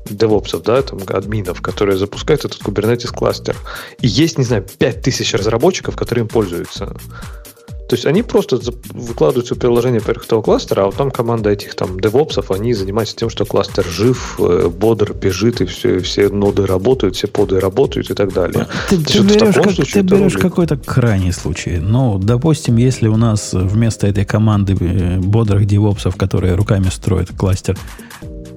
девопсов, 0.09 0.63
да, 0.63 0.81
там, 0.81 1.01
админов, 1.09 1.61
которые 1.61 1.99
запускают 1.99 2.47
этот 2.47 2.63
Kubernetes 2.63 3.09
кластер. 3.09 3.57
И 4.01 4.07
есть, 4.07 4.39
не 4.39 4.45
знаю, 4.45 4.65
5000 4.79 5.35
разработчиков, 5.35 5.97
которые 5.97 6.23
им 6.23 6.29
пользуются. 6.29 6.97
То 7.95 7.97
есть 7.97 8.07
они 8.07 8.25
просто 8.25 8.59
выкладывают 8.93 9.47
свое 9.47 9.61
приложение 9.61 10.01
поверх 10.01 10.25
этого 10.25 10.43
кластера, 10.43 10.83
а 10.83 10.87
вот 10.87 10.97
там 10.97 11.13
команда 11.13 11.51
этих 11.51 11.77
там 11.77 12.01
девопсов, 12.01 12.51
они 12.51 12.75
занимаются 12.75 13.15
тем, 13.15 13.31
что 13.31 13.45
кластер 13.45 13.85
жив, 13.85 14.35
э, 14.41 14.69
бодр, 14.69 15.15
бежит, 15.15 15.61
и 15.61 15.65
все, 15.65 16.01
все 16.01 16.29
ноды 16.29 16.67
работают, 16.67 17.15
все 17.15 17.29
поды 17.29 17.61
работают 17.61 18.11
и 18.11 18.15
так 18.15 18.33
далее. 18.33 18.67
Ты, 18.91 18.97
ты 18.97 19.21
берешь, 19.21 19.55
как, 19.55 19.87
ты 19.87 20.01
берешь 20.01 20.33
какой-то 20.33 20.77
крайний 20.77 21.33
случай. 21.33 21.79
Ну, 21.79 22.19
допустим, 22.19 22.79
если 22.79 23.07
у 23.07 23.17
нас 23.17 23.51
вместо 23.53 24.09
этой 24.09 24.25
команды 24.25 24.77
э, 24.81 25.21
бодрых 25.21 25.65
девопсов, 25.65 26.17
которые 26.17 26.57
руками 26.57 26.89
строят 26.91 27.31
кластер, 27.37 27.79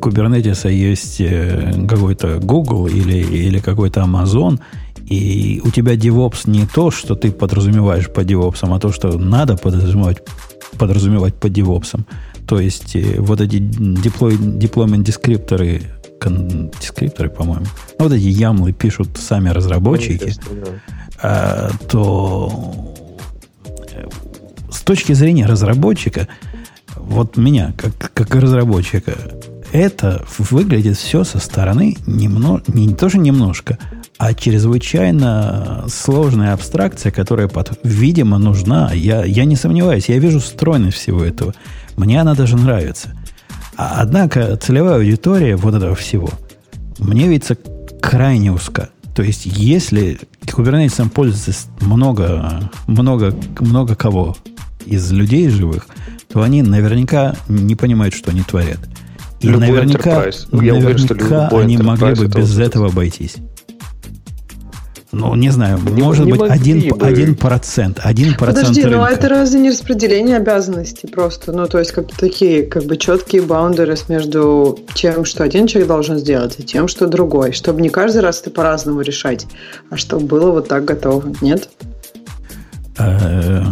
Kubernetes 0.01 0.67
есть 0.71 1.21
э, 1.21 1.85
какой-то 1.87 2.39
Google 2.39 2.87
или, 2.87 3.17
или 3.17 3.59
какой-то 3.59 3.99
Amazon– 3.99 4.59
и 5.07 5.61
у 5.63 5.71
тебя 5.71 5.95
DevOps 5.95 6.49
не 6.49 6.65
то, 6.65 6.91
что 6.91 7.15
ты 7.15 7.31
подразумеваешь 7.31 8.09
по 8.09 8.21
DevOps, 8.21 8.59
а 8.61 8.79
то, 8.79 8.91
что 8.91 9.17
надо 9.17 9.55
подразумевать, 9.55 10.21
подразумевать 10.77 11.35
по 11.35 11.47
DevOps. 11.47 12.01
То 12.45 12.59
есть 12.59 12.95
э, 12.95 13.15
вот 13.19 13.39
эти 13.39 13.55
deploy, 13.55 14.37
deployment 14.37 15.03
дескрипторы, 15.03 15.83
кон, 16.19 16.71
дескрипторы, 16.79 17.29
по-моему, 17.29 17.65
ну, 17.97 18.05
вот 18.05 18.11
эти 18.11 18.25
ямлы 18.25 18.73
пишут 18.73 19.17
сами 19.17 19.49
разработчики, 19.49 20.33
а, 21.21 21.71
то 21.89 22.93
э, 23.93 24.07
с 24.69 24.81
точки 24.81 25.13
зрения 25.13 25.45
разработчика, 25.45 26.27
вот 26.97 27.37
меня, 27.37 27.73
как, 27.77 28.11
как 28.13 28.35
разработчика, 28.35 29.13
это 29.71 30.25
выглядит 30.37 30.97
все 30.97 31.23
со 31.23 31.39
стороны 31.39 31.95
немного, 32.05 32.63
не 32.67 32.93
тоже 32.93 33.19
немножко, 33.19 33.77
а 34.17 34.33
чрезвычайно 34.33 35.85
сложная 35.89 36.53
абстракция, 36.53 37.11
которая, 37.11 37.47
под, 37.47 37.79
видимо, 37.83 38.37
нужна. 38.37 38.91
Я, 38.93 39.23
я 39.23 39.45
не 39.45 39.55
сомневаюсь, 39.55 40.09
я 40.09 40.17
вижу 40.17 40.39
стройность 40.39 40.97
всего 40.97 41.23
этого. 41.23 41.53
Мне 41.95 42.19
она 42.21 42.33
даже 42.33 42.57
нравится. 42.57 43.13
А, 43.75 43.97
однако 43.99 44.57
целевая 44.57 44.97
аудитория 44.97 45.55
вот 45.55 45.75
этого 45.75 45.95
всего 45.95 46.29
мне 46.99 47.27
видится 47.27 47.55
крайне 48.01 48.51
узка. 48.51 48.89
То 49.15 49.23
есть, 49.23 49.45
если 49.45 50.19
Kubernetes 50.41 51.09
пользуется 51.09 51.53
много, 51.81 52.69
много, 52.87 53.35
много 53.59 53.95
кого 53.95 54.37
из 54.85 55.11
людей 55.11 55.49
живых, 55.49 55.87
то 56.31 56.41
они 56.41 56.61
наверняка 56.61 57.35
не 57.47 57.75
понимают, 57.75 58.13
что 58.13 58.31
они 58.31 58.43
творят. 58.43 58.79
И 59.39 59.47
любой 59.47 59.69
наверняка, 59.69 60.25
Я 60.25 60.73
наверняка 60.73 61.49
уверен, 61.51 61.63
они 61.63 61.77
могли 61.77 62.15
бы 62.15 62.27
без 62.27 62.57
этого 62.57 62.87
обойтись. 62.87 63.37
Ну, 65.17 65.33
не 65.35 65.49
знаю, 65.49 65.79
не, 65.79 66.03
может 66.03 66.25
не 66.25 66.33
быть, 66.33 66.41
один, 66.49 66.89
бы. 66.89 67.05
один 67.05 67.35
процент. 67.35 67.99
Один 68.03 68.35
процент 68.35 68.67
Подожди, 68.67 68.83
рынка. 68.83 68.97
ну 68.97 69.05
это 69.05 69.29
разве 69.29 69.59
не 69.59 69.71
распределение 69.71 70.37
обязанностей 70.37 71.07
просто? 71.07 71.51
Ну, 71.51 71.65
то 71.67 71.79
есть, 71.79 71.91
как 71.91 72.11
такие, 72.13 72.63
как 72.63 72.83
бы 72.83 72.97
четкие 72.97 73.41
баундеры 73.41 73.95
между 74.09 74.77
тем, 74.93 75.25
что 75.25 75.43
один 75.43 75.65
человек 75.65 75.87
должен 75.87 76.19
сделать, 76.19 76.55
и 76.59 76.63
тем, 76.63 76.87
что 76.87 77.07
другой. 77.07 77.51
Чтобы 77.53 77.81
не 77.81 77.89
каждый 77.89 78.21
раз 78.21 78.41
ты 78.41 78.51
по-разному 78.51 79.01
решать, 79.01 79.47
а 79.89 79.97
чтобы 79.97 80.27
было 80.27 80.51
вот 80.51 80.67
так 80.67 80.85
готово. 80.85 81.33
Нет? 81.41 81.67
Э, 82.99 83.63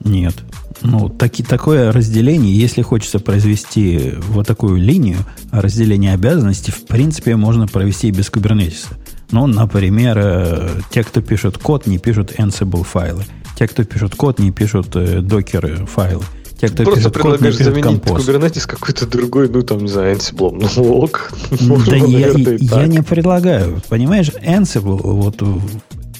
нет. 0.00 0.34
Ну, 0.82 1.08
таки, 1.08 1.44
такое 1.44 1.92
разделение, 1.92 2.52
если 2.56 2.82
хочется 2.82 3.20
произвести 3.20 4.14
вот 4.30 4.48
такую 4.48 4.78
линию 4.78 5.18
разделения 5.52 6.12
обязанностей, 6.12 6.72
в 6.72 6.86
принципе, 6.86 7.36
можно 7.36 7.68
провести 7.68 8.08
и 8.08 8.10
без 8.10 8.30
кубернетиса. 8.30 8.88
Ну, 9.30 9.46
например, 9.46 10.18
э, 10.18 10.68
те, 10.90 11.02
кто 11.02 11.20
пишут 11.20 11.58
код, 11.58 11.86
не 11.86 11.98
пишут 11.98 12.32
Ansible 12.38 12.84
файлы. 12.84 13.24
Те, 13.58 13.66
кто 13.66 13.84
пишут 13.84 14.14
код, 14.14 14.38
не 14.38 14.52
пишут 14.52 14.90
докер 14.90 15.66
э, 15.66 15.86
файлы. 15.86 16.22
Те, 16.60 16.68
кто 16.68 16.84
Просто 16.84 17.10
пишет 17.10 17.12
предлагаешь 17.12 17.40
код, 17.40 17.40
не 17.40 17.50
пишут 17.50 17.64
заменить 17.64 18.02
композ. 18.04 18.28
Kubernetes 18.28 18.66
какой-то 18.66 19.06
другой, 19.06 19.48
ну 19.48 19.62
там, 19.62 19.78
не 19.78 19.88
знаю, 19.88 20.16
Ansible. 20.16 20.70
Ну 20.76 20.98
ок. 20.98 21.32
Да 21.50 21.56
Можно, 21.66 21.94
я, 21.94 22.28
я 22.58 22.86
не 22.86 23.02
предлагаю. 23.02 23.82
Понимаешь, 23.88 24.28
Ansible, 24.28 25.00
вот, 25.02 25.42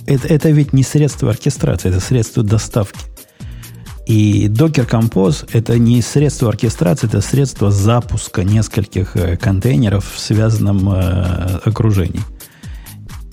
это, 0.06 0.28
это 0.28 0.50
ведь 0.50 0.72
не 0.72 0.82
средство 0.82 1.30
оркестрации, 1.30 1.90
это 1.90 2.00
средство 2.00 2.42
доставки. 2.42 3.00
И 4.06 4.46
Docker 4.48 4.88
Compose 4.88 5.48
это 5.52 5.78
не 5.78 6.00
средство 6.00 6.48
оркестрации, 6.48 7.08
это 7.08 7.20
средство 7.20 7.72
запуска 7.72 8.44
нескольких 8.44 9.16
э, 9.16 9.36
контейнеров 9.36 10.08
в 10.14 10.20
связанном 10.20 10.88
э, 10.90 11.60
окружении. 11.64 12.22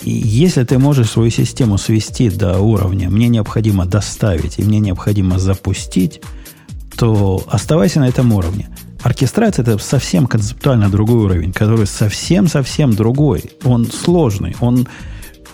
И 0.03 0.11
если 0.11 0.63
ты 0.63 0.77
можешь 0.77 1.09
свою 1.09 1.31
систему 1.31 1.77
свести 1.77 2.29
до 2.29 2.59
уровня 2.59 3.09
«мне 3.09 3.29
необходимо 3.29 3.85
доставить» 3.85 4.59
и 4.59 4.63
«мне 4.63 4.79
необходимо 4.79 5.39
запустить», 5.39 6.21
то 6.97 7.43
оставайся 7.47 7.99
на 7.99 8.07
этом 8.07 8.33
уровне. 8.33 8.69
Оркестрация– 9.01 9.63
это 9.63 9.77
совсем 9.77 10.27
концептуально 10.27 10.89
другой 10.89 11.25
уровень, 11.25 11.53
который 11.53 11.87
совсем-совсем 11.87 12.93
другой. 12.93 13.43
Он 13.63 13.85
сложный, 13.85 14.55
он, 14.59 14.87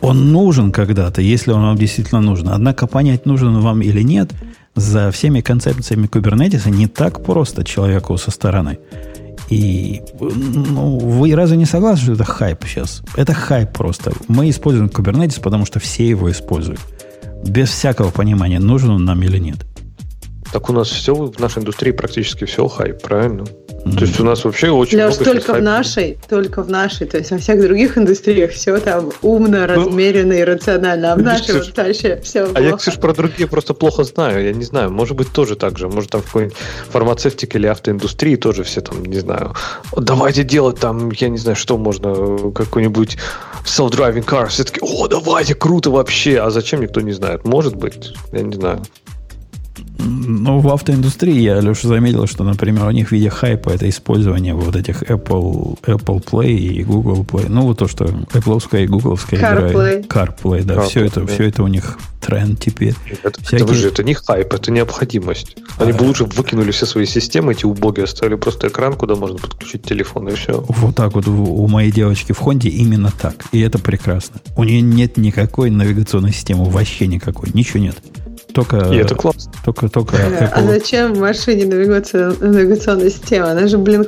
он 0.01 0.31
нужен 0.31 0.71
когда-то, 0.71 1.21
если 1.21 1.51
он 1.51 1.61
вам 1.61 1.77
действительно 1.77 2.21
нужен. 2.21 2.49
Однако 2.49 2.87
понять, 2.87 3.25
нужен 3.25 3.55
он 3.55 3.61
вам 3.61 3.81
или 3.81 4.01
нет, 4.01 4.31
за 4.75 5.11
всеми 5.11 5.41
концепциями 5.41 6.07
кубернетиса 6.07 6.69
не 6.69 6.87
так 6.87 7.23
просто 7.23 7.63
человеку 7.63 8.17
со 8.17 8.31
стороны. 8.31 8.79
И 9.49 10.01
ну, 10.19 10.97
вы 10.99 11.33
разве 11.33 11.57
не 11.57 11.65
согласны, 11.65 12.03
что 12.03 12.13
это 12.13 12.23
хайп 12.23 12.63
сейчас? 12.65 13.01
Это 13.15 13.33
хайп 13.33 13.71
просто. 13.71 14.11
Мы 14.27 14.49
используем 14.49 14.89
Kubernetes, 14.89 15.41
потому 15.41 15.65
что 15.65 15.79
все 15.79 16.07
его 16.07 16.31
используют. 16.31 16.79
Без 17.43 17.69
всякого 17.69 18.11
понимания, 18.11 18.59
нужен 18.59 18.91
он 18.91 19.05
нам 19.05 19.21
или 19.23 19.39
нет. 19.39 19.65
Так 20.51 20.69
у 20.69 20.73
нас 20.73 20.89
все 20.89 21.13
в 21.13 21.39
нашей 21.39 21.59
индустрии 21.59 21.91
практически 21.91 22.45
все 22.45 22.67
хайп, 22.67 23.01
правильно? 23.01 23.45
То 23.83 24.05
есть 24.05 24.19
у 24.19 24.23
нас 24.23 24.43
вообще 24.43 24.69
очень 24.69 24.97
Леш, 24.97 25.15
много 25.15 25.25
только 25.25 25.41
сейчас 25.41 25.57
в 25.57 25.61
нашей, 25.61 26.17
только 26.29 26.63
в 26.63 26.69
нашей, 26.69 27.07
то 27.07 27.17
есть 27.17 27.31
во 27.31 27.37
всех 27.37 27.61
других 27.61 27.97
индустриях 27.97 28.51
все 28.51 28.77
там 28.79 29.11
умно, 29.21 29.67
размеренно 29.67 30.33
и 30.33 30.43
рационально, 30.43 31.13
а 31.13 31.15
в 31.15 31.19
ну, 31.19 31.25
нашей 31.25 31.45
Ксюш, 31.45 31.67
вот 31.67 31.77
вообще 31.77 32.19
все 32.23 32.47
А 32.53 32.61
я, 32.61 32.75
Ксюш, 32.75 32.95
про 32.95 33.13
другие 33.13 33.47
просто 33.47 33.73
плохо 33.73 34.03
знаю. 34.03 34.43
Я 34.43 34.53
не 34.53 34.63
знаю, 34.63 34.91
может 34.91 35.15
быть, 35.15 35.31
тоже 35.31 35.55
так 35.55 35.77
же. 35.77 35.87
Может, 35.87 36.11
там 36.11 36.21
в 36.21 36.25
какой-нибудь 36.25 36.57
фармацевтике 36.89 37.57
или 37.57 37.67
автоиндустрии 37.67 38.35
тоже 38.35 38.63
все 38.63 38.81
там, 38.81 39.03
не 39.05 39.19
знаю, 39.19 39.53
давайте 39.95 40.43
делать 40.43 40.79
там, 40.79 41.11
я 41.11 41.29
не 41.29 41.37
знаю, 41.37 41.55
что 41.55 41.77
можно, 41.77 42.51
какой-нибудь 42.51 43.17
self-driving 43.65 44.25
car. 44.25 44.47
Все 44.47 44.63
таки 44.63 44.79
о, 44.81 45.07
давайте, 45.07 45.55
круто 45.55 45.89
вообще. 45.89 46.39
А 46.39 46.49
зачем, 46.49 46.81
никто 46.81 47.01
не 47.01 47.11
знает. 47.11 47.45
Может 47.45 47.75
быть, 47.75 48.13
я 48.31 48.41
не 48.41 48.55
знаю. 48.55 48.81
Ну, 49.99 50.59
в 50.59 50.69
автоиндустрии 50.69 51.39
я, 51.39 51.59
Леша, 51.59 51.87
заметил, 51.87 52.25
что, 52.25 52.43
например, 52.43 52.85
у 52.85 52.91
них 52.91 53.09
в 53.09 53.11
виде 53.11 53.29
хайпа 53.29 53.69
это 53.69 53.87
использование 53.89 54.53
вот 54.53 54.75
этих 54.75 55.03
Apple, 55.03 55.79
Apple 55.81 56.23
Play 56.23 56.53
и 56.53 56.83
Google 56.83 57.23
Play. 57.23 57.47
Ну, 57.49 57.63
вот 57.63 57.79
то, 57.79 57.87
что 57.87 58.05
Apple 58.05 58.83
и 58.83 58.87
Google 58.87 59.15
CarPlay. 59.15 59.37
играет. 59.37 60.07
CarPlay, 60.07 60.63
да. 60.63 60.75
CarPlay, 60.75 60.87
все, 60.87 61.05
это, 61.05 61.27
все 61.27 61.43
это 61.47 61.63
у 61.63 61.67
них 61.67 61.99
тренд 62.21 62.59
теперь. 62.59 62.95
Это, 63.23 63.41
Всякие- 63.41 63.65
это 63.65 63.73
же 63.73 63.87
это 63.87 64.03
не 64.03 64.13
хайп, 64.13 64.53
это 64.53 64.71
необходимость. 64.71 65.57
Они 65.77 65.91
бы 65.91 66.03
лучше 66.03 66.25
выкинули 66.25 66.71
все 66.71 66.85
свои 66.85 67.05
системы, 67.05 67.53
эти 67.53 67.65
убогие, 67.65 68.05
оставили 68.05 68.35
просто 68.35 68.67
экран, 68.67 68.93
куда 68.93 69.15
можно 69.15 69.37
подключить 69.37 69.83
телефон, 69.83 70.29
и 70.29 70.35
все. 70.35 70.63
Вот 70.67 70.95
так 70.95 71.15
вот 71.15 71.27
у 71.27 71.59
у 71.59 71.67
моей 71.67 71.91
девочки 71.91 72.31
в 72.31 72.37
Хонде 72.39 72.69
именно 72.69 73.11
так. 73.11 73.35
И 73.51 73.59
это 73.59 73.79
прекрасно. 73.79 74.39
У 74.55 74.63
нее 74.63 74.81
нет 74.81 75.17
никакой 75.17 75.69
навигационной 75.69 76.31
системы, 76.31 76.65
вообще 76.65 77.07
никакой. 77.07 77.49
Ничего 77.53 77.79
нет. 77.79 77.97
Только, 78.53 78.77
И 78.91 78.95
это 78.97 79.15
классно. 79.15 79.51
только, 79.63 79.89
только 79.89 80.17
А 80.17 80.59
Apple. 80.59 80.67
зачем 80.67 81.13
в 81.13 81.19
машине 81.19 81.65
навигация- 81.65 82.33
навигационная 82.39 83.09
система? 83.09 83.51
Она 83.51 83.67
же, 83.67 83.77
блин, 83.77 84.07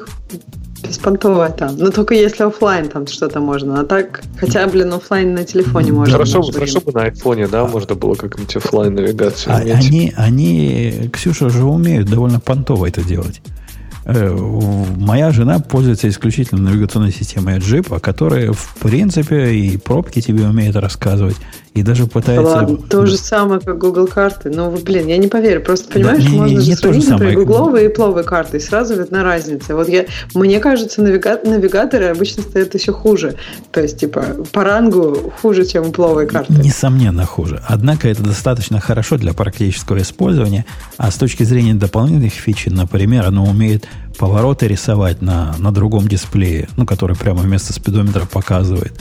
беспонтовая 0.87 1.51
там. 1.51 1.77
Но 1.77 1.91
только 1.91 2.15
если 2.15 2.43
оффлайн 2.43 2.89
там 2.89 3.07
что-то 3.07 3.39
можно. 3.39 3.81
А 3.81 3.85
так, 3.85 4.21
хотя, 4.39 4.65
блин, 4.67 4.91
оффлайн 4.93 5.33
на 5.33 5.43
телефоне 5.43 5.91
можно. 5.91 6.11
Хорошо, 6.13 6.41
блин. 6.41 6.53
хорошо 6.53 6.81
бы 6.81 6.91
на 6.91 7.03
айфоне, 7.03 7.47
да, 7.47 7.65
можно 7.65 7.95
было 7.95 8.15
как-нибудь 8.15 8.55
оффлайн 8.55 8.95
навигацию 8.95 9.55
А- 9.55 9.61
иметь. 9.63 9.73
они, 9.87 10.13
они, 10.17 11.09
Ксюша 11.13 11.49
же 11.49 11.63
умеют 11.63 12.09
довольно 12.09 12.39
понтово 12.39 12.87
это 12.87 13.03
делать. 13.03 13.41
Э, 14.05 14.35
Моя 14.97 15.31
жена 15.31 15.59
пользуется 15.59 16.07
исключительно 16.09 16.61
навигационной 16.69 17.11
системой 17.11 17.57
от 17.57 17.63
джипа, 17.63 17.99
которая, 17.99 18.51
в 18.53 18.75
принципе, 18.79 19.53
и 19.53 19.77
пробки 19.77 20.21
тебе 20.21 20.45
умеет 20.45 20.75
рассказывать, 20.75 21.35
и 21.73 21.83
даже 21.83 22.03
Да 22.03 22.09
пытается... 22.09 22.43
Ладно, 22.51 22.77
то 22.77 23.05
же 23.05 23.17
самое, 23.17 23.61
как 23.61 23.77
Google 23.77 24.07
карты. 24.07 24.51
Ну, 24.53 24.71
блин, 24.71 25.07
я 25.07 25.17
не 25.17 25.27
поверю. 25.27 25.61
Просто 25.61 25.91
понимаешь, 25.91 26.23
не- 26.23 26.31
не- 26.31 26.37
можно 26.37 26.59
не 26.59 26.75
то 26.75 26.93
же 26.93 27.01
сравнить, 27.01 27.09
например, 27.09 27.35
гугловые 27.35 27.85
и 27.85 27.93
пловые 27.93 28.23
карты, 28.25 28.57
и 28.57 28.59
сразу 28.59 28.95
видна 28.95 29.23
разница. 29.23 29.75
Вот 29.75 29.87
я, 29.87 30.05
мне 30.33 30.59
кажется, 30.59 31.01
навига- 31.01 31.47
навигаторы 31.47 32.05
обычно 32.07 32.43
стоят 32.43 32.73
еще 32.73 32.91
хуже. 32.91 33.35
То 33.71 33.81
есть, 33.81 33.99
типа, 33.99 34.23
по 34.51 34.63
рангу 34.63 35.31
хуже, 35.41 35.65
чем 35.65 35.91
пловые 35.93 36.27
карты. 36.27 36.53
Несомненно, 36.53 37.25
хуже. 37.25 37.61
Однако 37.67 38.09
это 38.09 38.21
достаточно 38.23 38.79
хорошо 38.81 39.17
для 39.17 39.33
практического 39.33 40.01
использования. 40.01 40.65
А 40.97 41.09
с 41.09 41.15
точки 41.15 41.43
зрения 41.43 41.73
дополнительных 41.73 42.33
фич, 42.33 42.65
например, 42.67 43.25
оно 43.25 43.45
умеет 43.45 43.87
повороты 44.17 44.67
рисовать 44.67 45.21
на, 45.21 45.55
на 45.57 45.71
другом 45.71 46.07
дисплее, 46.07 46.69
ну, 46.77 46.85
который 46.85 47.15
прямо 47.15 47.41
вместо 47.41 47.73
спидометра 47.73 48.25
показывает. 48.25 48.93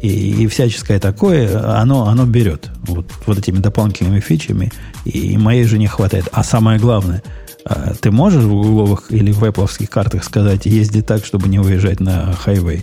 И, 0.00 0.42
и 0.42 0.46
всяческое 0.48 0.98
такое, 0.98 1.80
оно, 1.80 2.08
оно 2.08 2.26
берет 2.26 2.68
вот, 2.82 3.06
вот 3.26 3.38
этими 3.38 3.58
дополнительными 3.58 4.20
фичами. 4.20 4.72
И 5.04 5.36
моей 5.38 5.64
жене 5.64 5.88
хватает. 5.88 6.28
А 6.32 6.42
самое 6.42 6.80
главное, 6.80 7.22
а, 7.64 7.94
ты 7.94 8.10
можешь 8.10 8.42
в 8.42 8.50
гугловых 8.50 9.10
или 9.10 9.30
в 9.30 9.44
эппловских 9.44 9.88
картах 9.88 10.24
сказать, 10.24 10.66
езди 10.66 11.02
так, 11.02 11.24
чтобы 11.24 11.48
не 11.48 11.60
выезжать 11.60 12.00
на 12.00 12.32
хайвей? 12.32 12.82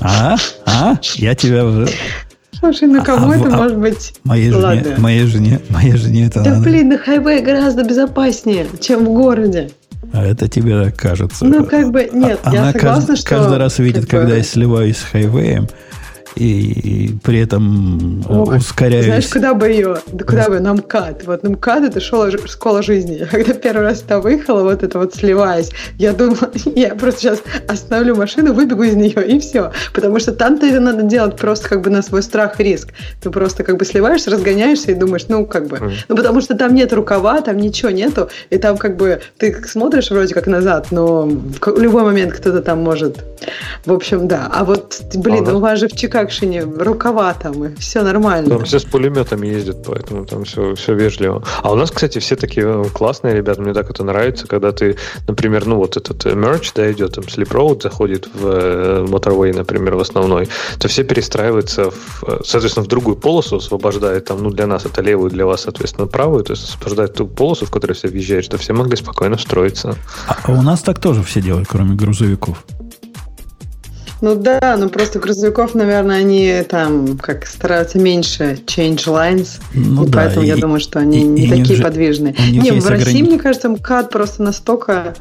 А? 0.00 0.36
А? 0.66 0.96
Я 1.14 1.34
тебя. 1.34 1.86
Слушай, 2.62 2.86
ну 2.86 3.00
А- 3.00 3.04
кому 3.04 3.30
а 3.32 3.36
это 3.36 3.48
а- 3.48 3.56
может 3.56 3.76
быть? 3.76 4.14
Моей 4.22 4.50
жене, 4.50 4.62
Ладно. 4.62 4.94
моей 4.98 5.26
жене, 5.26 5.60
моей 5.68 5.96
жене 5.96 6.26
это 6.26 6.42
Да 6.44 6.50
надо. 6.50 6.62
блин, 6.62 6.90
на 6.90 6.98
хайвее 6.98 7.40
гораздо 7.40 7.82
безопаснее, 7.82 8.66
чем 8.80 9.00
в 9.04 9.08
городе. 9.08 9.72
А 10.12 10.24
это 10.24 10.48
тебе 10.48 10.84
так 10.84 10.96
кажется. 10.96 11.44
Ну, 11.44 11.64
как 11.64 11.90
бы, 11.90 12.08
нет, 12.12 12.38
А- 12.44 12.52
я 12.54 12.62
Она 12.62 12.72
согласна, 12.72 13.12
кажд- 13.14 13.16
что, 13.16 13.28
Каждый 13.30 13.58
раз 13.58 13.78
видит, 13.80 14.02
как 14.06 14.10
бы- 14.12 14.18
когда 14.20 14.36
я 14.36 14.42
сливаюсь 14.44 14.98
с 14.98 15.02
хайвеем, 15.02 15.66
и, 16.34 17.08
и 17.08 17.18
при 17.22 17.40
этом 17.40 18.22
э, 18.22 18.32
Ох, 18.32 18.54
ускоряюсь. 18.54 19.06
Знаешь, 19.06 19.28
куда 19.28 19.54
бы 19.54 19.68
ее? 19.68 19.96
Да 20.12 20.24
куда 20.24 20.48
бы? 20.48 20.60
На 20.60 20.72
МКАД. 20.74 21.26
Вот 21.26 21.42
на 21.42 21.50
МКАД 21.50 21.84
это 21.84 22.00
школа, 22.00 22.30
школа 22.46 22.82
жизни. 22.82 23.14
Я 23.14 23.26
когда 23.30 23.52
первый 23.54 23.82
раз 23.82 24.00
туда 24.00 24.20
выехала, 24.20 24.62
вот 24.62 24.82
это 24.82 24.98
вот 24.98 25.14
сливаясь, 25.14 25.70
я 25.98 26.12
думала, 26.12 26.50
я 26.74 26.94
просто 26.94 27.20
сейчас 27.20 27.42
остановлю 27.68 28.16
машину, 28.16 28.54
выбегу 28.54 28.82
из 28.82 28.94
нее, 28.94 29.26
и 29.26 29.38
все. 29.40 29.72
Потому 29.92 30.18
что 30.20 30.32
там-то 30.32 30.66
это 30.66 30.80
надо 30.80 31.02
делать 31.02 31.36
просто 31.36 31.68
как 31.68 31.82
бы 31.82 31.90
на 31.90 32.02
свой 32.02 32.22
страх 32.22 32.60
и 32.60 32.64
риск. 32.64 32.88
Ты 33.20 33.30
просто 33.30 33.62
как 33.64 33.76
бы 33.76 33.84
сливаешься, 33.84 34.30
разгоняешься 34.30 34.92
и 34.92 34.94
думаешь, 34.94 35.26
ну, 35.28 35.46
как 35.46 35.66
бы... 35.66 35.76
Мгм. 35.76 35.92
Ну, 36.08 36.16
потому 36.16 36.40
что 36.40 36.56
там 36.56 36.74
нет 36.74 36.92
рукава, 36.92 37.40
там 37.42 37.58
ничего 37.58 37.90
нету, 37.90 38.28
и 38.50 38.58
там 38.58 38.78
как 38.78 38.96
бы 38.96 39.20
ты 39.38 39.54
смотришь 39.66 40.10
вроде 40.10 40.34
как 40.34 40.46
назад, 40.46 40.88
но 40.90 41.26
в 41.26 41.78
любой 41.80 42.04
момент 42.04 42.32
кто-то 42.32 42.62
там 42.62 42.82
может... 42.82 43.24
В 43.84 43.92
общем, 43.92 44.28
да. 44.28 44.48
А 44.52 44.64
вот, 44.64 45.00
блин, 45.14 45.42
Ага. 45.42 45.56
у 45.56 45.60
вас 45.60 45.80
же 45.80 45.88
в 45.88 45.92
Чикагшине 46.22 46.62
рукава 46.62 47.34
там, 47.34 47.64
и 47.64 47.74
все 47.76 48.02
нормально. 48.02 48.48
Там 48.48 48.64
все 48.64 48.78
с 48.78 48.84
пулеметами 48.84 49.46
ездят, 49.46 49.84
поэтому 49.86 50.24
там 50.24 50.44
все, 50.44 50.74
все 50.74 50.94
вежливо. 50.94 51.42
А 51.62 51.72
у 51.72 51.74
нас, 51.74 51.90
кстати, 51.90 52.18
все 52.18 52.36
такие 52.36 52.66
э, 52.66 52.84
классные 52.92 53.34
ребята, 53.34 53.60
мне 53.60 53.74
так 53.74 53.90
это 53.90 54.04
нравится, 54.04 54.46
когда 54.46 54.72
ты, 54.72 54.96
например, 55.26 55.66
ну 55.66 55.76
вот 55.76 55.96
этот 55.96 56.24
э, 56.26 56.34
мерч, 56.34 56.72
да, 56.74 56.90
идет, 56.92 57.14
там 57.14 57.24
Sleep 57.24 57.50
Road 57.50 57.82
заходит 57.82 58.28
в 58.32 58.46
э, 58.46 59.06
Motorway, 59.08 59.54
например, 59.54 59.96
в 59.96 60.00
основной, 60.00 60.48
то 60.78 60.88
все 60.88 61.02
перестраиваются, 61.02 61.90
в, 61.90 62.42
соответственно, 62.44 62.84
в 62.84 62.88
другую 62.88 63.16
полосу, 63.16 63.56
освобождает 63.56 64.26
там, 64.26 64.42
ну, 64.42 64.50
для 64.50 64.66
нас 64.66 64.86
это 64.86 65.02
левую, 65.02 65.30
для 65.30 65.46
вас, 65.46 65.62
соответственно, 65.62 66.06
правую, 66.06 66.44
то 66.44 66.52
есть 66.52 66.68
освобождает 66.68 67.14
ту 67.14 67.26
полосу, 67.26 67.66
в 67.66 67.70
которой 67.70 67.94
все 67.94 68.08
въезжают, 68.08 68.44
что 68.44 68.58
все 68.58 68.72
могли 68.72 68.96
спокойно 68.96 69.36
встроиться. 69.36 69.96
А 70.26 70.52
у 70.52 70.62
нас 70.62 70.82
так 70.82 71.00
тоже 71.00 71.22
все 71.22 71.40
делают, 71.40 71.68
кроме 71.68 71.96
грузовиков. 71.96 72.64
Ну 74.22 74.34
да, 74.36 74.76
ну 74.78 74.88
просто 74.88 75.18
грузовиков, 75.18 75.74
наверное, 75.74 76.20
они 76.20 76.62
там 76.68 77.18
как 77.18 77.44
стараются 77.46 77.98
меньше 77.98 78.58
change 78.66 79.04
lines, 79.06 79.60
Ну 79.74 80.04
и 80.04 80.08
да, 80.08 80.12
поэтому 80.20 80.46
я 80.46 80.54
и- 80.56 80.60
думаю, 80.60 80.80
что 80.80 81.00
они 81.00 81.20
и- 81.20 81.24
не 81.24 81.46
и 81.46 81.50
такие 81.50 81.76
же- 81.76 81.82
подвижные. 81.82 82.34
Не, 82.50 82.70
есть 82.70 82.86
в 82.86 82.88
России, 82.88 83.20
ограни- 83.20 83.28
мне 83.28 83.38
кажется, 83.38 83.68
МКАД 83.68 84.10
просто 84.10 84.42
настолько 84.42 85.14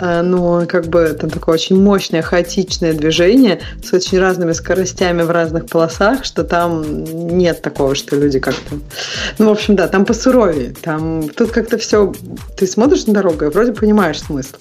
э, 0.00 0.22
ну, 0.22 0.66
как 0.66 0.86
бы 0.86 1.16
там 1.20 1.28
такое 1.30 1.54
очень 1.54 1.80
мощное, 1.80 2.22
хаотичное 2.22 2.92
движение 2.94 3.60
с 3.84 3.92
очень 3.92 4.18
разными 4.18 4.52
скоростями 4.52 5.22
в 5.22 5.30
разных 5.30 5.66
полосах, 5.66 6.24
что 6.24 6.44
там 6.44 7.04
нет 7.04 7.60
такого, 7.62 7.94
что 7.94 8.16
люди 8.16 8.38
как-то... 8.40 8.76
Ну, 9.38 9.48
в 9.48 9.50
общем, 9.52 9.76
да, 9.76 9.88
там 9.88 10.04
посуровее. 10.06 10.74
Там, 10.80 11.28
тут 11.28 11.50
как-то 11.52 11.76
все... 11.76 12.12
Ты 12.56 12.66
смотришь 12.66 13.06
на 13.06 13.12
дорогу 13.12 13.44
и 13.44 13.48
вроде 13.48 13.72
понимаешь 13.72 14.20
смысл, 14.20 14.56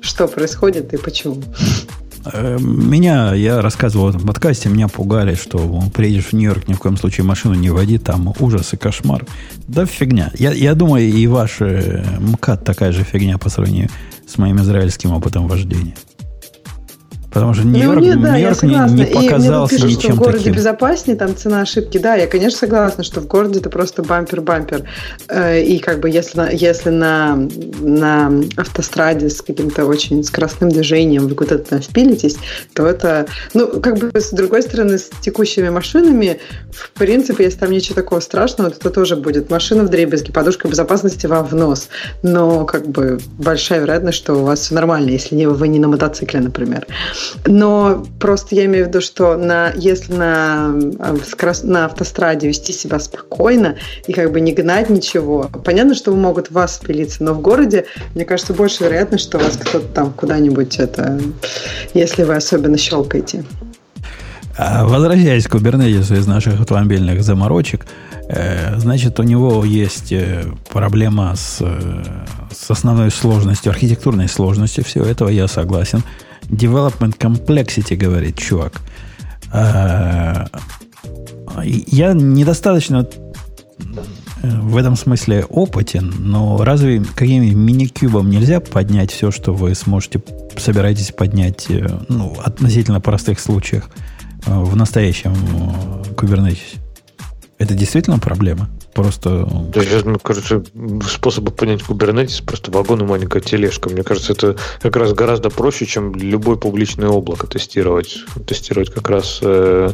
что 0.00 0.26
происходит 0.26 0.92
и 0.92 0.96
почему. 0.96 1.40
Э, 2.24 2.58
меня, 2.60 3.34
я 3.34 3.60
рассказывал 3.60 4.06
в 4.06 4.08
этом 4.10 4.26
подкасте, 4.26 4.68
меня 4.68 4.88
пугали, 4.88 5.34
что 5.34 5.82
приедешь 5.94 6.26
в 6.26 6.32
Нью-Йорк, 6.32 6.68
ни 6.68 6.74
в 6.74 6.78
коем 6.78 6.96
случае 6.96 7.24
машину 7.24 7.54
не 7.54 7.70
води, 7.70 7.98
там 7.98 8.32
ужас 8.38 8.72
и 8.72 8.76
кошмар. 8.76 9.24
Да 9.66 9.86
фигня. 9.86 10.30
Я, 10.38 10.52
я 10.52 10.74
думаю, 10.74 11.08
и 11.08 11.26
ваш 11.26 11.60
э, 11.60 12.04
МКАД 12.20 12.64
такая 12.64 12.92
же 12.92 13.04
фигня 13.04 13.38
по 13.38 13.48
сравнению 13.48 13.90
с 14.26 14.38
моим 14.38 14.60
израильским 14.60 15.12
опытом 15.12 15.48
вождения. 15.48 15.94
Потому 17.32 17.54
что 17.54 17.66
Нью-Йорк, 17.66 18.00
ну, 18.00 18.04
нет, 18.04 18.22
да, 18.22 18.36
Нью-Йорк 18.36 18.62
мне 18.62 19.04
не 19.04 19.04
показался 19.06 19.74
и 19.74 19.78
мне 19.78 19.86
пишут, 19.86 19.98
ничем 19.98 20.00
что 20.00 20.12
в 20.12 20.18
городе 20.18 20.38
таким. 20.38 20.54
безопаснее, 20.54 21.16
там 21.16 21.36
цена 21.36 21.62
ошибки. 21.62 21.98
Да, 21.98 22.14
я, 22.14 22.26
конечно, 22.26 22.58
согласна, 22.58 23.04
что 23.04 23.20
в 23.20 23.26
городе 23.26 23.60
это 23.60 23.70
просто 23.70 24.02
бампер-бампер. 24.02 24.84
Э, 25.28 25.62
И 25.62 25.78
как 25.78 26.00
бы 26.00 26.10
если 26.10 26.38
на, 26.38 26.50
если 26.50 26.90
на, 26.90 27.48
на 27.80 28.32
автостраде 28.56 29.30
с 29.30 29.40
каким-то 29.40 29.86
очень 29.86 30.22
скоростным 30.24 30.70
движением 30.70 31.26
вы 31.26 31.34
куда-то 31.34 31.70
там 31.70 31.80
впилитесь, 31.80 32.36
то 32.74 32.86
это... 32.86 33.26
Ну, 33.54 33.80
как 33.80 33.98
бы 33.98 34.10
с 34.18 34.30
другой 34.30 34.62
стороны, 34.62 34.98
с 34.98 35.10
текущими 35.20 35.68
машинами, 35.70 36.38
в 36.70 36.90
принципе, 36.90 37.44
если 37.44 37.60
там 37.60 37.70
ничего 37.70 37.94
такого 37.94 38.20
страшного, 38.20 38.70
то 38.70 38.76
это 38.76 38.90
тоже 38.90 39.16
будет 39.16 39.50
машина 39.50 39.84
в 39.84 39.88
дребезги, 39.88 40.32
подушка 40.32 40.68
безопасности 40.68 41.26
вам 41.26 41.46
в 41.46 41.54
нос. 41.54 41.88
Но 42.22 42.64
как 42.64 42.86
бы 42.86 43.18
большая 43.38 43.80
вероятность, 43.80 44.18
что 44.18 44.34
у 44.34 44.44
вас 44.44 44.60
все 44.60 44.74
нормально, 44.74 45.10
если 45.10 45.34
не, 45.34 45.46
вы 45.46 45.68
не 45.68 45.78
на 45.78 45.88
мотоцикле, 45.88 46.40
например. 46.40 46.86
Но 47.46 48.04
просто 48.18 48.54
я 48.54 48.64
имею 48.66 48.86
в 48.86 48.88
виду, 48.88 49.00
что 49.00 49.36
на, 49.36 49.72
если 49.74 50.12
на, 50.12 50.72
э, 50.74 51.16
скорос- 51.24 51.66
на 51.66 51.86
автостраде 51.86 52.48
вести 52.48 52.72
себя 52.72 52.98
спокойно 52.98 53.76
и 54.06 54.12
как 54.12 54.32
бы 54.32 54.40
не 54.40 54.52
гнать 54.52 54.90
ничего, 54.90 55.50
понятно, 55.64 55.94
что 55.94 56.14
могут 56.14 56.48
в 56.48 56.52
вас 56.52 56.76
впилиться, 56.76 57.22
но 57.24 57.34
в 57.34 57.40
городе, 57.40 57.86
мне 58.14 58.24
кажется, 58.24 58.54
больше 58.54 58.84
вероятность, 58.84 59.24
что 59.24 59.38
вас 59.38 59.56
кто-то 59.56 59.86
там 59.88 60.12
куда-нибудь 60.12 60.78
это, 60.78 61.20
если 61.94 62.24
вы 62.24 62.36
особенно 62.36 62.78
щелкаете. 62.78 63.44
А 64.56 64.84
Возвращаясь 64.84 65.46
к 65.46 65.52
Кубернетису 65.52 66.14
из 66.14 66.26
наших 66.26 66.60
автомобильных 66.60 67.22
заморочек, 67.22 67.86
э, 68.28 68.78
значит, 68.78 69.18
у 69.18 69.22
него 69.22 69.64
есть 69.64 70.12
э, 70.12 70.44
проблема 70.70 71.34
с, 71.34 71.58
э, 71.60 72.02
с 72.54 72.70
основной 72.70 73.10
сложностью, 73.10 73.70
архитектурной 73.70 74.28
сложностью 74.28 74.84
всего 74.84 75.06
этого, 75.06 75.30
я 75.30 75.48
согласен. 75.48 76.02
Development 76.48 77.16
complexity, 77.18 77.96
говорит 77.96 78.38
чувак. 78.38 78.80
А, 79.52 80.46
я 81.64 82.12
недостаточно 82.12 83.06
э, 84.42 84.60
в 84.60 84.76
этом 84.76 84.96
смысле 84.96 85.44
опытен, 85.44 86.12
но 86.18 86.64
разве 86.64 87.04
каким 87.14 87.42
мини-кубом 87.58 88.30
нельзя 88.30 88.60
поднять 88.60 89.10
все, 89.10 89.30
что 89.30 89.52
вы 89.52 89.74
сможете, 89.74 90.22
собираетесь 90.56 91.12
поднять 91.12 91.66
э, 91.68 91.86
ну, 92.08 92.34
относительно 92.42 93.00
простых 93.00 93.40
случаях 93.40 93.90
э, 94.46 94.58
в 94.58 94.74
настоящем 94.76 95.32
э, 95.32 96.14
Kubernetes? 96.14 96.81
Это 97.62 97.74
действительно 97.74 98.18
проблема? 98.18 98.68
Просто 98.92 99.48
Да, 99.72 99.84
сейчас, 99.84 100.04
мне 100.04 100.18
кажется, 100.20 100.64
способы 101.08 101.52
понять 101.52 101.80
Kubernetes 101.80 102.42
просто 102.44 102.72
вагон 102.72 103.02
и 103.02 103.04
маленькая 103.04 103.40
тележка. 103.40 103.88
Мне 103.88 104.02
кажется, 104.02 104.32
это 104.32 104.56
как 104.80 104.96
раз 104.96 105.12
гораздо 105.12 105.48
проще, 105.48 105.86
чем 105.86 106.12
любое 106.16 106.56
публичное 106.56 107.08
облако 107.08 107.46
тестировать. 107.46 108.18
Тестировать 108.48 108.92
как 108.92 109.08
раз 109.08 109.38
э, 109.42 109.92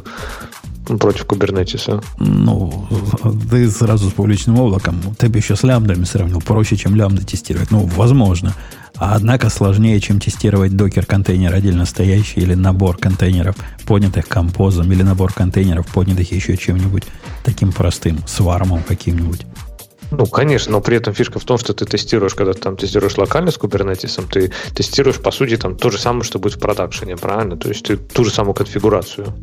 против 0.99 1.27
Kubernetes. 1.27 2.03
ну, 2.19 2.89
ты 3.51 3.70
сразу 3.70 4.09
с 4.09 4.12
публичным 4.15 4.59
облаком, 4.59 4.97
ты 5.19 5.28
бы 5.28 5.39
еще 5.39 5.55
с 5.55 5.62
лямбдами 5.62 6.05
сравнил, 6.05 6.40
проще, 6.40 6.78
чем 6.78 6.97
лямбды 6.97 7.23
тестировать. 7.23 7.70
Ну, 7.70 7.81
возможно. 7.81 8.55
А 8.98 9.14
однако 9.14 9.48
сложнее, 9.48 10.00
чем 10.00 10.18
тестировать 10.18 10.76
докер-контейнер 10.76 11.54
отдельно 11.54 11.86
стоящий 11.86 12.40
или 12.40 12.54
набор 12.54 12.96
контейнеров, 12.96 13.54
поднятых 13.86 14.26
композом, 14.26 14.90
или 14.90 15.02
набор 15.02 15.32
контейнеров, 15.32 15.86
поднятых 15.86 16.32
еще 16.32 16.56
чем-нибудь 16.56 17.04
таким 17.44 17.72
простым, 17.72 18.18
свармом 18.26 18.82
каким-нибудь. 18.82 19.46
Ну, 20.10 20.26
конечно, 20.26 20.72
но 20.72 20.80
при 20.80 20.96
этом 20.96 21.14
фишка 21.14 21.38
в 21.38 21.44
том, 21.44 21.58
что 21.58 21.74
ты 21.74 21.84
тестируешь, 21.84 22.34
когда 22.34 22.54
ты 22.54 22.60
там 22.60 22.76
тестируешь 22.76 23.16
локально 23.18 23.50
с 23.50 23.58
Kubernetes, 23.58 24.26
ты 24.30 24.50
тестируешь, 24.74 25.18
по 25.18 25.30
сути, 25.30 25.56
там 25.56 25.76
то 25.76 25.90
же 25.90 25.98
самое, 25.98 26.24
что 26.24 26.38
будет 26.38 26.54
в 26.54 26.58
продакшене, 26.58 27.16
правильно? 27.16 27.56
То 27.56 27.68
есть 27.68 27.84
ты 27.84 27.96
ту 27.96 28.24
же 28.24 28.30
самую 28.30 28.54
конфигурацию. 28.54 29.34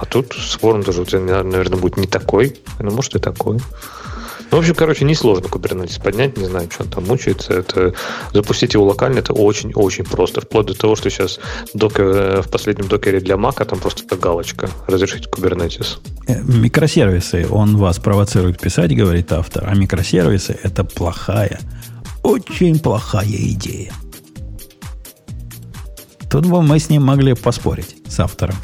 А 0.00 0.06
тут 0.06 0.34
Swarm 0.34 0.84
даже 0.84 1.02
у 1.02 1.04
тебя, 1.04 1.20
наверное, 1.20 1.78
будет 1.78 1.96
не 1.96 2.06
такой, 2.06 2.56
ну, 2.78 2.90
может, 2.90 3.16
и 3.16 3.18
такой. 3.18 3.60
Ну, 4.50 4.58
в 4.58 4.60
общем, 4.60 4.74
короче, 4.74 5.04
несложно 5.04 5.46
Kubernetes 5.46 6.02
поднять, 6.02 6.36
не 6.36 6.46
знаю, 6.46 6.68
что 6.70 6.84
он 6.84 6.90
там 6.90 7.04
мучается. 7.06 7.54
Это, 7.54 7.94
запустить 8.32 8.74
его 8.74 8.84
локально 8.84 9.18
это 9.18 9.32
очень-очень 9.32 10.04
просто. 10.04 10.40
Вплоть 10.40 10.66
до 10.66 10.74
того, 10.74 10.96
что 10.96 11.10
сейчас 11.10 11.40
докер, 11.74 12.42
в 12.42 12.50
последнем 12.50 12.88
докере 12.88 13.20
для 13.20 13.36
Mac 13.36 13.64
там 13.64 13.78
просто 13.78 14.16
галочка 14.16 14.70
разрешить 14.86 15.26
Kubernetes. 15.26 15.98
Э, 16.26 16.40
Микросервисы, 16.42 17.46
он 17.50 17.76
вас 17.76 17.98
провоцирует 17.98 18.60
писать, 18.60 18.94
говорит 18.94 19.32
автор, 19.32 19.64
а 19.66 19.74
микросервисы 19.74 20.58
это 20.62 20.84
плохая, 20.84 21.60
очень 22.22 22.78
плохая 22.78 23.26
идея. 23.26 23.92
Тут 26.30 26.46
бы 26.46 26.62
мы 26.62 26.78
с 26.78 26.90
ним 26.90 27.04
могли 27.04 27.34
поспорить, 27.34 27.96
с 28.08 28.18
автором. 28.18 28.56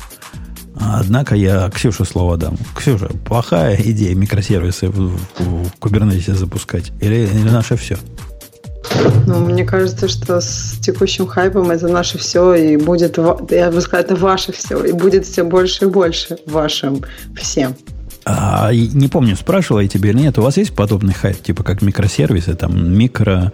Однако 0.80 1.34
я 1.34 1.68
Ксюше 1.70 2.04
слово 2.04 2.36
дам. 2.36 2.56
Ксюша, 2.74 3.08
плохая 3.26 3.76
идея 3.76 4.14
микросервисы 4.14 4.88
в, 4.88 5.16
в, 5.16 5.18
в 5.38 5.72
Kubernetes 5.80 6.34
запускать? 6.34 6.92
Или, 7.00 7.26
или 7.26 7.50
наше 7.50 7.76
все? 7.76 7.96
Ну, 9.26 9.40
мне 9.40 9.64
кажется, 9.64 10.08
что 10.08 10.40
с 10.40 10.78
текущим 10.80 11.26
хайпом 11.26 11.70
это 11.70 11.88
наше 11.88 12.18
все, 12.18 12.54
и 12.54 12.76
будет, 12.76 13.18
я 13.50 13.70
бы 13.70 13.80
сказала, 13.80 14.04
это 14.04 14.16
ваше 14.16 14.52
все, 14.52 14.82
и 14.84 14.92
будет 14.92 15.26
все 15.26 15.44
больше 15.44 15.84
и 15.84 15.88
больше 15.88 16.38
вашим 16.46 17.02
всем. 17.36 17.76
А, 18.24 18.70
не 18.72 19.08
помню, 19.08 19.36
спрашивала 19.36 19.80
я 19.80 19.88
тебе 19.88 20.10
или 20.10 20.18
нет, 20.18 20.38
у 20.38 20.42
вас 20.42 20.56
есть 20.56 20.74
подобный 20.74 21.14
хайп, 21.14 21.42
типа 21.42 21.62
как 21.62 21.82
микросервисы, 21.82 22.54
там 22.54 22.92
микро... 22.92 23.52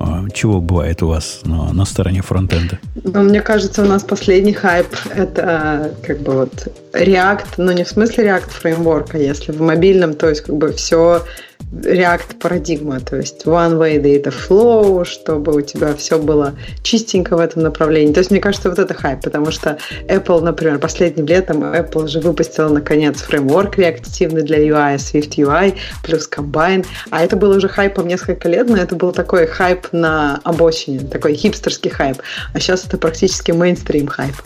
а, 0.00 0.28
Чего 0.32 0.60
бывает 0.60 1.02
у 1.02 1.08
вас 1.08 1.40
на, 1.44 1.72
на 1.72 1.84
стороне 1.84 2.22
фронтенда? 2.22 2.78
Но 3.04 3.22
мне 3.22 3.40
кажется, 3.40 3.82
у 3.82 3.86
нас 3.86 4.02
последний 4.02 4.52
хайп 4.52 4.86
это 5.14 5.94
как 6.02 6.20
бы 6.20 6.32
вот 6.32 6.68
React, 6.92 7.46
но 7.58 7.72
не 7.72 7.84
в 7.84 7.88
смысле 7.88 8.26
React 8.26 8.50
фреймворка, 8.50 9.18
если 9.18 9.52
в 9.52 9.60
мобильном, 9.60 10.14
то 10.14 10.28
есть 10.28 10.42
как 10.42 10.56
бы 10.56 10.72
все 10.72 11.22
React 11.72 12.38
парадигма, 12.38 13.00
то 13.00 13.16
есть 13.16 13.44
one 13.44 13.76
way 13.76 14.00
data 14.00 14.32
flow, 14.32 15.04
чтобы 15.04 15.52
у 15.52 15.60
тебя 15.60 15.94
все 15.94 16.18
было 16.18 16.54
чистенько 16.82 17.36
в 17.36 17.40
этом 17.40 17.62
направлении. 17.62 18.12
То 18.12 18.20
есть 18.20 18.30
мне 18.30 18.40
кажется, 18.40 18.70
вот 18.70 18.78
это 18.78 18.94
хайп, 18.94 19.22
потому 19.22 19.50
что 19.50 19.76
Apple, 20.08 20.42
например, 20.42 20.78
последним 20.78 21.26
летом 21.26 21.64
Apple 21.64 22.06
же 22.06 22.20
выпустила 22.20 22.68
наконец 22.68 23.20
фреймворк 23.20 23.78
реактивный 23.78 24.42
для 24.42 24.58
UI, 24.58 24.96
Swift 24.96 25.36
UI, 25.36 25.74
плюс 26.04 26.30
Combine, 26.30 26.86
а 27.10 27.24
это 27.24 27.36
было 27.36 27.56
уже 27.56 27.68
хайпом 27.68 28.06
несколько 28.06 28.48
лет, 28.48 28.68
но 28.68 28.76
это 28.76 28.94
был 28.94 29.12
такой 29.12 29.46
хайп 29.46 29.88
на 29.92 30.40
обочине, 30.44 31.00
такой 31.00 31.34
хипстерский 31.34 31.90
хайп, 31.90 32.18
а 32.54 32.60
сейчас 32.60 32.84
это 32.86 32.96
практически 32.96 33.50
мейнстрим 33.50 34.06
хайп. 34.06 34.36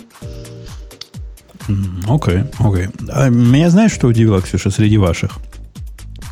Окей, 2.09 2.44
окей. 2.59 2.88
А 3.10 3.28
меня 3.28 3.70
знаешь, 3.70 3.92
что 3.92 4.09
удивило, 4.09 4.40
Ксюша, 4.40 4.70
среди 4.70 4.97
ваших? 4.98 5.32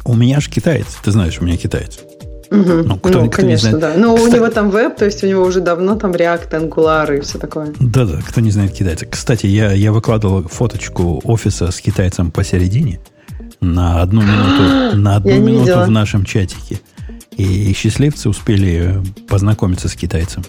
У 0.08 0.14
меня 0.14 0.40
же 0.40 0.50
китаец. 0.50 0.86
Ты 1.04 1.10
знаешь, 1.12 1.38
у 1.40 1.44
меня 1.44 1.56
китаец. 1.56 2.00
Мгм. 2.50 2.82
Ну, 2.88 2.96
кто- 2.96 3.08
ну, 3.10 3.10
кто 3.10 3.20
не 3.22 3.28
конечно, 3.28 3.70
знает. 3.78 3.80
да. 3.80 4.00
Но 4.00 4.16
Кстати- 4.16 4.32
у 4.32 4.36
него 4.36 4.48
там 4.48 4.70
веб, 4.70 4.96
то 4.96 5.04
есть 5.04 5.22
у 5.22 5.26
него 5.26 5.42
уже 5.44 5.60
давно 5.60 5.96
там 5.96 6.12
React, 6.12 6.50
Angular 6.50 7.18
и 7.18 7.20
все 7.20 7.38
такое. 7.38 7.74
Да-да, 7.78 8.20
кто 8.26 8.40
не 8.40 8.50
знает 8.50 8.72
китайца. 8.72 9.04
Кстати, 9.04 9.46
я, 9.46 9.70
я 9.72 9.92
выкладывал 9.92 10.42
фоточку 10.48 11.20
офиса 11.24 11.70
с 11.70 11.78
китайцем 11.80 12.30
посередине 12.30 13.00
на 13.60 14.00
одну 14.00 14.22
минуту, 14.22 14.96
на 14.96 15.16
одну 15.16 15.30
не 15.30 15.38
минуту 15.40 15.80
в 15.80 15.90
нашем 15.90 16.24
чатике. 16.24 16.80
И 17.36 17.72
счастливцы 17.74 18.28
успели 18.30 19.00
познакомиться 19.28 19.88
с 19.88 19.94
китайцем. 19.94 20.42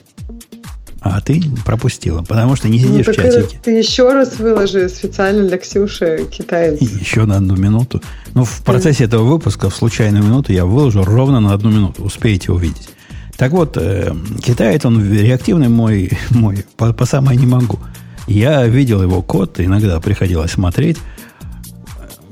А 1.02 1.22
ты 1.22 1.42
пропустила, 1.66 2.22
потому 2.24 2.56
что 2.58 2.68
не 2.68 2.80
Ну, 2.84 2.88
сидишь 2.90 3.08
в 3.08 3.16
так 3.16 3.26
это 3.26 3.42
чатике. 3.44 3.60
ты 3.64 3.72
еще 3.72 4.12
раз 4.12 4.38
выложи 4.38 4.90
специально 4.90 5.48
для 5.48 5.58
Ксюши 5.58 6.28
китаец. 6.30 6.82
И 6.82 6.86
еще 6.86 7.26
на 7.26 7.38
одну 7.38 7.56
минуту. 7.56 8.02
Ну, 8.34 8.44
в 8.44 8.62
процессе 8.64 9.06
этого 9.06 9.24
выпуска 9.24 9.70
в 9.70 9.76
случайную 9.76 10.24
минуту 10.24 10.52
я 10.52 10.66
выложу 10.66 11.04
ровно 11.04 11.40
на 11.40 11.54
одну 11.54 11.70
минуту. 11.72 12.04
Успеете 12.04 12.52
увидеть. 12.52 12.90
Так 13.38 13.54
вот, 13.54 13.78
э, 13.78 14.14
китаец, 14.44 14.84
он 14.84 15.02
реактивный 15.14 15.70
мой, 15.70 16.12
мой 16.32 16.66
по, 16.76 16.92
по 16.92 17.06
самое 17.06 17.40
не 17.40 17.46
могу. 17.46 17.80
Я 18.28 18.68
видел 18.68 19.02
его 19.02 19.22
код, 19.22 19.60
иногда 19.62 20.00
приходилось 20.02 20.52
смотреть. 20.52 20.98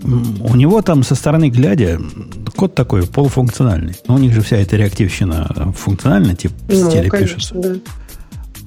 У 0.03 0.55
него 0.55 0.81
там 0.81 1.03
со 1.03 1.15
стороны 1.15 1.49
глядя 1.49 1.99
код 2.55 2.75
такой 2.75 3.03
полуфункциональный. 3.07 3.95
Но 4.07 4.15
у 4.15 4.17
них 4.19 4.33
же 4.33 4.41
вся 4.41 4.57
эта 4.57 4.75
реактивщина 4.77 5.73
функциональная, 5.75 6.35
типа 6.35 6.53
в 6.67 6.73
Ну, 6.73 6.89
стиле 6.91 7.09
конечно, 7.09 7.35
пишется. 7.35 7.55
да. 7.55 7.75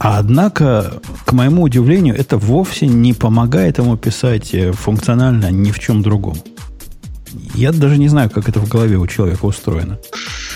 А 0.01 0.19
однако, 0.19 0.95
к 1.27 1.33
моему 1.33 1.63
удивлению, 1.63 2.17
это 2.17 2.39
вовсе 2.39 2.87
не 2.87 3.13
помогает 3.13 3.79
ему 3.79 3.99
писать 3.99 4.55
э, 4.55 4.73
функционально 4.73 5.51
ни 5.51 5.71
в 5.71 5.79
чем 5.79 6.03
другом. 6.03 6.39
Я 7.55 7.71
даже 7.71 7.99
не 7.99 8.09
знаю, 8.09 8.31
как 8.31 8.49
это 8.49 8.61
в 8.61 8.69
голове 8.69 8.97
у 8.97 9.07
человека 9.07 9.45
устроено. 9.45 9.99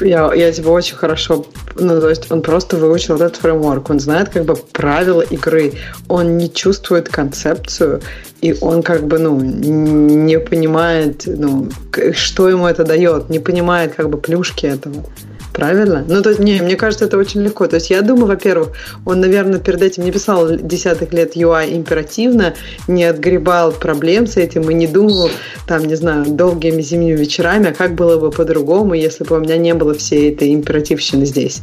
Я, 0.00 0.32
я 0.32 0.50
тебя 0.50 0.70
очень 0.70 0.96
хорошо 0.96 1.44
ну, 1.76 2.00
то 2.00 2.08
есть 2.08 2.30
он 2.30 2.42
просто 2.42 2.76
выучил 2.76 3.16
этот 3.16 3.36
фреймворк, 3.36 3.90
он 3.90 4.00
знает 4.00 4.28
как 4.28 4.44
бы 4.44 4.54
правила 4.54 5.22
игры, 5.22 5.74
он 6.08 6.38
не 6.38 6.52
чувствует 6.52 7.08
концепцию, 7.08 8.00
и 8.40 8.54
он 8.60 8.82
как 8.82 9.06
бы, 9.06 9.18
ну, 9.18 9.40
не 9.40 10.38
понимает, 10.38 11.24
ну, 11.26 11.68
что 12.12 12.48
ему 12.48 12.66
это 12.66 12.84
дает, 12.84 13.30
не 13.30 13.38
понимает 13.38 13.94
как 13.94 14.08
бы 14.10 14.18
плюшки 14.18 14.66
этого. 14.66 15.04
Правильно? 15.54 16.04
Ну, 16.08 16.20
то 16.20 16.30
есть, 16.30 16.40
не, 16.40 16.60
мне 16.60 16.74
кажется, 16.74 17.04
это 17.04 17.16
очень 17.16 17.40
легко. 17.40 17.68
То 17.68 17.76
есть, 17.76 17.88
я 17.88 18.02
думаю, 18.02 18.26
во-первых, 18.26 18.70
он, 19.04 19.20
наверное, 19.20 19.60
перед 19.60 19.82
этим 19.82 20.04
не 20.04 20.10
писал 20.10 20.56
десятых 20.56 21.12
лет 21.12 21.36
UI 21.36 21.76
императивно, 21.76 22.54
не 22.88 23.04
отгребал 23.04 23.70
проблем 23.70 24.26
с 24.26 24.36
этим 24.36 24.68
и 24.68 24.74
не 24.74 24.88
думал, 24.88 25.30
там, 25.68 25.84
не 25.84 25.94
знаю, 25.94 26.24
долгими 26.26 26.82
зимними 26.82 27.16
вечерами, 27.16 27.68
а 27.68 27.72
как 27.72 27.94
было 27.94 28.18
бы 28.18 28.32
по-другому, 28.32 28.94
если 28.94 29.22
бы 29.22 29.36
у 29.36 29.40
меня 29.40 29.56
не 29.56 29.74
было 29.74 29.94
всей 29.94 30.32
этой 30.32 30.52
императивщины 30.52 31.24
здесь. 31.24 31.62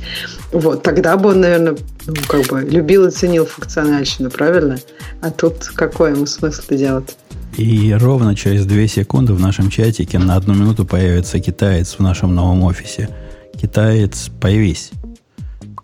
Вот, 0.54 0.84
тогда 0.84 1.18
бы 1.18 1.32
он, 1.32 1.42
наверное, 1.42 1.76
ну, 2.08 2.14
как 2.30 2.44
бы 2.44 2.62
любил 2.62 3.08
и 3.08 3.12
ценил 3.12 3.46
функциональщину, 3.46 4.32
правильно? 4.32 4.80
А 5.20 5.32
тут 5.32 5.66
какой 5.76 6.12
ему 6.12 6.26
смысл 6.28 6.62
это 6.66 6.78
делать? 6.78 7.18
И 7.58 7.94
ровно 8.00 8.38
через 8.38 8.66
две 8.66 8.88
секунды 8.88 9.34
в 9.34 9.42
нашем 9.42 9.70
чатике 9.70 10.18
на 10.18 10.38
одну 10.38 10.54
минуту 10.54 10.86
появится 10.86 11.42
китаец 11.42 11.96
в 11.96 12.00
нашем 12.00 12.34
новом 12.34 12.64
офисе– 12.64 13.10
китаец, 13.62 14.30
появись. 14.40 14.92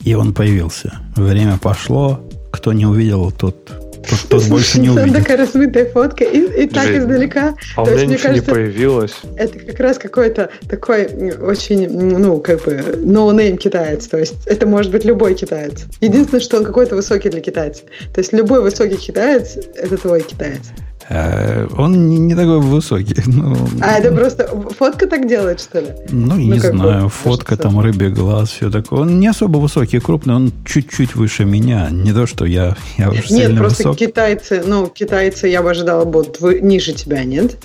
И 0.04 0.14
он 0.16 0.34
появился. 0.34 0.94
Время 1.16 1.58
пошло. 1.62 2.22
Кто 2.52 2.74
не 2.74 2.86
увидел, 2.86 3.32
тот, 3.32 3.66
тот, 3.66 4.20
тот 4.30 4.44
больше 4.50 4.80
не 4.80 4.90
увидит. 4.90 5.18
Такая 5.18 5.38
размытая 5.38 5.86
фотка 5.92 6.24
и, 6.24 6.64
и 6.64 6.68
так 6.68 6.90
издалека. 6.90 7.56
А 7.76 7.84
у 7.84 7.86
меня 7.86 8.06
ничего 8.06 8.30
кажется, 8.30 8.50
не 8.50 8.56
появилось. 8.56 9.16
Это 9.36 9.60
как 9.60 9.80
раз 9.80 9.98
какой-то 10.00 10.50
такой 10.68 11.06
очень, 11.40 11.88
ну, 11.90 12.40
как 12.40 12.64
бы, 12.64 12.74
no-name 13.04 13.58
китаец. 13.58 14.08
То 14.08 14.18
есть 14.18 14.36
это 14.48 14.66
может 14.66 14.92
быть 14.92 15.06
любой 15.06 15.36
китаец. 15.36 15.86
Единственное, 16.02 16.42
что 16.42 16.58
он 16.58 16.64
какой-то 16.64 16.96
высокий 16.96 17.30
для 17.30 17.42
китайца. 17.42 17.84
То 18.14 18.20
есть 18.20 18.34
любой 18.34 18.62
высокий 18.62 18.98
китаец– 18.98 19.58
это 19.76 19.98
твой 19.98 20.22
китаец. 20.22 20.72
Э, 21.10 21.68
он 21.78 22.10
не, 22.10 22.18
не 22.18 22.36
такой 22.36 22.60
высокий. 22.60 23.16
Ну, 23.28 23.56
а 23.82 24.00
это 24.00 24.12
просто 24.12 24.48
фотка 24.78 25.06
так 25.08 25.28
делает, 25.28 25.62
что 25.62 25.80
ли? 25.80 25.88
Ну, 26.10 26.34
ну 26.34 26.38
не 26.38 26.60
знаю, 26.60 27.04
бы, 27.04 27.10
фотка 27.10 27.56
кажется. 27.56 27.70
там 27.70 27.80
рыбий 27.80 28.10
глаз, 28.10 28.50
все 28.50 28.70
такое. 28.70 29.02
Он 29.02 29.20
не 29.20 29.28
особо 29.28 29.58
высокий, 29.58 30.00
крупный, 30.00 30.36
он 30.36 30.52
чуть-чуть 30.66 31.16
выше 31.16 31.46
меня. 31.46 31.90
Не 31.92 32.14
то, 32.14 32.26
что 32.26 32.46
я, 32.46 32.76
я 32.98 33.10
уж 33.10 33.30
Нет, 33.30 33.56
просто 33.58 33.90
высок. 33.90 33.98
китайцы, 33.98 34.64
ну, 34.66 34.88
китайцы 34.88 35.48
я 35.48 35.62
бы 35.62 35.70
ожидала 35.70 36.06
будут 36.06 36.42
ниже 36.62 36.94
тебя, 36.94 37.24
нет? 37.24 37.58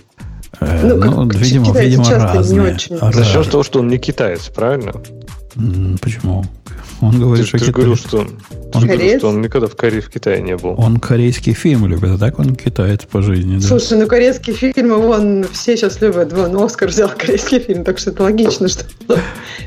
Э, 0.61 0.81
ну, 0.83 0.97
ну 0.97 1.29
как, 1.29 1.41
видимо, 1.41 1.79
видимо 1.79 2.11
разные. 2.11 2.61
Не 2.61 2.75
очень. 2.75 2.99
За 2.99 3.25
счет 3.25 3.51
того, 3.51 3.63
что 3.63 3.81
он 3.81 3.89
не 3.89 3.99
китаец, 3.99 4.49
правильно? 4.49 4.93
Почему? 6.01 6.45
Он 7.03 7.19
говорит, 7.19 7.47
ты, 7.47 7.49
что 7.49 7.59
ты 7.59 7.65
Китай... 7.65 7.75
говорил, 7.75 7.97
что, 7.97 8.19
он, 8.75 8.87
говорил, 8.87 9.19
что 9.19 9.29
он 9.29 9.43
никогда 9.43 9.67
в 9.67 9.75
Корее, 9.75 10.01
в 10.01 10.09
Китае 10.09 10.41
не 10.41 10.57
был. 10.57 10.77
Он 10.79 10.99
корейский 10.99 11.53
фильм 11.53 11.85
любит, 11.87 12.11
а 12.11 12.17
так 12.17 12.39
он 12.39 12.55
китаец 12.55 13.01
по 13.11 13.23
жизни. 13.23 13.57
Да. 13.57 13.67
Слушай, 13.67 13.99
ну 13.99 14.07
корейские 14.07 14.55
фильмы, 14.55 14.97
вон, 14.99 15.45
все 15.53 15.77
сейчас 15.77 16.01
любят. 16.01 16.33
Вон, 16.33 16.57
Оскар 16.63 16.89
взял 16.89 17.09
корейский 17.09 17.59
фильм, 17.59 17.83
так 17.83 17.99
что 17.99 18.11
это 18.11 18.23
логично, 18.23 18.69
что... 18.69 18.85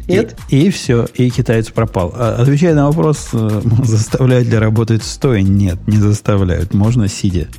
Нет? 0.07 0.38
И, 0.49 0.68
и 0.68 0.70
все, 0.70 1.07
и 1.14 1.30
китаец 1.30 1.70
пропал. 1.72 2.14
А, 2.16 2.38
отвечая 2.40 2.74
на 2.74 2.88
вопрос, 2.88 3.28
э, 3.34 3.62
заставляют 3.84 4.48
ли 4.48 4.57
работать 4.57 5.03
стоя? 5.03 5.41
Нет, 5.41 5.78
не 5.88 5.98
заставляют. 5.98 6.74
Можно 6.74 7.10
сидя. 7.10 7.49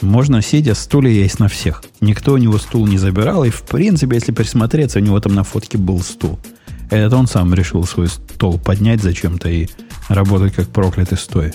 Можно 0.00 0.42
сидя, 0.42 0.76
стулья 0.76 1.10
есть 1.10 1.40
на 1.40 1.48
всех. 1.48 1.82
Никто 2.00 2.34
у 2.34 2.36
него 2.36 2.58
стул 2.58 2.86
не 2.86 2.98
забирал, 2.98 3.42
и 3.44 3.50
в 3.50 3.62
принципе, 3.62 4.14
если 4.14 4.30
присмотреться, 4.30 5.00
у 5.00 5.02
него 5.02 5.18
там 5.18 5.34
на 5.34 5.42
фотке 5.42 5.76
был 5.76 6.00
стул. 6.02 6.38
Это 6.94 7.16
он 7.16 7.26
сам 7.26 7.52
решил 7.54 7.84
свой 7.84 8.08
стол 8.08 8.58
поднять 8.58 9.02
зачем-то 9.02 9.48
и 9.48 9.66
работать 10.08 10.54
как 10.54 10.68
проклятый 10.68 11.18
стоя. 11.18 11.52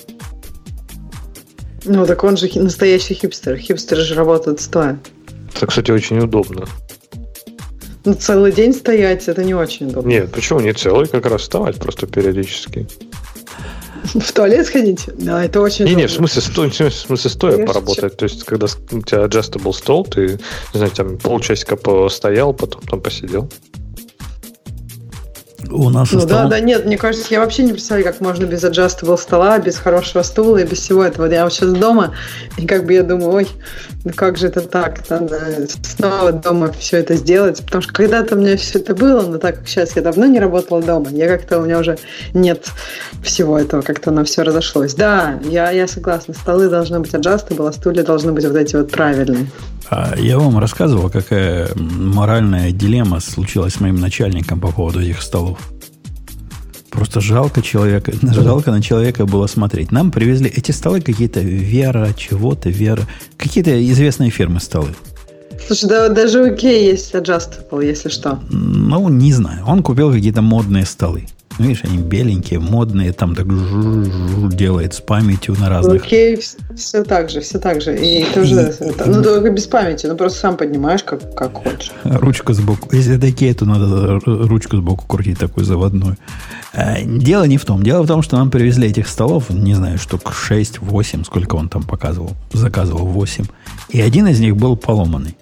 Ну, 1.86 2.06
так 2.06 2.24
он 2.26 2.36
же 2.36 2.50
настоящий 2.56 3.14
хипстер. 3.14 3.56
Хипстеры 3.58 4.02
же 4.02 4.16
работают 4.16 4.60
стоя. 4.60 5.00
Это, 5.56 5.66
кстати, 5.66 5.92
очень 5.92 6.20
удобно. 6.20 6.66
Ну, 8.04 8.14
целый 8.14 8.52
день 8.52 8.74
стоять, 8.74 9.28
это 9.30 9.44
не 9.44 9.54
очень 9.54 9.88
удобно. 9.88 10.10
Нет, 10.10 10.32
почему 10.32 10.60
не 10.60 10.74
целый? 10.74 11.08
Как 11.08 11.26
раз 11.26 11.42
вставать 11.42 11.78
просто 11.78 12.06
периодически. 12.06 12.88
В 14.04 14.32
туалет 14.34 14.68
сходить? 14.68 15.06
Да, 15.18 15.44
это 15.44 15.62
очень 15.62 15.86
Не, 15.86 15.96
не, 15.96 16.08
в 16.08 16.12
смысле, 16.12 16.42
сто, 16.42 16.70
в 16.70 16.92
смысле 16.92 17.30
стоя 17.30 17.52
Конечно. 17.54 17.74
поработать. 17.74 18.18
То 18.18 18.24
есть, 18.24 18.44
когда 18.44 18.68
у 18.92 19.02
тебя 19.02 19.26
adjustable 19.26 19.74
стол, 19.74 20.06
ты, 20.06 20.40
не 20.74 20.78
знаю, 20.78 20.92
там 20.92 21.18
полчасика 21.18 21.76
постоял, 21.76 22.54
потом 22.54 22.82
там 22.82 23.02
посидел. 23.02 23.50
У 25.70 25.90
нас 25.90 26.12
ну 26.12 26.26
да, 26.26 26.46
да, 26.46 26.60
нет, 26.60 26.86
мне 26.86 26.98
кажется, 26.98 27.28
я 27.32 27.40
вообще 27.40 27.64
не 27.64 27.74
представляю, 27.74 28.06
как 28.06 28.22
можно 28.22 28.46
без 28.46 28.64
adjustable 28.64 29.18
стола, 29.18 29.60
без 29.60 29.78
хорошего 29.78 30.24
стула 30.24 30.58
и 30.58 30.66
без 30.66 30.80
всего 30.80 31.04
этого. 31.04 31.26
Я 31.26 31.44
вот 31.44 31.54
сейчас 31.54 31.72
дома, 31.74 32.14
и 32.58 32.66
как 32.66 32.86
бы 32.86 32.94
я 32.94 33.04
думаю, 33.04 33.32
ой, 33.32 33.48
ну 34.04 34.12
как 34.16 34.38
же 34.38 34.48
это 34.48 34.62
так? 34.62 35.10
Надо 35.10 35.68
снова 35.84 36.32
дома 36.32 36.72
все 36.72 36.98
это 36.98 37.16
сделать. 37.16 37.64
Потому 37.64 37.82
что 37.82 37.94
когда-то 37.94 38.36
у 38.36 38.40
меня 38.40 38.56
все 38.58 38.80
это 38.80 38.96
было, 38.96 39.22
но 39.24 39.38
так 39.38 39.60
как 39.60 39.68
сейчас 39.68 39.96
я 39.96 40.02
давно 40.02 40.26
не 40.26 40.40
работала 40.40 40.82
дома, 40.82 41.10
я 41.12 41.28
как-то 41.28 41.60
у 41.60 41.66
меня 41.66 41.80
уже 41.80 41.98
нет 42.34 42.72
всего 43.24 43.60
этого, 43.60 43.82
как-то 43.82 44.12
оно 44.12 44.24
все 44.24 44.44
разошлось. 44.44 44.94
Да, 44.94 45.40
я, 45.44 45.72
я 45.72 45.88
согласна, 45.88 46.34
столы 46.34 46.70
должны 46.70 47.00
быть 47.00 47.14
adjustable, 47.14 47.68
а 47.68 47.74
стулья 47.74 48.04
должны 48.04 48.32
быть 48.32 48.46
вот 48.46 48.56
эти 48.56 48.76
вот 48.76 48.92
правильные. 48.92 49.48
А 49.90 50.16
я 50.18 50.38
вам 50.38 50.60
рассказывал, 50.60 51.10
какая 51.10 51.70
моральная 51.76 52.72
дилемма 52.72 53.20
случилась 53.20 53.74
с 53.74 53.80
моим 53.80 53.96
начальником 53.96 54.60
по 54.60 54.72
поводу 54.72 55.02
этих 55.02 55.22
столов. 55.22 55.58
Просто 57.00 57.22
жалко 57.22 57.62
человека, 57.62 58.12
жалко 58.22 58.72
на 58.72 58.82
человека 58.82 59.26
было 59.26 59.48
смотреть. 59.48 59.90
Нам 59.94 60.12
привезли 60.12 60.52
эти 60.54 60.72
столы 60.72 61.00
какие-то 61.00 61.40
Вера, 61.40 62.10
чего-то, 62.14 62.70
Вера. 62.70 63.04
Какие-то 63.38 63.72
известные 63.90 64.30
фирмы 64.32 64.60
столы. 64.60 64.90
Слушай, 65.66 65.88
да, 65.88 66.10
даже 66.10 66.44
у 66.44 66.54
Кей 66.54 66.92
есть 66.92 67.16
Adjustable, 67.16 67.86
если 67.86 68.10
что. 68.10 68.40
Ну, 68.50 69.08
не 69.08 69.32
знаю. 69.32 69.64
Он 69.66 69.82
купил 69.82 70.12
какие-то 70.12 70.42
модные 70.42 70.86
столы. 70.86 71.28
Ну, 71.60 71.66
видишь, 71.66 71.84
они 71.84 71.98
беленькие, 71.98 72.60
модные, 72.60 73.12
там 73.12 73.36
так 73.36 73.48
делает 74.56 74.94
с 74.94 75.02
памятью 75.02 75.56
на 75.60 75.70
разных. 75.70 76.04
Окей, 76.04 76.40
все 76.76 77.04
так 77.04 77.30
же, 77.30 77.42
все 77.42 77.60
так 77.60 77.82
же. 77.82 77.98
И 77.98 78.26
тоже, 78.34 78.74
ну, 79.06 79.22
только 79.22 79.52
без 79.52 79.68
памяти, 79.68 80.08
ну, 80.08 80.16
просто 80.16 80.40
сам 80.40 80.56
поднимаешь, 80.56 81.04
как, 81.04 81.36
как 81.36 81.54
хочешь. 81.56 81.92
Ручка 82.06 82.54
сбоку. 82.54 82.96
Если 82.96 83.18
это 83.18 83.30
Кей, 83.34 83.54
то 83.54 83.66
надо 83.66 84.20
ручку 84.26 84.78
сбоку 84.78 85.06
крутить, 85.06 85.38
такой 85.38 85.66
заводной. 85.66 86.16
А, 86.74 87.02
дело 87.02 87.44
не 87.44 87.58
в 87.58 87.66
том. 87.66 87.84
Дело 87.84 88.04
в 88.04 88.08
том, 88.08 88.22
что 88.22 88.38
нам 88.38 88.50
привезли 88.52 88.88
этих 88.88 89.10
столов, 89.10 89.50
не 89.50 89.74
знаю, 89.74 89.98
штук 89.98 90.32
6-8, 90.32 91.26
сколько 91.26 91.56
он 91.56 91.68
там 91.68 91.84
показывал, 91.84 92.32
заказывал 92.54 93.06
8. 93.06 93.46
И 93.90 94.00
один 94.00 94.28
из 94.28 94.40
них 94.40 94.56
был 94.56 94.78
поломанный. 94.78 95.36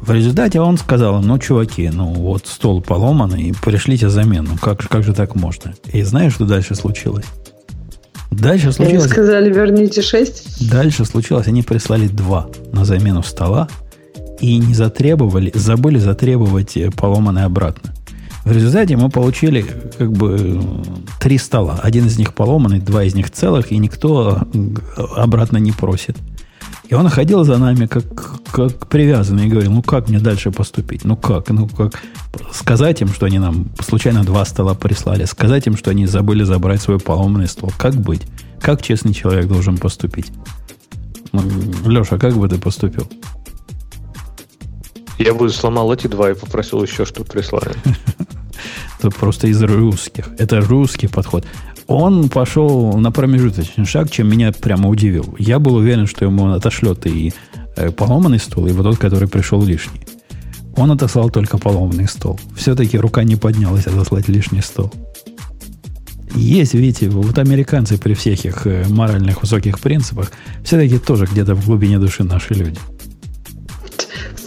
В 0.00 0.12
результате 0.12 0.60
он 0.60 0.78
сказал, 0.78 1.20
ну, 1.22 1.38
чуваки, 1.38 1.90
ну, 1.92 2.06
вот 2.06 2.46
стол 2.46 2.80
поломанный, 2.80 3.42
и 3.42 3.52
пришлите 3.52 4.08
замену. 4.08 4.56
Как, 4.60 4.88
как 4.88 5.02
же 5.02 5.12
так 5.12 5.34
можно? 5.34 5.74
И 5.92 6.02
знаешь, 6.02 6.34
что 6.34 6.46
дальше 6.46 6.74
случилось? 6.74 7.26
Дальше 8.30 8.72
случилось... 8.72 9.04
Они 9.04 9.12
сказали, 9.12 9.52
верните 9.52 10.00
6? 10.00 10.70
Дальше 10.70 11.04
случилось, 11.04 11.48
они 11.48 11.62
прислали 11.62 12.08
2 12.08 12.48
на 12.72 12.84
замену 12.84 13.22
стола 13.22 13.68
и 14.40 14.56
не 14.56 14.72
затребовали, 14.72 15.52
забыли 15.54 15.98
затребовать 15.98 16.78
поломанный 16.96 17.44
обратно. 17.44 17.92
В 18.44 18.52
результате 18.52 18.96
мы 18.96 19.10
получили 19.10 19.66
как 19.98 20.12
бы 20.12 20.62
три 21.20 21.36
стола. 21.36 21.78
Один 21.82 22.06
из 22.06 22.18
них 22.18 22.32
поломанный, 22.32 22.78
два 22.78 23.04
из 23.04 23.14
них 23.14 23.30
целых, 23.30 23.70
и 23.70 23.76
никто 23.76 24.48
обратно 25.14 25.58
не 25.58 25.72
просит. 25.72 26.16
И 26.90 26.94
он 26.94 27.08
ходил 27.08 27.44
за 27.44 27.56
нами 27.56 27.86
как, 27.86 28.04
как 28.50 28.88
привязанный 28.88 29.46
и 29.46 29.48
говорил, 29.48 29.70
ну 29.70 29.80
как 29.80 30.08
мне 30.08 30.18
дальше 30.18 30.50
поступить? 30.50 31.04
Ну 31.04 31.16
как? 31.16 31.48
Ну 31.50 31.68
как? 31.68 32.02
Сказать 32.52 33.00
им, 33.00 33.08
что 33.08 33.26
они 33.26 33.38
нам 33.38 33.66
случайно 33.80 34.24
два 34.24 34.44
стола 34.44 34.74
прислали. 34.74 35.24
Сказать 35.24 35.68
им, 35.68 35.76
что 35.76 35.92
они 35.92 36.06
забыли 36.06 36.42
забрать 36.42 36.82
свой 36.82 36.98
поломанный 36.98 37.46
стол. 37.46 37.72
Как 37.78 37.94
быть? 37.94 38.22
Как 38.60 38.82
честный 38.82 39.14
человек 39.14 39.46
должен 39.46 39.78
поступить? 39.78 40.32
Ну, 41.30 41.42
Леша, 41.86 42.18
как 42.18 42.34
бы 42.34 42.48
ты 42.48 42.58
поступил? 42.58 43.08
Я 45.16 45.32
бы 45.32 45.48
сломал 45.50 45.92
эти 45.92 46.08
два 46.08 46.32
и 46.32 46.34
попросил 46.34 46.82
еще, 46.82 47.04
чтобы 47.04 47.26
прислали. 47.26 47.72
Это 48.98 49.10
просто 49.10 49.46
из 49.46 49.62
русских. 49.62 50.28
Это 50.38 50.60
русский 50.60 51.06
подход 51.06 51.46
он 51.90 52.28
пошел 52.28 52.96
на 52.98 53.10
промежуточный 53.10 53.84
шаг, 53.84 54.12
чем 54.12 54.28
меня 54.28 54.52
прямо 54.52 54.88
удивил. 54.88 55.34
Я 55.40 55.58
был 55.58 55.74
уверен, 55.74 56.06
что 56.06 56.24
ему 56.24 56.52
отошлет 56.52 57.04
и 57.04 57.32
э, 57.76 57.90
поломанный 57.90 58.38
стол, 58.38 58.68
и 58.68 58.72
вот 58.72 58.84
тот, 58.84 58.98
который 58.98 59.26
пришел 59.26 59.60
лишний. 59.60 60.02
Он 60.76 60.92
отослал 60.92 61.30
только 61.30 61.58
поломанный 61.58 62.06
стол. 62.06 62.38
Все-таки 62.56 62.96
рука 62.96 63.24
не 63.24 63.34
поднялась 63.34 63.88
отослать 63.88 64.28
лишний 64.28 64.60
стол. 64.60 64.92
Есть, 66.36 66.74
видите, 66.74 67.08
вот 67.08 67.36
американцы 67.38 67.98
при 67.98 68.14
всех 68.14 68.44
их 68.44 68.68
э, 68.68 68.84
моральных 68.88 69.42
высоких 69.42 69.80
принципах 69.80 70.30
все-таки 70.62 70.96
тоже 70.98 71.26
где-то 71.26 71.56
в 71.56 71.66
глубине 71.66 71.98
души 71.98 72.22
наши 72.22 72.54
люди. 72.54 72.78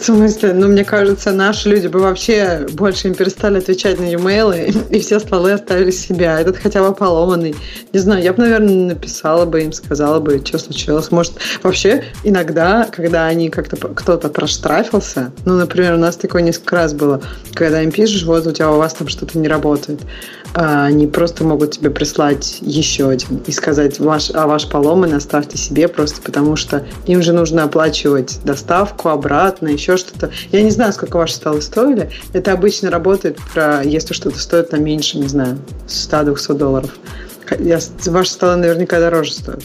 В 0.04 0.06
смысле? 0.06 0.52
Ну, 0.52 0.68
мне 0.68 0.84
кажется, 0.84 1.32
наши 1.32 1.70
люди 1.70 1.88
бы 1.88 2.00
вообще 2.00 2.68
больше 2.74 3.08
им 3.08 3.16
перестали 3.16 3.60
отвечать 3.60 4.02
на 4.02 4.04
e-mail, 4.04 4.54
и 4.90 5.00
все 5.00 5.18
столы 5.18 5.54
оставили 5.54 5.92
себя. 5.92 6.42
Этот 6.42 6.58
хотя 6.58 6.84
бы 6.84 6.94
поломанный. 6.94 7.56
Не 7.94 8.00
знаю, 8.00 8.22
я 8.22 8.34
бы, 8.34 8.42
наверное, 8.42 8.96
написала 8.96 9.46
бы 9.46 9.62
им, 9.62 9.72
сказала 9.72 10.20
бы, 10.20 10.42
что 10.44 10.58
случилось. 10.58 11.10
Может, 11.10 11.36
вообще 11.64 12.04
иногда, 12.26 12.86
когда 12.92 13.28
они 13.28 13.48
как-то 13.48 13.78
кто-то 13.78 14.28
проштрафился, 14.28 15.32
ну, 15.46 15.56
например, 15.56 15.94
у 15.94 15.98
нас 16.00 16.18
такое 16.18 16.42
несколько 16.42 16.76
раз 16.76 16.94
было, 16.94 17.22
когда 17.54 17.82
им 17.82 17.92
пишешь, 17.92 18.24
вот 18.24 18.46
у 18.46 18.52
тебя 18.52 18.72
у 18.72 18.80
вас 18.80 18.96
там 18.96 19.08
что-то 19.08 19.40
не 19.40 19.48
работает, 19.48 20.02
а 20.54 20.86
они 20.86 21.08
просто 21.08 21.44
могут 21.44 21.72
тебе 21.72 21.90
прислать 21.90 22.58
еще 22.62 23.10
один 23.10 23.38
и 23.48 23.52
сказать, 23.52 24.00
ваш, 24.00 24.32
а 24.34 24.48
ваш 24.48 24.68
поломан 24.68 25.14
оставьте 25.14 25.58
себе 25.58 25.88
просто 25.88 26.22
потому, 26.22 26.56
что 26.58 26.86
им 27.08 27.24
же 27.24 27.34
нужно 27.34 27.64
оплачивать 27.64 28.40
доставку 28.44 29.10
обратно, 29.10 29.70
еще 29.70 29.93
что-то. 29.98 30.32
Я 30.52 30.61
не 30.61 30.72
знаю, 30.72 30.94
сколько 30.94 31.18
ваши 31.18 31.36
столы 31.36 31.61
стоили. 31.61 32.10
Это 32.34 32.53
обычно 32.53 32.90
работает, 32.90 33.38
про, 33.53 33.84
если 33.84 34.14
что-то 34.14 34.40
стоит 34.40 34.70
там 34.70 34.84
меньше, 34.84 35.18
не 35.18 35.28
знаю, 35.28 35.57
100-200 35.88 36.53
долларов. 36.56 36.90
Я, 37.60 37.80
ваши 38.06 38.32
столы 38.32 38.56
наверняка 38.57 38.99
дороже 38.99 39.34
стоят. 39.34 39.64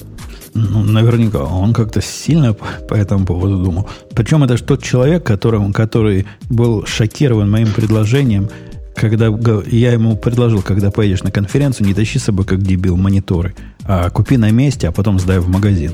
Ну, 0.54 0.82
наверняка. 0.82 1.44
Он 1.44 1.72
как-то 1.72 2.00
сильно 2.00 2.52
по, 2.52 2.94
этому 2.94 3.24
поводу 3.24 3.58
думал. 3.58 3.88
Причем 4.14 4.42
это 4.42 4.56
же 4.56 4.64
тот 4.64 4.82
человек, 4.82 5.24
которому, 5.24 5.72
который 5.72 6.26
был 6.48 6.84
шокирован 6.86 7.50
моим 7.50 7.72
предложением– 7.72 8.48
когда 8.98 9.26
я 9.66 9.92
ему 9.92 10.16
предложил, 10.16 10.62
когда 10.62 10.90
поедешь 10.90 11.22
на 11.22 11.30
конференцию, 11.30 11.86
не 11.86 11.94
тащи 11.94 12.18
с 12.18 12.24
собой, 12.24 12.44
как 12.44 12.62
дебил, 12.62 12.96
мониторы, 12.96 13.54
а 13.84 14.10
купи 14.10 14.36
на 14.36 14.50
месте, 14.50 14.88
а 14.88 14.92
потом 14.92 15.18
сдай 15.18 15.38
в 15.38 15.48
магазин. 15.48 15.92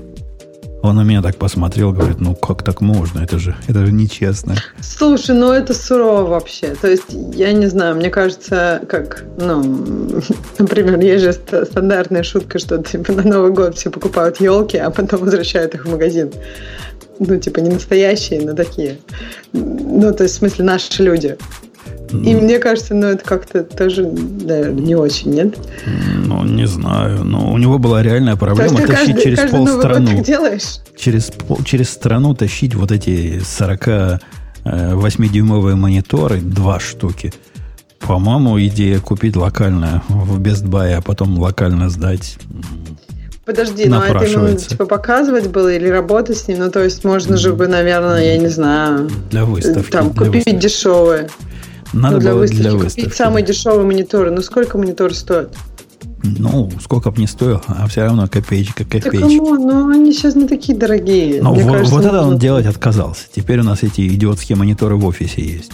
Он 0.85 0.97
на 0.97 1.01
меня 1.01 1.23
так 1.23 1.37
посмотрел, 1.37 1.93
говорит, 1.93 2.21
ну 2.21 2.35
как 2.35 2.63
так 2.63 2.83
можно? 2.83 3.21
Это 3.21 3.39
же, 3.39 3.57
это 3.67 3.87
же 3.87 3.91
нечестно. 3.91 4.55
Слушай, 4.83 5.35
ну 5.35 5.51
это 5.51 5.73
сурово 5.73 6.25
вообще. 6.29 6.75
То 6.75 6.91
есть, 6.91 7.07
я 7.33 7.55
не 7.55 7.69
знаю, 7.69 7.97
мне 7.97 8.11
кажется, 8.11 8.83
как, 8.87 9.25
ну, 9.39 9.63
например, 10.59 11.01
есть 11.01 11.25
же 11.25 11.33
стандартная 11.33 12.23
шутка, 12.23 12.59
что 12.59 12.77
типа 12.83 13.13
на 13.13 13.23
Новый 13.23 13.53
год 13.53 13.79
все 13.79 13.89
покупают 13.89 14.43
елки, 14.43 14.77
а 14.77 14.91
потом 14.91 15.21
возвращают 15.21 15.75
их 15.75 15.87
в 15.87 15.91
магазин. 15.91 16.31
Ну, 17.19 17.39
типа 17.39 17.61
не 17.61 17.71
настоящие, 17.71 18.43
но 18.43 18.53
такие. 18.53 18.99
Ну, 19.55 20.13
то 20.13 20.25
есть, 20.25 20.35
в 20.35 20.39
смысле, 20.41 20.67
наши 20.67 21.03
люди. 21.03 21.39
И 22.23 22.35
мне 22.35 22.59
кажется, 22.59 22.95
ну 22.95 23.07
это 23.07 23.25
как-то 23.25 23.65
тоже, 23.65 24.07
наверное, 24.07 24.81
не 24.81 24.95
очень, 24.95 25.33
нет? 25.33 25.57
Ну, 26.27 26.45
не 26.45 26.67
знаю. 26.67 27.25
Но 27.25 27.51
у 27.53 27.59
него 27.59 27.79
была 27.79 28.03
реальная 28.03 28.37
проблема 28.37 28.83
тащить 28.83 29.17
каждый, 29.17 29.23
через 29.23 29.39
каждый 29.39 29.57
полстраны. 29.57 30.23
делаешь? 30.23 30.81
Через, 30.97 31.33
через 31.65 31.89
страну 31.91 32.35
тащить 32.35 32.75
вот 32.75 32.93
эти 32.93 33.41
48-дюймовые 33.41 35.75
мониторы, 35.75 36.41
два 36.41 36.81
штуки. 36.81 37.33
По-моему, 38.01 38.61
идея 38.61 39.01
купить 39.01 39.37
локально 39.37 40.03
в 40.09 40.41
Best 40.41 40.67
Buy, 40.67 40.95
а 40.95 41.01
потом 41.01 41.39
локально 41.39 41.89
сдать 41.89 42.37
Подожди, 43.45 43.87
ну 43.87 44.01
а 44.01 44.07
это 44.07 44.25
ему 44.25 44.57
типа 44.57 44.87
показывать 44.87 45.49
было 45.49 45.75
или 45.75 45.89
работать 45.89 46.39
с 46.39 46.49
ним? 46.49 46.61
Ну, 46.61 46.71
то 46.71 46.83
есть 46.83 47.05
можно 47.05 47.37
же 47.37 47.53
бы, 47.53 47.67
наверное, 47.67 48.25
я 48.25 48.39
не 48.39 48.49
знаю. 48.49 49.11
Для 49.31 49.45
выставки. 49.45 49.91
Там 49.91 50.15
купить 50.15 50.47
выставки. 50.47 50.57
дешевые. 50.57 51.29
Надо 51.95 52.17
ну, 52.17 52.21
для 52.21 52.33
было 52.33 52.41
выставки 52.41 52.63
для 52.63 52.73
выставки. 52.73 53.01
Купить 53.01 53.17
самые 53.17 53.45
дешевые 53.45 53.87
мониторы. 53.87 54.31
Ну, 54.31 54.43
сколько 54.43 54.77
монитор 54.79 55.15
стоит? 55.15 55.51
Ну, 56.23 56.71
сколько 56.83 57.11
бы 57.11 57.21
ни 57.21 57.27
стоил, 57.27 57.61
а 57.67 57.87
все 57.87 58.05
равно 58.05 58.27
копеечка, 58.27 58.85
копеечка. 58.85 59.11
Да 59.11 59.21
кому? 59.21 59.55
Ну, 59.57 59.91
они 59.91 60.13
сейчас 60.13 60.35
не 60.35 60.49
такие 60.49 60.77
дорогие. 60.77 61.43
Ну, 61.43 61.55
вот, 61.55 61.73
кажется, 61.73 61.95
вот 61.95 62.05
это 62.05 62.23
он 62.23 62.39
делать 62.39 62.67
отказался. 62.67 63.25
Теперь 63.35 63.61
у 63.61 63.63
нас 63.63 63.83
эти 63.83 64.07
идиотские 64.09 64.57
мониторы 64.57 64.97
в 64.97 65.05
офисе 65.05 65.43
есть, 65.43 65.71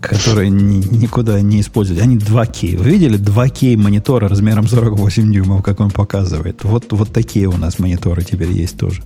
которые 0.00 0.48
ни, 0.48 0.76
никуда 0.94 1.40
не 1.40 1.60
используют. 1.60 2.00
Они 2.02 2.16
2К. 2.16 2.76
Вы 2.76 2.90
видели 2.90 3.18
2К 3.18 3.76
монитора 3.76 4.28
размером 4.28 4.68
48 4.68 5.32
дюймов, 5.32 5.62
как 5.64 5.80
он 5.80 5.90
показывает? 5.90 6.62
Вот, 6.62 6.92
вот 6.92 7.12
такие 7.12 7.48
у 7.48 7.56
нас 7.56 7.80
мониторы 7.80 8.22
теперь 8.22 8.52
есть 8.52 8.78
тоже. 8.78 9.02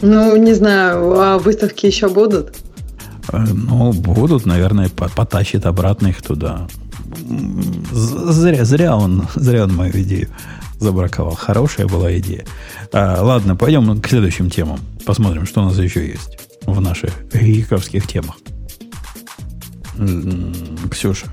Ну, 0.00 0.34
не 0.36 0.54
знаю, 0.54 1.20
а 1.20 1.38
выставки 1.38 1.86
еще 1.86 2.08
будут? 2.08 2.54
Э, 3.28 3.38
ну, 3.38 3.92
будут, 3.92 4.46
наверное, 4.46 4.88
потащит 4.88 5.66
обратно 5.66 6.08
их 6.08 6.22
туда. 6.22 6.68
Зря, 7.92 8.64
зря, 8.64 8.96
он, 8.96 9.26
зря 9.34 9.64
он 9.64 9.74
мою 9.74 9.92
идею 10.02 10.28
забраковал. 10.82 11.34
Хорошая 11.34 11.86
была 11.86 12.16
идея. 12.18 12.44
А, 12.92 13.22
ладно, 13.22 13.56
пойдем 13.56 14.00
к 14.00 14.08
следующим 14.08 14.50
темам. 14.50 14.80
Посмотрим, 15.06 15.46
что 15.46 15.62
у 15.62 15.64
нас 15.64 15.78
еще 15.78 16.06
есть 16.06 16.38
в 16.66 16.80
наших 16.80 17.10
гиковских 17.32 18.06
темах. 18.06 18.36
Ксюша. 20.90 21.26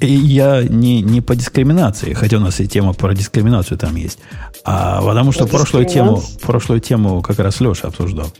Я 0.00 0.62
не, 0.62 1.02
не 1.02 1.20
по 1.20 1.36
дискриминации, 1.36 2.14
хотя 2.14 2.38
у 2.38 2.40
нас 2.40 2.58
и 2.60 2.66
тема 2.66 2.94
про 2.94 3.14
дискриминацию 3.14 3.76
там 3.76 3.94
есть, 3.96 4.18
а 4.64 5.02
потому 5.02 5.30
что 5.30 5.46
прошлую 5.46 5.84
тему, 5.84 6.22
прошлую 6.40 6.80
тему 6.80 7.20
как 7.20 7.38
раз 7.38 7.60
Леша 7.60 7.88
обсуждал. 7.88 8.32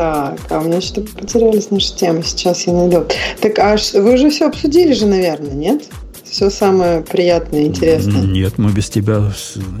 Так, 0.00 0.38
а 0.48 0.60
у 0.60 0.64
меня 0.64 0.80
что-то 0.80 1.14
потерялись 1.14 1.70
наши 1.70 1.94
темы. 1.94 2.22
Сейчас 2.22 2.66
я 2.66 2.72
найду. 2.72 3.04
Так, 3.42 3.58
а 3.58 3.76
вы 3.92 4.14
уже 4.14 4.30
все 4.30 4.46
обсудили 4.46 4.94
же, 4.94 5.04
наверное, 5.04 5.52
нет? 5.52 5.82
Все 6.24 6.48
самое 6.48 7.02
приятное 7.02 7.64
и 7.64 7.66
интересное. 7.66 8.22
Нет, 8.22 8.56
мы 8.56 8.72
без 8.72 8.88
тебя 8.88 9.30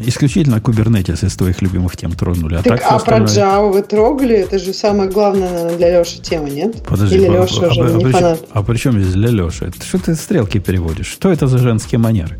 исключительно 0.04 0.56
Kubernetes 0.56 1.24
из 1.24 1.34
твоих 1.36 1.62
любимых 1.62 1.96
тем 1.96 2.12
тронули. 2.12 2.56
А, 2.56 2.62
так, 2.62 2.82
так 2.82 2.92
а 2.92 2.98
про 2.98 3.20
Java 3.20 3.72
вы 3.72 3.80
трогали? 3.80 4.36
Это 4.36 4.58
же 4.58 4.74
самая 4.74 5.08
главная, 5.08 5.48
наверное, 5.48 5.78
для 5.78 5.98
Леши 5.98 6.20
тема, 6.20 6.50
нет? 6.50 6.82
Подожди, 6.86 7.16
Или 7.16 7.28
Леша 7.28 7.64
а, 7.64 7.68
уже 7.70 7.80
а, 7.80 7.90
не 7.92 8.04
а 8.04 8.10
фанат? 8.10 8.40
а 8.52 8.62
при 8.62 8.76
чем 8.76 9.00
здесь 9.00 9.14
для 9.14 9.30
Леши? 9.30 9.72
Что 9.82 9.98
ты 10.00 10.14
стрелки 10.16 10.58
переводишь? 10.58 11.06
Что 11.06 11.32
это 11.32 11.46
за 11.46 11.56
женские 11.56 11.98
манеры? 11.98 12.38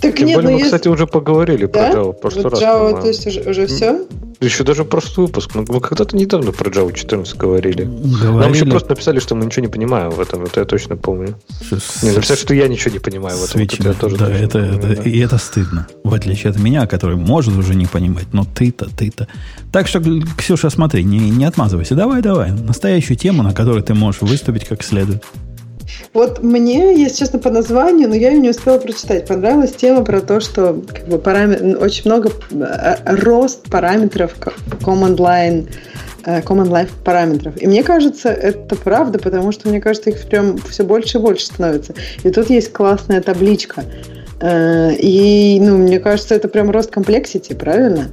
Так 0.00 0.16
Тем 0.16 0.26
нет, 0.28 0.36
более, 0.36 0.50
ну 0.50 0.54
мы, 0.56 0.60
есть... 0.60 0.66
кстати, 0.66 0.88
уже 0.88 1.06
поговорили 1.06 1.66
да? 1.66 1.90
про 1.90 1.98
Java 1.98 2.12
в 2.12 2.20
прошлый 2.20 2.44
вот 2.44 2.52
раз. 2.52 2.62
Java, 2.62 3.00
то 3.00 3.08
есть 3.08 3.26
уже, 3.26 3.40
уже 3.40 3.66
все? 3.66 4.06
Еще 4.40 4.64
даже 4.64 4.84
прошлый 4.84 5.26
выпуск. 5.26 5.50
Мы, 5.54 5.66
мы 5.68 5.80
когда-то 5.80 6.16
недавно 6.16 6.52
про 6.52 6.70
Java 6.70 6.92
14 6.94 7.36
говорили. 7.36 7.82
говорили. 7.84 8.40
Нам 8.40 8.52
еще 8.52 8.64
просто 8.64 8.90
написали, 8.90 9.20
что 9.20 9.34
мы 9.34 9.44
ничего 9.44 9.62
не 9.62 9.68
понимаем 9.68 10.10
в 10.10 10.18
этом. 10.18 10.44
Это 10.44 10.60
я 10.60 10.66
точно 10.66 10.96
помню. 10.96 11.34
С... 11.60 12.02
Не, 12.02 12.12
написали, 12.12 12.38
что 12.38 12.54
я 12.54 12.66
ничего 12.68 12.94
не 12.94 13.00
понимаю 13.00 13.36
в 13.36 13.44
этом. 13.44 13.60
Вот 13.60 13.72
я 13.72 13.92
тоже 13.92 14.16
да, 14.16 14.30
это, 14.30 14.58
это, 14.58 14.96
да. 14.96 15.02
и 15.02 15.18
это 15.18 15.36
стыдно. 15.36 15.86
В 16.04 16.14
отличие 16.14 16.50
от 16.50 16.58
меня, 16.58 16.86
который 16.86 17.16
может 17.16 17.54
уже 17.54 17.74
не 17.74 17.84
понимать. 17.84 18.32
Но 18.32 18.44
ты-то, 18.46 18.88
ты-то. 18.96 19.28
Так 19.72 19.86
что, 19.88 20.00
Ксюша, 20.38 20.70
смотри, 20.70 21.04
не, 21.04 21.18
не 21.18 21.44
отмазывайся. 21.44 21.94
Давай, 21.94 22.22
давай. 22.22 22.52
Настоящую 22.52 23.18
тему, 23.18 23.42
на 23.42 23.52
которой 23.52 23.82
ты 23.82 23.92
можешь 23.92 24.22
выступить 24.22 24.64
как 24.64 24.82
следует. 24.82 25.22
Вот 26.12 26.42
мне, 26.42 27.00
если 27.00 27.18
честно, 27.18 27.38
по 27.38 27.50
названию, 27.50 28.08
но 28.08 28.14
я 28.14 28.30
ее 28.30 28.38
не 28.38 28.50
успела 28.50 28.78
прочитать. 28.78 29.26
Понравилась 29.26 29.72
тема 29.72 30.04
про 30.04 30.20
то, 30.20 30.40
что 30.40 30.82
как 30.92 31.06
бы, 31.06 31.18
параметр, 31.18 31.82
очень 31.82 32.02
много 32.10 32.30
э, 32.50 32.96
рост 33.04 33.70
параметров 33.70 34.34
command 34.80 35.16
line 35.16 35.68
э, 36.24 36.40
command 36.40 36.68
line 36.68 36.88
параметров. 37.04 37.54
И 37.60 37.66
мне 37.66 37.82
кажется, 37.82 38.28
это 38.28 38.76
правда, 38.76 39.18
потому 39.18 39.52
что, 39.52 39.68
мне 39.68 39.80
кажется, 39.80 40.10
их 40.10 40.20
прям 40.28 40.58
все 40.58 40.84
больше 40.84 41.18
и 41.18 41.20
больше 41.20 41.46
становится. 41.46 41.94
И 42.22 42.30
тут 42.30 42.50
есть 42.50 42.72
классная 42.72 43.20
табличка. 43.20 43.84
Э, 44.40 44.92
и, 44.94 45.60
ну, 45.60 45.78
мне 45.78 46.00
кажется, 46.00 46.34
это 46.34 46.48
прям 46.48 46.70
рост 46.70 46.92
комплексити, 46.92 47.52
правильно? 47.52 48.08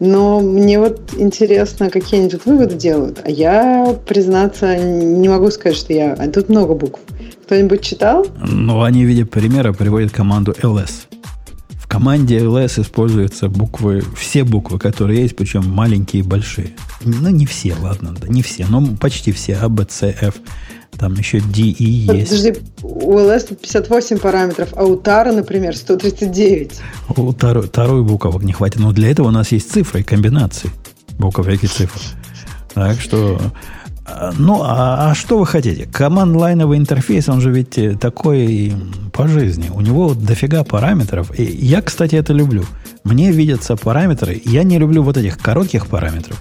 Но 0.00 0.40
мне 0.40 0.78
вот 0.78 1.12
интересно, 1.16 1.90
какие 1.90 2.20
они 2.20 2.30
тут 2.30 2.46
выводы 2.46 2.76
делают. 2.76 3.20
А 3.24 3.30
я, 3.30 3.96
признаться, 4.06 4.76
не 4.76 5.28
могу 5.28 5.50
сказать, 5.50 5.76
что 5.76 5.92
я... 5.92 6.12
А 6.14 6.28
тут 6.28 6.48
много 6.48 6.74
букв. 6.74 7.00
Кто-нибудь 7.44 7.82
читал? 7.82 8.26
Ну, 8.46 8.82
они 8.82 9.04
в 9.04 9.08
виде 9.08 9.24
примера 9.24 9.72
приводят 9.72 10.12
команду 10.12 10.54
ls. 10.62 11.06
В 11.80 11.88
команде 11.88 12.38
ls 12.38 12.82
используются 12.82 13.48
буквы, 13.48 14.02
все 14.16 14.44
буквы, 14.44 14.78
которые 14.78 15.22
есть, 15.22 15.34
причем 15.34 15.66
маленькие 15.66 16.22
и 16.22 16.26
большие. 16.26 16.72
Ну, 17.02 17.30
не 17.30 17.46
все, 17.46 17.74
ладно, 17.80 18.14
да, 18.20 18.28
не 18.28 18.42
все, 18.42 18.66
но 18.68 18.86
почти 19.00 19.32
все. 19.32 19.56
А, 19.60 19.68
Б, 19.68 19.86
С, 19.88 20.02
Ф. 20.02 20.34
Там 20.98 21.14
еще 21.14 21.40
D, 21.40 21.62
E 21.62 21.84
есть. 21.84 22.30
Подожди, 22.30 22.54
у 22.82 23.18
LS 23.18 23.54
58 23.54 24.18
параметров, 24.18 24.70
а 24.76 24.84
у 24.84 24.96
Тара, 24.96 25.32
например, 25.32 25.76
139. 25.76 26.72
У 27.16 27.32
Тару, 27.32 27.62
Тару 27.68 28.00
и 28.00 28.02
буквок 28.02 28.42
не 28.42 28.52
хватит. 28.52 28.80
Но 28.80 28.92
для 28.92 29.10
этого 29.10 29.28
у 29.28 29.30
нас 29.30 29.52
есть 29.52 29.70
цифры 29.70 30.00
и 30.00 30.02
комбинации 30.02 30.70
буквок 31.18 31.48
и 31.62 31.66
цифр. 31.66 32.00
Так 32.74 33.00
что 33.00 33.40
ну, 34.38 34.62
а, 34.62 35.10
а 35.10 35.14
что 35.14 35.38
вы 35.38 35.46
хотите? 35.46 35.86
Команд-лайновый 35.86 36.78
интерфейс, 36.78 37.28
он 37.28 37.40
же 37.40 37.50
ведь 37.50 37.76
э, 37.76 37.94
такой 37.94 38.72
по 39.12 39.28
жизни. 39.28 39.70
У 39.70 39.82
него 39.82 40.14
дофига 40.14 40.64
параметров. 40.64 41.30
И 41.38 41.44
я, 41.44 41.82
кстати, 41.82 42.14
это 42.14 42.32
люблю. 42.32 42.64
Мне 43.04 43.30
видятся 43.30 43.76
параметры. 43.76 44.40
Я 44.44 44.62
не 44.62 44.78
люблю 44.78 45.02
вот 45.02 45.18
этих 45.18 45.38
коротких 45.38 45.88
параметров. 45.88 46.40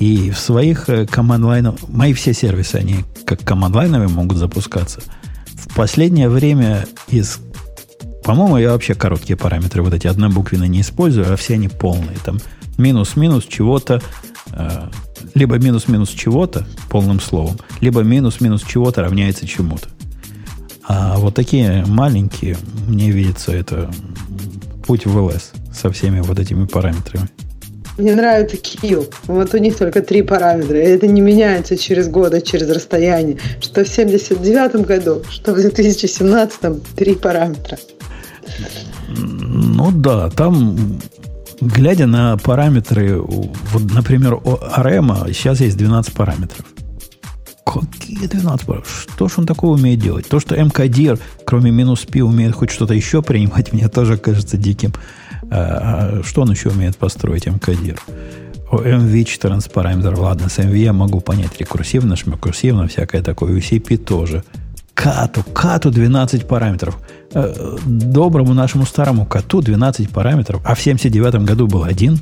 И 0.00 0.30
в 0.30 0.38
своих 0.38 0.88
э, 0.88 1.06
команд-лайнах... 1.06 1.74
Мои 1.86 2.14
все 2.14 2.32
сервисы, 2.32 2.76
они 2.76 3.04
как 3.26 3.44
команд-лайновые 3.44 4.08
могут 4.08 4.38
запускаться. 4.38 5.02
В 5.44 5.74
последнее 5.74 6.30
время 6.30 6.86
из... 7.08 7.38
По-моему, 8.24 8.56
я 8.56 8.72
вообще 8.72 8.94
короткие 8.94 9.36
параметры, 9.36 9.82
вот 9.82 9.92
эти 9.92 10.06
однобуквенные 10.06 10.68
не 10.70 10.80
использую, 10.80 11.30
а 11.30 11.36
все 11.36 11.54
они 11.54 11.68
полные. 11.68 12.16
Там 12.24 12.38
минус-минус 12.78 13.44
чего-то... 13.44 14.00
Э, 14.52 14.88
либо 15.34 15.58
минус-минус 15.58 16.08
чего-то, 16.08 16.66
полным 16.88 17.20
словом, 17.20 17.58
либо 17.80 18.00
минус-минус 18.00 18.62
чего-то 18.62 19.02
равняется 19.02 19.46
чему-то. 19.46 19.88
А 20.88 21.18
вот 21.18 21.34
такие 21.34 21.84
маленькие, 21.86 22.56
мне 22.88 23.10
видится, 23.10 23.52
это 23.52 23.90
путь 24.86 25.04
в 25.04 25.16
ЛС 25.16 25.52
со 25.74 25.92
всеми 25.92 26.20
вот 26.20 26.38
этими 26.38 26.64
параметрами. 26.64 27.28
Мне 27.98 28.14
нравится 28.14 28.56
Q. 28.56 29.06
Вот 29.26 29.54
у 29.54 29.58
них 29.58 29.76
только 29.76 30.02
три 30.02 30.22
параметра. 30.22 30.78
И 30.78 30.84
это 30.84 31.06
не 31.06 31.20
меняется 31.20 31.76
через 31.76 32.08
год, 32.08 32.34
а 32.34 32.40
через 32.40 32.68
расстояние. 32.70 33.38
Что 33.60 33.84
в 33.84 33.88
79 33.88 34.86
году, 34.86 35.22
что 35.28 35.52
в 35.52 35.56
2017 35.56 36.94
три 36.96 37.14
параметра. 37.14 37.78
Ну 39.08 39.90
да, 39.92 40.30
там, 40.30 41.00
глядя 41.60 42.06
на 42.06 42.36
параметры, 42.36 43.20
вот, 43.20 43.82
например, 43.92 44.34
у 44.34 44.56
RM 44.56 45.32
сейчас 45.32 45.60
есть 45.60 45.76
12 45.76 46.12
параметров. 46.14 46.64
Какие 47.64 48.26
12 48.26 48.66
параметров? 48.66 49.06
Что 49.14 49.28
ж 49.28 49.32
он 49.38 49.46
такого 49.46 49.76
умеет 49.76 50.00
делать? 50.00 50.28
То, 50.28 50.40
что 50.40 50.56
МКДИР, 50.56 51.18
кроме 51.44 51.70
минус 51.70 52.00
P, 52.00 52.22
умеет 52.22 52.54
хоть 52.54 52.70
что-то 52.70 52.94
еще 52.94 53.22
принимать, 53.22 53.72
мне 53.72 53.88
тоже 53.88 54.16
кажется 54.16 54.56
диким. 54.56 54.92
А, 55.50 56.20
а 56.20 56.22
что 56.22 56.42
он 56.42 56.50
еще 56.50 56.70
умеет 56.70 56.96
построить, 56.96 57.46
МКДИР? 57.46 57.98
MV14 58.70 59.72
параметр, 59.72 60.14
ладно, 60.18 60.48
с 60.48 60.58
MV 60.58 60.76
я 60.76 60.92
могу 60.92 61.20
понять 61.20 61.58
рекурсивно, 61.58 62.16
шмекурсивно, 62.16 62.86
всякое 62.86 63.22
такое. 63.22 63.58
UCP 63.58 63.96
тоже. 63.96 64.44
Кату, 64.94 65.42
кату 65.52 65.90
12 65.90 66.46
параметров. 66.46 66.98
Э, 67.32 67.76
доброму 67.86 68.54
нашему 68.54 68.86
старому 68.86 69.26
коту 69.26 69.60
12 69.60 70.10
параметров, 70.10 70.60
а 70.64 70.74
в 70.74 70.80
79 70.80 71.44
году 71.44 71.66
был 71.66 71.84
один. 71.84 72.20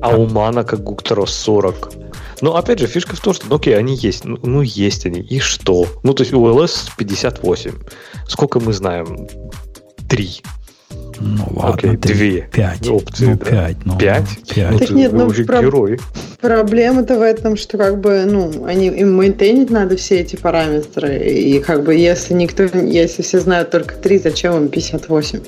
А 0.00 0.16
у 0.16 0.28
Мана 0.28 0.64
как 0.64 0.82
Гуктерос 0.82 1.32
40. 1.34 1.92
Ну, 2.40 2.54
опять 2.54 2.78
же, 2.78 2.86
фишка 2.86 3.16
в 3.16 3.20
том, 3.20 3.34
что, 3.34 3.46
ну, 3.48 3.56
окей, 3.56 3.76
они 3.76 3.96
есть. 3.96 4.24
Ну, 4.24 4.38
ну, 4.42 4.62
есть 4.62 5.06
они. 5.06 5.20
И 5.20 5.40
что? 5.40 5.86
Ну, 6.02 6.14
то 6.14 6.22
есть 6.22 6.32
у 6.32 6.46
LS 6.46 6.90
58. 6.96 7.72
Сколько 8.28 8.60
мы 8.60 8.72
знаем? 8.72 9.26
Три. 10.08 10.40
Ну 11.20 11.44
ладно, 11.54 11.92
Окей, 11.92 11.96
три, 11.96 12.14
две 12.14 12.48
пять, 12.52 12.88
опции. 12.88 13.26
Ну, 13.26 13.36
да. 13.36 13.44
пять, 13.44 13.76
ну, 13.84 13.98
пять? 13.98 14.28
пять. 14.54 14.70
Ну, 14.70 14.78
так 14.78 14.88
ты, 14.88 14.94
нет, 14.94 15.12
ну, 15.12 15.26
уже 15.26 15.44
про... 15.44 15.60
герой. 15.60 15.98
Проблема-то 16.40 17.18
в 17.18 17.22
этом, 17.22 17.56
что 17.56 17.76
как 17.76 18.00
бы, 18.00 18.24
ну, 18.24 18.64
они 18.64 18.86
им 18.88 19.14
мейнтейнить 19.14 19.70
надо 19.70 19.96
все 19.96 20.20
эти 20.20 20.36
параметры. 20.36 21.18
И 21.18 21.58
как 21.60 21.84
бы 21.84 21.94
если 21.94 22.34
никто, 22.34 22.64
если 22.64 23.22
все 23.22 23.40
знают 23.40 23.70
только 23.70 23.94
три, 23.94 24.18
зачем 24.18 24.56
им 24.56 24.68
58? 24.68 25.40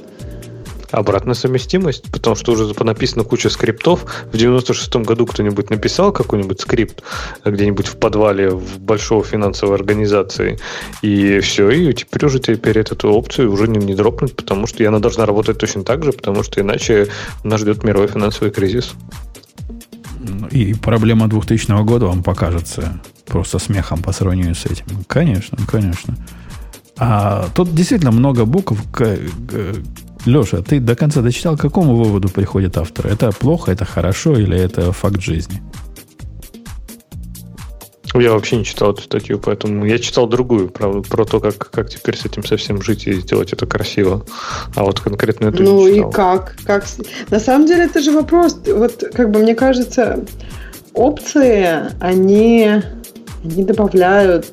Обратная 0.91 1.35
совместимость, 1.35 2.11
потому 2.11 2.37
что 2.37 2.53
уже 2.53 2.73
написана 2.83 3.25
куча 3.25 3.51
скриптов. 3.51 4.05
В 4.33 4.35
96-м 4.35 5.03
году 5.05 5.27
кто-нибудь 5.27 5.71
написал 5.71 6.12
какой-нибудь 6.12 6.61
скрипт 6.61 7.03
где-нибудь 7.45 7.87
в 7.87 7.97
подвале 7.97 8.51
в 8.51 8.79
большой 8.79 9.23
финансовой 9.23 9.77
организации, 9.77 10.59
и 11.03 11.41
все, 11.41 11.71
и 11.71 11.93
теперь 11.93 12.27
уже 12.27 12.41
теперь 12.41 12.79
эту 12.79 13.12
опцию 13.12 13.53
уже 13.53 13.69
не, 13.69 13.79
не 13.79 13.95
дропнуть, 13.95 14.35
потому 14.37 14.67
что 14.67 14.87
она 14.87 14.99
должна 14.99 15.27
работать 15.27 15.59
точно 15.59 15.85
так 15.85 16.05
же, 16.05 16.12
потому 16.12 16.43
что 16.43 16.61
иначе 16.61 17.09
нас 17.45 17.61
ждет 17.61 17.85
мировой 17.85 18.09
финансовый 18.09 18.51
кризис. 18.51 18.95
И 20.51 20.75
проблема 20.75 21.29
2000 21.29 21.85
года 21.85 22.07
вам 22.07 22.23
покажется 22.23 23.01
просто 23.27 23.59
смехом 23.59 24.03
по 24.03 24.12
сравнению 24.12 24.55
с 24.55 24.67
этим. 24.67 25.05
Конечно, 25.07 25.59
конечно. 25.67 26.17
А 26.99 27.49
тут 27.55 27.75
действительно 27.75 28.11
много 28.11 28.45
букв. 28.45 28.77
Леша, 30.27 30.63
ты 30.63 30.81
до 30.81 30.95
конца 30.95 31.23
дочитал, 31.23 31.57
к 31.57 31.61
какому 31.61 31.97
выводу 31.97 32.29
приходит 32.29 32.77
автор? 32.77 33.07
Это 33.07 33.33
плохо, 33.33 33.73
это 33.73 33.85
хорошо 33.85 34.37
или 34.37 34.59
это 34.59 34.93
факт 34.93 35.21
жизни? 35.21 35.63
Я 38.15 38.33
вообще 38.33 38.57
не 38.57 38.65
читал 38.65 38.93
эту 38.93 39.03
статью, 39.03 39.39
поэтому 39.39 39.85
я 39.85 39.99
читал 39.99 40.27
другую, 40.27 40.69
про, 40.69 41.01
про 41.01 41.25
то, 41.25 41.39
как, 41.39 41.71
как 41.71 41.89
теперь 41.89 42.17
с 42.17 42.25
этим 42.25 42.45
совсем 42.45 42.83
жить 42.83 43.07
и 43.07 43.13
сделать 43.13 43.53
это 43.53 43.67
красиво. 43.67 44.27
А 44.75 44.83
вот 44.83 45.01
конкретно 45.01 45.47
эту 45.47 45.63
ну 45.63 45.89
не 45.89 45.95
читал. 45.95 46.11
и 46.11 46.13
как? 46.13 46.57
как? 46.65 46.85
На 47.31 47.39
самом 47.39 47.67
деле 47.67 47.85
это 47.85 48.01
же 48.01 48.11
вопрос. 48.11 48.59
Вот 48.67 49.05
как 49.15 49.31
бы 49.31 49.39
мне 49.39 49.55
кажется, 49.55 50.25
опции, 50.93 51.93
они, 52.01 52.83
они 53.45 53.65
добавляют 53.65 54.47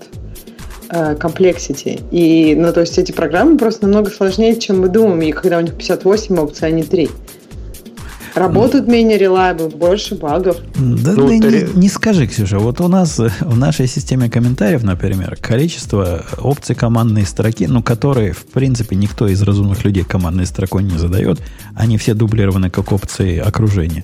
э, 0.89 1.15
complexity. 1.15 2.01
И, 2.11 2.55
ну, 2.55 2.71
то 2.73 2.81
есть 2.81 2.97
эти 2.97 3.11
программы 3.11 3.57
просто 3.57 3.87
намного 3.87 4.09
сложнее, 4.09 4.55
чем 4.59 4.81
мы 4.81 4.89
думаем. 4.89 5.21
И 5.21 5.31
когда 5.31 5.57
у 5.57 5.61
них 5.61 5.73
58 5.75 6.37
опций, 6.39 6.67
а 6.67 6.71
не 6.71 6.83
3. 6.83 7.09
Работают 8.35 8.87
менее 8.87 9.17
reliable, 9.17 9.75
больше 9.75 10.13
багов. 10.13 10.57
Да 10.75 11.13
Ну, 11.13 11.27
ты 11.27 11.41
ты- 11.41 11.49
не, 11.73 11.79
не 11.81 11.89
скажи, 11.89 12.27
Ксюша, 12.27 12.59
вот 12.59 12.79
у 12.81 12.87
нас 12.87 13.19
э, 13.19 13.31
в 13.41 13.57
нашей 13.57 13.87
системе 13.87 14.29
комментариев, 14.29 14.83
например, 14.83 15.37
количество 15.41 16.23
опций 16.37 16.75
командной 16.75 17.25
строки, 17.25 17.65
ну, 17.65 17.81
которые, 17.81 18.33
в 18.33 18.45
принципе, 18.45 18.95
никто 18.95 19.27
из 19.27 19.41
разумных 19.41 19.83
людей 19.85 20.03
командной 20.03 20.45
строкой 20.45 20.83
не 20.83 20.99
задает, 20.99 21.39
они 21.75 21.97
все 21.97 22.13
дублированы 22.13 22.69
как 22.69 22.91
опции 22.91 23.39
окружения. 23.39 24.03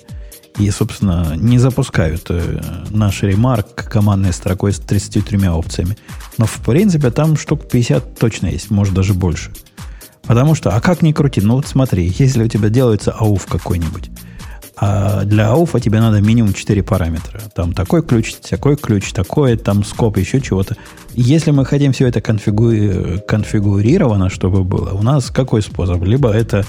И, 0.59 0.69
собственно, 0.69 1.33
не 1.35 1.57
запускают 1.57 2.25
э, 2.29 2.61
наш 2.91 3.23
ремарк 3.23 3.73
командной 3.73 4.33
строкой 4.33 4.71
с 4.71 4.79
33 4.79 5.47
опциями. 5.49 5.97
Но, 6.37 6.45
в 6.45 6.59
принципе, 6.61 7.09
там 7.09 7.37
штук 7.37 7.67
50 7.69 8.19
точно 8.19 8.47
есть, 8.47 8.69
может, 8.69 8.93
даже 8.93 9.13
больше. 9.13 9.51
Потому 10.23 10.55
что, 10.55 10.69
а 10.71 10.79
как 10.79 11.01
ни 11.01 11.11
крути, 11.11 11.41
ну 11.41 11.55
вот 11.55 11.67
смотри, 11.67 12.13
если 12.17 12.43
у 12.43 12.47
тебя 12.47 12.69
делается 12.69 13.11
ауф 13.11 13.45
какой-нибудь, 13.45 14.09
а 14.75 15.23
для 15.23 15.49
ауфа 15.49 15.79
тебе 15.79 15.99
надо 15.99 16.21
минимум 16.21 16.53
4 16.53 16.81
параметра. 16.83 17.39
Там 17.55 17.73
такой 17.73 18.03
ключ, 18.03 18.33
такой 18.35 18.75
ключ, 18.75 19.11
такой, 19.11 19.55
там 19.55 19.83
скоп, 19.83 20.17
еще 20.17 20.41
чего-то. 20.41 20.75
Если 21.13 21.51
мы 21.51 21.65
хотим 21.65 21.93
все 21.93 22.07
это 22.07 22.21
конфигу- 22.21 23.19
конфигурировано, 23.27 24.29
чтобы 24.29 24.63
было, 24.63 24.91
у 24.91 25.03
нас 25.03 25.29
какой 25.29 25.61
способ? 25.61 26.03
Либо 26.03 26.31
это 26.31 26.65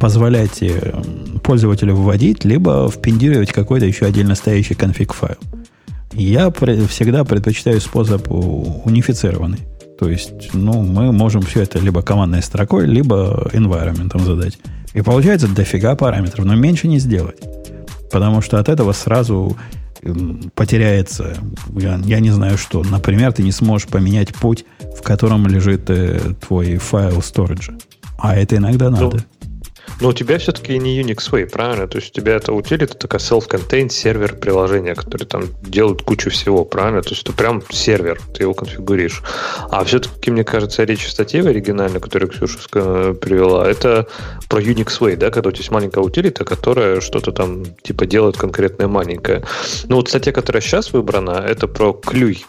позволять 0.00 0.62
э, 0.62 1.02
пользователю 1.42 1.94
вводить, 1.94 2.44
либо 2.44 2.90
впендюривать 2.90 3.52
какой-то 3.52 3.86
еще 3.86 4.06
отдельно 4.06 4.34
стоящий 4.34 4.74
конфиг 4.74 5.12
файл. 5.12 5.36
Я 6.12 6.50
всегда 6.50 7.24
предпочитаю 7.24 7.80
способ 7.80 8.30
унифицированный. 8.30 9.58
То 9.98 10.08
есть, 10.08 10.52
ну, 10.52 10.82
мы 10.82 11.12
можем 11.12 11.42
все 11.42 11.62
это 11.62 11.78
либо 11.78 12.02
командной 12.02 12.42
строкой, 12.42 12.86
либо 12.86 13.48
environment 13.52 14.20
задать. 14.22 14.58
И 14.94 15.00
получается 15.00 15.48
дофига 15.48 15.94
параметров, 15.94 16.44
но 16.44 16.54
меньше 16.54 16.88
не 16.88 16.98
сделать. 16.98 17.38
Потому 18.10 18.42
что 18.42 18.58
от 18.58 18.68
этого 18.68 18.92
сразу 18.92 19.56
м, 20.02 20.50
потеряется, 20.54 21.36
я, 21.78 21.98
я 22.04 22.20
не 22.20 22.30
знаю 22.30 22.58
что. 22.58 22.82
Например, 22.82 23.32
ты 23.32 23.42
не 23.42 23.52
сможешь 23.52 23.86
поменять 23.86 24.34
путь, 24.34 24.64
в 24.98 25.02
котором 25.02 25.46
лежит 25.46 25.88
э, 25.88 26.18
твой 26.46 26.76
файл 26.76 27.22
сториджа. 27.22 27.72
А 28.18 28.36
это 28.36 28.56
иногда 28.56 28.90
Ну, 28.90 29.00
надо. 29.00 29.24
Но 30.00 30.08
у 30.08 30.12
тебя 30.12 30.38
все-таки 30.38 30.78
не 30.78 31.00
Unix 31.00 31.30
Way, 31.30 31.46
правильно? 31.50 31.86
То 31.86 31.98
есть 31.98 32.10
у 32.10 32.20
тебя 32.20 32.34
это 32.34 32.52
утилита 32.52 32.94
такая 32.94 33.20
self-contained 33.20 33.90
сервер 33.90 34.36
приложения, 34.36 34.94
который 34.94 35.26
там 35.26 35.44
делает 35.62 36.02
кучу 36.02 36.30
всего, 36.30 36.64
правильно? 36.64 37.02
То 37.02 37.10
есть 37.10 37.22
это 37.22 37.32
прям 37.32 37.62
сервер, 37.70 38.20
ты 38.34 38.42
его 38.42 38.54
конфигуришь. 38.54 39.22
А 39.70 39.84
все-таки, 39.84 40.30
мне 40.30 40.44
кажется, 40.44 40.84
речь 40.84 41.06
в 41.06 41.10
статье 41.10 41.42
в 41.42 41.46
оригинальной, 41.46 42.00
которую 42.00 42.30
Ксюша 42.30 42.58
привела, 43.14 43.68
это 43.68 44.08
про 44.48 44.60
Unix 44.60 44.98
Way, 45.00 45.16
да, 45.16 45.30
когда 45.30 45.48
у 45.48 45.52
тебя 45.52 45.60
есть 45.60 45.70
маленькая 45.70 46.00
утилита, 46.00 46.44
которая 46.44 47.00
что-то 47.00 47.32
там 47.32 47.64
типа 47.82 48.06
делает 48.06 48.36
конкретное 48.36 48.88
маленькое. 48.88 49.44
Ну 49.88 49.96
вот 49.96 50.08
статья, 50.08 50.32
которая 50.32 50.60
сейчас 50.60 50.92
выбрана, 50.92 51.44
это 51.46 51.68
про 51.68 51.92
клюй. 51.92 52.44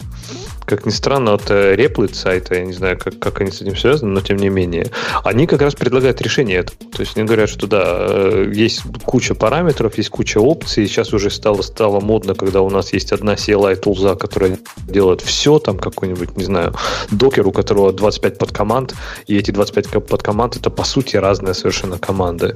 Как 0.65 0.85
ни 0.85 0.91
странно, 0.91 1.31
вот 1.33 1.49
э, 1.49 1.75
Replit 1.75 2.13
сайта, 2.13 2.55
я 2.55 2.65
не 2.65 2.73
знаю, 2.73 2.97
как, 2.97 3.19
как 3.19 3.41
они 3.41 3.51
с 3.51 3.61
этим 3.61 3.75
связаны, 3.75 4.11
но 4.11 4.21
тем 4.21 4.37
не 4.37 4.49
менее, 4.49 4.87
они 5.23 5.45
как 5.45 5.61
раз 5.61 5.75
предлагают 5.75 6.21
решение 6.21 6.59
этого. 6.59 6.77
То 6.93 7.01
есть 7.01 7.17
они 7.17 7.25
говорят, 7.25 7.49
что 7.49 7.67
да, 7.67 7.83
э, 7.85 8.51
есть 8.53 8.81
куча 9.05 9.35
параметров, 9.35 9.97
есть 9.97 10.09
куча 10.09 10.37
опций, 10.39 10.87
сейчас 10.87 11.13
уже 11.13 11.29
стало, 11.29 11.61
стало 11.61 11.99
модно, 11.99 12.33
когда 12.33 12.61
у 12.61 12.69
нас 12.69 12.93
есть 12.93 13.11
одна 13.11 13.33
CLI 13.33 13.75
тулза, 13.75 14.15
которая 14.15 14.57
делает 14.87 15.21
все, 15.21 15.59
там 15.59 15.77
какой-нибудь, 15.77 16.37
не 16.37 16.45
знаю, 16.45 16.73
докер, 17.11 17.45
у 17.47 17.51
которого 17.51 17.91
25 17.91 18.37
подкоманд, 18.37 18.95
и 19.27 19.37
эти 19.37 19.51
25 19.51 19.87
ко- 19.87 19.99
подкоманд 19.99 20.55
это 20.55 20.69
по 20.69 20.83
сути 20.83 21.17
разные 21.17 21.53
совершенно 21.53 21.97
команды. 21.97 22.55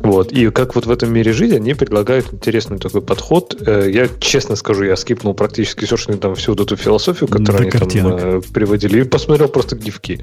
Вот. 0.00 0.32
И 0.32 0.50
как 0.50 0.74
вот 0.74 0.86
в 0.86 0.90
этом 0.90 1.12
мире 1.12 1.32
жизни 1.32 1.56
они 1.56 1.74
предлагают 1.74 2.32
интересный 2.32 2.78
такой 2.78 3.02
подход. 3.02 3.56
Э, 3.66 3.90
Я 3.90 4.08
честно 4.18 4.56
скажу, 4.56 4.84
я 4.84 4.96
скипнул 4.96 5.34
практически 5.34 5.84
все, 5.84 5.96
что 5.96 6.16
там 6.16 6.34
всю 6.34 6.52
вот 6.52 6.60
эту 6.60 6.76
философию, 6.76 7.28
До 7.38 7.52
которую 7.52 7.60
они 7.60 8.00
там 8.00 8.16
э, 8.16 8.40
приводили, 8.52 9.00
и 9.00 9.04
посмотрел 9.04 9.48
просто 9.48 9.76
гифки. 9.76 10.20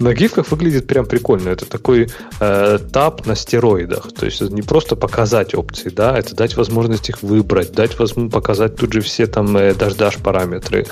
На 0.00 0.14
гифках 0.14 0.50
выглядит 0.52 0.86
прям 0.86 1.06
прикольно. 1.06 1.48
Это 1.48 1.66
такой 1.66 2.08
э, 2.38 2.78
тап 2.92 3.26
на 3.26 3.34
стероидах. 3.34 4.12
То 4.12 4.26
есть 4.26 4.40
это 4.40 4.54
не 4.54 4.62
просто 4.62 4.94
показать 4.94 5.56
опции, 5.56 5.88
да, 5.88 6.16
это 6.16 6.36
дать 6.36 6.56
возможность 6.56 7.08
их 7.08 7.22
выбрать, 7.22 7.72
дать 7.72 7.98
возможность 7.98 8.32
показать 8.32 8.76
тут 8.76 8.92
же 8.92 9.00
все 9.00 9.26
там 9.26 9.56
э, 9.56 9.74
даш 9.74 10.18
параметры. 10.18 10.86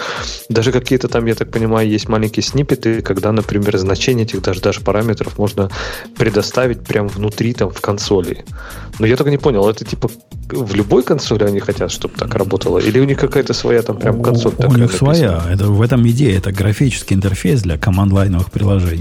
Даже 0.49 0.73
какие-то 0.73 1.07
там, 1.07 1.27
я 1.27 1.37
так 1.37 1.53
понимаю, 1.53 1.89
есть 1.89 2.09
маленькие 2.09 2.43
сниппеты, 2.43 3.01
когда, 3.01 3.31
например, 3.31 3.79
значение 3.79 4.25
этих 4.25 4.43
даш 4.61 4.81
параметров 4.81 5.39
можно 5.39 5.71
предоставить 6.17 6.81
прямо 6.81 7.09
внутри 7.09 7.55
там 7.55 7.71
в 7.71 7.81
консоли. 7.81 8.45
Но 8.99 9.07
я 9.07 9.17
только 9.17 9.31
не 9.31 9.39
понял, 9.39 9.69
это 9.69 9.85
типа 9.85 10.11
в 10.51 10.75
любой 10.75 11.03
консоли 11.03 11.45
они 11.45 11.61
хотят, 11.61 11.91
чтобы 11.91 12.15
так 12.17 12.35
работало? 12.35 12.79
Или 12.79 13.01
у 13.01 13.05
них 13.05 13.19
какая-то 13.19 13.53
своя 13.53 13.83
там 13.83 13.99
прям 13.99 14.23
консоль? 14.23 14.53
У, 14.59 14.63
у 14.63 14.69
них 14.69 14.79
написана? 14.79 15.15
своя. 15.15 15.45
Это, 15.51 15.67
в 15.67 15.83
этом 15.83 16.07
идея. 16.09 16.39
Это 16.39 16.53
графический 16.53 17.17
интерфейс 17.17 17.63
для 17.63 17.79
команд-лайновых 17.79 18.51
приложений. 18.51 18.96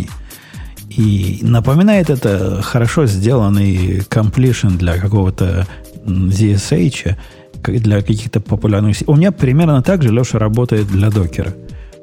И 0.90 1.40
напоминает 1.42 2.10
это 2.10 2.62
хорошо 2.62 3.06
сделанный 3.06 4.00
completion 4.00 4.78
для 4.78 4.98
какого-то 4.98 5.68
ZSH, 6.06 7.16
для 7.64 8.02
каких-то 8.02 8.40
популярных... 8.40 8.98
У 9.08 9.16
меня 9.16 9.32
примерно 9.32 9.82
так 9.82 10.04
же, 10.04 10.10
Леша, 10.10 10.40
работает 10.40 10.88
для 10.88 11.10
докера. 11.10 11.54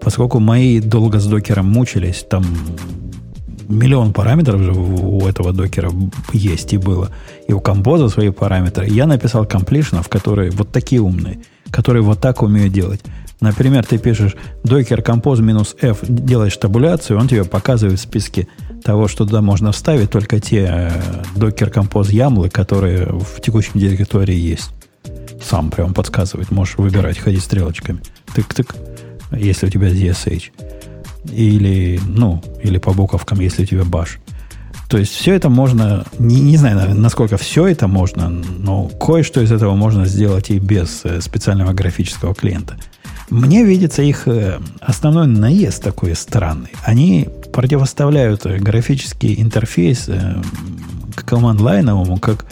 Поскольку 0.01 0.40
мои 0.40 0.81
долго 0.81 1.20
с 1.20 1.27
докером 1.27 1.66
мучились, 1.66 2.27
там 2.28 2.44
миллион 3.69 4.12
параметров 4.12 4.60
же 4.60 4.73
у 4.73 5.27
этого 5.27 5.52
докера 5.52 5.90
есть 6.32 6.73
и 6.73 6.77
было. 6.77 7.10
И 7.48 7.52
у 7.52 7.60
композа 7.60 8.09
свои 8.09 8.31
параметры. 8.31 8.89
Я 8.89 9.06
написал 9.06 9.47
комплишнов, 9.47 10.09
которые 10.09 10.51
вот 10.51 10.70
такие 10.73 11.01
умные, 11.01 11.39
которые 11.70 12.02
вот 12.02 12.20
так 12.20 12.43
умеют 12.43 12.73
делать. 12.73 13.01
Например, 13.43 13.85
ты 13.85 13.98
пишешь 13.98 14.36
docker 14.62 15.05
compose 15.05 15.43
минус 15.43 15.74
f, 15.81 15.98
делаешь 16.02 16.56
табуляцию, 16.56 17.19
он 17.19 17.27
тебе 17.27 17.44
показывает 17.44 17.98
в 17.98 18.02
списке 18.02 18.47
того, 18.85 19.09
что 19.09 19.27
туда 19.27 19.43
можно 19.43 19.73
вставить, 19.73 20.10
только 20.10 20.39
те 20.39 20.69
э, 20.70 20.90
docker 21.35 21.73
compose 21.73 22.12
ямлы, 22.12 22.51
которые 22.51 23.06
в 23.06 23.40
текущем 23.40 23.81
директории 23.81 24.36
есть. 24.36 24.70
Сам 25.44 25.73
прям 25.73 25.93
подсказывает, 25.93 26.52
можешь 26.52 26.78
выбирать, 26.78 27.19
ходить 27.19 27.43
стрелочками. 27.43 28.01
Тык-тык, 28.32 28.77
если 29.32 29.66
у 29.66 29.70
тебя 29.70 29.89
ZSH. 29.89 30.52
Или, 31.32 31.98
ну, 32.06 32.40
или 32.62 32.78
по 32.78 32.93
буковкам, 32.93 33.40
если 33.40 33.64
у 33.64 33.66
тебя 33.66 33.85
баш. 33.85 34.20
То 34.89 34.98
есть 34.98 35.14
все 35.14 35.35
это 35.35 35.48
можно, 35.48 36.05
не, 36.20 36.40
не 36.40 36.59
знаю, 36.59 36.94
насколько 36.94 37.36
все 37.39 37.66
это 37.66 37.89
можно, 37.89 38.28
но 38.28 38.86
кое-что 38.86 39.40
из 39.40 39.51
этого 39.51 39.74
можно 39.74 40.06
сделать 40.06 40.51
и 40.51 40.60
без 40.60 41.01
э, 41.02 41.20
специального 41.20 41.73
графического 41.73 42.36
клиента. 42.36 42.77
Мне 43.33 43.65
видится 43.65 44.03
их 44.03 44.29
э, 44.29 44.61
основной 44.83 45.27
наезд 45.27 45.83
такой 45.83 46.15
странный. 46.15 46.69
Они 46.85 47.31
противоставляют 47.51 48.45
графический 48.45 49.41
интерфейс 49.41 50.05
э, 50.09 50.43
к 51.15 51.25
команд-лайновому, 51.25 52.19
как 52.19 52.45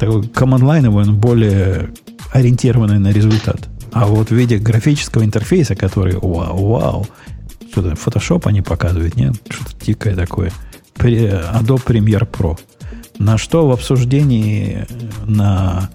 такой 0.00 0.26
команд-лайновый, 0.26 1.04
он 1.04 1.16
более 1.20 1.90
ориентированный 2.32 2.98
на 2.98 3.12
результат. 3.12 3.68
А 3.92 4.06
вот 4.06 4.30
в 4.30 4.34
виде 4.34 4.58
графического 4.58 5.24
интерфейса, 5.24 5.76
который 5.76 6.16
вау, 6.16 6.70
вау, 6.70 7.06
что-то 7.70 7.90
Photoshop 7.90 8.48
они 8.48 8.60
показывают, 8.60 9.14
нет? 9.14 9.34
Что-то 9.48 9.86
дикое 9.86 10.16
такое. 10.16 10.50
Adobe 10.96 11.84
Premiere 11.84 12.28
Pro. 12.28 12.58
На 13.20 13.38
что 13.38 13.68
в 13.68 13.70
обсуждении 13.70 14.84
на 15.24 15.90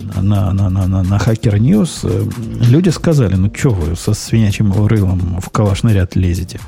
на, 0.00 0.52
на, 0.52 0.70
на, 0.70 0.86
на, 0.86 1.02
на 1.02 1.16
Hacker 1.16 1.58
News 1.58 2.70
люди 2.70 2.88
сказали, 2.90 3.34
ну 3.34 3.52
что 3.54 3.70
вы 3.70 3.96
со 3.96 4.14
свинячим 4.14 4.72
рылом 4.86 5.40
в 5.40 5.50
калашный 5.50 5.94
ряд 5.94 6.16
лезете? 6.16 6.60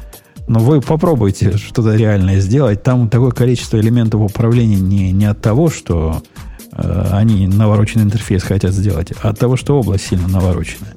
Но 0.49 0.61
вы 0.61 0.81
попробуйте 0.81 1.57
что-то 1.57 1.95
реальное 1.95 2.41
сделать. 2.41 2.83
Там 2.83 3.09
такое 3.09 3.31
количество 3.31 3.79
элементов 3.79 4.21
управления 4.21 4.77
не, 4.77 5.13
не 5.13 5.27
от 5.27 5.41
того, 5.41 5.71
что 5.71 6.23
э, 6.73 7.09
они 7.13 7.47
навороченный 7.47 8.05
интерфейс 8.05 8.43
хотят 8.43 8.73
сделать, 8.73 9.13
а 9.23 9.31
от 9.31 9.39
того, 9.39 9.57
что 9.57 9.79
область 9.79 10.09
сильно 10.09 10.29
навороченная. 10.29 10.93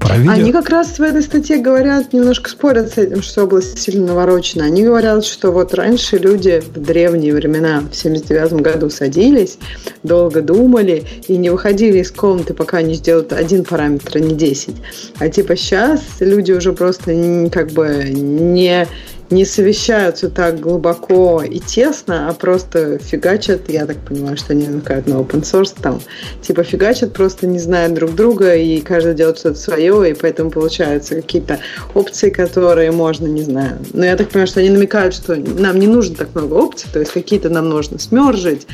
Про 0.00 0.16
видео... 0.16 0.32
Они 0.32 0.52
как 0.52 0.68
раз 0.70 0.98
в 0.98 1.02
этой 1.02 1.22
статье 1.22 1.58
говорят, 1.58 2.12
немножко 2.12 2.50
спорят 2.50 2.92
с 2.92 2.98
этим, 2.98 3.22
что 3.22 3.44
область 3.44 3.78
сильно 3.78 4.08
наворочена. 4.08 4.64
Они 4.64 4.82
говорят, 4.82 5.24
что 5.24 5.52
вот 5.52 5.74
раньше 5.74 6.16
люди 6.16 6.62
в 6.74 6.80
древние 6.80 7.34
времена, 7.34 7.82
в 7.90 7.94
79 7.94 8.54
году 8.54 8.90
садились, 8.90 9.58
долго 10.02 10.40
думали 10.42 11.04
и 11.28 11.36
не 11.36 11.50
выходили 11.50 11.98
из 11.98 12.10
комнаты, 12.10 12.54
пока 12.54 12.82
не 12.82 12.94
сделают 12.94 13.32
один 13.32 13.64
параметр, 13.64 14.12
а 14.14 14.20
не 14.20 14.34
10. 14.34 14.74
А 15.18 15.28
типа 15.28 15.54
сейчас 15.56 16.02
люди 16.20 16.52
уже 16.52 16.72
просто 16.72 17.48
как 17.52 17.70
бы 17.70 18.04
не 18.10 18.86
не 19.30 19.44
совещаются 19.44 20.28
так 20.28 20.60
глубоко 20.60 21.42
и 21.42 21.60
тесно, 21.60 22.28
а 22.28 22.34
просто 22.34 22.98
фигачат, 22.98 23.68
я 23.68 23.86
так 23.86 23.98
понимаю, 23.98 24.36
что 24.36 24.52
они 24.52 24.66
намекают 24.66 25.06
на 25.06 25.14
open 25.14 25.42
source, 25.42 25.74
там, 25.80 26.00
типа 26.42 26.64
фигачат, 26.64 27.12
просто 27.12 27.46
не 27.46 27.58
зная 27.58 27.88
друг 27.88 28.14
друга, 28.14 28.54
и 28.56 28.80
каждый 28.80 29.14
делает 29.14 29.38
что-то 29.38 29.58
свое, 29.58 30.10
и 30.10 30.14
поэтому 30.14 30.50
получаются 30.50 31.16
какие-то 31.16 31.60
опции, 31.94 32.30
которые 32.30 32.90
можно, 32.90 33.26
не 33.26 33.42
знаю. 33.42 33.78
Но 33.92 34.04
я 34.04 34.16
так 34.16 34.28
понимаю, 34.28 34.48
что 34.48 34.60
они 34.60 34.70
намекают, 34.70 35.14
что 35.14 35.36
нам 35.36 35.78
не 35.78 35.86
нужно 35.86 36.16
так 36.16 36.34
много 36.34 36.54
опций, 36.54 36.90
то 36.92 36.98
есть 36.98 37.12
какие-то 37.12 37.48
нам 37.50 37.68
нужно 37.68 37.98
смержить, 37.98 38.66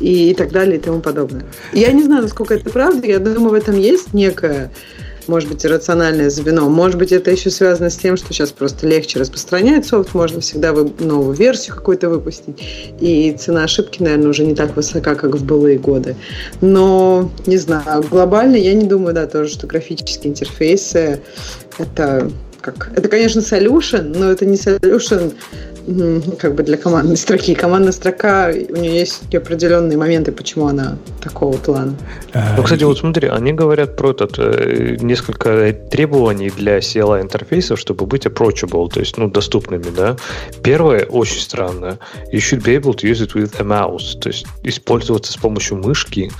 и, 0.00 0.30
и 0.30 0.34
так 0.34 0.52
далее, 0.52 0.76
и 0.76 0.80
тому 0.80 1.00
подобное. 1.00 1.44
Я 1.72 1.90
не 1.92 2.02
знаю, 2.02 2.22
насколько 2.22 2.54
это 2.54 2.70
правда, 2.70 3.06
я 3.06 3.18
думаю, 3.18 3.50
в 3.50 3.54
этом 3.54 3.78
есть 3.78 4.12
некая 4.12 4.70
может 5.28 5.48
быть, 5.48 5.64
иррациональное 5.64 6.30
звено. 6.30 6.68
Может 6.68 6.98
быть, 6.98 7.12
это 7.12 7.30
еще 7.30 7.50
связано 7.50 7.90
с 7.90 7.96
тем, 7.96 8.16
что 8.16 8.32
сейчас 8.32 8.52
просто 8.52 8.86
легче 8.86 9.18
распространять 9.18 9.86
софт, 9.86 10.14
можно 10.14 10.40
всегда 10.40 10.72
новую 10.72 11.34
версию 11.36 11.76
какую-то 11.76 12.08
выпустить, 12.08 12.62
и 13.00 13.36
цена 13.38 13.64
ошибки, 13.64 14.02
наверное, 14.02 14.28
уже 14.28 14.44
не 14.44 14.54
так 14.54 14.76
высока, 14.76 15.14
как 15.14 15.34
в 15.34 15.44
былые 15.44 15.78
годы. 15.78 16.16
Но, 16.60 17.30
не 17.46 17.56
знаю, 17.56 18.04
глобально 18.08 18.56
я 18.56 18.74
не 18.74 18.84
думаю, 18.84 19.14
да, 19.14 19.26
тоже, 19.26 19.50
что 19.52 19.66
графические 19.66 20.32
интерфейсы 20.32 21.20
это 21.78 22.30
как... 22.60 22.90
Это, 22.96 23.08
конечно, 23.08 23.40
solution, 23.40 24.12
но 24.16 24.30
это 24.30 24.44
не 24.44 24.56
solution 24.56 25.34
как 26.38 26.54
бы 26.54 26.62
для 26.62 26.76
командной 26.76 27.16
строки. 27.16 27.54
Командная 27.54 27.92
строка, 27.92 28.50
у 28.50 28.76
нее 28.76 28.98
есть 28.98 29.34
определенные 29.34 29.96
моменты, 29.96 30.32
почему 30.32 30.66
она 30.66 30.98
такого 31.22 31.56
плана. 31.56 31.94
Ну, 32.56 32.62
кстати, 32.62 32.84
вот 32.84 32.98
смотри, 32.98 33.28
они 33.28 33.52
говорят 33.52 33.96
про 33.96 34.10
этот 34.10 34.38
э, 34.38 34.96
несколько 35.00 35.72
требований 35.72 36.50
для 36.50 36.78
CLI 36.78 37.22
интерфейсов, 37.22 37.78
чтобы 37.78 38.06
быть 38.06 38.26
approachable, 38.26 38.88
то 38.88 39.00
есть, 39.00 39.16
ну, 39.16 39.28
доступными, 39.28 39.86
да. 39.96 40.16
Первое, 40.62 41.04
очень 41.04 41.40
странно. 41.40 41.98
You 42.32 42.38
should 42.38 42.64
be 42.64 42.80
able 42.80 42.94
to 42.94 43.08
use 43.08 43.20
it 43.20 43.34
with 43.34 43.54
a 43.60 43.64
mouse, 43.64 44.18
то 44.18 44.28
есть 44.28 44.46
использоваться 44.62 45.32
с 45.32 45.36
помощью 45.36 45.78
мышки. 45.78 46.30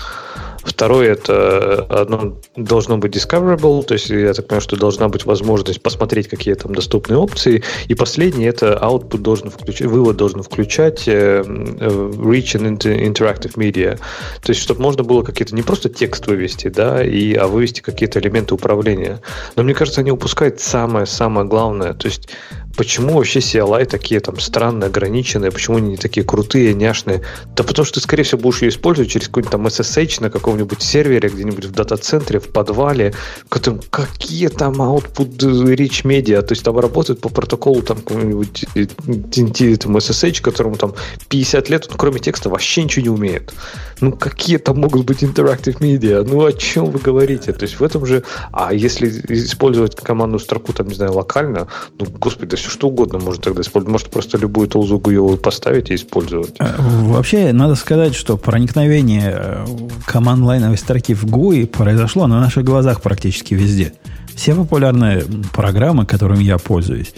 Второе, 0.66 1.12
это 1.12 1.86
э, 1.88 1.94
одно 1.94 2.38
должно 2.56 2.98
быть 2.98 3.14
discoverable, 3.14 3.84
то 3.84 3.94
есть 3.94 4.10
я 4.10 4.34
так 4.34 4.48
понимаю, 4.48 4.60
что 4.60 4.76
должна 4.76 5.08
быть 5.08 5.24
возможность 5.24 5.80
посмотреть, 5.80 6.28
какие 6.28 6.54
там 6.54 6.74
доступные 6.74 7.18
опции. 7.18 7.62
И 7.86 7.94
последнее, 7.94 8.48
это 8.48 8.78
output 8.82 9.18
должен 9.18 9.50
включать, 9.50 9.86
вывод 9.86 10.16
должен 10.16 10.42
включать 10.42 11.06
э, 11.06 11.44
э, 11.46 12.12
rich 12.18 12.56
and 12.56 12.78
interactive 12.78 13.54
media. 13.56 13.96
То 14.42 14.50
есть, 14.50 14.60
чтобы 14.60 14.82
можно 14.82 15.04
было 15.04 15.22
какие-то 15.22 15.54
не 15.54 15.62
просто 15.62 15.88
текст 15.88 16.26
вывести, 16.26 16.68
да, 16.68 17.04
и, 17.04 17.34
а 17.34 17.46
вывести 17.46 17.80
какие-то 17.80 18.18
элементы 18.18 18.54
управления. 18.54 19.20
Но 19.54 19.62
мне 19.62 19.72
кажется, 19.72 20.00
они 20.00 20.10
упускают 20.10 20.60
самое-самое 20.60 21.46
главное. 21.46 21.94
То 21.94 22.08
есть 22.08 22.28
Почему 22.76 23.14
вообще 23.14 23.38
CLI 23.38 23.86
такие 23.86 24.20
там 24.20 24.38
странные, 24.38 24.88
ограниченные? 24.88 25.50
Почему 25.50 25.78
они 25.78 25.90
не 25.90 25.96
такие 25.96 26.24
крутые, 26.24 26.74
няшные? 26.74 27.22
Да 27.54 27.64
потому 27.64 27.86
что 27.86 27.94
ты, 27.94 28.00
скорее 28.00 28.22
всего, 28.22 28.40
будешь 28.40 28.62
ее 28.62 28.68
использовать 28.68 29.10
через 29.10 29.28
какой-нибудь 29.28 29.52
там 29.52 29.66
SSH 29.66 30.22
на 30.22 30.30
каком-нибудь 30.30 30.82
сервере, 30.82 31.28
где-нибудь 31.28 31.64
в 31.64 31.72
дата-центре, 31.72 32.38
в 32.38 32.48
подвале, 32.48 33.14
в 33.46 33.48
котором 33.48 33.80
какие 33.90 34.48
там 34.48 34.74
output 34.82 35.36
rich 35.38 36.04
media, 36.04 36.42
то 36.42 36.52
есть 36.52 36.64
там 36.64 36.78
работают 36.78 37.20
по 37.20 37.28
протоколу 37.28 37.82
там 37.82 37.98
какого-нибудь 37.98 38.64
TNT, 38.74 39.76
там 39.76 39.96
SSH, 39.96 40.42
которому 40.42 40.76
там 40.76 40.94
50 41.28 41.70
лет, 41.70 41.86
он 41.90 41.96
кроме 41.96 42.18
текста 42.18 42.50
вообще 42.50 42.84
ничего 42.84 43.02
не 43.02 43.10
умеет. 43.10 43.52
Ну, 44.00 44.12
какие 44.12 44.58
там 44.58 44.78
могут 44.78 45.06
быть 45.06 45.22
interactive 45.22 45.78
media? 45.78 46.22
Ну, 46.22 46.44
о 46.44 46.52
чем 46.52 46.90
вы 46.90 46.98
говорите? 46.98 47.52
То 47.52 47.62
есть 47.62 47.80
в 47.80 47.82
этом 47.82 48.04
же... 48.04 48.22
А 48.52 48.74
если 48.74 49.08
использовать 49.28 49.96
командную 49.96 50.40
строку, 50.40 50.72
там, 50.72 50.88
не 50.88 50.94
знаю, 50.94 51.14
локально, 51.14 51.68
ну, 51.98 52.06
господи, 52.06 52.56
все 52.56 52.65
что 52.70 52.88
угодно 52.88 53.18
можно 53.18 53.42
тогда 53.42 53.62
использовать. 53.62 53.92
Может, 53.92 54.10
просто 54.10 54.38
любую 54.38 54.68
толзу 54.68 54.98
гуевую 54.98 55.38
поставить 55.38 55.90
и 55.90 55.94
использовать. 55.94 56.54
Э, 56.58 56.74
вообще, 56.78 57.52
надо 57.52 57.74
сказать, 57.74 58.14
что 58.14 58.36
проникновение 58.36 59.34
э, 59.34 59.66
команд-лайновой 60.06 60.76
строки 60.76 61.14
в 61.14 61.24
GUI 61.24 61.66
произошло 61.66 62.26
на 62.26 62.40
наших 62.40 62.64
глазах 62.64 63.00
практически 63.00 63.54
везде. 63.54 63.92
Все 64.34 64.54
популярные 64.54 65.24
программы, 65.52 66.06
которыми 66.06 66.42
я 66.42 66.58
пользуюсь, 66.58 67.14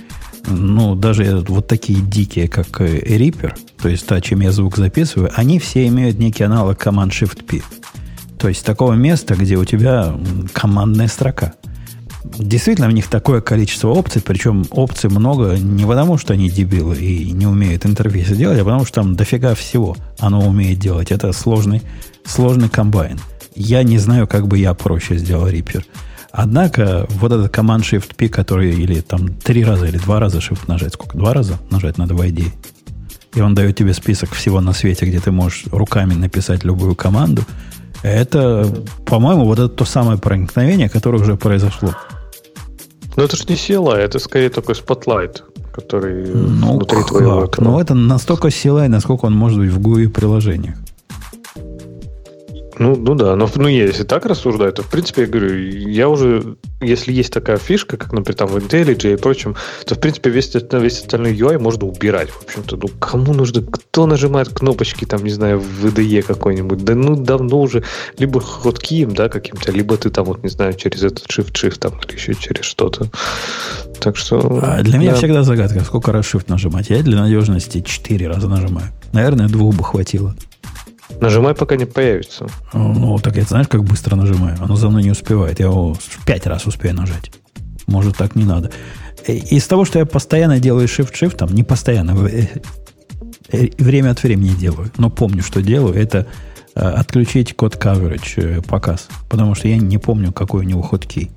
ну, 0.47 0.95
даже 0.95 1.45
вот 1.49 1.67
такие 1.67 2.01
дикие, 2.01 2.49
как 2.49 2.81
э, 2.81 2.99
Reaper, 2.99 3.55
то 3.81 3.89
есть 3.89 4.07
та, 4.07 4.21
чем 4.21 4.41
я 4.41 4.53
звук 4.53 4.77
записываю, 4.77 5.31
они 5.35 5.59
все 5.59 5.87
имеют 5.89 6.19
некий 6.19 6.45
аналог 6.45 6.81
Command-Shift-P. 6.85 7.63
То 8.39 8.49
есть 8.49 8.65
такого 8.65 8.93
места, 8.93 9.35
где 9.35 9.57
у 9.57 9.65
тебя 9.65 10.15
командная 10.53 11.09
строка– 11.09 11.55
действительно 12.39 12.89
в 12.89 12.93
них 12.93 13.09
такое 13.09 13.41
количество 13.41 13.89
опций, 13.89 14.23
причем 14.23 14.65
опций 14.71 15.11
много 15.11 15.57
не 15.57 15.85
потому, 15.85 16.19
что 16.19 16.35
они 16.35 16.51
дебилы 16.51 16.97
и 16.97 17.33
не 17.33 17.47
умеют 17.47 17.87
интерфейсы 17.87 18.35
делать, 18.35 18.59
а 18.59 18.65
потому 18.65 18.85
что 18.85 19.03
там 19.03 19.17
дофига 19.17 19.55
всего 19.55 19.97
оно 20.19 20.47
умеет 20.47 20.79
делать. 20.79 21.11
Это 21.11 21.33
сложный, 21.33 21.83
сложный 22.25 22.69
комбайн. 22.69 23.19
Я 23.55 23.83
не 23.83 23.99
знаю, 23.99 24.27
как 24.27 24.47
бы 24.47 24.59
я 24.59 24.75
проще 24.75 25.17
сделал 25.19 25.49
Reaper. 25.49 25.85
Однако, 26.31 27.07
вот 27.09 27.33
этот 27.33 27.51
команд 27.51 27.85
Shift 27.85 28.15
P, 28.15 28.29
который 28.29 28.71
или 28.71 29.01
там 29.01 29.35
три 29.35 29.65
раза 29.65 29.87
или 29.87 29.99
два 29.99 30.21
раза 30.21 30.39
Shift 30.39 30.65
нажать, 30.69 30.95
сколько? 30.95 31.17
Два 31.17 31.33
раза 31.35 31.59
нажать 31.71 31.99
надо 31.99 32.15
в 32.15 32.21
ID. 32.21 32.45
И 33.35 33.41
он 33.41 33.55
дает 33.55 33.77
тебе 33.77 33.95
список 33.95 34.33
всего 34.33 34.61
на 34.61 34.73
свете, 34.73 35.07
где 35.07 35.21
ты 35.21 35.31
можешь 35.31 35.65
руками 35.71 36.15
написать 36.15 36.65
любую 36.65 36.95
команду. 36.95 37.45
Это, 38.03 38.67
по-моему, 39.05 39.45
вот 39.45 39.59
это 39.59 39.69
то 39.69 39.85
самое 39.85 40.19
проникновение, 40.19 40.89
которое 40.89 41.19
уже 41.19 41.37
произошло. 41.37 41.95
Но 43.19 43.25
это 43.25 43.37
же 43.37 43.43
не 43.49 43.57
CLI, 43.57 43.97
это 43.97 44.21
скорее 44.21 44.49
такой 44.49 44.77
Spotlight, 44.77 45.43
который 45.73 46.33
ну, 46.33 46.77
внутри 46.77 46.99
как? 46.99 47.09
твоего. 47.09 47.47
Экрана. 47.47 47.71
Но 47.73 47.81
это 47.81 47.95
настолько 47.95 48.47
CLI, 48.47 48.87
насколько 48.87 49.25
он 49.25 49.33
может 49.33 49.59
быть 49.59 49.73
в 49.73 49.81
GUI 49.81 50.09
приложениях. 50.09 50.77
Ну, 52.79 52.95
ну 52.97 53.15
да, 53.15 53.35
но 53.35 53.49
ну, 53.57 53.69
если 53.69 54.05
так 54.05 54.25
рассуждать, 54.27 54.77
то, 54.77 54.83
в 54.83 54.87
принципе, 54.87 55.23
я 55.23 55.29
говорю, 55.29 55.55
я 55.57 56.09
уже, 56.09 56.57
если 56.81 57.13
есть 57.13 57.33
такая 57.33 57.57
фишка, 57.57 57.97
как, 57.97 58.13
например, 58.13 58.37
там 58.37 58.49
в 58.49 58.57
IntelliJ 58.57 59.15
и 59.15 59.17
прочем, 59.17 59.57
то, 59.85 59.95
в 59.95 60.01
принципе, 60.01 60.31
весь, 60.31 60.55
весь 60.55 61.01
остальной 61.01 61.35
UI 61.35 61.59
можно 61.59 61.87
убирать, 61.87 62.31
в 62.31 62.43
общем-то. 62.43 62.77
Ну, 62.77 62.89
кому 63.01 63.35
нужно, 63.35 63.63
кто 63.63 64.07
нажимает 64.07 64.49
кнопочки, 64.49 65.05
там, 65.05 65.25
не 65.25 65.31
знаю, 65.31 65.59
в 65.59 65.87
VDE 65.87 66.23
какой-нибудь? 66.23 66.85
Да 66.85 66.95
ну, 66.95 67.17
давно 67.17 67.61
уже 67.61 67.83
либо 68.17 68.41
хоткием, 68.41 69.15
да, 69.15 69.29
каким-то, 69.29 69.73
либо 69.73 69.97
ты 69.97 70.11
там, 70.11 70.27
вот, 70.27 70.43
не 70.43 70.51
знаю, 70.51 70.75
через 70.75 71.03
этот 71.03 71.27
shift-shift 71.27 71.79
там, 71.79 71.99
или 72.07 72.15
еще 72.15 72.35
через 72.35 72.65
что-то. 72.65 73.09
Так 74.01 74.17
что... 74.17 74.61
А 74.63 74.83
для 74.83 74.93
да. 74.93 74.99
меня 74.99 75.15
всегда 75.15 75.43
загадка, 75.43 75.81
сколько 75.81 76.13
раз 76.13 76.33
shift 76.33 76.45
нажимать. 76.49 76.91
Я 76.91 77.03
для 77.03 77.21
надежности 77.21 77.81
4 77.81 78.29
раза 78.29 78.49
нажимаю. 78.49 78.89
Наверное, 79.13 79.49
двух 79.49 79.75
бы 79.75 79.83
хватило. 79.83 80.37
Нажимай, 81.21 81.55
пока 81.55 81.77
не 81.77 81.87
появится. 81.87 82.47
Ну, 82.73 83.19
так 83.19 83.37
это 83.37 83.49
знаешь, 83.49 83.69
как 83.69 83.83
быстро 83.83 84.15
нажимаю? 84.15 84.57
Оно 84.61 84.77
за 84.77 84.89
мной 84.89 85.03
не 85.03 85.11
успевает. 85.11 85.59
Я 85.59 85.67
его 85.67 85.97
пять 86.27 86.47
раз 86.47 86.67
успею 86.67 86.95
нажать. 86.95 87.33
Может, 87.87 88.17
так 88.17 88.37
не 88.37 88.45
надо. 88.45 88.71
Из 89.27 89.67
того, 89.67 89.85
что 89.85 89.99
я 89.99 90.07
постоянно 90.07 90.61
делаю 90.61 90.87
shift-shift, 90.87 91.37
там, 91.37 91.55
не 91.55 91.65
постоянно, 91.65 92.29
э, 92.29 92.47
э, 93.51 93.69
время 93.79 94.11
от 94.11 94.23
времени 94.23 94.51
делаю, 94.51 94.91
но 94.97 95.11
помню, 95.11 95.43
что 95.43 95.61
делаю, 95.61 95.95
это 95.95 96.27
э, 96.75 96.81
отключить 96.81 97.57
код 97.57 97.77
coverage 97.77 98.63
показ. 98.69 99.09
Потому 99.29 99.55
что 99.55 99.69
я 99.69 99.79
не 99.79 99.99
помню, 99.99 100.33
какой 100.33 100.61
у 100.61 100.69
него 100.69 100.83
ходкей. 100.83 101.31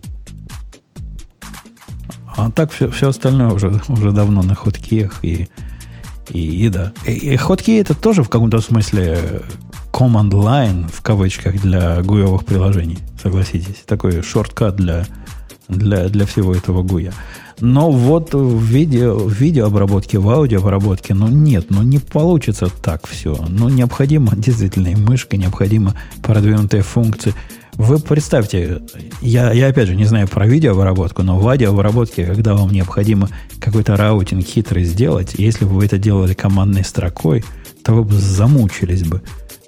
А 2.37 2.49
так 2.51 2.71
все, 2.71 2.89
все 2.89 3.09
остальное 3.09 3.49
уже, 3.49 3.81
уже 3.87 4.11
давно 4.11 4.41
на 4.41 4.55
ходкиях 4.55 5.23
и, 5.23 5.49
и, 6.31 6.65
и 6.65 6.69
да. 6.69 6.93
И, 7.05 7.11
и 7.11 7.71
это 7.77 7.93
тоже 7.93 8.23
в 8.23 8.29
каком-то 8.29 8.59
смысле 8.61 9.41
command 9.91 10.31
line 10.31 10.89
в 10.91 11.01
кавычках 11.01 11.61
для 11.61 12.01
гуевых 12.01 12.45
приложений, 12.45 12.99
согласитесь. 13.21 13.83
Такой 13.85 14.21
шорткат 14.21 14.75
для, 14.75 15.05
для, 15.67 16.09
для 16.09 16.25
всего 16.25 16.55
этого 16.55 16.81
гуя. 16.83 17.13
Но 17.59 17.91
вот 17.91 18.33
в 18.33 18.63
видео, 18.63 19.15
в 19.15 19.31
видеообработке, 19.31 20.17
в 20.17 20.27
аудиообработке, 20.29 21.13
ну 21.13 21.27
нет, 21.27 21.67
ну 21.69 21.83
не 21.83 21.99
получится 21.99 22.69
так 22.81 23.07
все. 23.07 23.37
Ну 23.47 23.69
необходимо 23.69 24.31
действительно 24.35 24.87
и 24.87 24.95
мышка, 24.95 25.37
необходимо 25.37 25.95
продвинутые 26.23 26.81
функции. 26.81 27.35
Вы 27.81 27.97
представьте, 27.97 28.83
я, 29.21 29.51
я 29.51 29.67
опять 29.69 29.87
же 29.87 29.95
не 29.95 30.05
знаю 30.05 30.27
про 30.27 30.45
видеообработку, 30.45 31.23
но 31.23 31.39
в 31.39 31.47
аудиообработке, 31.47 32.27
когда 32.27 32.53
вам 32.53 32.69
необходимо 32.69 33.27
какой-то 33.59 33.97
routing 33.97 34.45
хитрый 34.45 34.83
сделать, 34.83 35.33
если 35.39 35.65
бы 35.65 35.71
вы 35.71 35.85
это 35.85 35.97
делали 35.97 36.35
командной 36.35 36.83
строкой, 36.83 37.43
то 37.83 37.93
вы 37.93 38.03
бы 38.03 38.13
замучились 38.13 39.01
бы. 39.03 39.23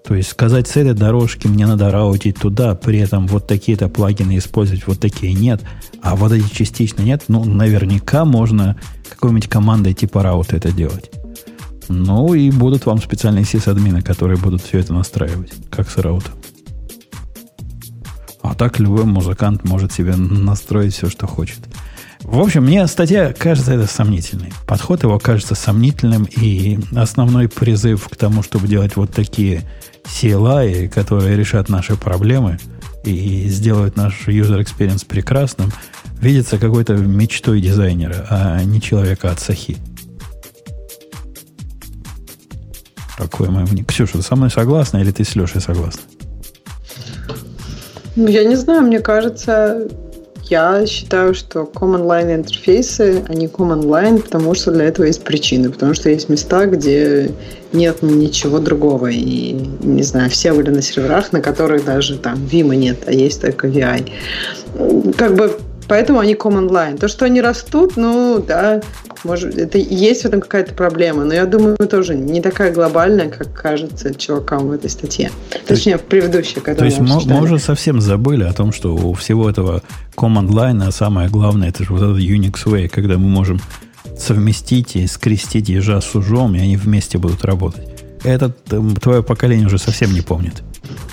То 0.05 0.13
есть 0.13 0.29
сказать 0.29 0.67
с 0.67 0.77
этой 0.77 0.93
дорожки 0.93 1.47
мне 1.47 1.65
надо 1.65 1.89
раутить 1.89 2.37
туда, 2.37 2.75
при 2.75 2.99
этом 2.99 3.25
вот 3.25 3.47
такие-то 3.47 3.89
плагины 3.89 4.37
использовать, 4.37 4.85
вот 4.85 4.99
такие 4.99 5.33
нет, 5.33 5.61
а 6.03 6.15
вот 6.15 6.33
эти 6.33 6.47
частично 6.53 7.01
нет, 7.01 7.23
ну, 7.29 7.43
наверняка 7.43 8.25
можно 8.25 8.77
какой-нибудь 9.09 9.49
командой 9.49 9.95
типа 9.95 10.21
раута 10.21 10.57
это 10.57 10.71
делать. 10.71 11.09
Ну, 11.89 12.35
и 12.35 12.51
будут 12.51 12.85
вам 12.85 13.01
специальные 13.01 13.45
сисадмины, 13.45 14.03
которые 14.03 14.37
будут 14.37 14.61
все 14.61 14.77
это 14.77 14.93
настраивать, 14.93 15.51
как 15.71 15.89
с 15.89 15.97
раутом. 15.97 16.33
А 18.43 18.55
так 18.55 18.79
любой 18.79 19.05
музыкант 19.05 19.63
может 19.63 19.93
себе 19.93 20.15
настроить 20.15 20.93
все, 20.93 21.09
что 21.09 21.27
хочет. 21.27 21.59
В 22.21 22.39
общем, 22.39 22.63
мне 22.63 22.85
статья 22.87 23.33
кажется 23.33 23.73
это 23.73 23.87
сомнительной. 23.87 24.53
Подход 24.67 25.03
его 25.03 25.17
кажется 25.17 25.55
сомнительным, 25.55 26.25
и 26.25 26.77
основной 26.93 27.47
призыв 27.47 28.07
к 28.09 28.15
тому, 28.15 28.43
чтобы 28.43 28.67
делать 28.67 28.95
вот 28.95 29.11
такие 29.11 29.63
CLI, 30.03 30.89
которые 30.89 31.37
решат 31.37 31.69
наши 31.69 31.95
проблемы 31.95 32.59
и 33.05 33.47
сделают 33.47 33.95
наш 33.95 34.27
user 34.27 34.61
experience 34.61 35.05
прекрасным, 35.05 35.71
видится 36.19 36.57
какой-то 36.57 36.95
мечтой 36.95 37.61
дизайнера, 37.61 38.27
а 38.29 38.63
не 38.63 38.81
человека 38.81 39.31
от 39.31 39.39
Сахи. 39.39 39.77
Какое 43.17 43.49
мое 43.49 43.63
мнение? 43.63 43.85
Ксюша, 43.85 44.13
ты 44.13 44.21
со 44.21 44.35
мной 44.35 44.49
согласна 44.49 44.97
или 44.97 45.11
ты 45.11 45.23
с 45.23 45.35
Лешей 45.35 45.61
согласна? 45.61 46.01
Ну, 48.15 48.27
я 48.27 48.43
не 48.43 48.55
знаю, 48.55 48.83
мне 48.83 48.99
кажется, 48.99 49.87
я 50.43 50.85
считаю, 50.85 51.33
что 51.33 51.61
command 51.61 52.05
line 52.05 52.35
интерфейсы, 52.35 53.23
они 53.27 53.47
command 53.47 53.83
line, 53.83 54.21
потому 54.21 54.53
что 54.53 54.71
для 54.71 54.85
этого 54.85 55.05
есть 55.05 55.23
причины. 55.23 55.71
Потому 55.71 55.93
что 55.93 56.09
есть 56.09 56.29
места, 56.29 56.65
где 56.65 57.31
нет 57.71 58.01
ничего 58.01 58.59
другого. 58.59 59.07
И, 59.07 59.53
не 59.81 60.03
знаю, 60.03 60.29
все 60.29 60.53
были 60.53 60.69
на 60.69 60.81
серверах, 60.81 61.31
на 61.31 61.41
которых 61.41 61.85
даже 61.85 62.17
там 62.17 62.35
Vim 62.35 62.75
нет, 62.75 62.99
а 63.07 63.11
есть 63.11 63.41
только 63.41 63.67
VI. 63.67 64.11
Как 65.17 65.35
бы 65.35 65.57
Поэтому 65.87 66.19
они 66.19 66.33
command 66.33 66.69
line. 66.69 66.97
То, 66.97 67.07
что 67.07 67.25
они 67.25 67.41
растут, 67.41 67.97
ну 67.97 68.43
да, 68.45 68.81
может, 69.23 69.57
это 69.57 69.77
есть 69.77 70.23
в 70.23 70.25
этом 70.25 70.41
какая-то 70.41 70.73
проблема, 70.73 71.23
но 71.23 71.33
я 71.33 71.45
думаю, 71.45 71.77
тоже 71.89 72.15
не 72.15 72.41
такая 72.41 72.73
глобальная, 72.73 73.29
как 73.29 73.53
кажется 73.53 74.13
чувакам 74.13 74.67
в 74.67 74.71
этой 74.71 74.89
статье. 74.89 75.31
Точнее, 75.65 75.97
в 75.97 76.01
предыдущей, 76.01 76.59
которую 76.59 76.77
То 76.77 76.85
есть 76.85 76.99
мы, 76.99 77.21
мы 77.25 77.41
уже 77.41 77.59
совсем 77.59 78.01
забыли 78.01 78.43
о 78.43 78.53
том, 78.53 78.71
что 78.71 78.95
у 78.95 79.13
всего 79.13 79.49
этого 79.49 79.81
command 80.15 80.49
line, 80.49 80.83
а 80.85 80.91
самое 80.91 81.29
главное, 81.29 81.69
это 81.69 81.83
же 81.83 81.93
вот 81.93 82.01
этот 82.01 82.17
Unix 82.17 82.65
Way, 82.65 82.89
когда 82.89 83.17
мы 83.17 83.27
можем 83.27 83.59
совместить 84.17 84.95
и 84.95 85.07
скрестить 85.07 85.69
ежа 85.69 86.01
с 86.01 86.15
ужом, 86.15 86.55
и 86.55 86.59
они 86.59 86.77
вместе 86.77 87.17
будут 87.17 87.43
работать. 87.45 87.87
Это 88.23 88.49
твое 88.49 89.23
поколение 89.23 89.67
уже 89.67 89.77
совсем 89.77 90.13
не 90.13 90.21
помнит. 90.21 90.63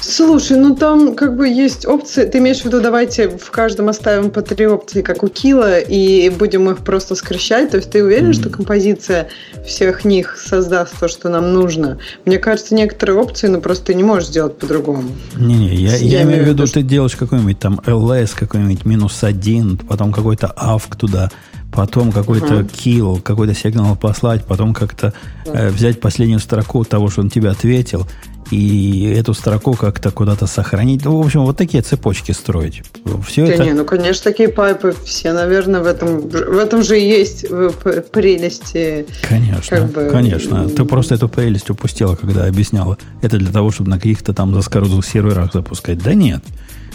Слушай, 0.00 0.56
ну 0.56 0.74
там 0.74 1.14
как 1.14 1.36
бы 1.36 1.48
есть 1.48 1.86
опции. 1.86 2.24
Ты 2.26 2.38
имеешь 2.38 2.62
в 2.62 2.64
виду, 2.64 2.80
давайте 2.80 3.28
в 3.28 3.50
каждом 3.50 3.88
оставим 3.88 4.30
по 4.30 4.42
три 4.42 4.66
опции, 4.66 5.02
как 5.02 5.22
у 5.22 5.28
Кила, 5.28 5.78
и 5.78 6.28
будем 6.30 6.68
их 6.70 6.78
просто 6.78 7.14
скрещать. 7.14 7.70
То 7.70 7.76
есть 7.76 7.90
ты 7.90 8.02
уверен, 8.02 8.30
mm. 8.30 8.34
что 8.34 8.50
композиция 8.50 9.28
всех 9.64 10.04
них 10.04 10.36
создаст 10.38 10.98
то, 10.98 11.06
что 11.06 11.28
нам 11.28 11.52
нужно? 11.52 11.98
Мне 12.24 12.38
кажется, 12.38 12.74
некоторые 12.74 13.18
опции, 13.18 13.46
ну 13.46 13.60
просто 13.60 13.86
ты 13.86 13.94
не 13.94 14.02
можешь 14.02 14.28
сделать 14.28 14.58
по-другому. 14.58 15.10
Не-не, 15.36 15.74
я, 15.74 15.96
я, 15.96 16.18
я 16.18 16.22
имею 16.22 16.44
в 16.44 16.48
виду, 16.48 16.66
что... 16.66 16.80
ты 16.80 16.82
делаешь 16.82 17.14
какой-нибудь 17.14 17.58
там 17.58 17.80
ls, 17.84 18.30
какой-нибудь 18.36 18.84
минус 18.84 19.22
один, 19.22 19.76
потом 19.76 20.12
какой-то 20.12 20.48
авк 20.48 20.96
туда 20.96 21.30
потом 21.72 22.10
какой-то 22.10 22.60
uh-huh. 22.60 22.70
kill, 22.72 23.22
какой-то 23.22 23.54
сигнал 23.54 23.94
послать, 23.94 24.44
потом 24.44 24.74
как-то 24.74 25.14
э, 25.46 25.70
взять 25.70 26.00
последнюю 26.00 26.40
строку 26.40 26.84
того, 26.84 27.08
что 27.10 27.20
он 27.20 27.30
тебе 27.30 27.48
ответил, 27.48 28.08
и 28.50 29.14
эту 29.16 29.34
строку 29.34 29.74
как-то 29.74 30.10
куда-то 30.10 30.46
сохранить. 30.46 31.04
Ну, 31.04 31.20
в 31.20 31.24
общем, 31.24 31.44
вот 31.44 31.56
такие 31.56 31.82
цепочки 31.82 32.32
строить. 32.32 32.82
Все 33.26 33.46
да 33.46 33.54
это... 33.54 33.64
не, 33.64 33.72
ну, 33.72 33.84
конечно, 33.84 34.24
такие 34.24 34.48
пайпы 34.48 34.94
все, 35.04 35.32
наверное, 35.32 35.80
в 35.80 35.86
этом, 35.86 36.28
в 36.28 36.58
этом 36.58 36.82
же 36.82 37.00
и 37.00 37.08
есть 37.08 37.46
э, 37.48 37.70
прелести. 38.12 39.06
Конечно, 39.28 39.76
как 39.76 39.90
бы... 39.90 40.08
конечно. 40.10 40.68
Ты 40.68 40.84
просто 40.84 41.14
эту 41.14 41.28
прелесть 41.28 41.70
упустила, 41.70 42.16
когда 42.16 42.46
объясняла. 42.46 42.98
Это 43.22 43.38
для 43.38 43.52
того, 43.52 43.70
чтобы 43.70 43.90
на 43.90 43.96
каких-то 43.96 44.34
там 44.34 44.54
заскорузлых 44.54 45.06
серверах 45.06 45.52
запускать. 45.52 46.02
Да 46.02 46.14
нет. 46.14 46.42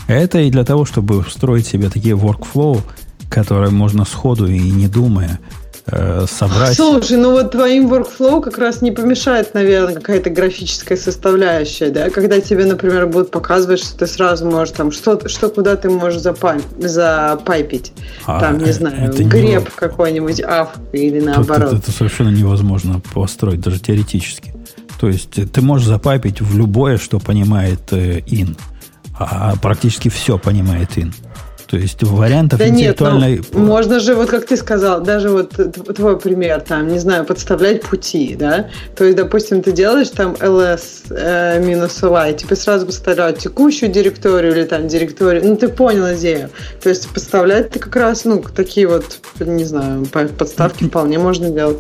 Это 0.08 0.40
и 0.40 0.52
для 0.52 0.64
того, 0.66 0.86
чтобы 0.86 1.24
строить 1.30 1.66
себе 1.66 1.90
такие 1.90 2.16
workflow, 2.16 2.82
которые 3.30 3.72
можно 3.72 4.06
сходу 4.06 4.48
и 4.48 4.60
не 4.60 4.88
думая 4.88 5.40
э, 5.88 6.26
собрать. 6.28 6.76
Слушай, 6.76 7.18
ну 7.18 7.32
вот 7.32 7.52
твоим 7.52 7.92
workflow 7.92 8.42
как 8.42 8.58
раз 8.58 8.82
не 8.82 8.92
помешает, 8.92 9.54
наверное, 9.54 9.96
какая-то 9.96 10.30
графическая 10.30 10.98
составляющая, 10.98 11.90
да, 11.90 12.10
когда 12.10 12.40
тебе, 12.40 12.66
например, 12.66 13.08
будут 13.08 13.32
показывать, 13.32 13.80
что 13.80 13.98
ты 13.98 14.08
сразу 14.08 14.46
можешь 14.46 14.76
там, 14.76 14.92
что, 14.92 15.28
что 15.28 15.50
куда 15.50 15.76
ты 15.76 15.90
можешь 15.90 16.22
запайп, 16.22 16.64
запайпить, 16.80 17.94
а, 18.26 18.40
там, 18.40 18.58
не 18.58 18.72
знаю, 18.72 19.12
греб 19.14 19.64
не... 19.64 19.76
какой-нибудь, 19.76 20.42
ав 20.42 20.70
или 20.92 21.20
наоборот. 21.20 21.74
Это, 21.74 21.76
это 21.78 21.92
совершенно 21.92 22.30
невозможно 22.30 23.02
построить, 23.14 23.62
даже 23.62 23.80
теоретически. 23.80 24.54
То 25.00 25.08
есть 25.08 25.52
ты 25.52 25.62
можешь 25.62 25.88
запайпить 25.88 26.42
в 26.42 26.58
любое, 26.58 26.98
что 26.98 27.20
понимает 27.20 27.82
э, 27.92 28.20
in, 28.20 28.58
а 29.18 29.56
практически 29.62 30.10
все 30.10 30.38
понимает 30.38 30.98
in. 30.98 31.14
То 31.76 31.82
есть 31.82 32.02
вариантов 32.04 32.58
да 32.58 32.70
интеллектуальной... 32.70 33.32
Нет, 33.32 33.46
ну, 33.52 33.66
можно 33.66 34.00
же, 34.00 34.16
вот 34.16 34.30
как 34.30 34.46
ты 34.46 34.56
сказал, 34.56 35.02
даже 35.02 35.28
вот 35.28 35.52
твой 35.94 36.18
пример, 36.18 36.62
там, 36.62 36.88
не 36.88 37.00
знаю, 37.00 37.26
подставлять 37.26 37.82
пути, 37.82 38.38
да? 38.40 38.70
То 38.96 39.04
есть, 39.04 39.18
допустим, 39.18 39.62
ты 39.62 39.74
делаешь 39.74 40.10
там 40.12 40.36
ls 40.36 40.80
э, 41.10 41.62
минус 41.62 42.02
y, 42.02 42.34
тебе 42.38 42.56
сразу 42.56 42.86
подставляют 42.86 43.40
текущую 43.40 43.92
директорию 43.92 44.54
или 44.54 44.64
там 44.64 44.88
директорию, 44.88 45.44
ну, 45.44 45.58
ты 45.58 45.68
понял 45.68 46.16
идею. 46.16 46.50
То 46.82 46.88
есть, 46.88 47.10
подставлять 47.10 47.72
ты 47.72 47.80
как 47.80 47.94
раз, 47.98 48.24
ну, 48.24 48.42
такие 48.42 48.88
вот, 48.88 49.20
не 49.42 49.66
знаю, 49.66 50.06
подставки 50.06 50.86
вполне 50.86 51.20
можно 51.20 51.50
делать. 51.50 51.80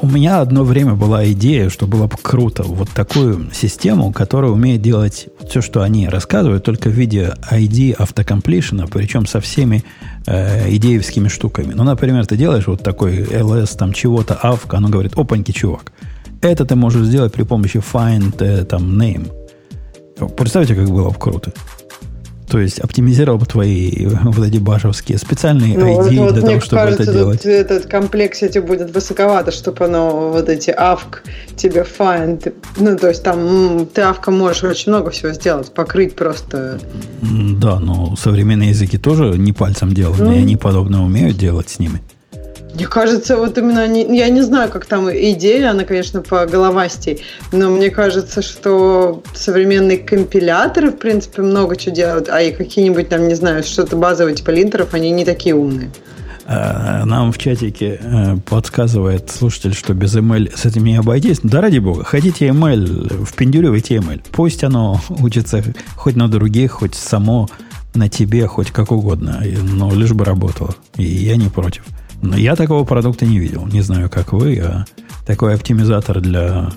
У 0.00 0.06
меня 0.06 0.40
одно 0.40 0.62
время 0.62 0.94
была 0.94 1.26
идея, 1.32 1.68
что 1.68 1.88
было 1.88 2.06
бы 2.06 2.16
круто, 2.22 2.62
вот 2.62 2.90
такую 2.90 3.50
систему, 3.52 4.12
которая 4.12 4.52
умеет 4.52 4.82
делать 4.82 5.26
все, 5.48 5.62
что 5.62 5.82
они 5.82 6.08
рассказывают, 6.08 6.62
только 6.62 6.90
в 6.90 6.92
виде 6.92 7.34
ID 7.50 7.94
автокомплишена, 7.94 8.86
причем 8.86 9.15
со 9.24 9.40
всеми 9.40 9.82
э, 10.26 10.68
идеевскими 10.74 11.28
штуками. 11.28 11.72
Ну, 11.72 11.84
например, 11.84 12.26
ты 12.26 12.36
делаешь 12.36 12.66
вот 12.66 12.82
такой 12.82 13.22
LS, 13.22 13.78
там 13.78 13.92
чего-то, 13.92 14.34
авк, 14.34 14.74
оно 14.74 14.88
говорит, 14.88 15.16
опаньки, 15.16 15.52
чувак. 15.52 15.92
Это 16.42 16.66
ты 16.66 16.74
можешь 16.74 17.06
сделать 17.06 17.32
при 17.32 17.44
помощи 17.44 17.78
find, 17.78 18.34
э, 18.40 18.64
там, 18.64 19.00
name. 19.00 19.30
Представьте, 20.36 20.74
как 20.74 20.88
было 20.90 21.10
бы 21.10 21.18
круто. 21.18 21.52
То 22.56 22.60
есть 22.60 22.78
оптимизировал 22.78 23.36
бы 23.36 23.44
твои 23.44 24.06
вот 24.06 24.46
эти 24.46 24.56
башевские 24.56 25.18
специальные 25.18 25.76
ну, 25.76 26.00
ID 26.00 26.18
вот, 26.20 26.32
для 26.32 26.42
того, 26.42 26.60
чтобы 26.60 26.82
кажется, 26.84 27.02
это 27.02 27.12
делать. 27.12 27.44
Этот 27.44 27.84
комплексити 27.84 28.60
будет 28.60 28.94
высоковато, 28.94 29.50
чтобы 29.50 29.84
оно 29.84 30.30
вот 30.30 30.48
эти 30.48 30.70
авк 30.70 31.22
тебе 31.54 31.84
find. 31.84 32.54
Ну, 32.78 32.96
то 32.96 33.08
есть 33.08 33.22
там 33.22 33.86
ты 33.92 34.00
авка 34.00 34.30
можешь 34.30 34.64
очень 34.64 34.90
много 34.90 35.10
всего 35.10 35.34
сделать, 35.34 35.70
покрыть 35.74 36.14
просто. 36.14 36.80
Да, 37.20 37.78
но 37.78 38.16
современные 38.16 38.70
языки 38.70 38.96
тоже 38.96 39.36
не 39.36 39.52
пальцем 39.52 39.92
деланы, 39.92 40.24
ну, 40.24 40.32
и 40.32 40.38
они 40.38 40.56
подобное 40.56 41.00
умеют 41.00 41.36
делать 41.36 41.68
с 41.68 41.78
ними. 41.78 42.00
Мне 42.76 42.86
кажется, 42.86 43.38
вот 43.38 43.56
именно, 43.56 43.80
они, 43.80 44.06
я 44.18 44.28
не 44.28 44.42
знаю, 44.42 44.70
как 44.70 44.84
там 44.84 45.08
идея, 45.10 45.70
она, 45.70 45.84
конечно, 45.84 46.20
по 46.20 46.44
головастей, 46.44 47.22
но 47.50 47.70
мне 47.70 47.88
кажется, 47.88 48.42
что 48.42 49.22
современные 49.32 49.96
компиляторы, 49.96 50.90
в 50.90 50.98
принципе, 50.98 51.40
много 51.40 51.76
чего 51.76 51.94
делают, 51.94 52.28
а 52.28 52.42
и 52.42 52.52
какие-нибудь 52.52 53.08
там, 53.08 53.28
не 53.28 53.34
знаю, 53.34 53.62
что-то 53.62 53.96
базовые 53.96 54.36
типа 54.36 54.50
линтеров, 54.50 54.92
они 54.92 55.10
не 55.10 55.24
такие 55.24 55.54
умные. 55.54 55.90
А, 56.44 57.06
нам 57.06 57.32
в 57.32 57.38
чатике 57.38 57.98
э, 57.98 58.36
подсказывает 58.44 59.30
слушатель, 59.30 59.72
что 59.72 59.94
без 59.94 60.14
email 60.14 60.54
с 60.54 60.66
этим 60.66 60.84
не 60.84 60.96
обойтись. 60.96 61.40
Да 61.42 61.62
ради 61.62 61.78
бога, 61.78 62.04
хотите 62.04 62.48
email, 62.48 63.24
впендюривайте 63.24 63.96
email. 63.96 64.20
Пусть 64.32 64.62
оно 64.64 65.00
учится 65.08 65.64
хоть 65.96 66.14
на 66.14 66.28
других, 66.28 66.72
хоть 66.72 66.94
само 66.94 67.48
на 67.94 68.10
тебе, 68.10 68.46
хоть 68.46 68.70
как 68.70 68.92
угодно, 68.92 69.42
но 69.62 69.94
лишь 69.94 70.12
бы 70.12 70.26
работало. 70.26 70.74
И 70.98 71.04
я 71.04 71.36
не 71.36 71.48
против. 71.48 71.82
Но 72.22 72.36
я 72.36 72.56
такого 72.56 72.84
продукта 72.84 73.26
не 73.26 73.38
видел. 73.38 73.66
Не 73.66 73.82
знаю, 73.82 74.10
как 74.10 74.32
вы, 74.32 74.58
а 74.58 74.84
такой 75.26 75.54
оптимизатор 75.54 76.20
для 76.20 76.70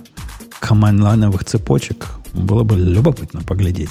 командлайновых 0.60 1.44
цепочек 1.46 2.08
было 2.34 2.64
бы 2.64 2.76
любопытно 2.76 3.42
поглядеть. 3.42 3.90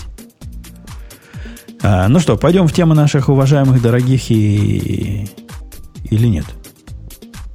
А, 1.83 2.09
ну 2.09 2.19
что, 2.19 2.37
пойдем 2.37 2.67
в 2.67 2.73
тему 2.73 2.95
наших 2.95 3.29
уважаемых, 3.29 3.81
дорогих 3.81 4.31
и... 4.31 5.29
Или 6.11 6.27
нет? 6.27 6.47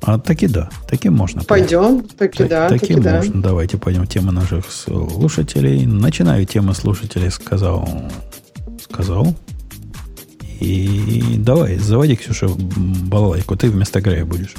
А 0.01 0.19
таки 0.19 0.47
да, 0.47 0.69
таки 0.87 1.09
можно. 1.09 1.43
Пойдем, 1.43 2.03
таки 2.03 2.39
так, 2.39 2.49
да. 2.49 2.69
Таки, 2.69 2.93
таки 2.93 2.99
можно. 2.99 3.33
Да. 3.41 3.49
Давайте 3.49 3.77
пойдем 3.77 4.03
в 4.03 4.09
тему 4.09 4.31
наших 4.31 4.69
слушателей. 4.69 5.85
Начинаю 5.85 6.45
тему 6.45 6.73
слушателей, 6.73 7.31
сказал. 7.31 7.87
Сказал. 8.81 9.33
И 10.63 11.35
давай, 11.39 11.77
заводи, 11.77 12.15
Ксюша, 12.15 12.47
балалайку. 12.47 13.57
Ты 13.57 13.69
вместо 13.69 13.99
Грея 13.99 14.23
будешь. 14.23 14.55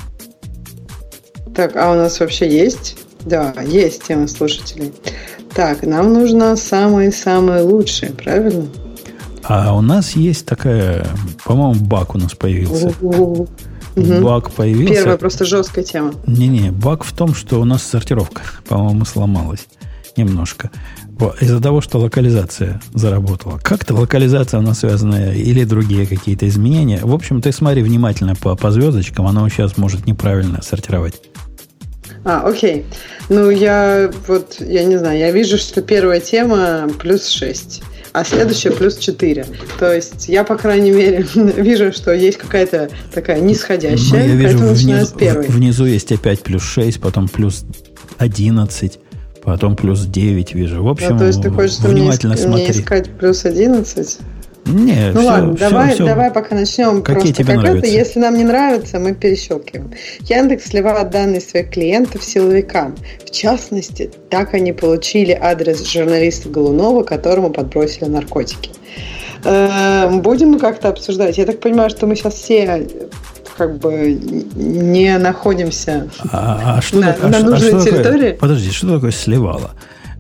Так, 1.54 1.76
а 1.76 1.92
у 1.92 1.94
нас 1.94 2.20
вообще 2.20 2.46
есть? 2.46 2.98
Да, 3.24 3.54
есть 3.66 4.04
тема 4.04 4.28
слушателей. 4.28 4.92
Так, 5.54 5.82
нам 5.82 6.12
нужно 6.12 6.56
самые-самые 6.56 7.62
лучшие, 7.62 8.12
правильно? 8.12 8.66
А 9.44 9.74
у 9.74 9.80
нас 9.80 10.12
есть 10.12 10.44
такая, 10.44 11.06
по-моему, 11.44 11.82
баг 11.86 12.14
у 12.14 12.18
нас 12.18 12.34
появился. 12.34 12.92
У-у-у. 13.00 13.48
Баг 13.96 14.50
появился. 14.50 14.94
Первая 14.94 15.16
просто 15.16 15.44
жесткая 15.46 15.84
тема. 15.84 16.14
Не-не, 16.26 16.70
баг 16.70 17.04
в 17.04 17.12
том, 17.14 17.34
что 17.34 17.60
у 17.60 17.64
нас 17.64 17.82
сортировка, 17.82 18.42
по-моему, 18.68 19.04
сломалась 19.04 19.68
немножко. 20.16 20.70
Из-за 21.40 21.60
того, 21.60 21.80
что 21.80 21.98
локализация 21.98 22.80
заработала. 22.92 23.58
Как-то 23.62 23.94
локализация 23.94 24.58
у 24.58 24.62
нас 24.62 24.80
связана 24.80 25.32
или 25.32 25.64
другие 25.64 26.06
какие-то 26.06 26.48
изменения. 26.48 27.00
В 27.02 27.14
общем, 27.14 27.40
ты 27.40 27.52
смотри 27.52 27.82
внимательно 27.82 28.34
по, 28.34 28.56
по 28.56 28.70
звездочкам, 28.70 29.26
оно 29.26 29.48
сейчас 29.48 29.76
может 29.76 30.06
неправильно 30.06 30.60
сортировать. 30.62 31.14
А, 32.24 32.40
окей. 32.40 32.86
Ну, 33.28 33.50
я 33.50 34.10
вот, 34.26 34.56
я 34.60 34.84
не 34.84 34.96
знаю, 34.96 35.18
я 35.18 35.30
вижу, 35.30 35.58
что 35.58 35.82
первая 35.82 36.20
тема 36.20 36.88
плюс 36.98 37.28
6, 37.28 37.82
а 38.12 38.24
следующая 38.24 38.70
плюс 38.70 38.96
4. 38.96 39.46
То 39.78 39.92
есть 39.92 40.28
я, 40.28 40.44
по 40.44 40.56
крайней 40.56 40.90
мере, 40.90 41.26
вижу, 41.34 41.92
что 41.92 42.12
есть 42.12 42.38
какая-то 42.38 42.88
такая 43.12 43.40
нисходящая, 43.40 44.22
ну, 44.22 44.28
я 44.28 44.34
вижу, 44.34 44.58
внизу, 44.58 45.14
внизу 45.52 45.84
есть 45.84 46.12
опять 46.12 46.40
плюс 46.40 46.62
6, 46.62 47.00
потом 47.00 47.28
плюс 47.28 47.64
11 48.18 48.98
потом 49.44 49.76
плюс 49.76 50.04
9 50.06 50.54
вижу. 50.54 50.82
В 50.82 50.88
общем, 50.88 51.10
ну, 51.10 51.18
то 51.18 51.26
есть 51.26 51.42
ты 51.42 51.50
хочешь 51.50 51.78
внимательно 51.78 52.34
мне, 52.34 52.46
мне 52.46 52.70
искать 52.70 53.10
плюс 53.10 53.44
11? 53.44 54.18
Не, 54.66 55.10
ну 55.12 55.20
все, 55.20 55.28
ладно, 55.28 55.56
все, 55.56 55.68
давай, 55.68 55.94
все. 55.94 56.04
давай 56.06 56.30
пока 56.30 56.54
начнем. 56.54 57.02
Какие 57.02 57.32
просто 57.32 57.42
тебе 57.44 57.54
нравятся? 57.54 57.90
Если 57.90 58.18
нам 58.18 58.36
не 58.36 58.44
нравится, 58.44 58.98
мы 58.98 59.14
перещелкиваем. 59.14 59.92
Яндекс 60.20 60.68
сливает 60.68 61.10
данные 61.10 61.42
своих 61.42 61.70
клиентов 61.70 62.24
силовикам. 62.24 62.96
В 63.26 63.30
частности, 63.30 64.10
так 64.30 64.54
они 64.54 64.72
получили 64.72 65.38
адрес 65.38 65.86
журналиста 65.86 66.48
Голунова, 66.48 67.02
которому 67.02 67.50
подбросили 67.50 68.06
наркотики. 68.06 68.70
Эм, 69.44 70.22
будем 70.22 70.52
мы 70.52 70.58
как-то 70.58 70.88
обсуждать? 70.88 71.36
Я 71.36 71.44
так 71.44 71.60
понимаю, 71.60 71.90
что 71.90 72.06
мы 72.06 72.16
сейчас 72.16 72.34
все 72.34 72.88
как 73.56 73.78
бы 73.78 74.12
не 74.54 75.18
находимся 75.18 76.08
а, 76.30 76.76
а 76.76 76.82
что, 76.82 77.00
на, 77.00 77.16
а, 77.20 77.28
на 77.28 77.40
нужной 77.40 77.74
а 77.74 77.80
что 77.80 77.90
территории. 77.90 78.32
Такое, 78.32 78.34
подожди, 78.34 78.70
что 78.70 78.94
такое 78.94 79.10
сливало? 79.10 79.72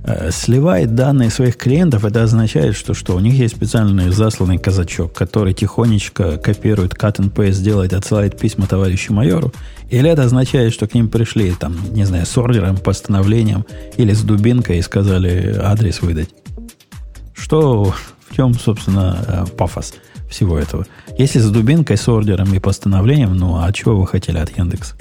Э, 0.06 0.30
сливает 0.30 0.94
данные 0.94 1.30
своих 1.30 1.56
клиентов, 1.56 2.04
это 2.04 2.22
означает, 2.22 2.76
что, 2.76 2.92
что 2.92 3.16
у 3.16 3.20
них 3.20 3.32
есть 3.34 3.56
специальный 3.56 4.10
засланный 4.10 4.58
казачок, 4.58 5.14
который 5.14 5.54
тихонечко 5.54 6.36
копирует 6.36 6.92
cut 6.92 7.16
and 7.16 7.32
paste, 7.32 7.62
делает, 7.62 7.94
отсылает 7.94 8.38
письма 8.38 8.66
товарищу 8.66 9.14
майору, 9.14 9.50
или 9.88 10.10
это 10.10 10.24
означает, 10.24 10.74
что 10.74 10.86
к 10.86 10.92
ним 10.92 11.08
пришли, 11.08 11.54
там, 11.58 11.74
не 11.92 12.04
знаю, 12.04 12.26
с 12.26 12.36
ордером, 12.36 12.76
постановлением 12.76 13.64
или 13.96 14.12
с 14.12 14.20
дубинкой 14.20 14.78
и 14.78 14.82
сказали 14.82 15.58
адрес 15.58 16.02
выдать. 16.02 16.28
Что, 17.32 17.84
в 18.28 18.36
чем, 18.36 18.52
собственно, 18.52 19.16
э, 19.26 19.56
пафос 19.56 19.94
всего 20.34 20.58
этого? 20.58 20.86
Если 21.16 21.38
с 21.38 21.48
дубинкой, 21.48 21.96
с 21.96 22.08
ордером 22.08 22.52
и 22.54 22.58
постановлением, 22.58 23.36
ну 23.36 23.56
а 23.62 23.72
чего 23.72 23.96
вы 23.96 24.06
хотели 24.06 24.38
от 24.38 24.56
Яндекса? 24.56 24.94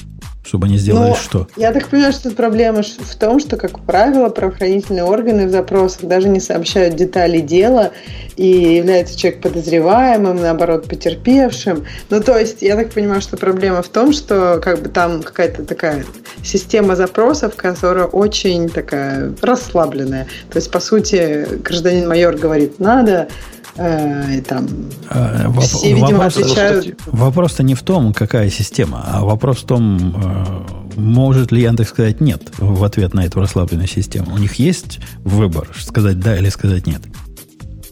Чтобы 0.46 0.68
они 0.68 0.78
сделали 0.78 1.10
Но 1.10 1.16
что? 1.16 1.48
Я 1.56 1.72
так 1.72 1.88
понимаю, 1.88 2.12
что 2.12 2.24
тут 2.24 2.36
проблема 2.36 2.82
в 2.84 3.16
том, 3.16 3.40
что, 3.40 3.56
как 3.56 3.80
правило, 3.80 4.28
правоохранительные 4.28 5.06
органы 5.06 5.48
в 5.48 5.52
запросах 5.52 6.02
даже 6.04 6.28
не 6.28 6.42
сообщают 6.42 6.98
детали 6.98 7.40
дела, 7.40 7.92
и 8.36 8.76
является 8.76 9.18
человек 9.18 9.42
подозреваемым, 9.42 10.42
наоборот, 10.42 10.90
потерпевшим. 10.90 11.86
Ну, 12.10 12.22
то 12.22 12.38
есть, 12.38 12.62
я 12.62 12.76
так 12.76 12.92
понимаю, 12.92 13.22
что 13.22 13.38
проблема 13.38 13.82
в 13.82 13.88
том, 13.88 14.12
что 14.12 14.60
как 14.62 14.82
бы 14.82 14.90
там 14.90 15.24
какая-то 15.24 15.64
такая 15.64 16.04
система 16.44 16.98
запросов, 16.98 17.56
которая 17.56 18.06
очень 18.06 18.68
такая 18.68 19.34
расслабленная. 19.42 20.28
То 20.52 20.58
есть, 20.58 20.70
по 20.72 20.82
сути, 20.82 21.48
гражданин-майор 21.64 22.36
говорит, 22.36 22.80
надо 22.80 23.30
э, 23.76 24.42
там 24.42 24.68
а, 25.10 25.38
все, 25.38 25.48
вопрос, 25.48 25.84
видимо, 25.84 26.26
отвечают. 26.26 27.00
Вопрос-то 27.08 27.64
не 27.64 27.76
в 27.76 27.84
том, 27.84 28.14
какая 28.14 28.50
система, 28.50 29.04
а 29.06 29.22
вопрос 29.24 29.60
в 29.60 29.66
том, 29.66 30.16
э, 30.16 31.00
может 31.00 31.52
ли 31.52 31.64
Яндекс 31.64 31.90
сказать 31.90 32.22
нет 32.22 32.42
в 32.58 32.84
ответ 32.84 33.14
на 33.14 33.26
эту 33.26 33.40
расслабленную 33.40 33.88
систему. 33.88 34.34
У 34.34 34.38
них 34.38 34.56
есть 34.56 35.00
выбор, 35.24 35.70
сказать 35.78 36.20
да 36.20 36.38
или 36.38 36.50
сказать 36.50 36.88
нет. 36.88 37.02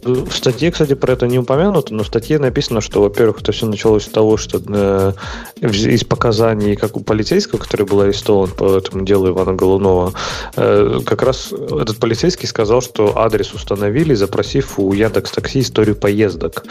В 0.04 0.32
статье, 0.32 0.72
кстати, 0.72 0.96
про 0.96 1.14
это 1.14 1.28
не 1.28 1.38
упомянуто, 1.38 1.94
но 1.94 2.04
в 2.04 2.08
статье 2.08 2.40
написано, 2.40 2.82
что, 2.82 3.02
во-первых, 3.02 3.42
это 3.42 3.52
все 3.52 3.68
началось 3.68 4.06
с 4.06 4.08
того, 4.08 4.38
что 4.38 4.60
э, 4.68 5.14
из 5.62 6.04
показаний, 6.04 6.76
как 6.76 6.98
у 6.98 7.02
полицейского, 7.02 7.60
который 7.60 7.86
был 7.86 8.02
арестован 8.02 8.50
по 8.50 8.78
этому 8.78 9.06
делу 9.06 9.30
Ивана 9.30 9.54
Голунова, 9.54 10.14
э, 10.56 11.00
как 11.06 11.22
раз 11.22 11.52
этот 11.54 11.98
полицейский 11.98 12.48
сказал, 12.48 12.82
что 12.82 13.18
адрес 13.18 13.54
установили, 13.54 14.16
запросив 14.16 14.80
у 14.80 14.92
Яндекс 14.92 15.32
Такси 15.32 15.60
историю 15.60 15.96
поездок. 15.96 16.64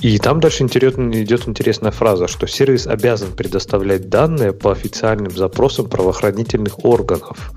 И 0.00 0.18
там 0.18 0.38
дальше 0.38 0.64
идет 0.64 1.48
интересная 1.48 1.90
фраза, 1.90 2.28
что 2.28 2.46
сервис 2.46 2.86
обязан 2.86 3.32
предоставлять 3.32 4.08
данные 4.08 4.52
по 4.52 4.70
официальным 4.70 5.36
запросам 5.36 5.88
правоохранительных 5.88 6.84
органов. 6.84 7.52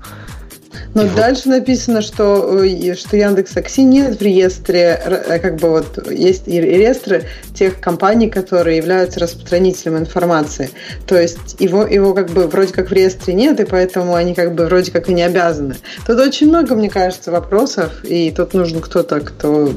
Но 0.94 1.02
вот. 1.02 1.14
дальше 1.14 1.48
написано, 1.48 2.02
что, 2.02 2.62
э, 2.62 2.94
что 2.94 3.16
Яндекс 3.16 3.52
Такси 3.52 3.82
нет 3.82 4.18
в 4.18 4.22
реестре, 4.22 5.00
э, 5.04 5.38
как 5.38 5.56
бы 5.56 5.70
вот 5.70 6.10
есть 6.10 6.46
реестры 6.46 7.24
тех 7.54 7.80
компаний, 7.80 8.28
которые 8.28 8.76
являются 8.76 9.20
распространителем 9.20 9.98
информации. 9.98 10.70
То 11.06 11.18
есть 11.20 11.56
его, 11.58 11.86
его 11.86 12.12
как 12.14 12.30
бы 12.30 12.46
вроде 12.46 12.72
как 12.72 12.90
в 12.90 12.92
реестре 12.92 13.34
нет, 13.34 13.60
и 13.60 13.64
поэтому 13.64 14.14
они 14.14 14.34
как 14.34 14.54
бы 14.54 14.66
вроде 14.66 14.92
как 14.92 15.08
и 15.08 15.14
не 15.14 15.22
обязаны. 15.22 15.76
Тут 16.06 16.18
очень 16.18 16.48
много, 16.48 16.74
мне 16.74 16.90
кажется, 16.90 17.30
вопросов, 17.30 18.04
и 18.04 18.30
тут 18.30 18.52
нужен 18.54 18.80
кто-то, 18.80 19.20
кто 19.20 19.72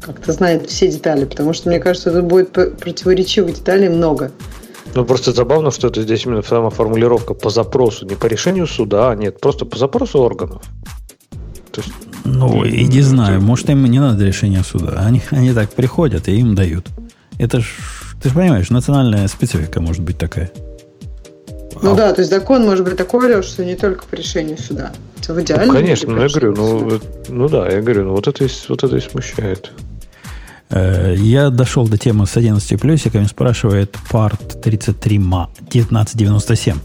как-то 0.00 0.32
знает 0.32 0.70
все 0.70 0.88
детали, 0.88 1.24
потому 1.24 1.52
что, 1.52 1.68
мне 1.68 1.80
кажется, 1.80 2.10
тут 2.10 2.24
будет 2.24 2.50
противоречивых 2.52 3.54
деталей 3.54 3.88
много. 3.88 4.32
Ну, 4.98 5.04
просто 5.04 5.30
забавно, 5.30 5.70
что 5.70 5.86
это 5.86 6.02
здесь 6.02 6.26
именно 6.26 6.42
сама 6.42 6.70
формулировка 6.70 7.32
по 7.32 7.50
запросу, 7.50 8.04
не 8.04 8.16
по 8.16 8.26
решению 8.26 8.66
суда, 8.66 9.12
а 9.12 9.14
нет, 9.14 9.40
просто 9.40 9.64
по 9.64 9.78
запросу 9.78 10.18
органов. 10.18 10.60
То 11.70 11.82
есть, 11.82 11.92
ну, 12.24 12.64
и 12.64 12.84
не 12.84 13.02
знаю, 13.02 13.40
может, 13.40 13.70
им 13.70 13.84
не 13.84 14.00
надо 14.00 14.24
решения 14.24 14.64
суда. 14.64 15.04
Они, 15.06 15.22
они 15.30 15.52
так 15.52 15.70
приходят 15.70 16.26
и 16.26 16.32
им 16.32 16.56
дают. 16.56 16.88
Это 17.38 17.60
ж, 17.60 17.66
ты 18.20 18.30
же 18.30 18.34
понимаешь, 18.34 18.70
национальная 18.70 19.28
специфика 19.28 19.80
может 19.80 20.02
быть 20.02 20.18
такая. 20.18 20.50
Ну 21.80 21.92
а... 21.92 21.94
да, 21.94 22.12
то 22.12 22.20
есть 22.20 22.32
закон 22.32 22.64
может 22.64 22.84
быть 22.84 22.96
такой, 22.96 23.40
что 23.44 23.64
не 23.64 23.76
только 23.76 24.04
по 24.04 24.16
решению 24.16 24.58
суда. 24.58 24.90
Это 25.22 25.32
в 25.32 25.40
идеале. 25.40 25.66
Ну, 25.66 25.74
конечно, 25.74 26.12
ну 26.12 26.22
я 26.22 26.28
говорю, 26.28 26.56
ну, 26.56 27.00
ну 27.28 27.48
да, 27.48 27.68
я 27.68 27.80
говорю, 27.82 28.06
ну 28.06 28.14
вот 28.14 28.26
это, 28.26 28.48
вот 28.68 28.82
это 28.82 28.96
и 28.96 29.00
смущает. 29.00 29.70
Э, 30.70 31.14
я 31.16 31.50
дошел 31.50 31.88
до 31.88 31.98
темы 31.98 32.26
с 32.26 32.36
11 32.36 32.80
плюсиками, 32.80 33.24
спрашивает 33.24 33.96
Part 34.10 34.60
33 34.60 35.18
ма 35.18 35.50
1997. 35.68 36.76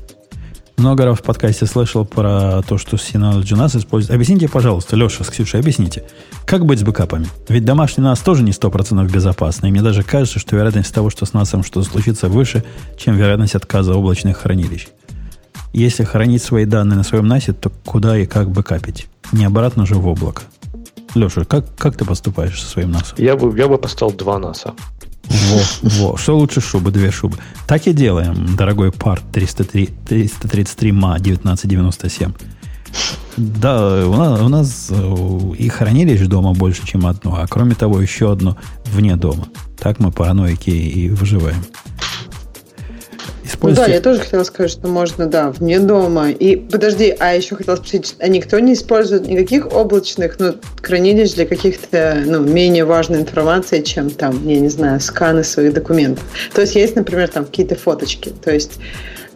Много 0.78 1.06
раз 1.06 1.20
в 1.20 1.22
подкасте 1.22 1.66
слышал 1.66 2.04
про 2.04 2.62
то, 2.64 2.78
что 2.78 2.98
Synology 2.98 3.54
NAS 3.54 3.78
использует. 3.78 4.16
Объясните, 4.16 4.50
пожалуйста, 4.50 4.96
Леша 4.96 5.24
с 5.24 5.30
Ксюшей, 5.30 5.60
объясните, 5.60 6.04
как 6.46 6.66
быть 6.66 6.80
с 6.80 6.84
бэкапами? 6.84 7.28
Ведь 7.48 7.64
домашний 7.64 8.04
NAS 8.04 8.24
тоже 8.24 8.44
не 8.44 8.52
100% 8.52 9.10
безопасный. 9.12 9.70
И 9.70 9.72
мне 9.72 9.82
даже 9.82 10.04
кажется, 10.04 10.40
что 10.40 10.56
вероятность 10.56 10.94
того, 10.94 11.10
что 11.10 11.26
с 11.26 11.32
NAS 11.32 11.64
что-то 11.64 11.88
случится, 11.88 12.28
выше, 12.28 12.64
чем 12.98 13.16
вероятность 13.16 13.56
отказа 13.56 13.94
облачных 13.94 14.40
хранилищ. 14.40 14.88
Если 15.74 16.04
хранить 16.04 16.42
свои 16.42 16.66
данные 16.66 16.98
на 16.98 17.04
своем 17.04 17.32
NAS, 17.32 17.54
то 17.54 17.72
куда 17.86 18.18
и 18.18 18.26
как 18.26 18.50
бэкапить? 18.50 19.08
Не 19.32 19.46
обратно 19.46 19.86
же 19.86 19.96
в 19.96 20.08
облако. 20.08 20.44
Леша, 21.16 21.46
как, 21.46 21.76
как 21.76 21.96
ты 21.96 22.06
поступаешь 22.06 22.62
со 22.62 22.68
своим 22.68 22.92
насом? 22.92 23.18
Я 23.18 23.36
бы, 23.36 23.58
я 23.58 23.68
бы 23.68 23.78
поставил 23.78 24.14
два 24.14 24.40
НАСа. 24.40 24.74
Во, 25.30 25.62
во. 25.82 26.18
Что 26.18 26.38
лучше 26.38 26.62
шубы? 26.62 26.92
Две 26.92 27.12
шубы. 27.12 27.38
Так 27.68 27.88
и 27.88 27.94
делаем, 27.94 28.56
дорогой 28.56 28.92
парт 28.92 29.24
303, 29.32 29.88
333 30.06 30.92
ма 30.92 31.16
1997. 31.16 32.34
Да, 33.38 34.08
у 34.08 34.16
нас, 34.16 34.42
у 34.42 34.48
нас 34.48 34.88
э, 34.92 35.56
и 35.58 35.68
хранилищ 35.70 36.28
дома 36.28 36.54
больше, 36.54 36.86
чем 36.86 37.08
одно, 37.08 37.36
а 37.36 37.48
кроме 37.48 37.74
того, 37.74 38.00
еще 38.00 38.32
одно 38.32 38.58
вне 38.86 39.16
дома. 39.16 39.48
Так 39.80 40.00
мы 40.00 40.12
параноики 40.12 40.70
и 40.70 41.10
выживаем. 41.10 41.64
Ну, 43.64 43.72
да, 43.72 43.86
я 43.86 44.02
тоже 44.02 44.20
хотела 44.20 44.44
сказать, 44.44 44.72
что 44.72 44.88
можно, 44.88 45.26
да, 45.26 45.50
вне 45.50 45.80
дома. 45.80 46.32
И 46.32 46.58
подожди, 46.58 47.16
а 47.18 47.34
еще 47.34 47.56
хотела 47.56 47.78
спросить, 47.78 48.16
а 48.20 48.28
никто 48.28 48.60
не 48.60 48.74
использует 48.74 49.26
никаких 49.26 49.74
облачных 49.74 50.38
ну, 50.38 50.56
хранилищ 50.82 51.34
для 51.34 51.46
каких-то 51.46 52.22
ну, 52.26 52.42
менее 52.42 52.84
важной 52.84 53.22
информации, 53.22 53.82
чем 53.82 54.10
там, 54.10 54.46
я 54.46 54.60
не 54.60 54.70
знаю, 54.70 55.00
сканы 55.00 55.46
своих 55.46 55.74
документов. 55.74 56.24
То 56.54 56.62
есть 56.62 56.76
есть, 56.76 56.96
например, 56.98 57.30
там 57.30 57.46
какие-то 57.46 57.76
фоточки. 57.76 58.34
То 58.44 58.54
есть 58.54 58.80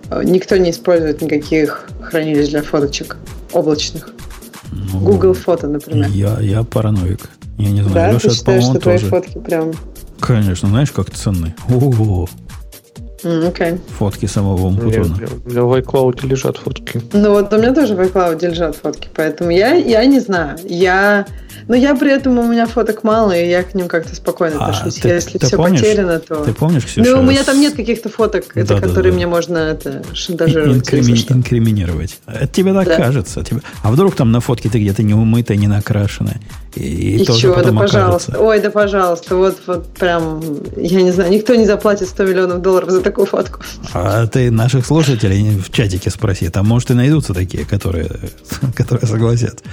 э, 0.09 0.21
никто 0.25 0.57
не 0.57 0.71
использует 0.71 1.21
никаких 1.21 1.87
хранилищ 2.01 2.49
для 2.49 2.63
фоточек 2.63 3.15
облачных. 3.53 4.09
Ну, 4.71 4.99
Google 4.99 5.33
фото, 5.33 5.67
например. 5.67 6.09
Я, 6.09 6.37
я 6.41 6.63
параноик. 6.63 7.21
Я 7.57 7.71
не 7.71 7.81
знаю, 7.81 7.93
да, 7.93 8.11
Леша, 8.11 8.29
ты 8.29 8.35
считаешь, 8.35 8.63
что 8.63 8.79
твои 8.79 8.97
тоже... 8.97 9.09
фотки 9.09 9.39
прям... 9.39 9.71
Конечно, 10.19 10.67
знаешь, 10.67 10.91
как 10.91 11.11
ценны. 11.11 11.55
О-о-о. 11.69 12.27
Okay. 13.23 13.79
Фотки 13.97 14.27
самого 14.27 14.67
Умпутона. 14.67 15.15
У 15.45 15.49
меня 15.49 15.63
в 15.63 15.73
iCloud 15.73 16.25
лежат 16.27 16.57
фотки. 16.57 17.01
Ну 17.13 17.31
вот 17.31 17.51
у 17.53 17.57
меня 17.57 17.73
тоже 17.73 17.95
в 17.95 17.99
iCloud 17.99 18.47
лежат 18.47 18.75
фотки, 18.75 19.09
поэтому 19.15 19.51
я, 19.51 19.73
я 19.73 20.05
не 20.05 20.19
знаю. 20.19 20.57
Я 20.63 21.25
но 21.67 21.75
я 21.75 21.95
при 21.95 22.11
этом 22.11 22.37
у 22.37 22.47
меня 22.47 22.65
фоток 22.67 23.03
мало, 23.03 23.31
и 23.31 23.49
я 23.49 23.63
к 23.63 23.73
ним 23.73 23.87
как-то 23.87 24.15
спокойно 24.15 24.57
а, 24.59 24.69
отношусь. 24.69 24.95
Ты, 24.95 25.09
Если 25.09 25.37
ты 25.37 25.47
все 25.47 25.57
помнишь, 25.57 25.81
потеряно, 25.81 26.19
то... 26.19 26.43
Ты 26.43 26.53
помнишь, 26.53 26.85
Ксюша? 26.85 27.09
Ну, 27.09 27.19
у 27.19 27.23
меня 27.23 27.43
там 27.43 27.59
нет 27.59 27.75
каких-то 27.75 28.09
фоток, 28.09 28.45
да, 28.53 28.61
это, 28.61 28.75
да, 28.75 28.81
которые 28.81 29.11
да. 29.11 29.15
мне 29.15 29.27
можно 29.27 29.57
это, 29.57 30.03
шантажировать. 30.13 30.77
Инкрими... 30.77 31.25
Инкриминировать. 31.29 32.19
Это 32.27 32.47
тебе 32.47 32.73
так 32.73 32.87
да. 32.87 32.97
кажется. 32.97 33.43
Тебе... 33.43 33.61
А 33.83 33.91
вдруг 33.91 34.15
там 34.15 34.31
на 34.31 34.39
фотке 34.39 34.69
ты 34.69 34.79
где-то 34.79 35.03
не 35.03 35.13
умытая, 35.13 35.57
не 35.57 35.67
накрашенная? 35.67 36.39
И, 36.75 36.79
и, 36.79 37.21
и 37.21 37.25
тоже 37.25 37.41
чего? 37.41 37.55
Да, 37.55 37.71
пожалуйста. 37.71 38.31
Окажется. 38.31 38.39
Ой, 38.39 38.59
да, 38.59 38.69
пожалуйста. 38.69 39.35
Вот, 39.35 39.57
вот 39.65 39.93
прям, 39.93 40.41
я 40.77 41.01
не 41.01 41.11
знаю, 41.11 41.31
никто 41.31 41.55
не 41.55 41.65
заплатит 41.65 42.07
100 42.09 42.23
миллионов 42.25 42.61
долларов 42.61 42.89
за 42.89 43.01
такую 43.01 43.25
фотку. 43.25 43.61
А 43.93 44.27
ты 44.27 44.51
наших 44.51 44.85
слушателей 44.85 45.57
в 45.59 45.71
чатике 45.71 46.09
спроси. 46.09 46.49
Там, 46.49 46.67
может, 46.67 46.91
и 46.91 46.93
найдутся 46.93 47.33
такие, 47.33 47.65
которые, 47.65 48.09
которые 48.75 49.07
согласятся. 49.07 49.63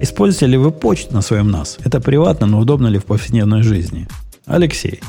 Используете 0.00 0.46
ли 0.46 0.56
вы 0.56 0.70
почту 0.70 1.14
на 1.14 1.22
своем 1.30 1.54
NAS? 1.54 1.80
Это 1.84 2.00
приватно, 2.00 2.46
но 2.46 2.58
удобно 2.58 2.88
ли 2.88 2.98
в 2.98 3.04
повседневной 3.04 3.62
жизни? 3.62 4.08
Алексей, 4.46 5.00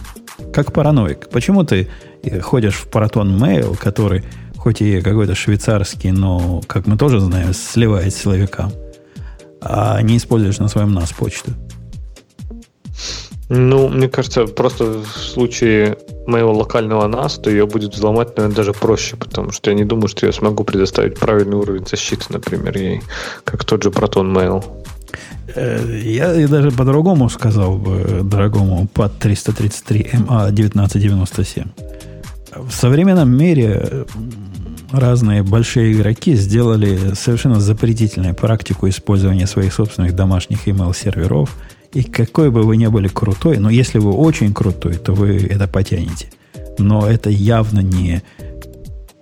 как 0.54 0.72
параноик, 0.72 1.30
почему 1.30 1.64
ты 1.64 1.88
э, 2.24 2.40
ходишь 2.40 2.76
в 2.76 2.88
Paraton 2.88 3.40
Mail, 3.40 3.76
который 3.76 4.24
хоть 4.56 4.82
и 4.82 5.02
какой-то 5.02 5.34
швейцарский, 5.34 6.12
но, 6.12 6.62
как 6.68 6.86
мы 6.86 6.96
тоже 6.96 7.20
знаем, 7.20 7.54
сливает 7.54 8.14
силовикам, 8.14 8.72
а 9.62 10.00
не 10.04 10.18
используешь 10.18 10.60
на 10.60 10.68
своем 10.68 10.96
NAS 10.96 11.16
почту? 11.18 11.52
Ну, 13.50 13.90
мне 13.90 14.08
кажется, 14.08 14.46
просто 14.46 14.86
в 14.86 15.18
случае 15.18 15.98
моего 16.28 16.54
локального 16.54 17.08
NAS, 17.08 17.42
то 17.42 17.50
ее 17.50 17.66
будет 17.66 17.96
взломать, 17.96 18.38
наверное, 18.38 18.56
даже 18.56 18.74
проще, 18.74 19.16
потому 19.18 19.52
что 19.52 19.72
я 19.72 19.76
не 19.76 19.86
думаю, 19.86 20.08
что 20.08 20.28
я 20.28 20.32
смогу 20.32 20.64
предоставить 20.64 21.20
правильный 21.20 21.58
уровень 21.58 21.88
защиты, 21.88 22.26
например, 22.30 22.78
ей, 22.78 23.02
как 23.44 23.66
тот 23.66 23.82
же 23.82 23.90
Proton 23.90 24.32
Mail. 24.32 24.64
Э, 25.56 26.02
я, 26.04 26.34
я 26.34 26.48
даже 26.48 26.72
по-другому 26.72 27.30
сказал 27.30 27.78
бы, 27.78 28.22
дорогому 28.24 28.88
под 28.94 29.20
333 29.20 30.10
MA 30.14 30.48
1997. 30.48 31.66
В 32.56 32.72
современном 32.72 33.36
мире 33.36 34.06
разные 34.92 35.44
большие 35.44 35.94
игроки 35.94 36.36
сделали 36.36 37.14
совершенно 37.14 37.60
запретительную 37.60 38.36
практику 38.36 38.90
использования 38.90 39.48
своих 39.48 39.74
собственных 39.74 40.16
домашних 40.16 40.68
email-серверов. 40.68 41.56
И 41.94 42.04
какой 42.04 42.52
бы 42.52 42.64
вы 42.64 42.78
ни 42.78 42.88
были 42.88 43.08
крутой, 43.08 43.58
но 43.58 43.70
если 43.70 44.00
вы 44.00 44.12
очень 44.12 44.54
крутой, 44.54 44.96
то 44.96 45.14
вы 45.14 45.38
это 45.38 45.68
потянете. 45.68 46.30
Но 46.78 47.08
это 47.08 47.30
явно 47.30 47.80
не 47.80 48.22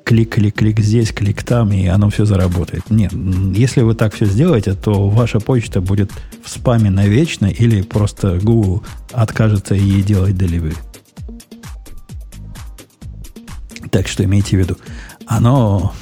клик-клик-клик 0.09 0.79
здесь, 0.79 1.11
клик 1.11 1.43
там, 1.43 1.71
и 1.71 1.85
оно 1.85 2.09
все 2.09 2.25
заработает. 2.25 2.89
Нет, 2.89 3.13
если 3.55 3.81
вы 3.81 3.93
так 3.93 4.15
все 4.15 4.25
сделаете, 4.25 4.73
то 4.73 5.07
ваша 5.07 5.39
почта 5.39 5.81
будет 5.81 6.11
в 6.43 6.49
спаме 6.49 6.89
навечно 6.89 7.45
или 7.45 7.83
просто 7.83 8.39
Google 8.41 8.83
откажется 9.11 9.75
ей 9.75 10.01
делать 10.01 10.33
delivery. 10.33 10.75
Так 13.91 14.07
что 14.07 14.23
имейте 14.23 14.57
в 14.57 14.59
виду, 14.59 14.77
оно 15.27 15.93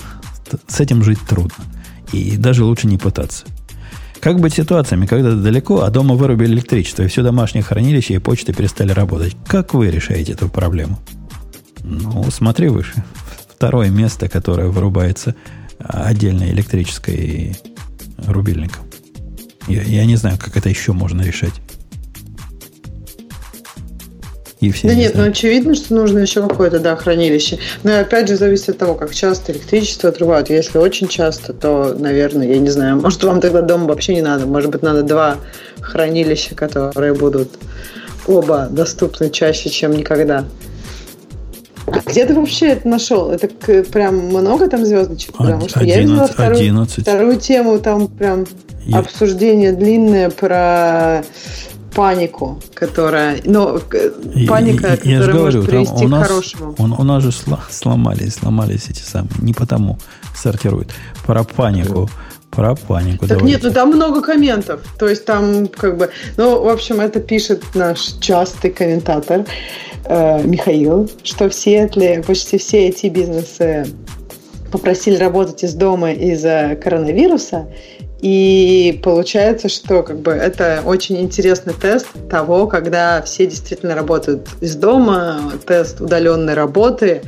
с 0.68 0.80
этим 0.80 1.04
жить 1.04 1.20
трудно. 1.28 1.66
И 2.14 2.38
даже 2.38 2.64
лучше 2.64 2.88
не 2.88 2.98
пытаться. 2.98 3.44
Как 4.22 4.40
быть 4.40 4.54
ситуациями, 4.54 5.06
когда 5.06 5.36
далеко, 5.36 5.82
а 5.82 5.90
дома 5.90 6.16
вырубили 6.16 6.54
электричество, 6.54 7.04
и 7.04 7.08
все 7.08 7.24
домашние 7.24 7.62
хранилища 7.62 8.14
и 8.14 8.20
почты 8.20 8.54
перестали 8.54 8.94
работать? 8.94 9.36
Как 9.46 9.74
вы 9.74 9.92
решаете 9.92 10.32
эту 10.32 10.48
проблему? 10.48 10.98
Ну, 11.84 12.32
смотри 12.32 12.70
выше 12.70 13.04
второе 13.58 13.90
место, 13.90 14.30
которое 14.30 14.68
вырубается 14.68 15.34
отдельно 15.80 16.44
электрической 16.44 17.56
рубильником. 18.28 18.84
Я, 19.68 19.82
я 19.82 20.06
не 20.06 20.16
знаю, 20.16 20.38
как 20.40 20.56
это 20.58 20.70
еще 20.70 20.94
можно 20.94 21.24
решать. 21.24 21.54
И 24.60 24.72
все 24.72 24.88
да 24.88 24.94
не 24.94 25.02
нет, 25.02 25.14
знают. 25.14 25.28
ну 25.28 25.32
очевидно, 25.32 25.76
что 25.76 25.96
нужно 25.96 26.20
еще 26.20 26.48
какое-то, 26.48 26.80
да, 26.80 26.96
хранилище. 26.96 27.58
Но 27.84 28.00
опять 28.00 28.28
же 28.28 28.38
зависит 28.38 28.70
от 28.70 28.78
того, 28.78 28.94
как 28.94 29.14
часто 29.14 29.52
электричество 29.52 30.10
отрывают. 30.10 30.52
Если 30.52 30.78
очень 30.78 31.08
часто, 31.08 31.54
то, 31.54 31.96
наверное, 31.98 32.48
я 32.48 32.60
не 32.60 32.70
знаю, 32.70 32.98
может 32.98 33.24
вам 33.24 33.42
тогда 33.42 33.62
дома 33.62 33.86
вообще 33.86 34.14
не 34.16 34.22
надо. 34.22 34.46
Может 34.46 34.70
быть, 34.70 34.84
надо 34.84 35.02
два 35.02 35.38
хранилища, 35.82 36.54
которые 36.54 37.14
будут 37.16 37.50
оба 38.28 38.68
доступны 38.70 39.32
чаще, 39.32 39.70
чем 39.70 39.94
никогда. 39.94 40.46
А 41.88 42.00
где 42.06 42.26
ты 42.26 42.34
вообще 42.34 42.68
это 42.68 42.88
нашел? 42.88 43.30
Это 43.32 43.48
прям 43.84 44.18
много 44.18 44.68
там 44.68 44.86
звездочек? 44.86 45.32
Потому 45.38 45.70
что 45.70 45.80
11, 45.80 45.96
я 45.96 46.02
видела 46.02 46.28
вторую, 46.28 46.60
11. 46.60 47.02
вторую 47.02 47.38
тему, 47.38 47.80
там 47.80 48.08
прям 48.08 48.46
я... 48.86 49.00
обсуждение 49.00 49.72
длинное 49.72 50.30
про 50.30 51.24
панику, 51.96 52.62
которая, 52.74 53.40
ну, 53.46 53.80
паника, 54.48 54.90
я, 55.04 55.20
которая 55.20 55.34
говорю, 55.34 55.44
может 55.44 55.66
привести 55.66 56.06
у 56.06 56.10
нас, 56.10 56.26
к 56.26 56.28
хорошему. 56.28 56.76
Он, 56.78 56.94
у 56.94 57.04
нас 57.04 57.24
же 57.24 57.32
сломались, 57.72 58.36
сломались 58.36 58.90
эти 58.90 59.02
самые, 59.02 59.34
не 59.40 59.54
потому 59.54 59.98
сортируют. 60.36 60.92
Про 61.26 61.44
панику, 61.44 62.10
Про 62.58 62.74
панику. 62.74 63.28
Так 63.28 63.38
давайте. 63.38 63.46
нет, 63.46 63.60
ну 63.62 63.72
там 63.72 63.90
много 63.90 64.24
комментов. 64.24 64.82
То 64.98 65.08
есть 65.08 65.26
там 65.26 65.68
как 65.68 65.96
бы... 65.96 66.10
Ну, 66.38 66.64
в 66.64 66.70
общем, 66.70 67.00
это 67.00 67.20
пишет 67.20 67.64
наш 67.76 68.00
частый 68.20 68.72
комментатор 68.72 69.46
э, 70.06 70.42
Михаил, 70.44 71.08
что 71.22 71.50
в 71.50 71.54
Сиэтле 71.54 72.24
почти 72.26 72.58
все 72.58 72.88
эти 72.88 73.06
бизнесы 73.08 73.86
попросили 74.72 75.18
работать 75.18 75.64
из 75.64 75.76
дома 75.76 76.14
из-за 76.14 76.76
коронавируса. 76.84 77.68
И 78.22 79.00
получается, 79.04 79.70
что 79.70 80.02
как 80.02 80.22
бы 80.22 80.32
это 80.32 80.82
очень 80.84 81.22
интересный 81.22 81.76
тест 81.76 82.08
того, 82.28 82.66
когда 82.66 83.22
все 83.22 83.46
действительно 83.46 83.94
работают 83.94 84.50
из 84.62 84.76
дома, 84.76 85.54
тест 85.68 86.02
удаленной 86.02 86.56
работы, 86.56 87.22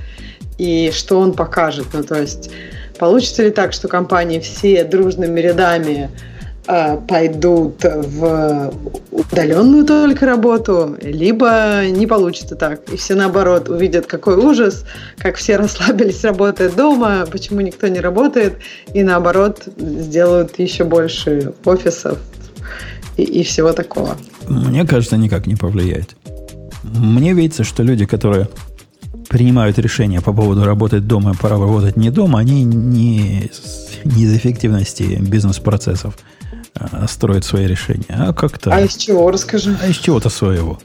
и 0.57 0.89
что 0.91 1.19
он 1.19 1.33
покажет. 1.33 1.85
Ну, 1.93 2.01
то 2.01 2.19
есть 2.19 2.49
получится 2.99 3.43
ли 3.43 3.51
так, 3.51 3.73
что 3.73 3.87
компании 3.87 4.39
все 4.39 4.83
дружными 4.83 5.39
рядами 5.39 6.09
э, 6.67 6.97
пойдут 7.07 7.83
в 7.83 8.73
удаленную 9.11 9.85
только 9.85 10.25
работу, 10.25 10.97
либо 11.01 11.85
не 11.87 12.05
получится 12.05 12.55
так. 12.55 12.81
И 12.91 12.97
все 12.97 13.15
наоборот 13.15 13.69
увидят, 13.69 14.05
какой 14.05 14.35
ужас, 14.35 14.85
как 15.17 15.37
все 15.37 15.55
расслабились, 15.57 16.23
работая 16.23 16.69
дома, 16.69 17.25
почему 17.31 17.61
никто 17.61 17.87
не 17.87 18.01
работает, 18.01 18.57
и 18.93 19.01
наоборот 19.03 19.63
сделают 19.77 20.59
еще 20.59 20.83
больше 20.83 21.53
офисов 21.65 22.19
и, 23.17 23.23
и 23.23 23.43
всего 23.43 23.71
такого. 23.71 24.17
Мне 24.47 24.85
кажется, 24.85 25.17
никак 25.17 25.47
не 25.47 25.55
повлияет. 25.55 26.15
Мне 26.83 27.33
видится, 27.33 27.63
что 27.63 27.83
люди, 27.83 28.05
которые 28.05 28.47
принимают 29.29 29.77
решения 29.79 30.21
по 30.21 30.33
поводу 30.33 30.65
работать 30.65 31.07
дома, 31.07 31.33
пора 31.39 31.57
работать 31.57 31.95
не 31.95 32.09
дома, 32.09 32.39
они 32.39 32.63
не, 32.63 33.49
не 34.03 34.23
из 34.23 34.33
эффективности 34.35 35.17
бизнес-процессов 35.21 36.17
а, 36.73 37.07
строят 37.07 37.45
свои 37.45 37.67
решения, 37.67 38.05
а 38.09 38.33
как-то... 38.33 38.71
А 38.73 38.81
из 38.81 38.95
чего, 38.95 39.31
расскажи? 39.31 39.77
А 39.81 39.87
из 39.87 39.97
чего-то 39.97 40.29
своего. 40.29 40.79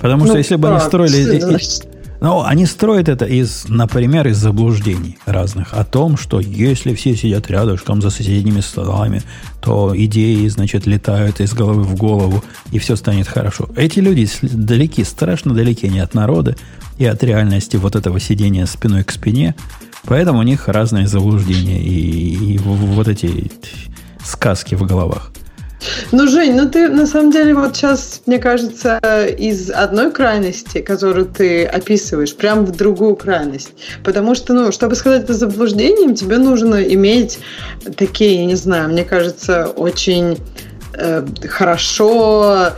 Потому 0.00 0.24
ну, 0.24 0.30
что 0.30 0.38
если 0.38 0.56
бы 0.56 0.70
они 0.70 0.80
строили... 0.80 1.36
Из, 1.58 1.82
ну, 2.20 2.42
они 2.42 2.66
строят 2.66 3.08
это 3.08 3.24
из, 3.24 3.66
например, 3.68 4.28
из 4.28 4.36
заблуждений 4.36 5.16
разных 5.24 5.72
о 5.72 5.84
том, 5.84 6.18
что 6.18 6.38
если 6.40 6.94
все 6.94 7.16
сидят 7.16 7.50
рядышком 7.50 8.02
за 8.02 8.10
соседними 8.10 8.60
столами, 8.60 9.22
то 9.62 9.94
идеи, 9.96 10.46
значит, 10.48 10.86
летают 10.86 11.40
из 11.40 11.54
головы 11.54 11.82
в 11.82 11.96
голову, 11.96 12.44
и 12.72 12.78
все 12.78 12.96
станет 12.96 13.26
хорошо. 13.26 13.68
Эти 13.74 14.00
люди 14.00 14.28
далеки, 14.42 15.02
страшно 15.04 15.54
далеки 15.54 15.88
не 15.88 16.00
от 16.00 16.12
народа, 16.14 16.56
и 16.98 17.06
от 17.06 17.24
реальности 17.24 17.76
вот 17.76 17.96
этого 17.96 18.20
сидения 18.20 18.66
спиной 18.66 19.04
к 19.04 19.10
спине. 19.10 19.54
Поэтому 20.04 20.40
у 20.40 20.42
них 20.42 20.68
разные 20.68 21.06
заблуждения 21.06 21.82
и, 21.82 22.54
и 22.54 22.58
вот 22.58 23.08
эти 23.08 23.50
сказки 24.22 24.74
в 24.74 24.82
головах. 24.82 25.32
Ну, 26.12 26.28
Жень, 26.28 26.56
ну 26.56 26.68
ты 26.68 26.88
на 26.88 27.06
самом 27.06 27.30
деле 27.30 27.54
вот 27.54 27.76
сейчас, 27.76 28.22
мне 28.26 28.38
кажется, 28.38 28.98
из 29.38 29.70
одной 29.70 30.10
крайности, 30.12 30.80
которую 30.80 31.26
ты 31.26 31.64
описываешь, 31.64 32.34
прям 32.34 32.64
в 32.64 32.72
другую 32.72 33.16
крайность. 33.16 33.72
Потому 34.04 34.34
что, 34.34 34.52
ну, 34.52 34.72
чтобы 34.72 34.94
сказать 34.94 35.24
это 35.24 35.34
заблуждением, 35.34 36.14
тебе 36.14 36.38
нужно 36.38 36.82
иметь 36.82 37.38
такие, 37.96 38.40
я 38.40 38.46
не 38.46 38.56
знаю, 38.56 38.88
мне 38.90 39.04
кажется, 39.04 39.66
очень 39.68 40.38
э, 40.94 41.26
хорошо 41.48 42.72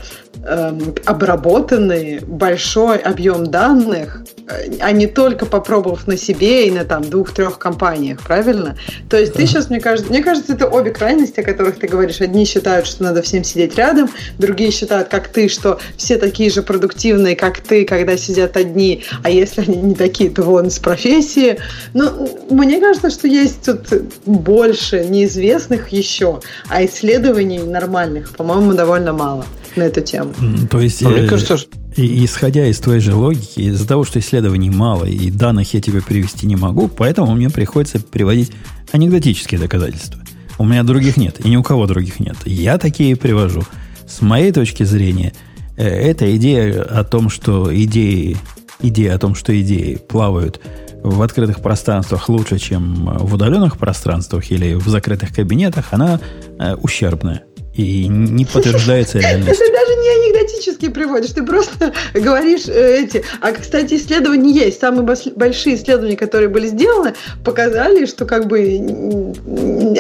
Эм, 0.45 0.97
обработанный 1.05 2.19
большой 2.19 2.97
объем 2.97 3.47
данных, 3.47 4.25
э, 4.49 4.73
а 4.81 4.91
не 4.91 5.07
только 5.07 5.47
попробовав 5.47 6.09
на 6.09 6.17
себе 6.17 6.67
и 6.67 6.71
на 6.73 6.85
там 6.85 7.09
двух-трех 7.09 7.61
компаниях, 7.61 8.21
правильно? 8.23 8.77
То 9.09 9.17
есть 9.17 9.35
ты 9.35 9.47
сейчас, 9.47 9.71
мне 9.71 9.79
кажется, 9.79 10.11
мне 10.11 10.21
кажется, 10.21 10.55
это 10.55 10.67
обе 10.67 10.91
крайности, 10.91 11.39
о 11.39 11.45
которых 11.45 11.79
ты 11.79 11.87
говоришь. 11.87 12.21
Одни 12.21 12.45
считают, 12.45 12.89
что 12.89 13.05
надо 13.05 13.23
всем 13.23 13.45
сидеть 13.45 13.77
рядом, 13.77 14.11
другие 14.39 14.73
считают, 14.73 15.07
как 15.07 15.29
ты, 15.29 15.49
что 15.49 15.79
все 15.97 16.19
такие 16.19 16.51
же 16.51 16.65
продуктивные, 16.65 17.37
как 17.37 17.61
ты, 17.61 17.85
когда 17.85 18.17
сидят 18.17 18.57
одни, 18.57 19.05
а 19.23 19.31
если 19.31 19.61
они 19.61 19.77
не 19.77 19.95
такие, 19.95 20.29
то 20.29 20.43
вон 20.43 20.67
из 20.67 20.79
профессии. 20.81 21.59
Ну, 21.95 22.29
мне 22.51 22.81
кажется, 22.81 23.11
что 23.11 23.29
есть 23.29 23.65
тут 23.65 23.87
больше 24.27 25.05
неизвестных 25.05 25.91
еще, 25.91 26.41
а 26.69 26.85
исследований 26.85 27.61
нормальных, 27.61 28.35
по-моему, 28.35 28.73
довольно 28.73 29.13
мало 29.13 29.45
на 29.77 29.83
эту 29.83 30.01
тему. 30.01 30.33
То 30.71 30.81
есть, 30.81 31.03
мне 31.03 31.25
э, 31.25 31.29
кажется, 31.29 31.57
что... 31.57 31.71
И, 31.97 32.25
исходя 32.25 32.67
из 32.67 32.79
твоей 32.79 33.01
же 33.01 33.15
логики, 33.15 33.61
из-за 33.61 33.87
того, 33.87 34.05
что 34.05 34.19
исследований 34.19 34.71
мало 34.71 35.05
и 35.05 35.31
данных 35.31 35.75
я 35.75 35.81
тебе 35.81 36.01
привести 36.01 36.47
не 36.47 36.57
могу, 36.57 36.89
поэтому 36.89 37.35
мне 37.35 37.51
приходится 37.51 38.01
приводить 38.01 38.53
анекдотические 38.93 39.61
доказательства. 39.61 40.21
У 40.59 40.65
меня 40.65 40.83
других 40.83 41.17
нет, 41.17 41.45
и 41.45 41.49
ни 41.49 41.57
у 41.57 41.63
кого 41.63 41.87
других 41.87 42.21
нет. 42.21 42.37
Я 42.45 42.79
такие 42.79 43.17
привожу. 43.17 43.63
С 44.07 44.21
моей 44.21 44.53
точки 44.53 44.85
зрения, 44.85 45.33
э, 45.77 45.87
эта 45.87 46.35
идея 46.37 46.83
о 46.83 47.05
том, 47.05 47.31
что 47.31 47.75
идеи, 47.75 48.37
идея 48.81 49.15
о 49.15 49.19
том, 49.19 49.35
что 49.35 49.59
идеи 49.61 49.97
плавают 49.97 50.61
в 51.03 51.21
открытых 51.23 51.61
пространствах 51.61 52.29
лучше, 52.29 52.59
чем 52.59 53.17
в 53.19 53.35
удаленных 53.35 53.77
пространствах 53.77 54.51
или 54.51 54.75
в 54.75 54.87
закрытых 54.89 55.35
кабинетах, 55.35 55.89
она 55.91 56.21
э, 56.59 56.75
ущербная 56.77 57.43
и 57.75 58.07
не 58.09 58.45
подтверждается 58.45 59.19
реальность. 59.21 59.61
Это 59.61 59.73
даже 59.73 59.95
не 60.01 60.09
анекдотически 60.09 60.89
приводишь, 60.89 61.31
ты 61.31 61.43
просто 61.43 61.93
говоришь 62.15 62.69
э, 62.69 63.05
эти. 63.05 63.25
А, 63.41 63.53
кстати, 63.53 63.95
исследования 63.95 64.53
есть. 64.53 64.81
Самые 64.81 65.05
большие 65.37 65.77
исследования, 65.77 66.17
которые 66.17 66.49
были 66.49 66.67
сделаны, 66.67 67.15
показали, 67.45 68.07
что 68.07 68.27
как 68.27 68.47
бы 68.47 68.63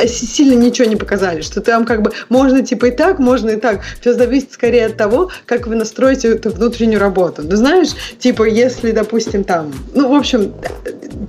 сильно 0.06 0.54
ничего 0.54 0.88
не 0.88 0.96
показали, 0.96 1.40
что 1.40 1.60
там 1.60 1.84
как 1.84 2.02
бы 2.02 2.12
можно 2.28 2.62
типа 2.62 2.86
и 2.86 2.90
так, 2.90 3.18
можно 3.18 3.50
и 3.50 3.56
так. 3.56 3.80
Все 4.00 4.12
зависит 4.12 4.52
скорее 4.52 4.86
от 4.86 4.96
того, 4.96 5.30
как 5.46 5.66
вы 5.66 5.76
настроите 5.76 6.28
эту 6.28 6.50
внутреннюю 6.50 7.00
работу. 7.00 7.42
Ну, 7.42 7.56
знаешь, 7.56 7.90
типа, 8.18 8.44
если, 8.44 8.90
допустим, 8.92 9.44
там, 9.44 9.72
ну, 9.94 10.08
в 10.08 10.14
общем, 10.14 10.52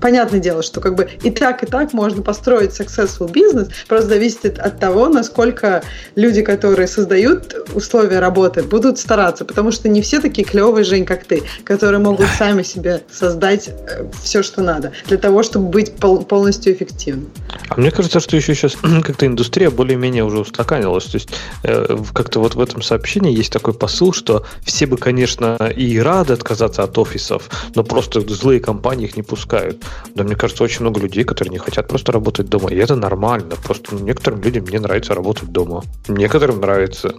понятное 0.01 0.39
дело, 0.39 0.63
что 0.63 0.81
как 0.81 0.95
бы 0.95 1.09
и 1.23 1.31
так, 1.31 1.63
и 1.63 1.65
так 1.65 1.93
можно 1.93 2.21
построить 2.21 2.71
successful 2.71 3.31
бизнес, 3.31 3.69
просто 3.87 4.09
зависит 4.09 4.59
от 4.59 4.79
того, 4.79 5.07
насколько 5.07 5.83
люди 6.15 6.32
люди, 6.33 6.41
которые 6.41 6.87
создают 6.87 7.55
условия 7.75 8.19
работы, 8.19 8.63
будут 8.63 8.97
стараться, 8.97 9.45
потому 9.45 9.71
что 9.71 9.87
не 9.87 10.01
все 10.01 10.19
такие 10.19 10.43
клевые, 10.43 10.83
Жень, 10.83 11.05
как 11.05 11.25
ты, 11.25 11.43
которые 11.63 11.99
могут 11.99 12.27
сами 12.37 12.63
себе 12.63 13.01
создать 13.11 13.67
э, 13.69 14.05
все, 14.23 14.41
что 14.41 14.63
надо, 14.63 14.91
для 15.07 15.17
того, 15.17 15.43
чтобы 15.43 15.69
быть 15.69 15.93
пол- 15.95 16.25
полностью 16.25 16.73
эффективным. 16.73 17.29
А 17.69 17.79
мне 17.79 17.91
кажется, 17.91 18.19
что 18.19 18.35
еще 18.35 18.55
сейчас 18.55 18.75
как-то 19.03 19.27
индустрия 19.27 19.69
более-менее 19.69 20.23
уже 20.23 20.39
устаканилась. 20.39 21.05
То 21.05 21.17
есть 21.17 21.29
э, 21.63 21.97
как-то 22.13 22.39
вот 22.39 22.55
в 22.55 22.59
этом 22.59 22.81
сообщении 22.81 23.37
есть 23.37 23.53
такой 23.53 23.73
посыл, 23.73 24.11
что 24.11 24.43
все 24.65 24.87
бы, 24.87 24.97
конечно, 24.97 25.71
и 25.75 25.99
рады 25.99 26.33
отказаться 26.33 26.83
от 26.83 26.97
офисов, 26.97 27.49
но 27.75 27.83
просто 27.83 28.21
злые 28.21 28.59
компании 28.59 29.05
их 29.05 29.15
не 29.17 29.23
пускают. 29.23 29.83
Да, 30.15 30.23
мне 30.23 30.35
кажется, 30.35 30.63
очень 30.63 30.81
много 30.81 30.99
людей, 30.99 31.23
которые 31.23 31.51
не 31.51 31.59
хотят 31.59 31.87
просто 31.87 32.11
работать 32.11 32.49
дома. 32.49 32.71
И 32.71 32.75
это 32.75 32.95
нормально. 32.95 33.55
Просто 33.63 33.95
некоторым 33.95 34.41
людям 34.41 34.65
не 34.65 34.79
нравится 34.79 35.13
работать 35.13 35.51
дома. 35.51 35.83
Мне 36.07 36.22
некоторым 36.23 36.61
нравится. 36.61 37.15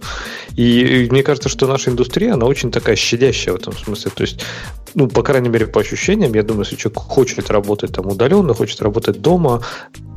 И, 0.55 1.07
мне 1.11 1.23
кажется, 1.23 1.49
что 1.49 1.67
наша 1.67 1.91
индустрия, 1.91 2.33
она 2.33 2.45
очень 2.45 2.71
такая 2.71 2.95
щадящая 2.95 3.53
в 3.53 3.57
этом 3.57 3.77
смысле. 3.77 4.11
То 4.15 4.23
есть, 4.23 4.41
ну, 4.95 5.07
по 5.07 5.21
крайней 5.21 5.49
мере, 5.49 5.67
по 5.67 5.81
ощущениям, 5.81 6.33
я 6.33 6.43
думаю, 6.43 6.63
если 6.63 6.77
человек 6.77 6.99
хочет 6.99 7.51
работать 7.51 7.91
там 7.91 8.07
удаленно, 8.07 8.53
хочет 8.53 8.81
работать 8.81 9.21
дома, 9.21 9.61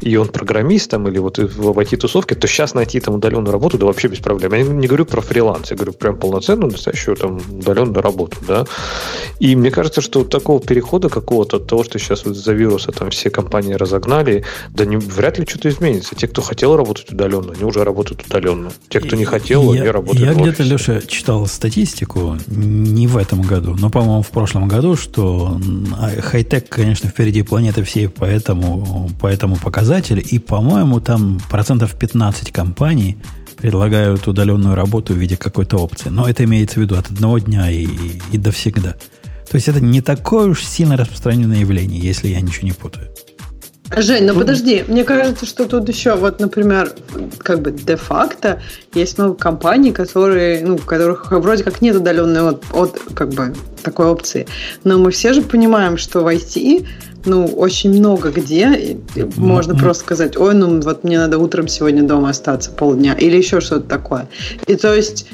и 0.00 0.16
он 0.16 0.28
программист 0.28 0.90
там, 0.90 1.08
или 1.08 1.18
вот 1.18 1.38
в 1.38 1.78
IT-тусовке, 1.78 2.36
то 2.36 2.46
сейчас 2.46 2.74
найти 2.74 3.00
там 3.00 3.16
удаленную 3.16 3.52
работу, 3.52 3.78
да 3.78 3.86
вообще 3.86 4.08
без 4.08 4.20
проблем. 4.20 4.54
Я 4.54 4.62
не 4.62 4.86
говорю 4.86 5.04
про 5.04 5.20
фриланс, 5.20 5.70
я 5.70 5.76
говорю 5.76 5.92
прям 5.92 6.16
полноценную, 6.16 6.70
настоящую 6.70 7.16
там 7.16 7.40
удаленную 7.50 8.00
работу, 8.00 8.36
да. 8.46 8.64
И 9.40 9.56
мне 9.56 9.70
кажется, 9.70 10.00
что 10.00 10.22
такого 10.24 10.60
перехода 10.60 11.08
какого-то 11.08 11.56
от 11.56 11.66
того, 11.66 11.82
что 11.82 11.98
сейчас 11.98 12.24
вот 12.24 12.36
из-за 12.36 12.52
вируса 12.52 12.92
там 12.92 13.10
все 13.10 13.30
компании 13.30 13.74
разогнали, 13.74 14.44
да 14.70 14.84
не, 14.84 14.96
вряд 14.96 15.38
ли 15.38 15.46
что-то 15.48 15.68
изменится. 15.68 16.14
Те, 16.14 16.28
кто 16.28 16.42
хотел 16.42 16.76
работать 16.76 17.10
удаленно, 17.10 17.52
они 17.52 17.64
уже 17.64 17.82
работают 17.82 18.24
удаленно. 18.24 18.70
Те, 18.88 19.00
кто 19.00 19.16
не 19.16 19.24
хотел, 19.24 19.74
я, 19.74 19.82
они 19.82 19.90
работают 19.90 20.26
Я 20.26 20.34
где-то, 20.34 20.62
Леша, 20.62 21.00
читал 21.02 21.46
статистику, 21.46 22.38
не 22.46 23.06
в 23.06 23.18
этом 23.18 23.42
году, 23.42 23.76
но, 23.78 23.90
по-моему, 23.90 24.22
в 24.22 24.28
прошлом 24.28 24.66
году, 24.66 24.96
что 24.96 25.60
хай-тек, 26.20 26.68
конечно, 26.68 27.10
впереди 27.10 27.42
планеты 27.42 27.82
всей, 27.82 28.08
поэтому, 28.08 29.10
поэтому 29.20 29.56
показатель. 29.56 30.24
И, 30.30 30.38
по-моему, 30.38 31.00
там 31.00 31.38
процентов 31.50 31.94
15 31.98 32.50
компаний 32.50 33.18
предлагают 33.58 34.26
удаленную 34.26 34.74
работу 34.74 35.12
в 35.12 35.16
виде 35.16 35.36
какой-то 35.36 35.76
опции. 35.78 36.08
Но 36.08 36.28
это 36.28 36.44
имеется 36.44 36.76
в 36.76 36.82
виду 36.82 36.96
от 36.96 37.10
одного 37.10 37.38
дня 37.38 37.70
и, 37.70 37.86
и 38.32 38.38
до 38.38 38.52
всегда. 38.52 38.96
То 39.50 39.54
есть 39.54 39.68
это 39.68 39.80
не 39.80 40.00
такое 40.00 40.48
уж 40.48 40.64
сильно 40.64 40.96
распространенное 40.96 41.60
явление, 41.60 42.00
если 42.00 42.28
я 42.28 42.40
ничего 42.40 42.66
не 42.66 42.72
путаю. 42.72 43.08
Жень, 43.96 44.26
ну 44.26 44.34
подожди, 44.34 44.84
мне 44.86 45.02
кажется, 45.02 45.46
что 45.46 45.64
тут 45.64 45.88
еще, 45.88 46.14
вот, 46.14 46.40
например, 46.40 46.92
как 47.38 47.62
бы 47.62 47.70
де-факто 47.70 48.60
есть 48.94 49.16
много 49.18 49.34
компаний, 49.34 49.92
которые, 49.92 50.64
ну, 50.64 50.76
которых 50.76 51.30
вроде 51.30 51.64
как 51.64 51.80
нет 51.80 51.96
удаленной 51.96 52.50
от, 52.50 52.64
от 52.72 53.00
как 53.14 53.30
бы 53.30 53.54
такой 53.82 54.06
опции. 54.06 54.46
Но 54.84 54.98
мы 54.98 55.10
все 55.10 55.32
же 55.32 55.42
понимаем, 55.42 55.96
что 55.96 56.20
в 56.20 56.28
IT 56.28 56.86
ну, 57.24 57.46
очень 57.46 57.90
много 57.90 58.30
где 58.30 58.98
можно 59.36 59.72
mm-hmm. 59.72 59.80
просто 59.80 60.04
сказать, 60.04 60.36
ой, 60.36 60.54
ну 60.54 60.80
вот 60.80 61.04
мне 61.04 61.18
надо 61.18 61.38
утром 61.38 61.68
сегодня 61.68 62.02
дома 62.02 62.30
остаться 62.30 62.70
полдня, 62.70 63.14
или 63.14 63.36
еще 63.36 63.60
что-то 63.60 63.88
такое. 63.88 64.28
И 64.66 64.76
то 64.76 64.94
есть 64.94 65.26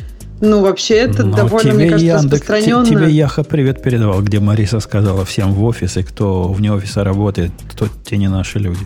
ну, 0.45 0.61
вообще, 0.61 0.95
это 0.95 1.25
Но 1.25 1.37
довольно, 1.37 1.73
мне 1.75 1.91
кажется, 1.91 2.07
Яндекс, 2.07 2.33
распространенно. 2.33 2.87
Тебе 2.87 3.11
Яха 3.11 3.45
привет 3.45 3.83
передавал, 3.83 4.23
где 4.23 4.41
Мариса 4.41 4.81
сказала 4.81 5.25
всем 5.25 5.53
в 5.53 5.65
офис, 5.65 5.97
и 5.97 6.03
кто 6.03 6.49
вне 6.49 6.73
офиса 6.73 7.05
работает, 7.05 7.51
тот 7.77 7.91
те 8.05 8.17
не 8.17 8.29
наши 8.29 8.59
люди. 8.59 8.81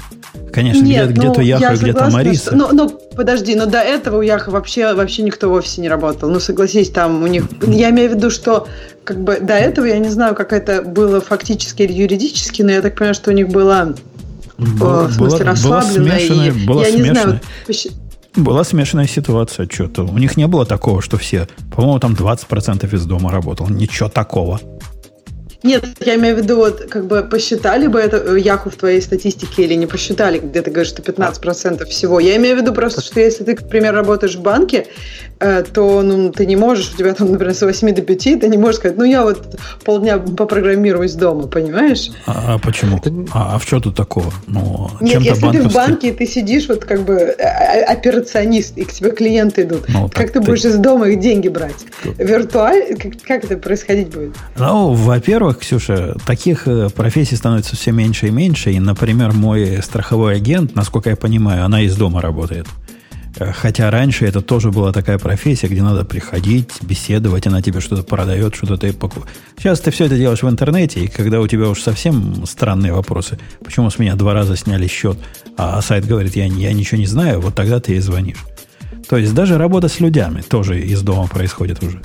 Конечно, 0.53 0.85
Нет, 0.85 1.11
где, 1.11 1.21
ну, 1.21 1.29
где-то 1.29 1.43
Яха, 1.43 1.77
где-то 1.77 2.11
Мариса. 2.11 2.47
Что, 2.47 2.57
ну, 2.57 2.69
ну, 2.73 3.01
подожди, 3.17 3.55
но 3.55 3.67
до 3.67 3.79
этого 3.79 4.19
у 4.19 4.23
Яха 4.23 4.51
вообще, 4.51 4.95
вообще 4.95 5.23
никто 5.23 5.49
в 5.51 5.53
офисе 5.53 5.81
не 5.81 5.89
работал. 5.89 6.31
Ну, 6.31 6.41
согласись, 6.41 6.91
там 6.91 7.23
у 7.23 7.27
них... 7.27 7.45
Я 7.67 7.91
имею 7.91 8.11
в 8.11 8.15
виду, 8.15 8.31
что 8.31 8.67
как 9.05 9.21
бы 9.21 9.39
до 9.41 9.55
этого, 9.55 9.87
я 9.87 9.99
не 9.99 10.09
знаю, 10.09 10.35
как 10.35 10.53
это 10.53 10.83
было 10.83 11.21
фактически 11.21 11.83
или 11.83 11.93
юридически, 11.93 12.63
но 12.63 12.73
я 12.73 12.83
так 12.83 12.95
понимаю, 12.95 13.15
что 13.15 13.31
у 13.31 13.35
них 13.35 13.49
была 13.49 13.95
была, 14.59 15.07
в 15.07 15.13
смысле, 15.13 15.39
была, 15.39 15.51
расслабленная. 15.51 16.09
Была 16.09 16.19
смешанная, 16.19 16.49
и, 16.49 16.67
была 16.67 16.83
я 16.83 16.91
смешанная. 16.91 17.09
не 17.09 17.21
знаю, 17.21 17.41
была 18.37 18.65
смешанная 18.65 19.07
ситуация, 19.07 19.69
что-то. 19.71 20.05
У 20.05 20.19
них 20.19 20.37
не 20.37 20.47
было 20.47 20.67
такого, 20.67 21.03
что 21.03 21.17
все, 21.17 21.49
по-моему, 21.75 21.99
там 21.99 22.15
20% 22.15 22.95
из 22.95 23.07
дома 23.07 23.31
работал. 23.31 23.69
Ничего 23.69 24.09
такого. 24.09 24.61
Нет, 25.63 25.85
я 26.01 26.15
имею 26.15 26.37
в 26.37 26.39
виду, 26.39 26.57
вот, 26.57 26.83
как 26.89 27.07
бы 27.07 27.23
посчитали 27.23 27.89
бы 27.89 27.99
это 27.99 28.17
э, 28.17 28.39
Яху 28.39 28.71
в 28.71 28.77
твоей 28.77 29.03
статистике 29.03 29.65
или 29.65 29.75
не 29.75 29.87
посчитали, 29.87 30.39
где 30.39 30.63
ты 30.63 30.71
говоришь, 30.71 30.91
что 30.91 31.03
15% 31.03 31.85
всего. 31.87 32.21
Я 32.21 32.37
имею 32.37 32.57
в 32.57 32.61
виду 32.61 32.73
просто, 32.73 33.01
что 33.01 33.19
если 33.19 33.43
ты, 33.43 33.57
к 33.57 33.69
примеру, 33.69 33.97
работаешь 33.97 34.37
в 34.37 34.41
банке, 34.41 34.87
э, 35.41 35.65
то 35.65 36.03
ну, 36.03 36.31
ты 36.31 36.47
не 36.47 36.55
можешь, 36.55 36.93
у 36.95 36.97
тебя 36.97 37.13
там, 37.13 37.33
например, 37.33 37.55
с 37.55 37.63
8 37.63 37.93
до 37.93 38.03
5, 38.03 38.41
ты 38.41 38.49
не 38.49 38.57
можешь 38.57 38.77
сказать, 38.77 38.97
ну 38.97 39.03
я 39.03 39.25
вот 39.25 39.59
полдня 39.85 40.19
попрограммирую 40.19 41.07
из 41.07 41.15
дома, 41.15 41.49
понимаешь? 41.49 42.11
А, 42.27 42.55
а 42.55 42.59
почему? 42.59 43.01
А, 43.33 43.57
а 43.57 43.59
в 43.59 43.65
что 43.65 43.81
тут 43.81 43.97
такого? 43.97 44.33
Ну, 44.47 44.89
Нет, 45.01 45.23
если 45.23 45.43
банковский... 45.43 45.59
ты 45.59 45.69
в 45.69 45.75
банке, 45.75 46.13
ты 46.13 46.27
сидишь 46.27 46.69
вот 46.69 46.85
как 46.85 47.03
бы 47.03 47.15
э, 47.15 47.83
операционист, 47.83 48.79
и 48.79 48.85
к 48.85 48.93
тебе 48.93 49.11
клиенты 49.11 49.63
идут, 49.63 49.89
ну, 49.89 50.09
как 50.09 50.29
ты, 50.29 50.35
ты 50.35 50.41
будешь 50.41 50.65
из 50.65 50.77
дома 50.77 51.09
их 51.09 51.19
деньги 51.19 51.49
брать? 51.49 51.85
Виртуально? 52.05 52.97
Как, 52.97 53.13
как 53.27 53.45
это 53.45 53.57
происходить 53.57 54.09
будет? 54.09 54.37
Ну, 54.57 54.93
во-первых, 54.93 55.48
во-первых, 55.49 55.63
Ксюша, 55.63 56.17
таких 56.27 56.69
э, 56.69 56.91
профессий 56.91 57.37
становится 57.37 57.75
все 57.75 57.91
меньше 57.91 58.29
и 58.29 58.31
меньше. 58.31 58.71
И, 58.71 58.79
например, 58.79 59.33
мой 59.33 59.83
страховой 59.83 60.37
агент, 60.37 60.75
насколько 60.75 61.09
я 61.09 61.17
понимаю, 61.17 61.65
она 61.65 61.81
из 61.81 61.97
дома 61.97 62.21
работает. 62.21 62.67
Э, 63.39 63.53
хотя 63.53 63.91
раньше 63.91 64.27
это 64.27 64.43
тоже 64.43 64.71
была 64.71 64.93
такая 64.93 65.19
профессия, 65.19 65.69
где 65.69 65.83
надо 65.83 66.05
приходить, 66.05 66.73
беседовать, 66.83 67.47
она 67.47 67.63
тебе 67.63 67.81
что-то 67.81 68.03
продает, 68.03 68.55
что-то 68.55 68.77
ты 68.77 68.93
покупаешь. 68.93 69.35
Сейчас 69.57 69.81
ты 69.81 69.91
все 69.91 70.05
это 70.05 70.19
делаешь 70.19 70.43
в 70.43 70.49
интернете, 70.49 71.01
и 71.01 71.07
когда 71.09 71.41
у 71.41 71.47
тебя 71.47 71.71
уж 71.71 71.81
совсем 71.81 72.45
странные 72.45 72.93
вопросы, 72.93 73.39
почему 73.65 73.89
с 73.89 73.99
меня 73.99 74.17
два 74.17 74.35
раза 74.35 74.55
сняли 74.55 74.87
счет, 74.87 75.19
а 75.57 75.81
сайт 75.81 76.07
говорит, 76.07 76.37
я, 76.37 76.45
я 76.45 76.75
ничего 76.75 76.99
не 76.99 77.07
знаю, 77.07 77.41
вот 77.41 77.55
тогда 77.55 77.81
ты 77.81 77.97
и 77.97 78.01
звонишь. 78.01 78.45
То 79.09 79.17
есть 79.17 79.35
даже 79.35 79.57
работа 79.57 79.89
с 79.89 79.99
людьми 80.01 80.43
тоже 80.43 80.79
из 80.79 81.01
дома 81.01 81.27
происходит 81.27 81.83
уже. 81.83 82.03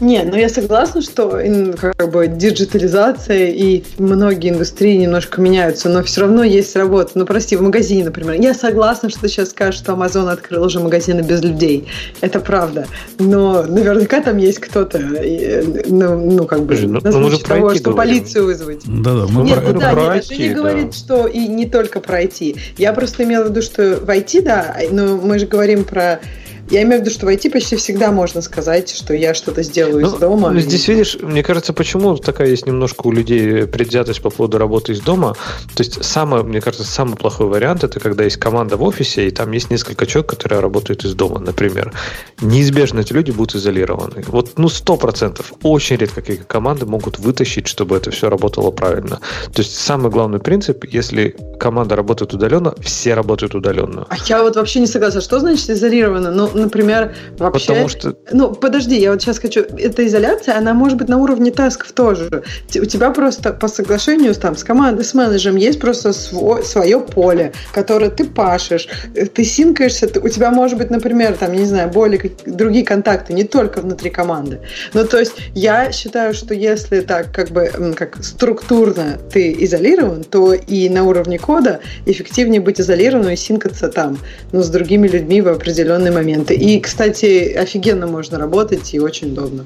Не, 0.00 0.22
ну 0.24 0.36
я 0.36 0.48
согласна, 0.48 1.02
что 1.02 1.40
как 1.76 2.10
бы 2.10 2.26
диджитализация 2.26 3.48
и 3.48 3.84
многие 3.98 4.50
индустрии 4.50 4.96
немножко 4.96 5.40
меняются, 5.40 5.88
но 5.88 6.02
все 6.02 6.22
равно 6.22 6.42
есть 6.42 6.74
работа. 6.76 7.12
Ну, 7.14 7.26
прости, 7.26 7.56
в 7.56 7.62
магазине, 7.62 8.04
например. 8.04 8.40
Я 8.40 8.54
согласна, 8.54 9.08
что 9.08 9.20
ты 9.20 9.28
сейчас 9.28 9.50
скажешь, 9.50 9.80
что 9.80 9.92
Amazon 9.92 10.30
открыл 10.30 10.64
уже 10.64 10.80
магазины 10.80 11.20
без 11.20 11.42
людей. 11.42 11.88
Это 12.20 12.40
правда. 12.40 12.86
Но 13.18 13.62
наверняка 13.62 14.20
там 14.20 14.36
есть 14.38 14.58
кто-то, 14.58 14.98
ну, 14.98 16.30
ну 16.30 16.46
как 16.46 16.62
бы, 16.64 16.76
ну, 16.76 17.00
на 17.00 17.12
случай 17.12 17.42
того, 17.42 17.74
что 17.74 17.90
говорим. 17.90 17.96
полицию 17.96 18.46
вызвать. 18.46 18.82
Да-да, 18.84 19.26
мы 19.30 19.44
нет, 19.44 19.62
про, 19.62 19.72
ну, 19.72 19.80
да, 19.80 19.92
про 19.92 20.14
нет, 20.14 20.24
это 20.24 20.34
не 20.36 20.48
да. 20.48 20.54
говорит, 20.54 20.94
что 20.94 21.26
и 21.26 21.46
не 21.46 21.66
только 21.66 22.00
про 22.00 22.22
IT. 22.22 22.58
Я 22.78 22.92
просто 22.92 23.24
имела 23.24 23.44
в 23.44 23.50
виду, 23.50 23.62
что 23.62 23.96
в 23.96 24.08
IT, 24.08 24.42
да, 24.42 24.76
но 24.90 25.16
мы 25.16 25.38
же 25.38 25.46
говорим 25.46 25.84
про 25.84 26.20
я 26.70 26.82
имею 26.82 26.98
в 26.98 27.00
виду, 27.02 27.10
что 27.10 27.26
в 27.26 27.28
IT 27.28 27.50
почти 27.50 27.76
всегда 27.76 28.10
можно 28.10 28.40
сказать, 28.40 28.94
что 28.94 29.14
я 29.14 29.34
что-то 29.34 29.62
сделаю 29.62 30.00
ну, 30.00 30.06
из 30.06 30.12
дома. 30.14 30.50
Ну, 30.50 30.60
здесь, 30.60 30.88
и... 30.88 30.92
видишь, 30.92 31.18
мне 31.20 31.42
кажется, 31.42 31.72
почему 31.72 32.16
такая 32.16 32.48
есть 32.48 32.66
немножко 32.66 33.06
у 33.06 33.12
людей 33.12 33.66
предвзятость 33.66 34.22
по 34.22 34.30
поводу 34.30 34.58
работы 34.58 34.92
из 34.92 35.00
дома. 35.00 35.36
То 35.74 35.82
есть, 35.82 36.02
самое, 36.04 36.42
мне 36.42 36.60
кажется, 36.60 36.86
самый 36.86 37.16
плохой 37.16 37.46
вариант 37.46 37.84
это 37.84 38.00
когда 38.00 38.24
есть 38.24 38.36
команда 38.38 38.76
в 38.76 38.82
офисе, 38.82 39.28
и 39.28 39.30
там 39.30 39.52
есть 39.52 39.70
несколько 39.70 40.06
человек, 40.06 40.30
которые 40.30 40.60
работают 40.60 41.04
из 41.04 41.14
дома, 41.14 41.38
например. 41.38 41.92
Неизбежно 42.40 43.00
эти 43.00 43.12
люди 43.12 43.30
будут 43.30 43.56
изолированы. 43.56 44.24
Вот, 44.28 44.52
ну, 44.56 44.68
сто 44.68 44.96
процентов. 44.96 45.52
Очень 45.62 45.96
редко 45.96 46.22
какие 46.22 46.36
команды 46.36 46.86
могут 46.86 47.18
вытащить, 47.18 47.66
чтобы 47.66 47.96
это 47.96 48.10
все 48.10 48.30
работало 48.30 48.70
правильно. 48.70 49.20
То 49.52 49.62
есть, 49.62 49.76
самый 49.76 50.10
главный 50.10 50.38
принцип, 50.38 50.84
если 50.84 51.36
команда 51.58 51.96
работает 51.96 52.32
удаленно, 52.32 52.74
все 52.80 53.14
работают 53.14 53.54
удаленно. 53.54 54.06
А 54.08 54.16
я 54.26 54.42
вот 54.42 54.56
вообще 54.56 54.80
не 54.80 54.86
согласна. 54.86 55.20
Что 55.20 55.40
значит 55.40 55.68
изолировано? 55.70 56.30
Ну, 56.30 56.48
например, 56.54 57.14
вообще... 57.38 57.68
Потому 57.68 57.88
что... 57.88 58.16
Ну, 58.32 58.52
подожди, 58.52 58.98
я 58.98 59.12
вот 59.12 59.22
сейчас 59.22 59.38
хочу... 59.38 59.60
Эта 59.78 60.06
изоляция, 60.06 60.56
она 60.56 60.74
может 60.74 60.98
быть 60.98 61.08
на 61.08 61.18
уровне 61.18 61.50
тасков 61.50 61.92
тоже. 61.92 62.42
У 62.74 62.84
тебя 62.84 63.10
просто 63.10 63.52
по 63.52 63.68
соглашению 63.68 64.34
там, 64.34 64.56
с 64.56 64.64
командой, 64.64 65.04
с 65.04 65.14
менеджером 65.14 65.56
есть 65.56 65.80
просто 65.80 66.12
свой, 66.12 66.64
свое 66.64 67.00
поле, 67.00 67.52
которое 67.72 68.10
ты 68.10 68.24
пашешь, 68.24 68.88
ты 69.34 69.44
синкаешься, 69.44 70.06
ты, 70.06 70.20
у 70.20 70.28
тебя 70.28 70.50
может 70.50 70.78
быть, 70.78 70.90
например, 70.90 71.36
там, 71.36 71.52
не 71.52 71.64
знаю, 71.64 71.90
более 71.90 72.32
другие 72.46 72.84
контакты, 72.84 73.32
не 73.32 73.44
только 73.44 73.80
внутри 73.80 74.10
команды. 74.10 74.60
Ну, 74.92 75.04
то 75.04 75.18
есть 75.18 75.34
я 75.54 75.92
считаю, 75.92 76.34
что 76.34 76.54
если 76.54 77.00
так 77.00 77.32
как 77.32 77.50
бы 77.50 77.94
как 77.96 78.22
структурно 78.22 79.18
ты 79.32 79.54
изолирован, 79.60 80.24
то 80.24 80.52
и 80.54 80.88
на 80.88 81.04
уровне 81.04 81.38
кода 81.38 81.80
эффективнее 82.06 82.60
быть 82.60 82.80
изолированным 82.80 83.32
и 83.32 83.36
синкаться 83.36 83.88
там, 83.88 84.18
ну, 84.52 84.62
с 84.62 84.68
другими 84.68 85.08
людьми 85.08 85.40
в 85.40 85.48
определенный 85.48 86.10
момент 86.10 86.43
моменты. 86.44 86.54
И, 86.54 86.80
кстати, 86.80 87.52
офигенно 87.52 88.06
можно 88.06 88.38
работать 88.38 88.94
и 88.94 89.00
очень 89.00 89.32
удобно. 89.32 89.64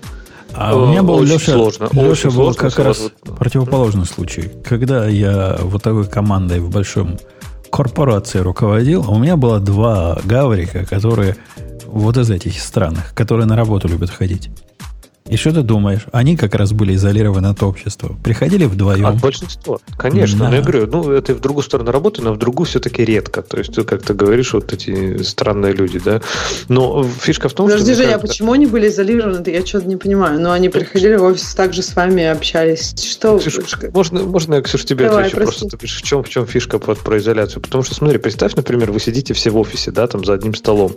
А 0.55 0.76
у 0.76 0.86
меня 0.86 1.02
был 1.02 1.16
очень 1.16 1.34
Леша, 1.34 1.52
сложно. 1.52 1.88
Леша 1.92 2.09
очень 2.09 2.30
был 2.30 2.52
сложно, 2.52 2.70
как 2.70 2.78
раз 2.78 3.00
вот... 3.00 3.38
противоположный 3.38 4.06
случай. 4.06 4.50
Когда 4.64 5.06
я 5.06 5.59
вот 5.60 5.82
такой 5.82 6.06
командой 6.06 6.60
в 6.60 6.70
большом 6.70 7.18
корпорации 7.70 8.38
руководил, 8.38 9.09
у 9.10 9.18
меня 9.18 9.36
было 9.36 9.60
два 9.60 10.18
гаврика, 10.24 10.86
которые 10.86 11.36
вот 11.86 12.16
из 12.16 12.30
этих 12.30 12.60
странах, 12.60 13.14
которые 13.14 13.46
на 13.46 13.56
работу 13.56 13.88
любят 13.88 14.10
ходить. 14.10 14.50
И 15.28 15.36
что 15.36 15.52
ты 15.52 15.62
думаешь? 15.62 16.06
Они 16.12 16.36
как 16.36 16.55
раз 16.55 16.72
были 16.72 16.94
изолированы 16.94 17.48
от 17.48 17.62
общества. 17.62 18.16
Приходили 18.24 18.64
вдвоем. 18.64 19.06
От 19.06 19.20
большинства. 19.20 19.78
Конечно. 19.96 20.38
Да. 20.38 20.50
Но 20.50 20.56
я 20.56 20.62
говорю, 20.62 20.86
ну, 20.86 21.10
это 21.10 21.34
в 21.34 21.40
другую 21.40 21.64
сторону 21.64 21.90
работы, 21.90 22.22
но 22.22 22.32
в 22.32 22.38
другую 22.38 22.66
все-таки 22.66 23.05
редко. 23.05 23.42
То 23.42 23.59
есть, 23.59 23.72
ты, 23.74 23.84
как 23.84 24.02
ты 24.02 24.14
говоришь, 24.14 24.52
вот 24.52 24.72
эти 24.72 25.22
странные 25.22 25.72
люди, 25.72 25.98
да. 25.98 26.20
Но 26.68 27.05
фишка 27.05 27.48
в 27.48 27.52
том, 27.52 27.66
Подожди, 27.66 27.92
что... 27.92 28.02
Женя, 28.02 28.14
кажется... 28.14 28.28
почему 28.28 28.52
они 28.52 28.66
были 28.66 28.88
изолированы? 28.88 29.42
Я 29.46 29.64
что-то 29.64 29.86
не 29.86 29.96
понимаю. 29.96 30.40
Но 30.40 30.52
они 30.52 30.68
приходили 30.68 31.16
в 31.16 31.24
офис, 31.24 31.55
также 31.55 31.82
с 31.82 31.94
вами 31.94 32.24
общались. 32.24 32.94
Что? 32.98 33.38
Ксюш, 33.38 33.59
можно, 33.92 34.22
можно 34.22 34.55
я, 34.55 34.62
Ксюш, 34.62 34.84
тебе 34.84 35.06
Давай, 35.06 35.24
отвечу 35.24 35.36
прости. 35.36 35.68
просто? 35.68 35.86
в 35.86 36.02
чем, 36.02 36.22
в 36.22 36.28
чем 36.28 36.46
фишка 36.46 36.78
про, 36.78 36.94
про 36.94 37.18
изоляцию? 37.18 37.62
Потому 37.62 37.84
что, 37.84 37.94
смотри, 37.94 38.18
представь, 38.18 38.55
например, 38.55 38.92
вы 38.92 39.00
сидите 39.00 39.34
все 39.34 39.50
в 39.50 39.59
офисе, 39.59 39.90
да, 39.90 40.06
там 40.06 40.24
за 40.24 40.34
одним 40.34 40.55
столом. 40.55 40.96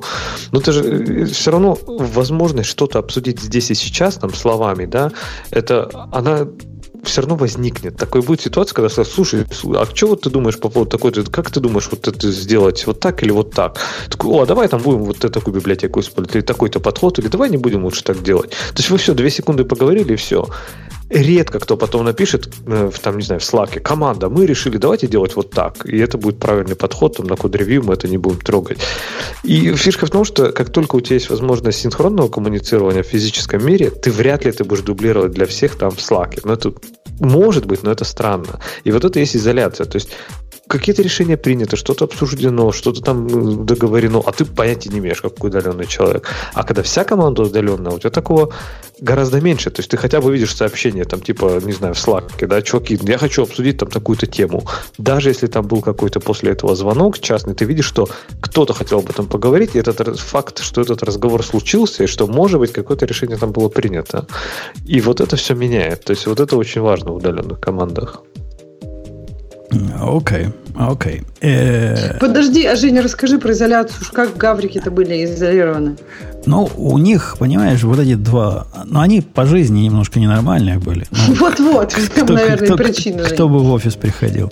Но 0.51 0.59
ты 0.59 0.71
же 0.71 0.83
э, 0.83 1.25
все 1.25 1.51
равно 1.51 1.77
возможность 1.85 2.69
что-то 2.69 2.99
обсудить 2.99 3.41
здесь 3.41 3.71
и 3.71 3.75
сейчас, 3.75 4.20
там, 4.21 4.33
словами, 4.33 4.85
да, 4.85 5.11
это 5.49 5.89
она 6.11 6.47
все 7.03 7.21
равно 7.21 7.35
возникнет. 7.35 7.97
Такой 7.97 8.21
будет 8.21 8.41
ситуация, 8.41 8.75
когда 8.75 8.89
скажут, 8.89 9.13
слушай, 9.13 9.45
а 9.75 9.85
что 9.93 10.07
вот 10.07 10.21
ты 10.21 10.29
думаешь 10.29 10.59
по 10.59 10.69
поводу 10.69 10.91
такой, 10.91 11.11
как 11.11 11.49
ты 11.49 11.59
думаешь 11.59 11.89
вот 11.89 12.07
это 12.07 12.31
сделать, 12.31 12.85
вот 12.85 12.99
так 12.99 13.23
или 13.23 13.31
вот 13.31 13.51
так? 13.51 13.79
Такой, 14.09 14.31
о, 14.31 14.43
а 14.43 14.45
давай 14.45 14.67
там 14.67 14.81
будем 14.81 15.03
вот 15.03 15.17
такую 15.17 15.55
библиотеку 15.55 15.99
использовать, 15.99 16.35
или 16.35 16.43
такой-то 16.43 16.79
подход, 16.79 17.19
или 17.19 17.27
давай 17.27 17.49
не 17.49 17.57
будем 17.57 17.83
лучше 17.83 18.03
так 18.03 18.21
делать. 18.21 18.51
То 18.51 18.77
есть 18.77 18.89
вы 18.89 18.97
все, 18.97 19.13
две 19.13 19.29
секунды 19.29 19.65
поговорили, 19.65 20.13
и 20.13 20.15
все 20.17 20.45
редко 21.11 21.59
кто 21.59 21.77
потом 21.77 22.05
напишет, 22.05 22.49
э, 22.65 22.89
в, 22.91 22.99
там, 22.99 23.17
не 23.17 23.23
знаю, 23.23 23.41
в 23.41 23.43
Slack, 23.43 23.79
команда, 23.81 24.29
мы 24.29 24.45
решили, 24.45 24.77
давайте 24.77 25.07
делать 25.07 25.35
вот 25.35 25.51
так. 25.51 25.85
И 25.85 25.97
это 25.97 26.17
будет 26.17 26.39
правильный 26.39 26.75
подход, 26.75 27.17
там, 27.17 27.27
на 27.27 27.35
код-ревью 27.35 27.83
мы 27.83 27.93
это 27.93 28.07
не 28.07 28.17
будем 28.17 28.39
трогать. 28.39 28.79
И 29.43 29.73
фишка 29.75 30.05
в 30.05 30.09
том, 30.09 30.23
что 30.23 30.51
как 30.51 30.69
только 30.69 30.95
у 30.95 31.01
тебя 31.01 31.15
есть 31.15 31.29
возможность 31.29 31.79
синхронного 31.79 32.29
коммуницирования 32.29 33.03
в 33.03 33.07
физическом 33.07 33.65
мире, 33.65 33.89
ты 33.89 34.09
вряд 34.09 34.45
ли 34.45 34.51
это 34.51 34.63
будешь 34.63 34.83
дублировать 34.83 35.31
для 35.31 35.45
всех 35.45 35.75
там 35.75 35.91
в 35.91 35.97
Slack. 35.97 36.41
Но 36.43 36.53
это 36.53 36.73
может 37.19 37.65
быть, 37.65 37.83
но 37.83 37.91
это 37.91 38.05
странно. 38.05 38.59
И 38.83 38.91
вот 38.91 39.03
это 39.03 39.19
есть 39.19 39.35
изоляция. 39.35 39.85
То 39.85 39.97
есть 39.97 40.09
какие-то 40.71 41.01
решения 41.01 41.37
приняты, 41.37 41.75
что-то 41.75 42.05
обсуждено, 42.05 42.71
что-то 42.71 43.01
там 43.01 43.65
договорено, 43.65 44.21
а 44.25 44.31
ты 44.31 44.45
понятия 44.45 44.89
не 44.89 44.99
имеешь, 44.99 45.21
как 45.21 45.43
удаленный 45.43 45.85
человек. 45.85 46.29
А 46.53 46.63
когда 46.63 46.81
вся 46.81 47.03
команда 47.03 47.43
удаленная, 47.43 47.91
у 47.91 47.99
тебя 47.99 48.09
такого 48.09 48.53
гораздо 48.99 49.41
меньше. 49.41 49.69
То 49.69 49.79
есть 49.79 49.89
ты 49.91 49.97
хотя 49.97 50.21
бы 50.21 50.31
видишь 50.31 50.55
сообщение, 50.55 51.05
там, 51.05 51.21
типа, 51.21 51.59
не 51.63 51.73
знаю, 51.73 51.93
в 51.93 51.97
Slack, 51.97 52.47
да, 52.47 52.61
чуваки, 52.61 52.99
я 53.01 53.17
хочу 53.17 53.43
обсудить 53.43 53.77
там 53.77 53.89
такую-то 53.89 54.27
тему. 54.27 54.63
Даже 54.97 55.29
если 55.29 55.47
там 55.47 55.67
был 55.67 55.81
какой-то 55.81 56.19
после 56.19 56.51
этого 56.51 56.75
звонок 56.75 57.19
частный, 57.19 57.53
ты 57.53 57.65
видишь, 57.65 57.85
что 57.85 58.07
кто-то 58.39 58.73
хотел 58.73 58.99
об 58.99 59.09
этом 59.09 59.25
поговорить, 59.25 59.75
и 59.75 59.79
этот 59.79 60.19
факт, 60.19 60.59
что 60.59 60.81
этот 60.81 61.03
разговор 61.03 61.43
случился, 61.43 62.03
и 62.03 62.07
что, 62.07 62.27
может 62.27 62.59
быть, 62.59 62.71
какое-то 62.71 63.05
решение 63.05 63.37
там 63.37 63.51
было 63.51 63.69
принято. 63.69 64.25
И 64.85 65.01
вот 65.01 65.19
это 65.19 65.35
все 65.35 65.55
меняет. 65.55 66.03
То 66.05 66.11
есть 66.11 66.27
вот 66.27 66.39
это 66.39 66.55
очень 66.57 66.81
важно 66.81 67.11
в 67.11 67.15
удаленных 67.15 67.59
командах. 67.59 68.23
Окей, 69.99 70.47
окей. 70.75 71.23
Э, 71.41 72.17
Подожди, 72.19 72.65
а 72.65 72.75
Женя, 72.75 73.01
расскажи 73.01 73.37
про 73.37 73.51
изоляцию. 73.51 74.05
Как 74.13 74.35
гаврики-то 74.37 74.91
были 74.91 75.25
изолированы? 75.25 75.95
Ну, 76.45 76.69
у 76.75 76.97
них, 76.97 77.35
понимаешь, 77.39 77.83
вот 77.83 77.99
эти 77.99 78.15
два... 78.15 78.67
Ну, 78.85 78.99
они 78.99 79.21
по 79.21 79.45
жизни 79.45 79.81
немножко 79.81 80.19
ненормальные 80.19 80.79
были. 80.79 81.05
Ну, 81.11 81.35
Вот-вот, 81.39 81.95
там, 82.15 82.25
наверное, 82.27 82.75
причина. 82.75 83.23
Кто 83.23 83.47
бы 83.47 83.59
в 83.59 83.71
офис 83.71 83.95
приходил. 83.95 84.51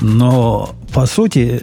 Но, 0.00 0.70
по 0.92 1.06
сути, 1.06 1.62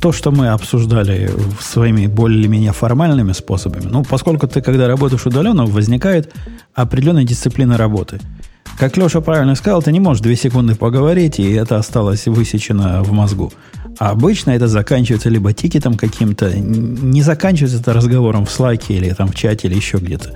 то, 0.00 0.12
что 0.12 0.30
мы 0.30 0.48
обсуждали 0.48 1.30
своими 1.60 2.06
более-менее 2.06 2.72
формальными 2.72 3.32
способами, 3.32 3.86
ну, 3.90 4.04
поскольку 4.04 4.46
ты, 4.46 4.62
когда 4.62 4.86
работаешь 4.86 5.26
удаленно, 5.26 5.66
возникает 5.66 6.32
определенная 6.74 7.24
дисциплина 7.24 7.76
работы– 7.76 8.20
как 8.78 8.96
Леша 8.96 9.20
правильно 9.20 9.54
сказал, 9.54 9.82
ты 9.82 9.92
не 9.92 10.00
можешь 10.00 10.22
две 10.22 10.36
секунды 10.36 10.74
поговорить, 10.74 11.38
и 11.38 11.52
это 11.52 11.76
осталось 11.76 12.26
высечено 12.26 13.02
в 13.02 13.12
мозгу. 13.12 13.52
А 13.98 14.10
обычно 14.10 14.50
это 14.50 14.68
заканчивается 14.68 15.28
либо 15.28 15.52
тикетом 15.52 15.96
каким-то, 15.96 16.52
не 16.56 17.22
заканчивается 17.22 17.78
это 17.78 17.92
разговором 17.92 18.46
в 18.46 18.50
слайке 18.50 18.94
или 18.94 19.10
там 19.10 19.28
в 19.28 19.34
чате 19.34 19.68
или 19.68 19.74
еще 19.74 19.98
где-то. 19.98 20.32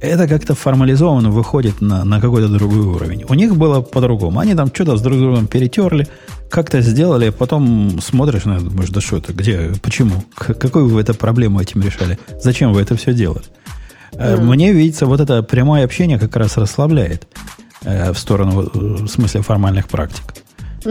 Это 0.00 0.28
как-то 0.28 0.54
формализованно 0.54 1.30
выходит 1.30 1.80
на, 1.80 2.04
на 2.04 2.20
какой-то 2.20 2.48
другой 2.48 2.80
уровень. 2.80 3.24
У 3.28 3.34
них 3.34 3.56
было 3.56 3.80
по-другому. 3.80 4.38
Они 4.38 4.54
там 4.54 4.68
что-то 4.72 4.96
с 4.96 5.00
друг 5.00 5.18
другом 5.18 5.48
перетерли, 5.48 6.06
как-то 6.48 6.80
сделали, 6.82 7.26
а 7.26 7.32
потом 7.32 7.98
смотришь 8.00 8.44
на 8.44 8.56
это, 8.56 8.66
думаешь, 8.66 8.90
да 8.90 9.00
что 9.00 9.16
это, 9.16 9.32
где, 9.32 9.72
почему? 9.82 10.22
Какую 10.36 10.88
вы 10.88 11.00
эту 11.00 11.14
проблему 11.14 11.60
этим 11.60 11.82
решали? 11.82 12.18
Зачем 12.40 12.72
вы 12.72 12.82
это 12.82 12.94
все 12.96 13.12
делали? 13.12 13.44
Mm. 14.12 14.40
Мне 14.42 14.72
видится, 14.72 15.06
вот 15.06 15.20
это 15.20 15.42
прямое 15.42 15.84
общение 15.84 16.18
как 16.18 16.36
раз 16.36 16.56
расслабляет. 16.56 17.26
Э, 17.82 18.12
в 18.12 18.18
сторону, 18.18 18.70
в 18.72 19.08
смысле, 19.08 19.42
формальных 19.42 19.88
практик. 19.88 20.24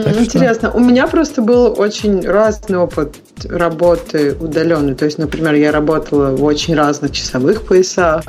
Так 0.03 0.15
Интересно. 0.15 0.69
Что... 0.69 0.78
У 0.78 0.80
меня 0.80 1.07
просто 1.07 1.41
был 1.41 1.74
очень 1.78 2.22
разный 2.22 2.78
опыт 2.78 3.15
работы 3.45 4.36
удаленной. 4.40 4.94
То 4.94 5.06
есть, 5.06 5.18
например, 5.18 5.56
я 5.56 5.72
работала 5.72 6.36
в 6.36 6.44
очень 6.44 6.76
разных 6.76 7.14
часовых 7.14 7.64
поясах. 7.64 8.24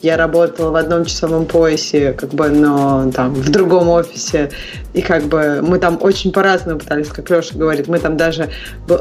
Я 0.00 0.16
работала 0.16 0.70
в 0.70 0.76
одном 0.76 1.04
часовом 1.04 1.46
поясе, 1.46 2.12
как 2.12 2.30
бы, 2.30 2.48
но 2.50 3.10
там 3.12 3.34
в 3.34 3.50
другом 3.50 3.88
офисе. 3.88 4.50
И 4.94 5.02
как 5.02 5.24
бы 5.24 5.60
мы 5.60 5.80
там 5.80 5.98
очень 6.00 6.30
по-разному 6.30 6.78
пытались, 6.78 7.08
как 7.08 7.28
Леша 7.30 7.56
говорит, 7.56 7.88
мы 7.88 7.98
там 7.98 8.16
даже, 8.16 8.48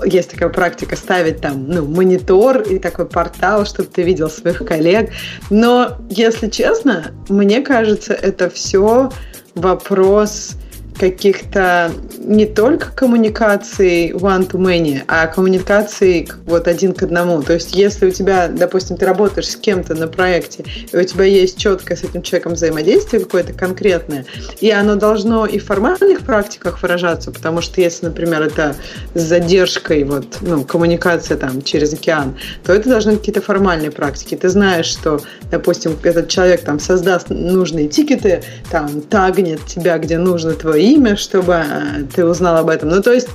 есть 0.05 0.31
такая 0.31 0.49
практика 0.49 0.95
ставить 0.95 1.39
там, 1.39 1.67
ну, 1.67 1.85
монитор 1.85 2.61
и 2.61 2.79
такой 2.79 3.05
портал, 3.05 3.65
чтобы 3.67 3.89
ты 3.89 4.01
видел 4.01 4.29
своих 4.29 4.65
коллег. 4.65 5.11
Но, 5.51 5.97
если 6.09 6.49
честно, 6.49 7.11
мне 7.29 7.61
кажется, 7.61 8.13
это 8.13 8.49
все 8.49 9.11
вопрос 9.53 10.55
каких-то 10.99 11.91
не 12.19 12.45
только 12.45 12.91
коммуникаций 12.91 14.11
one-to-many, 14.11 15.01
а 15.07 15.27
коммуникаций 15.27 16.29
вот 16.45 16.67
один 16.67 16.93
к 16.93 17.03
одному. 17.03 17.41
То 17.43 17.53
есть 17.53 17.75
если 17.75 18.07
у 18.07 18.11
тебя, 18.11 18.47
допустим, 18.47 18.97
ты 18.97 19.05
работаешь 19.05 19.49
с 19.49 19.55
кем-то 19.55 19.95
на 19.95 20.07
проекте, 20.07 20.65
и 20.91 20.97
у 20.97 21.03
тебя 21.03 21.25
есть 21.25 21.57
четкое 21.57 21.97
с 21.97 22.03
этим 22.03 22.21
человеком 22.21 22.53
взаимодействие 22.53 23.23
какое-то 23.23 23.53
конкретное, 23.53 24.25
и 24.59 24.71
оно 24.71 24.95
должно 24.95 25.45
и 25.45 25.59
в 25.59 25.65
формальных 25.65 26.21
практиках 26.21 26.81
выражаться, 26.81 27.31
потому 27.31 27.61
что 27.61 27.79
если, 27.81 28.07
например, 28.07 28.41
это 28.41 28.75
с 29.13 29.21
задержкой 29.21 30.03
вот, 30.03 30.37
ну, 30.41 30.63
коммуникация 30.63 31.37
там 31.37 31.61
через 31.61 31.93
океан, 31.93 32.35
то 32.65 32.73
это 32.73 32.89
должны 32.89 33.17
какие-то 33.17 33.41
формальные 33.41 33.91
практики. 33.91 34.35
Ты 34.35 34.49
знаешь, 34.49 34.87
что, 34.87 35.21
допустим, 35.51 35.95
этот 36.03 36.27
человек 36.27 36.61
там 36.61 36.79
создаст 36.79 37.29
нужные 37.29 37.87
тикеты, 37.87 38.43
там 38.69 39.01
тагнет 39.01 39.65
тебя, 39.65 39.97
где 39.97 40.17
нужно 40.17 40.53
твое 40.53 40.86
имя, 40.93 41.15
чтобы 41.15 41.53
э, 41.53 42.03
ты 42.13 42.25
узнал 42.25 42.57
об 42.57 42.69
этом. 42.69 42.89
Ну, 42.89 43.01
то 43.01 43.13
есть, 43.13 43.29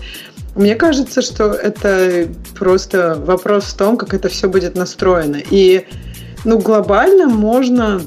мне 0.55 0.75
кажется, 0.75 1.23
что 1.23 1.53
это 1.53 2.29
просто 2.59 3.17
вопрос 3.19 3.65
в 3.65 3.77
том, 3.77 3.97
как 3.97 4.15
это 4.15 4.29
все 4.29 4.49
будет 4.49 4.75
настроено. 4.75 5.39
И, 5.51 5.87
ну, 6.45 6.59
глобально 6.59 7.27
можно 7.27 8.01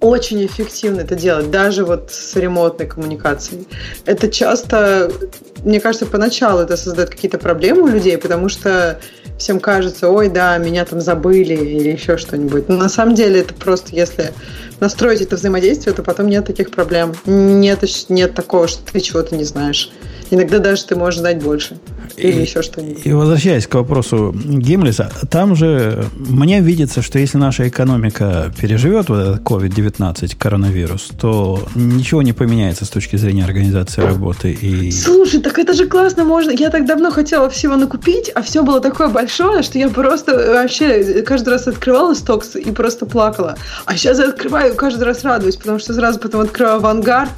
очень 0.00 0.44
эффективно 0.44 1.00
это 1.00 1.14
делать, 1.14 1.50
даже 1.50 1.84
вот 1.84 2.10
с 2.10 2.36
ремонтной 2.36 2.86
коммуникацией. 2.86 3.66
Это 4.04 4.30
часто, 4.30 5.10
мне 5.64 5.80
кажется, 5.80 6.06
поначалу 6.06 6.60
это 6.60 6.76
создает 6.76 7.10
какие-то 7.10 7.38
проблемы 7.38 7.82
у 7.82 7.86
людей, 7.86 8.18
потому 8.18 8.48
что 8.48 9.00
всем 9.38 9.60
кажется, 9.60 10.10
ой, 10.10 10.28
да, 10.28 10.56
меня 10.58 10.84
там 10.84 11.00
забыли 11.00 11.54
или 11.54 11.90
еще 11.90 12.16
что-нибудь. 12.16 12.68
Но 12.68 12.76
на 12.76 12.88
самом 12.88 13.14
деле 13.14 13.40
это 13.40 13.54
просто, 13.54 13.94
если 13.94 14.32
настроить 14.80 15.20
это 15.20 15.36
взаимодействие, 15.36 15.94
то 15.94 16.02
потом 16.02 16.28
нет 16.28 16.46
таких 16.46 16.70
проблем. 16.70 17.14
Нет, 17.24 17.84
нет 18.08 18.34
такого, 18.34 18.68
что 18.68 18.92
ты 18.92 19.00
чего-то 19.00 19.36
не 19.36 19.44
знаешь. 19.44 19.90
Иногда 20.30 20.58
даже 20.58 20.84
ты 20.84 20.96
можешь 20.96 21.20
знать 21.20 21.42
больше. 21.42 21.78
Или 22.16 22.38
и, 22.38 22.42
еще 22.42 22.62
что-нибудь. 22.62 23.04
И 23.04 23.12
возвращаясь 23.12 23.66
к 23.66 23.74
вопросу 23.74 24.34
Гимлиса, 24.34 25.10
там 25.30 25.54
же 25.54 26.06
мне 26.14 26.60
видится, 26.60 27.02
что 27.02 27.18
если 27.18 27.38
наша 27.38 27.68
экономика 27.68 28.52
переживет 28.60 29.08
вот 29.08 29.18
этот 29.18 29.42
COVID-19, 29.42 30.36
коронавирус, 30.38 31.10
то 31.20 31.62
ничего 31.74 32.22
не 32.22 32.32
поменяется 32.32 32.84
с 32.84 32.88
точки 32.88 33.16
зрения 33.16 33.44
организации 33.44 34.02
работы. 34.02 34.52
И... 34.52 34.90
Слушай, 34.90 35.40
так 35.40 35.58
это 35.58 35.74
же 35.74 35.86
классно 35.86 36.24
можно. 36.24 36.50
Я 36.50 36.70
так 36.70 36.86
давно 36.86 37.10
хотела 37.10 37.50
всего 37.50 37.76
накупить, 37.76 38.30
а 38.34 38.42
все 38.42 38.62
было 38.62 38.80
такое 38.80 39.08
большое, 39.08 39.62
что 39.62 39.78
я 39.78 39.88
просто 39.88 40.36
вообще 40.36 41.22
каждый 41.22 41.50
раз 41.50 41.66
открывала 41.68 42.14
стокс 42.14 42.56
и 42.56 42.70
просто 42.70 43.06
плакала. 43.06 43.56
А 43.84 43.96
сейчас 43.96 44.18
я 44.18 44.28
открываю 44.28 44.72
и 44.72 44.76
каждый 44.76 45.04
раз 45.04 45.24
радуюсь, 45.24 45.56
потому 45.56 45.78
что 45.78 45.94
сразу 45.94 46.18
потом 46.18 46.42
открываю 46.42 46.76
авангард 46.76 47.30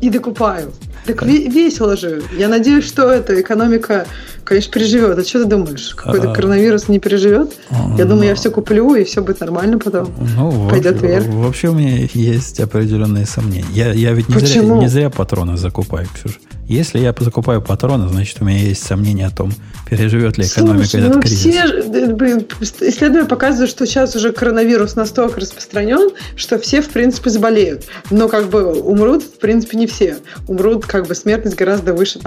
и 0.00 0.10
докупаю. 0.10 0.72
Так 1.04 1.22
весело 1.22 1.96
же. 1.96 2.22
Я 2.36 2.48
надеюсь, 2.48 2.86
что 2.86 3.10
эта 3.10 3.40
экономика, 3.40 4.06
конечно, 4.44 4.72
переживет. 4.72 5.18
А 5.18 5.24
что 5.24 5.42
ты 5.42 5.44
думаешь? 5.46 5.94
Какой-то 5.94 6.30
а, 6.30 6.34
коронавирус 6.34 6.88
не 6.88 6.98
переживет? 6.98 7.52
Я 7.98 8.04
думаю, 8.04 8.28
я 8.28 8.34
все 8.34 8.50
куплю, 8.50 8.94
и 8.94 9.04
все 9.04 9.22
будет 9.22 9.40
нормально 9.40 9.78
потом. 9.78 10.10
Ну, 10.36 10.68
Пойдет 10.68 11.00
вверх. 11.02 11.26
Вообще 11.26 11.68
у 11.68 11.74
меня 11.74 12.06
есть 12.14 12.60
определенные 12.60 13.26
сомнения. 13.26 13.66
Я, 13.72 13.92
я 13.92 14.12
ведь 14.12 14.28
не 14.28 14.38
зря, 14.38 14.62
не 14.62 14.88
зря 14.88 15.10
патроны 15.10 15.56
закупаю, 15.56 16.08
Ксюша. 16.14 16.38
Если 16.66 16.98
я 16.98 17.14
закупаю 17.18 17.60
патроны, 17.60 18.08
значит, 18.08 18.38
у 18.40 18.44
меня 18.44 18.58
есть 18.58 18.82
сомнения 18.82 19.26
о 19.26 19.30
том, 19.30 19.52
переживет 19.88 20.38
ли 20.38 20.46
экономика 20.46 20.86
Слушай, 20.86 21.00
этот 21.00 21.16
ну 21.16 21.20
кризис. 21.20 21.38
Все, 21.38 21.50
э, 21.50 22.88
исследования 22.88 23.28
показывают, 23.28 23.70
что 23.70 23.86
сейчас 23.86 24.16
уже 24.16 24.32
коронавирус 24.32 24.96
настолько 24.96 25.40
распространен, 25.40 26.10
что 26.36 26.58
все, 26.58 26.80
в 26.80 26.88
принципе, 26.88 27.28
заболеют. 27.28 27.84
Но 28.10 28.28
как 28.28 28.48
бы 28.48 28.64
умрут, 28.64 29.24
в 29.24 29.38
принципе, 29.38 29.76
не 29.76 29.86
все. 29.86 30.16
Умрут, 30.48 30.86
как 30.94 31.08
бы 31.08 31.16
смертность 31.16 31.56
гораздо 31.56 31.92
выше 31.92 32.20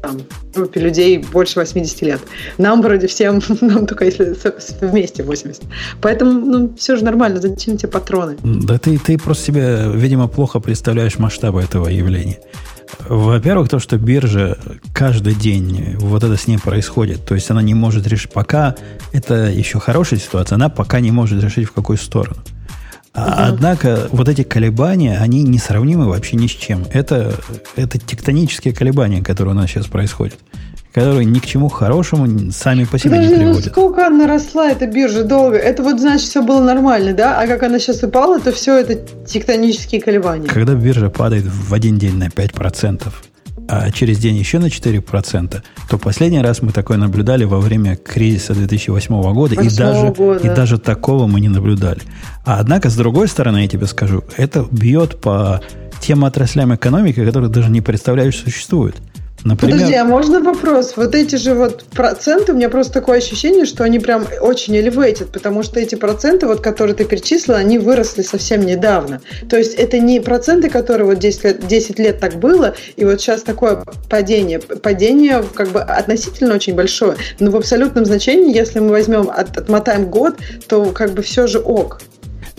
там, 0.00 0.20
группе 0.54 0.78
людей 0.78 1.18
больше 1.18 1.58
80 1.58 2.02
лет. 2.02 2.20
Нам 2.58 2.80
вроде 2.80 3.08
всем, 3.08 3.42
нам 3.60 3.88
только 3.88 4.04
если 4.04 4.36
вместе 4.80 5.24
80. 5.24 5.64
Поэтому, 6.00 6.32
ну, 6.32 6.72
все 6.78 6.94
же 6.94 7.02
нормально, 7.02 7.40
зачем 7.40 7.76
тебе 7.76 7.88
патроны? 7.88 8.36
Да 8.44 8.78
ты, 8.78 8.96
ты 8.98 9.18
просто 9.18 9.46
себе, 9.46 9.90
видимо, 9.92 10.28
плохо 10.28 10.60
представляешь 10.60 11.18
масштабы 11.18 11.60
этого 11.60 11.88
явления. 11.88 12.38
Во-первых, 13.08 13.68
то, 13.68 13.80
что 13.80 13.98
биржа 13.98 14.56
каждый 14.94 15.34
день 15.34 15.96
вот 15.98 16.22
это 16.22 16.36
с 16.36 16.46
ней 16.46 16.58
происходит. 16.58 17.24
То 17.24 17.34
есть 17.34 17.50
она 17.50 17.62
не 17.62 17.74
может 17.74 18.06
решить, 18.06 18.30
пока 18.30 18.76
это 19.12 19.50
еще 19.50 19.80
хорошая 19.80 20.20
ситуация, 20.20 20.54
она 20.54 20.68
пока 20.68 21.00
не 21.00 21.10
может 21.10 21.42
решить 21.42 21.66
в 21.66 21.72
какую 21.72 21.98
сторону. 21.98 22.36
А, 23.16 23.48
Однако 23.48 24.08
вот 24.12 24.28
эти 24.28 24.42
колебания, 24.42 25.18
они 25.18 25.42
несравнимы 25.42 26.06
вообще 26.06 26.36
ни 26.36 26.46
с 26.46 26.50
чем. 26.50 26.84
Это, 26.92 27.34
это 27.74 27.98
тектонические 27.98 28.74
колебания, 28.74 29.22
которые 29.22 29.54
у 29.54 29.56
нас 29.56 29.70
сейчас 29.70 29.86
происходят 29.86 30.38
которые 30.92 31.26
ни 31.26 31.40
к 31.40 31.44
чему 31.44 31.68
хорошему 31.68 32.50
сами 32.52 32.84
по 32.84 32.98
себе 32.98 33.10
Подожди, 33.10 33.28
не 33.28 33.34
ну 33.34 33.40
приводят. 33.40 33.66
Ну 33.66 33.70
сколько 33.70 34.06
она 34.06 34.26
росла, 34.26 34.70
эта 34.70 34.86
биржа 34.86 35.24
долго? 35.24 35.58
Это 35.58 35.82
вот 35.82 36.00
значит 36.00 36.26
все 36.26 36.42
было 36.42 36.62
нормально, 36.62 37.12
да? 37.12 37.38
А 37.38 37.46
как 37.46 37.64
она 37.64 37.78
сейчас 37.78 38.02
упала, 38.02 38.40
то 38.40 38.50
все 38.50 38.78
это 38.78 38.94
тектонические 39.26 40.00
колебания. 40.00 40.48
Когда 40.48 40.72
биржа 40.72 41.10
падает 41.10 41.44
в 41.44 41.74
один 41.74 41.98
день 41.98 42.16
на 42.16 42.28
5%, 42.28 43.12
а 43.68 43.90
через 43.90 44.18
день 44.18 44.36
еще 44.36 44.58
на 44.58 44.66
4%, 44.66 45.62
то 45.88 45.98
последний 45.98 46.40
раз 46.40 46.62
мы 46.62 46.72
такое 46.72 46.98
наблюдали 46.98 47.44
во 47.44 47.58
время 47.58 47.96
кризиса 47.96 48.54
2008 48.54 49.32
года, 49.32 49.60
и 49.60 49.68
даже, 49.68 50.12
года. 50.12 50.40
и 50.40 50.54
даже 50.54 50.78
такого 50.78 51.26
мы 51.26 51.40
не 51.40 51.48
наблюдали. 51.48 52.00
А 52.44 52.58
однако, 52.60 52.90
с 52.90 52.96
другой 52.96 53.28
стороны, 53.28 53.58
я 53.58 53.68
тебе 53.68 53.86
скажу, 53.86 54.24
это 54.36 54.66
бьет 54.70 55.20
по 55.20 55.60
тем 56.00 56.24
отраслям 56.24 56.74
экономики, 56.74 57.24
которые 57.24 57.50
даже 57.50 57.70
не 57.70 57.80
представляешь, 57.80 58.36
существуют. 58.36 58.96
Например... 59.46 59.76
Подожди, 59.76 59.94
а 59.94 60.04
можно 60.04 60.40
вопрос? 60.40 60.94
Вот 60.96 61.14
эти 61.14 61.36
же 61.36 61.54
вот 61.54 61.84
проценты, 61.84 62.52
у 62.52 62.56
меня 62.56 62.68
просто 62.68 62.94
такое 62.94 63.18
ощущение, 63.18 63.64
что 63.64 63.84
они 63.84 64.00
прям 64.00 64.26
очень 64.40 64.76
elevated, 64.76 65.26
потому 65.32 65.62
что 65.62 65.78
эти 65.78 65.94
проценты, 65.94 66.46
вот, 66.46 66.60
которые 66.60 66.96
ты 66.96 67.04
перечислила, 67.04 67.58
они 67.58 67.78
выросли 67.78 68.22
совсем 68.22 68.66
недавно. 68.66 69.20
То 69.48 69.56
есть 69.56 69.74
это 69.74 70.00
не 70.00 70.18
проценты, 70.18 70.68
которые 70.68 71.06
вот 71.06 71.20
10 71.20 71.44
лет, 71.44 71.66
10 71.66 71.98
лет 72.00 72.18
так 72.18 72.34
было, 72.34 72.74
и 72.96 73.04
вот 73.04 73.20
сейчас 73.20 73.42
такое 73.42 73.84
падение. 74.10 74.58
Падение 74.58 75.44
как 75.54 75.68
бы 75.68 75.80
относительно 75.80 76.54
очень 76.54 76.74
большое, 76.74 77.16
но 77.38 77.52
в 77.52 77.56
абсолютном 77.56 78.04
значении, 78.04 78.54
если 78.54 78.80
мы 78.80 78.90
возьмем, 78.90 79.30
от, 79.30 79.56
отмотаем 79.56 80.10
год, 80.10 80.34
то 80.66 80.86
как 80.86 81.12
бы 81.12 81.22
все 81.22 81.46
же 81.46 81.60
ок. 81.60 82.00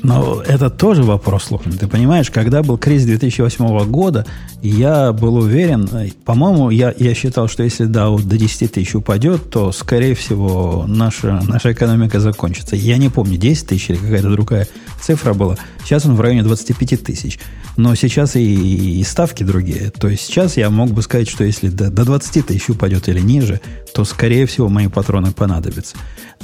Но 0.03 0.41
это 0.45 0.69
тоже 0.69 1.03
вопрос 1.03 1.45
сложный. 1.45 1.78
Ты 1.78 1.88
понимаешь, 1.88 2.30
когда 2.30 2.61
был 2.61 2.78
кризис 2.78 3.07
2008 3.07 3.86
года, 3.90 4.26
я 4.61 5.11
был 5.11 5.36
уверен, 5.36 5.90
по-моему, 6.24 6.69
я, 6.69 6.94
я 6.98 7.14
считал, 7.15 7.48
что 7.48 7.64
если 7.64 7.88
Dow 7.88 8.22
до 8.22 8.38
10 8.38 8.72
тысяч 8.72 8.94
упадет, 8.95 9.49
то, 9.49 9.72
скорее 9.72 10.14
всего, 10.14 10.86
наша, 10.88 11.41
наша 11.48 11.72
экономика 11.72 12.19
закончится. 12.19 12.76
Я 12.76 12.98
не 12.98 13.10
помню, 13.10 13.38
10 13.38 13.68
тысяч 13.68 13.90
или 13.90 13.98
какая-то 13.98 14.30
другая 14.30 14.68
цифра 15.02 15.34
была. 15.34 15.57
Сейчас 15.84 16.06
он 16.06 16.15
в 16.15 16.22
районе 16.22 16.44
25 16.44 17.03
тысяч. 17.03 17.40
Но 17.76 17.94
сейчас 17.95 18.36
и, 18.36 18.99
и 18.99 19.03
ставки 19.03 19.44
другие. 19.44 19.91
То 19.91 20.10
есть 20.10 20.24
сейчас 20.24 20.57
я 20.57 20.69
мог 20.69 20.90
бы 20.90 21.02
сказать, 21.02 21.30
что 21.30 21.44
если 21.44 21.69
до, 21.69 21.90
до 21.90 22.06
20 22.06 22.45
тысяч 22.45 22.69
упадет 22.69 23.07
или 23.07 23.19
ниже, 23.19 23.61
то, 23.94 24.03
скорее 24.03 24.45
всего, 24.48 24.68
мои 24.68 24.88
патроны 24.88 25.32
понадобятся. 25.32 25.95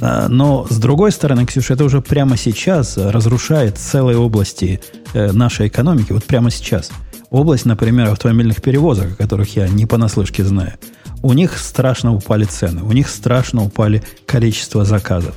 А, 0.06 0.28
но, 0.28 0.66
с 0.68 0.76
другой 0.76 1.12
стороны, 1.12 1.46
Ксюша, 1.46 1.72
это 1.72 1.84
уже 1.84 2.02
прямо 2.02 2.36
сейчас 2.36 2.98
разрушает 2.98 3.78
целые 3.78 4.18
области 4.18 4.82
э, 5.14 5.32
нашей 5.32 5.68
экономики. 5.68 6.12
Вот 6.12 6.24
прямо 6.24 6.50
сейчас. 6.50 6.90
Область, 7.30 7.64
например, 7.64 8.10
автомобильных 8.10 8.60
перевозок, 8.60 9.12
о 9.12 9.16
которых 9.16 9.56
я 9.56 9.66
не 9.66 9.86
понаслышке 9.86 10.44
знаю. 10.44 10.74
У 11.22 11.32
них 11.32 11.56
страшно 11.56 12.14
упали 12.14 12.44
цены, 12.44 12.82
у 12.82 12.92
них 12.92 13.08
страшно 13.08 13.64
упали 13.64 14.02
количество 14.26 14.84
заказов. 14.84 15.36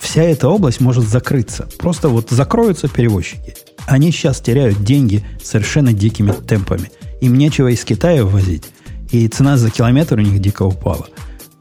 Вся 0.00 0.22
эта 0.22 0.48
область 0.48 0.80
может 0.80 1.06
закрыться. 1.06 1.68
Просто 1.78 2.08
вот 2.08 2.30
закроются 2.30 2.88
перевозчики. 2.88 3.54
Они 3.86 4.12
сейчас 4.12 4.40
теряют 4.40 4.82
деньги 4.82 5.26
совершенно 5.44 5.92
дикими 5.92 6.32
темпами. 6.32 6.90
Им 7.20 7.34
нечего 7.34 7.68
из 7.68 7.84
Китая 7.84 8.24
ввозить. 8.24 8.64
И 9.10 9.28
цена 9.28 9.58
за 9.58 9.68
километр 9.68 10.14
у 10.16 10.22
них 10.22 10.40
дико 10.40 10.62
упала. 10.62 11.06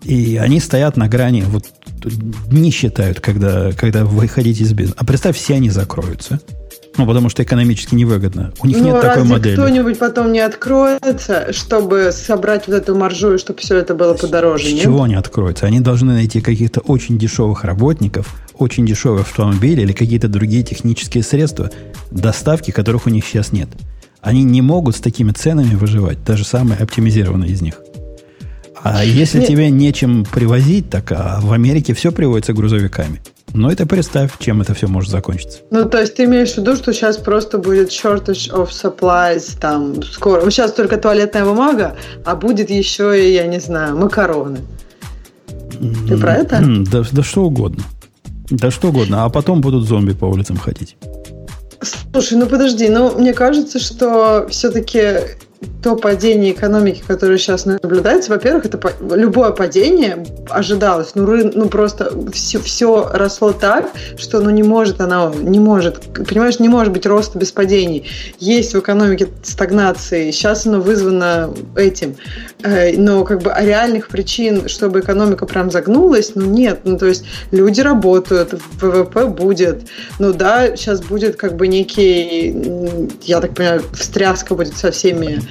И 0.03 0.37
они 0.37 0.61
стоят 0.61 0.95
на 0.95 1.09
грани, 1.09 1.41
вот 1.41 1.65
не 2.51 2.71
считают, 2.71 3.19
когда, 3.19 3.71
когда 3.71 4.05
выходить 4.05 4.61
из 4.61 4.73
бизнеса. 4.73 4.95
А 4.97 5.05
представь, 5.05 5.37
все 5.37 5.55
они 5.55 5.69
закроются. 5.69 6.39
Ну, 6.97 7.05
потому 7.05 7.29
что 7.29 7.43
экономически 7.43 7.95
невыгодно. 7.95 8.51
У 8.61 8.67
них 8.67 8.77
ну, 8.77 8.87
нет 8.87 9.01
такой 9.01 9.23
модели. 9.23 9.53
кто-нибудь 9.53 9.97
потом 9.99 10.33
не 10.33 10.39
откроется, 10.39 11.53
чтобы 11.53 12.11
собрать 12.11 12.67
вот 12.67 12.75
эту 12.75 12.93
маржу, 12.95 13.35
и 13.35 13.37
чтобы 13.37 13.59
все 13.59 13.77
это 13.77 13.95
было 13.95 14.15
подороже? 14.15 14.65
С 14.65 14.73
нет? 14.73 14.83
чего 14.83 15.03
они 15.03 15.15
откроются? 15.15 15.65
Они 15.65 15.79
должны 15.79 16.13
найти 16.13 16.41
каких-то 16.41 16.81
очень 16.81 17.17
дешевых 17.17 17.63
работников, 17.63 18.35
очень 18.53 18.85
дешевые 18.85 19.21
автомобили 19.21 19.81
или 19.81 19.93
какие-то 19.93 20.27
другие 20.27 20.63
технические 20.63 21.23
средства 21.23 21.71
доставки, 22.11 22.71
которых 22.71 23.05
у 23.05 23.09
них 23.09 23.25
сейчас 23.25 23.53
нет. 23.53 23.69
Они 24.21 24.43
не 24.43 24.61
могут 24.61 24.97
с 24.97 24.99
такими 24.99 25.31
ценами 25.31 25.75
выживать, 25.75 26.23
даже 26.25 26.43
самые 26.43 26.79
оптимизированные 26.79 27.51
из 27.51 27.61
них. 27.61 27.75
А 28.83 29.03
если 29.03 29.39
Нет. 29.39 29.47
тебе 29.47 29.69
нечем 29.69 30.25
привозить, 30.25 30.89
так 30.89 31.11
а 31.11 31.39
в 31.41 31.51
Америке 31.51 31.93
все 31.93 32.11
приводится 32.11 32.53
грузовиками. 32.53 33.21
Но 33.53 33.71
это 33.71 33.85
представь, 33.85 34.37
чем 34.39 34.61
это 34.61 34.73
все 34.73 34.87
может 34.87 35.09
закончиться. 35.09 35.59
Ну, 35.71 35.89
то 35.89 35.99
есть 35.99 36.15
ты 36.15 36.25
имеешь 36.25 36.53
в 36.53 36.57
виду, 36.57 36.75
что 36.75 36.93
сейчас 36.93 37.17
просто 37.17 37.57
будет 37.57 37.89
shortage 37.89 38.51
of 38.51 38.69
supplies, 38.69 39.57
там, 39.59 40.03
скоро. 40.03 40.41
Ну, 40.41 40.51
сейчас 40.51 40.73
только 40.73 40.97
туалетная 40.97 41.45
бумага, 41.45 41.95
а 42.25 42.35
будет 42.35 42.69
еще 42.69 43.19
и, 43.19 43.33
я 43.33 43.47
не 43.47 43.59
знаю, 43.59 43.97
макароны. 43.97 44.59
Ты 46.07 46.17
про 46.17 46.35
это? 46.35 46.61
Да, 46.91 47.03
да 47.11 47.23
что 47.23 47.43
угодно. 47.43 47.83
Да 48.49 48.69
что 48.71 48.89
угодно. 48.89 49.25
А 49.25 49.29
потом 49.29 49.61
будут 49.61 49.87
зомби 49.87 50.13
по 50.13 50.25
улицам 50.25 50.57
ходить. 50.57 50.95
Слушай, 52.11 52.37
ну 52.37 52.45
подожди, 52.45 52.89
ну 52.89 53.17
мне 53.17 53.33
кажется, 53.33 53.79
что 53.79 54.47
все-таки 54.49 54.99
то 55.81 55.95
падение 55.95 56.51
экономики, 56.51 57.01
которое 57.05 57.37
сейчас 57.37 57.65
наблюдается, 57.65 58.31
во-первых, 58.31 58.65
это 58.65 58.79
любое 59.15 59.51
падение 59.51 60.25
ожидалось. 60.49 61.11
Ну, 61.15 61.25
ры, 61.25 61.51
ну 61.53 61.69
просто 61.69 62.11
все, 62.31 62.59
все 62.59 63.09
росло 63.13 63.51
так, 63.51 63.89
что 64.17 64.41
ну 64.41 64.49
не 64.49 64.63
может 64.63 64.99
она, 64.99 65.31
не 65.35 65.59
может, 65.59 66.01
понимаешь, 66.13 66.59
не 66.59 66.69
может 66.69 66.93
быть 66.93 67.05
роста 67.05 67.37
без 67.37 67.51
падений. 67.51 68.05
Есть 68.39 68.73
в 68.73 68.79
экономике 68.79 69.27
стагнации, 69.43 70.31
сейчас 70.31 70.65
оно 70.65 70.81
вызвано 70.81 71.53
этим. 71.75 72.15
Э, 72.63 72.97
но 72.97 73.23
как 73.23 73.41
бы 73.41 73.53
реальных 73.57 74.09
причин, 74.09 74.67
чтобы 74.67 74.99
экономика 74.99 75.45
прям 75.45 75.71
загнулась, 75.71 76.33
ну 76.35 76.45
нет. 76.45 76.81
Ну 76.83 76.97
то 76.97 77.05
есть 77.05 77.25
люди 77.51 77.79
работают, 77.79 78.53
ВВП 78.81 79.27
будет. 79.27 79.83
Ну 80.19 80.33
да, 80.33 80.75
сейчас 80.75 81.01
будет 81.01 81.37
как 81.37 81.55
бы 81.55 81.67
некий, 81.67 83.09
я 83.23 83.39
так 83.39 83.55
понимаю, 83.55 83.81
встряска 83.93 84.55
будет 84.55 84.77
со 84.77 84.91
всеми 84.91 85.41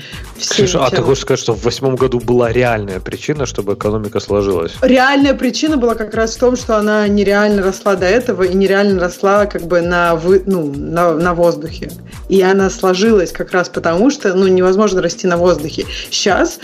Слушай, 0.41 0.81
а 0.81 0.91
ты 0.91 1.03
хочешь 1.03 1.23
сказать, 1.23 1.41
что 1.41 1.55
в 1.55 1.65
восьмом 1.65 1.97
году 1.97 2.21
была 2.21 2.53
реальная 2.53 3.01
причина, 3.01 3.47
чтобы 3.47 3.75
экономика 3.75 4.21
сложилась? 4.21 4.73
Реальная 4.83 5.35
причина 5.35 5.77
была 5.77 5.95
как 5.95 6.15
раз 6.15 6.37
в 6.37 6.39
том, 6.39 6.57
что 6.57 6.77
она 6.77 7.09
нереально 7.09 7.63
росла 7.63 7.97
до 7.97 8.07
этого 8.07 8.45
и 8.45 8.55
нереально 8.55 9.01
росла 9.01 9.47
как 9.47 9.63
бы 9.63 9.81
на, 9.81 10.15
вы, 10.15 10.43
ну, 10.47 10.73
на, 10.75 11.15
на 11.15 11.35
воздухе. 11.35 11.91
И 12.29 12.41
она 12.41 12.71
сложилась 12.71 13.33
как 13.33 13.53
раз 13.53 13.69
потому, 13.69 14.11
что 14.11 14.35
ну, 14.35 14.47
невозможно 14.47 15.03
расти 15.03 15.27
на 15.27 15.37
воздухе. 15.37 15.87
Сейчас, 16.11 16.61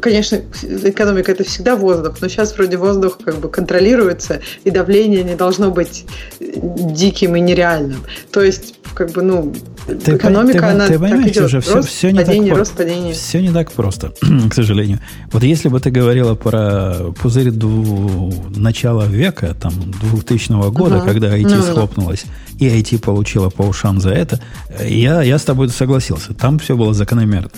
конечно, 0.00 0.40
экономика 0.62 1.32
это 1.32 1.44
всегда 1.44 1.76
воздух, 1.76 2.16
но 2.20 2.28
сейчас 2.28 2.56
вроде 2.56 2.76
воздух 2.76 3.18
как 3.24 3.36
бы 3.36 3.48
контролируется, 3.48 4.40
и 4.64 4.70
давление 4.70 5.24
не 5.24 5.34
должно 5.34 5.70
быть 5.70 6.04
диким 6.40 7.36
и 7.36 7.40
нереальным. 7.40 8.04
То 8.30 8.42
есть, 8.42 8.74
как 8.94 9.10
бы, 9.10 9.22
ну, 9.22 9.54
ты, 9.86 10.16
экономика, 10.16 10.58
ты, 10.58 10.64
она 10.64 10.86
ты 10.86 10.98
понимаешь, 10.98 11.24
так 11.24 11.32
идет. 11.32 11.44
Уже 11.44 11.60
все, 11.60 11.74
рост, 11.74 11.88
все 11.88 12.12
не 12.12 12.18
падение, 12.18 12.50
так 12.50 12.58
рост, 12.58 12.75
падение. 12.76 13.12
Все 13.14 13.40
не 13.40 13.52
так 13.52 13.72
просто, 13.72 14.12
к 14.50 14.54
сожалению. 14.54 15.00
Вот 15.32 15.42
если 15.42 15.68
бы 15.68 15.80
ты 15.80 15.90
говорила 15.90 16.34
про 16.34 17.12
пузырь 17.20 17.50
дву... 17.50 18.32
начала 18.54 19.06
века, 19.06 19.54
там, 19.60 19.72
2000 20.10 20.70
года, 20.70 20.98
угу. 20.98 21.06
когда 21.06 21.36
IT 21.36 21.56
ну, 21.56 21.62
схлопнулось, 21.62 22.24
и 22.58 22.66
IT 22.66 23.00
получила 23.00 23.50
по 23.50 23.62
ушам 23.62 24.00
за 24.00 24.10
это, 24.10 24.40
я, 24.84 25.22
я 25.22 25.38
с 25.38 25.44
тобой 25.44 25.68
согласился. 25.68 26.34
Там 26.34 26.58
все 26.58 26.76
было 26.76 26.94
закономерно. 26.94 27.50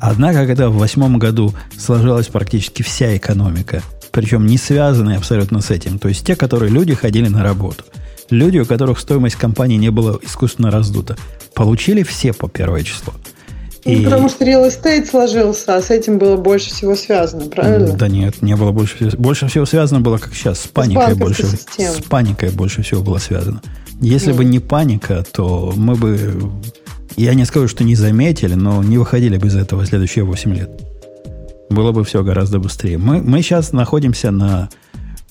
Однако, 0.00 0.46
когда 0.46 0.68
в 0.68 0.76
восьмом 0.76 1.18
году 1.18 1.54
сложилась 1.78 2.26
практически 2.26 2.82
вся 2.82 3.16
экономика, 3.16 3.82
причем 4.10 4.46
не 4.46 4.58
связанная 4.58 5.16
абсолютно 5.16 5.60
с 5.60 5.70
этим, 5.70 5.98
то 5.98 6.08
есть 6.08 6.26
те, 6.26 6.34
которые 6.34 6.72
люди 6.72 6.92
ходили 6.94 7.28
на 7.28 7.44
работу, 7.44 7.84
люди, 8.28 8.58
у 8.58 8.66
которых 8.66 8.98
стоимость 8.98 9.36
компании 9.36 9.76
не 9.76 9.90
была 9.90 10.18
искусственно 10.20 10.72
раздута, 10.72 11.16
получили 11.54 12.02
все 12.02 12.32
по 12.32 12.48
первое 12.48 12.82
число. 12.82 13.14
Ну, 13.84 13.92
и... 13.92 14.04
потому 14.04 14.28
что 14.28 14.44
real 14.44 14.68
estate 14.68 15.06
сложился, 15.06 15.76
а 15.76 15.82
с 15.82 15.90
этим 15.90 16.18
было 16.18 16.36
больше 16.36 16.70
всего 16.70 16.94
связано, 16.94 17.46
правильно? 17.46 17.96
Да 17.96 18.08
нет, 18.08 18.40
не 18.40 18.54
было 18.54 18.70
больше 18.70 18.96
всего. 18.96 19.10
Больше 19.18 19.48
всего 19.48 19.66
связано 19.66 20.00
было, 20.00 20.18
как 20.18 20.34
сейчас, 20.34 20.60
с 20.60 20.66
паникой 20.68 21.14
с 21.14 21.16
больше. 21.16 21.46
Системой. 21.46 21.94
С 21.94 22.02
паникой 22.04 22.50
больше 22.50 22.82
всего 22.82 23.02
было 23.02 23.18
связано. 23.18 23.60
Если 24.00 24.32
mm. 24.32 24.36
бы 24.36 24.44
не 24.44 24.60
паника, 24.60 25.24
то 25.30 25.72
мы 25.76 25.96
бы, 25.96 26.52
я 27.16 27.34
не 27.34 27.44
скажу, 27.44 27.66
что 27.66 27.82
не 27.82 27.96
заметили, 27.96 28.54
но 28.54 28.82
не 28.82 28.98
выходили 28.98 29.36
бы 29.36 29.48
из 29.48 29.56
этого 29.56 29.84
следующие 29.84 30.24
8 30.24 30.54
лет. 30.54 30.70
Было 31.68 31.90
бы 31.92 32.04
все 32.04 32.22
гораздо 32.22 32.60
быстрее. 32.60 32.98
Мы, 32.98 33.20
мы 33.20 33.42
сейчас 33.42 33.72
находимся 33.72 34.30
на, 34.30 34.68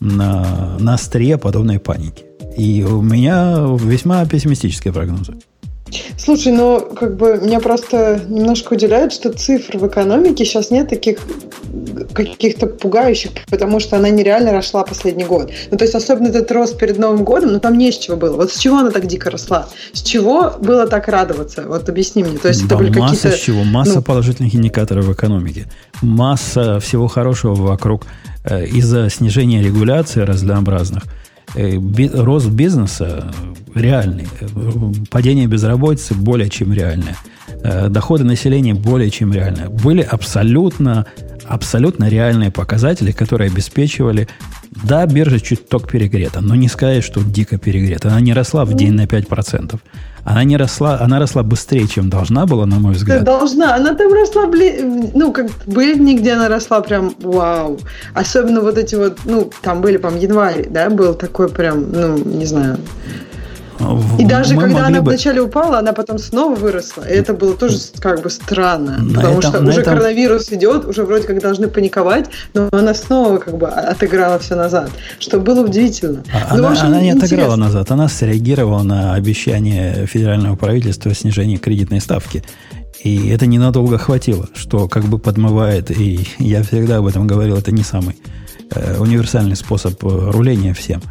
на, 0.01 0.77
на 0.79 0.95
острие 0.95 1.37
подобной 1.37 1.79
паники. 1.79 2.25
И 2.57 2.83
у 2.83 3.01
меня 3.01 3.65
весьма 3.79 4.25
пессимистические 4.25 4.93
прогнозы. 4.93 5.35
Слушай, 6.17 6.53
ну, 6.53 6.79
как 6.79 7.17
бы 7.17 7.39
меня 7.41 7.59
просто 7.59 8.21
немножко 8.29 8.73
удивляет, 8.73 9.13
что 9.13 9.31
цифр 9.31 9.77
в 9.77 9.87
экономике 9.87 10.45
сейчас 10.45 10.71
нет 10.71 10.89
таких 10.89 11.19
каких-то 12.13 12.67
пугающих, 12.67 13.31
потому 13.49 13.79
что 13.79 13.97
она 13.97 14.09
нереально 14.09 14.51
росла 14.51 14.83
последний 14.83 15.23
год. 15.23 15.51
Ну, 15.69 15.77
то 15.77 15.83
есть, 15.83 15.95
особенно 15.95 16.27
этот 16.27 16.51
рост 16.51 16.77
перед 16.77 16.97
Новым 16.97 17.23
годом, 17.23 17.53
ну, 17.53 17.59
там 17.59 17.77
не 17.77 17.91
с 17.91 17.97
чего 17.97 18.17
было. 18.17 18.35
Вот 18.35 18.51
с 18.51 18.57
чего 18.57 18.77
она 18.77 18.91
так 18.91 19.07
дико 19.07 19.29
росла? 19.29 19.67
С 19.93 20.01
чего 20.01 20.53
было 20.59 20.87
так 20.87 21.07
радоваться? 21.07 21.63
Вот 21.67 21.87
объясни 21.89 22.23
мне. 22.23 22.37
То 22.37 22.49
есть, 22.49 22.67
да, 22.67 22.75
это 22.75 22.77
были 22.77 22.99
масса 22.99 23.15
какие-то... 23.15 23.37
с 23.37 23.41
чего? 23.41 23.63
Масса 23.63 23.95
ну... 23.95 24.01
положительных 24.01 24.55
индикаторов 24.55 25.05
в 25.05 25.13
экономике. 25.13 25.67
Масса 26.01 26.79
всего 26.79 27.07
хорошего 27.07 27.55
вокруг 27.55 28.05
э, 28.43 28.65
из-за 28.65 29.09
снижения 29.09 29.61
регуляции 29.61 30.21
разнообразных– 30.21 31.03
рост 31.55 32.49
бизнеса 32.49 33.31
реальный, 33.75 34.27
падение 35.09 35.47
безработицы 35.47 36.13
более 36.13 36.49
чем 36.49 36.73
реальное, 36.73 37.15
э, 37.63 37.89
доходы 37.89 38.23
населения 38.23 38.73
более 38.73 39.09
чем 39.09 39.33
реальные. 39.33 39.69
Были 39.69 40.01
абсолютно, 40.01 41.05
абсолютно 41.47 42.09
реальные 42.09 42.51
показатели, 42.51 43.11
которые 43.11 43.49
обеспечивали, 43.49 44.27
да, 44.83 45.05
биржа 45.05 45.39
чуть 45.39 45.67
ток 45.69 45.89
перегрета, 45.89 46.41
но 46.41 46.55
не 46.55 46.67
сказать, 46.67 47.03
что 47.03 47.21
дико 47.21 47.57
перегрета. 47.57 48.09
Она 48.09 48.21
не 48.21 48.33
росла 48.33 48.65
в 48.65 48.73
день 48.73 48.93
на 48.93 49.05
5%. 49.05 49.79
Она 50.23 50.43
не 50.43 50.57
росла, 50.57 50.99
она 50.99 51.19
росла 51.19 51.43
быстрее, 51.43 51.87
чем 51.87 52.09
должна 52.09 52.45
была, 52.45 52.65
на 52.65 52.79
мой 52.79 52.93
взгляд. 52.93 53.23
Да, 53.23 53.39
должна. 53.39 53.75
Она 53.75 53.93
там 53.95 54.13
росла, 54.13 54.47
блин, 54.47 55.11
ну, 55.13 55.31
как 55.31 55.47
были 55.65 55.95
дни, 55.95 56.17
где 56.17 56.33
она 56.33 56.47
росла 56.47 56.81
прям 56.81 57.13
вау. 57.19 57.79
Особенно 58.13 58.61
вот 58.61 58.77
эти 58.77 58.95
вот, 58.95 59.19
ну, 59.25 59.49
там 59.61 59.81
были, 59.81 59.97
по 59.97 60.07
январь, 60.07 60.67
да, 60.69 60.89
был 60.89 61.13
такой 61.13 61.49
прям, 61.49 61.91
ну, 61.91 62.17
не 62.17 62.45
знаю, 62.45 62.77
и 64.19 64.25
даже 64.25 64.55
Мы 64.55 64.63
когда 64.63 64.87
она 64.87 65.01
бы... 65.01 65.09
вначале 65.11 65.41
упала, 65.41 65.79
она 65.79 65.93
потом 65.93 66.17
снова 66.17 66.55
выросла. 66.55 67.03
И 67.03 67.13
это 67.13 67.33
было 67.33 67.55
тоже 67.55 67.77
как 67.99 68.21
бы 68.21 68.29
странно. 68.29 68.97
На 68.99 69.15
потому 69.15 69.39
этом, 69.39 69.51
что 69.51 69.61
уже 69.63 69.81
этом... 69.81 69.93
коронавирус 69.93 70.51
идет, 70.51 70.85
уже 70.85 71.03
вроде 71.03 71.27
как 71.27 71.41
должны 71.41 71.67
паниковать, 71.67 72.29
но 72.53 72.69
она 72.71 72.93
снова 72.93 73.37
как 73.37 73.57
бы 73.57 73.67
отыграла 73.67 74.39
все 74.39 74.55
назад. 74.55 74.89
Что 75.19 75.39
было 75.39 75.65
удивительно. 75.65 76.23
А, 76.33 76.55
ну, 76.55 76.59
она, 76.59 76.71
общем, 76.71 76.85
она 76.87 77.01
не 77.01 77.09
интересно. 77.09 77.37
отыграла 77.37 77.55
назад, 77.55 77.91
она 77.91 78.07
среагировала 78.07 78.83
на 78.83 79.13
обещание 79.13 80.05
федерального 80.05 80.55
правительства 80.55 81.11
о 81.11 81.15
снижении 81.15 81.57
кредитной 81.57 82.01
ставки. 82.01 82.43
И 83.03 83.29
это 83.29 83.47
ненадолго 83.47 83.97
хватило, 83.97 84.47
что 84.53 84.87
как 84.87 85.05
бы 85.05 85.17
подмывает, 85.17 85.89
и 85.89 86.27
я 86.37 86.61
всегда 86.61 86.97
об 86.97 87.07
этом 87.07 87.25
говорил, 87.25 87.57
это 87.57 87.71
не 87.71 87.83
самый 87.83 88.15
э, 88.69 88.97
универсальный 88.99 89.55
способ 89.55 90.03
э, 90.03 90.07
руления 90.31 90.73
всем. 90.73 91.01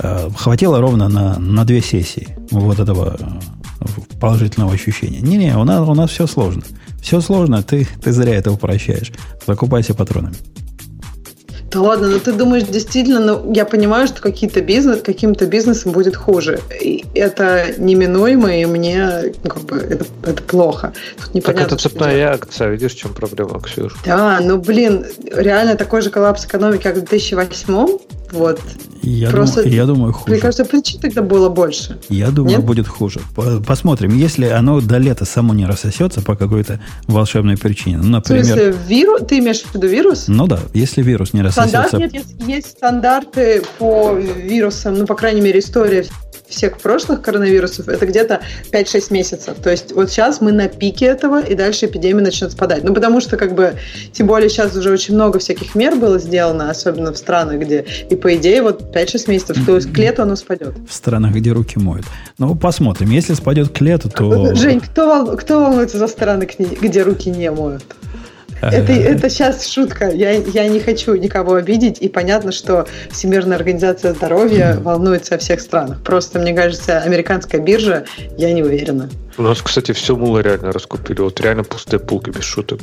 Э, 0.00 0.28
хватило 0.36 0.80
ровно 0.80 1.08
на, 1.08 1.38
на 1.38 1.64
две 1.64 1.80
сессии 1.80 2.36
вот 2.50 2.78
этого 2.78 3.16
э, 3.18 3.84
положительного 4.20 4.72
ощущения. 4.72 5.20
Не-не, 5.20 5.56
у 5.56 5.64
нас, 5.64 5.88
у 5.88 5.94
нас 5.94 6.10
все 6.10 6.26
сложно. 6.26 6.62
Все 7.02 7.20
сложно, 7.20 7.62
ты, 7.62 7.86
ты 8.02 8.12
зря 8.12 8.34
это 8.34 8.52
упрощаешь. 8.52 9.12
Закупайся 9.46 9.94
патронами. 9.94 10.36
Да 11.70 11.82
ладно, 11.82 12.08
но 12.08 12.18
ты 12.18 12.32
думаешь, 12.32 12.62
действительно, 12.62 13.20
ну, 13.20 13.52
я 13.52 13.66
понимаю, 13.66 14.06
что 14.06 14.22
какие-то 14.22 14.62
бизнес, 14.62 15.02
каким-то 15.02 15.44
бизнесом 15.46 15.92
будет 15.92 16.16
хуже. 16.16 16.60
И 16.80 17.04
это 17.14 17.74
неминуемо, 17.76 18.56
и 18.56 18.64
мне 18.64 19.34
ну, 19.44 19.50
как 19.50 19.62
бы 19.64 19.76
это, 19.76 20.06
это 20.22 20.42
плохо. 20.42 20.94
Тут 21.22 21.34
непонятно, 21.34 21.64
так 21.64 21.72
это 21.72 21.82
цепная 21.82 22.16
реакция, 22.16 22.70
видишь, 22.70 22.92
в 22.94 22.98
чем 22.98 23.12
проблема, 23.12 23.60
Ксюша? 23.60 23.96
Да, 24.06 24.40
ну 24.40 24.56
блин, 24.56 25.04
реально 25.30 25.74
такой 25.74 26.00
же 26.00 26.08
коллапс 26.08 26.46
экономики, 26.46 26.82
как 26.82 26.96
в 26.96 27.00
2008 27.00 27.98
вот. 28.32 28.60
Я, 29.02 29.30
Просто, 29.30 29.62
дум, 29.62 29.72
я 29.72 29.86
думаю, 29.86 30.12
хуже. 30.12 30.32
Мне 30.32 30.40
кажется, 30.40 30.64
причин 30.64 31.00
тогда 31.00 31.22
было 31.22 31.48
больше. 31.48 31.98
Я 32.08 32.30
думаю, 32.30 32.56
Нет? 32.56 32.66
будет 32.66 32.88
хуже. 32.88 33.20
Посмотрим. 33.66 34.16
Если 34.16 34.46
оно 34.46 34.80
до 34.80 34.98
лета 34.98 35.24
само 35.24 35.54
не 35.54 35.66
рассосется 35.66 36.20
по 36.20 36.36
какой-то 36.36 36.80
волшебной 37.06 37.56
причине. 37.56 37.98
Ну, 37.98 38.08
например... 38.08 38.44
В 38.44 38.46
смысле, 38.46 38.76
вирус? 38.88 39.22
Ты 39.26 39.38
имеешь 39.38 39.62
в 39.62 39.74
виду 39.74 39.86
вирус? 39.86 40.24
Ну 40.28 40.46
да, 40.46 40.60
если 40.74 41.02
вирус 41.02 41.32
не 41.32 41.42
рассосется. 41.42 41.88
Стандарт, 41.88 42.12
нет, 42.12 42.14
есть, 42.14 42.34
есть 42.46 42.66
стандарты 42.66 43.62
по 43.78 44.12
вирусам, 44.14 44.94
ну, 44.98 45.06
по 45.06 45.14
крайней 45.14 45.40
мере, 45.40 45.60
история 45.60 46.04
всех 46.48 46.78
прошлых 46.78 47.22
коронавирусов, 47.22 47.88
это 47.88 48.06
где-то 48.06 48.40
5-6 48.72 49.12
месяцев. 49.12 49.56
То 49.62 49.70
есть 49.70 49.92
вот 49.92 50.10
сейчас 50.10 50.40
мы 50.40 50.52
на 50.52 50.68
пике 50.68 51.06
этого, 51.06 51.40
и 51.40 51.54
дальше 51.54 51.86
эпидемия 51.86 52.22
начнет 52.22 52.52
спадать. 52.52 52.84
Ну, 52.84 52.94
потому 52.94 53.20
что, 53.20 53.36
как 53.36 53.54
бы, 53.54 53.74
тем 54.12 54.26
более 54.26 54.48
сейчас 54.48 54.74
уже 54.74 54.90
очень 54.90 55.14
много 55.14 55.38
всяких 55.38 55.74
мер 55.74 55.96
было 55.96 56.18
сделано, 56.18 56.70
особенно 56.70 57.12
в 57.12 57.18
странах, 57.18 57.60
где, 57.60 57.84
и 58.08 58.16
по 58.16 58.34
идее, 58.36 58.62
вот 58.62 58.94
5-6 58.94 59.30
месяцев, 59.30 59.66
то 59.66 59.76
есть 59.76 59.92
к 59.92 59.98
лету 59.98 60.22
оно 60.22 60.36
спадет. 60.36 60.74
В 60.88 60.94
странах, 60.94 61.34
где 61.34 61.52
руки 61.52 61.78
моют. 61.78 62.06
Ну, 62.38 62.54
посмотрим. 62.54 63.10
Если 63.10 63.34
спадет 63.34 63.70
к 63.70 63.80
лету, 63.80 64.08
то... 64.08 64.54
Жень, 64.54 64.80
кто, 64.80 65.36
кто 65.36 65.60
волнуется 65.60 65.98
за 65.98 66.06
страны, 66.06 66.48
где 66.80 67.02
руки 67.02 67.30
не 67.30 67.50
моют? 67.50 67.82
Это, 68.60 68.92
это 68.92 69.30
сейчас 69.30 69.66
шутка. 69.66 70.10
Я, 70.10 70.32
я 70.32 70.68
не 70.68 70.80
хочу 70.80 71.14
никого 71.14 71.54
обидеть. 71.54 71.98
И 72.00 72.08
понятно, 72.08 72.52
что 72.52 72.86
Всемирная 73.10 73.56
организация 73.56 74.14
здоровья 74.14 74.78
волнуется 74.80 75.36
о 75.36 75.38
всех 75.38 75.60
странах. 75.60 76.02
Просто, 76.02 76.38
мне 76.38 76.54
кажется, 76.54 76.98
американская 76.98 77.60
биржа, 77.60 78.04
я 78.36 78.52
не 78.52 78.62
уверена. 78.62 79.08
У 79.36 79.42
нас, 79.42 79.62
кстати, 79.62 79.92
все 79.92 80.16
мулы 80.16 80.42
реально 80.42 80.72
раскупили. 80.72 81.20
Вот 81.20 81.40
реально 81.40 81.64
пустые 81.64 82.00
полки, 82.00 82.30
без 82.30 82.42
шуток. 82.42 82.80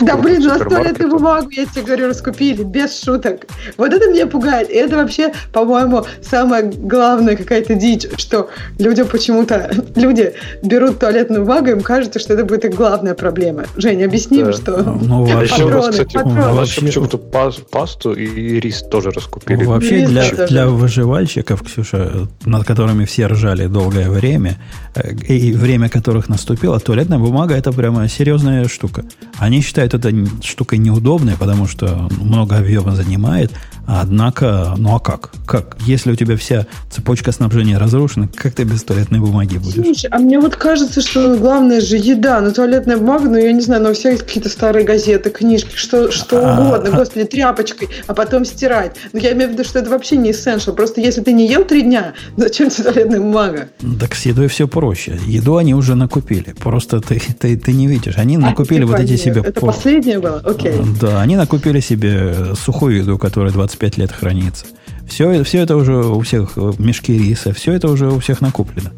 Да, 0.00 0.16
блин, 0.16 0.42
на 0.42 0.58
туалетную 0.58 1.10
бумагу, 1.10 1.50
я 1.50 1.66
тебе 1.66 1.82
говорю, 1.82 2.08
раскупили, 2.08 2.62
без 2.62 3.02
шуток. 3.02 3.46
Вот 3.76 3.92
это 3.92 4.10
меня 4.10 4.26
пугает. 4.26 4.70
И 4.70 4.74
это 4.74 4.96
вообще, 4.96 5.32
по-моему, 5.52 6.04
самая 6.22 6.64
главная 6.64 7.36
какая-то 7.36 7.74
дичь, 7.74 8.06
что 8.16 8.48
людям 8.78 9.06
почему-то, 9.06 9.70
люди 9.94 10.32
берут 10.62 10.98
туалетную 10.98 11.44
бумагу, 11.44 11.70
им 11.70 11.80
кажется, 11.82 12.18
что 12.18 12.34
это 12.34 12.44
будет 12.44 12.64
их 12.64 12.74
главная 12.74 13.14
проблема. 13.14 13.64
Женя, 13.76 14.06
объясни 14.06 14.42
да. 14.42 14.52
что 14.52 14.82
ну, 14.82 15.24
вообще, 15.26 15.64
патроны, 15.64 15.90
кстати, 15.92 16.14
патроны. 16.14 16.52
вообще 16.54 16.80
почему-то 16.80 17.18
пасту 17.18 18.12
и 18.12 18.60
рис 18.60 18.82
тоже 18.90 19.10
раскупили. 19.10 19.64
Вообще 19.64 20.00
рис 20.00 20.08
для, 20.08 20.28
тоже. 20.28 20.46
для 20.46 20.66
выживальщиков, 20.66 21.62
Ксюша, 21.62 22.28
над 22.44 22.64
которыми 22.64 23.04
все 23.04 23.26
ржали 23.26 23.66
долгое 23.66 24.08
время, 24.08 24.56
э, 24.94 25.12
и 25.28 25.52
время 25.52 25.88
которых 25.88 26.28
наступило, 26.28 26.80
туалетная 26.80 27.18
бумага 27.18 27.54
это 27.54 27.72
прямо 27.72 28.08
серьезная 28.08 28.68
штука. 28.68 29.04
Они 29.38 29.60
считают 29.60 29.81
считают 29.82 29.94
это 29.94 30.44
штукой 30.44 30.78
неудобной, 30.78 31.34
потому 31.36 31.66
что 31.66 32.08
много 32.20 32.56
объема 32.58 32.94
занимает. 32.94 33.52
Однако, 34.00 34.74
ну 34.78 34.94
а 34.94 35.00
как? 35.00 35.30
Как? 35.46 35.76
Если 35.80 36.12
у 36.12 36.16
тебя 36.16 36.36
вся 36.36 36.66
цепочка 36.90 37.30
снабжения 37.30 37.78
разрушена, 37.78 38.28
как 38.34 38.54
ты 38.54 38.64
без 38.64 38.82
туалетной 38.84 39.20
бумаги 39.20 39.58
будешь? 39.58 39.84
Слушай, 39.84 40.08
а 40.10 40.18
мне 40.18 40.40
вот 40.40 40.56
кажется, 40.56 41.02
что 41.02 41.36
главное 41.36 41.80
же 41.80 41.96
еда, 41.96 42.40
но 42.40 42.52
туалетная 42.52 42.96
бумага, 42.96 43.28
ну 43.28 43.36
я 43.36 43.52
не 43.52 43.60
знаю, 43.60 43.82
но 43.82 43.90
у 43.90 43.92
всех 43.92 44.20
какие-то 44.20 44.48
старые 44.48 44.86
газеты, 44.86 45.28
книжки, 45.30 45.76
что, 45.76 46.10
что 46.10 46.40
а, 46.42 46.60
угодно, 46.60 46.90
а, 46.90 46.96
господи, 46.96 47.26
тряпочкой, 47.26 47.90
а 48.06 48.14
потом 48.14 48.46
стирать. 48.46 48.96
Но 49.12 49.18
я 49.18 49.32
имею 49.32 49.50
в 49.50 49.52
виду, 49.52 49.64
что 49.64 49.78
это 49.78 49.90
вообще 49.90 50.16
не 50.16 50.30
essential. 50.30 50.74
Просто 50.74 51.00
если 51.02 51.20
ты 51.20 51.32
не 51.32 51.46
ел 51.46 51.64
три 51.64 51.82
дня, 51.82 52.14
зачем 52.36 52.70
тебе 52.70 52.84
туалетная 52.84 53.20
бумага? 53.20 53.68
Так 54.00 54.14
с 54.14 54.24
едой 54.24 54.48
все 54.48 54.66
проще. 54.66 55.18
Еду 55.26 55.56
они 55.56 55.74
уже 55.74 55.96
накупили. 55.96 56.54
Просто 56.58 57.00
ты, 57.00 57.20
ты, 57.38 57.58
ты 57.58 57.72
не 57.72 57.88
видишь. 57.88 58.16
Они 58.16 58.36
а, 58.36 58.40
накупили 58.40 58.84
вот 58.84 58.98
эти 59.00 59.16
себе... 59.16 59.42
Это 59.44 59.60
последнее 59.60 60.18
было? 60.18 60.40
Окей. 60.44 60.74
Да, 61.00 61.20
они 61.20 61.36
накупили 61.36 61.80
себе 61.80 62.54
сухую 62.54 62.98
еду, 62.98 63.18
которая 63.18 63.52
25 63.82 63.98
лет 63.98 64.12
хранится. 64.12 64.66
Все, 65.08 65.42
все 65.42 65.58
это 65.58 65.76
уже 65.76 65.96
у 65.96 66.20
всех, 66.20 66.56
мешки 66.78 67.18
риса, 67.18 67.52
все 67.52 67.72
это 67.72 67.90
уже 67.90 68.10
у 68.10 68.20
всех 68.20 68.40
накуплено. 68.40 68.92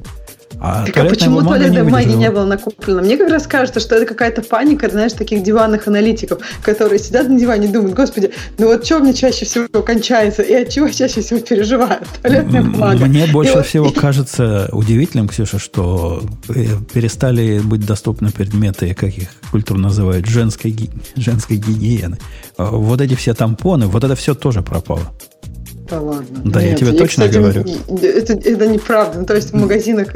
А, 0.66 0.86
так 0.86 0.96
а 0.96 1.04
почему 1.04 1.42
туалетной 1.42 1.82
бумаги 1.82 2.12
не 2.12 2.30
было 2.30 2.46
накоплено? 2.46 3.02
Мне 3.02 3.18
как 3.18 3.28
раз 3.28 3.46
кажется, 3.46 3.80
что 3.80 3.96
это 3.96 4.06
какая-то 4.06 4.40
паника, 4.40 4.88
знаешь, 4.88 5.12
таких 5.12 5.42
диванных 5.42 5.86
аналитиков, 5.88 6.38
которые 6.62 6.98
сидят 6.98 7.28
на 7.28 7.38
диване 7.38 7.68
и 7.68 7.70
думают, 7.70 7.94
господи, 7.94 8.30
ну 8.56 8.68
вот 8.68 8.86
что 8.86 9.00
мне 9.00 9.12
чаще 9.12 9.44
всего 9.44 9.82
кончается, 9.82 10.40
и 10.40 10.54
от 10.54 10.70
чего 10.70 10.88
чаще 10.88 11.20
всего 11.20 11.40
переживают? 11.40 12.08
Туалетная 12.22 12.62
бумага. 12.62 13.04
Мне 13.04 13.26
больше 13.26 13.58
и 13.58 13.62
всего 13.62 13.84
вот... 13.86 13.94
кажется 14.00 14.70
удивительным, 14.72 15.28
Ксюша, 15.28 15.58
что 15.58 16.22
э, 16.48 16.64
перестали 16.94 17.58
быть 17.58 17.84
доступны 17.84 18.30
предметы, 18.30 18.94
как 18.94 19.10
их 19.10 19.28
культурно 19.50 19.88
называют, 19.88 20.24
женской, 20.26 20.74
женской 21.14 21.58
гигиены. 21.58 22.16
А 22.56 22.70
вот 22.70 23.02
эти 23.02 23.14
все 23.14 23.34
тампоны, 23.34 23.86
вот 23.86 24.02
это 24.02 24.14
все 24.14 24.34
тоже 24.34 24.62
пропало. 24.62 25.12
Да 25.90 26.00
ладно. 26.00 26.40
Да, 26.44 26.62
Нет, 26.62 26.70
я 26.70 26.76
тебе 26.76 26.92
я, 26.92 26.98
точно 26.98 27.26
кстати, 27.26 27.36
говорю. 27.36 27.64
Это, 28.02 28.32
это 28.32 28.66
неправда. 28.66 29.18
Ну, 29.18 29.26
то 29.26 29.34
есть 29.34 29.50
в 29.50 29.54
магазинах, 29.54 30.08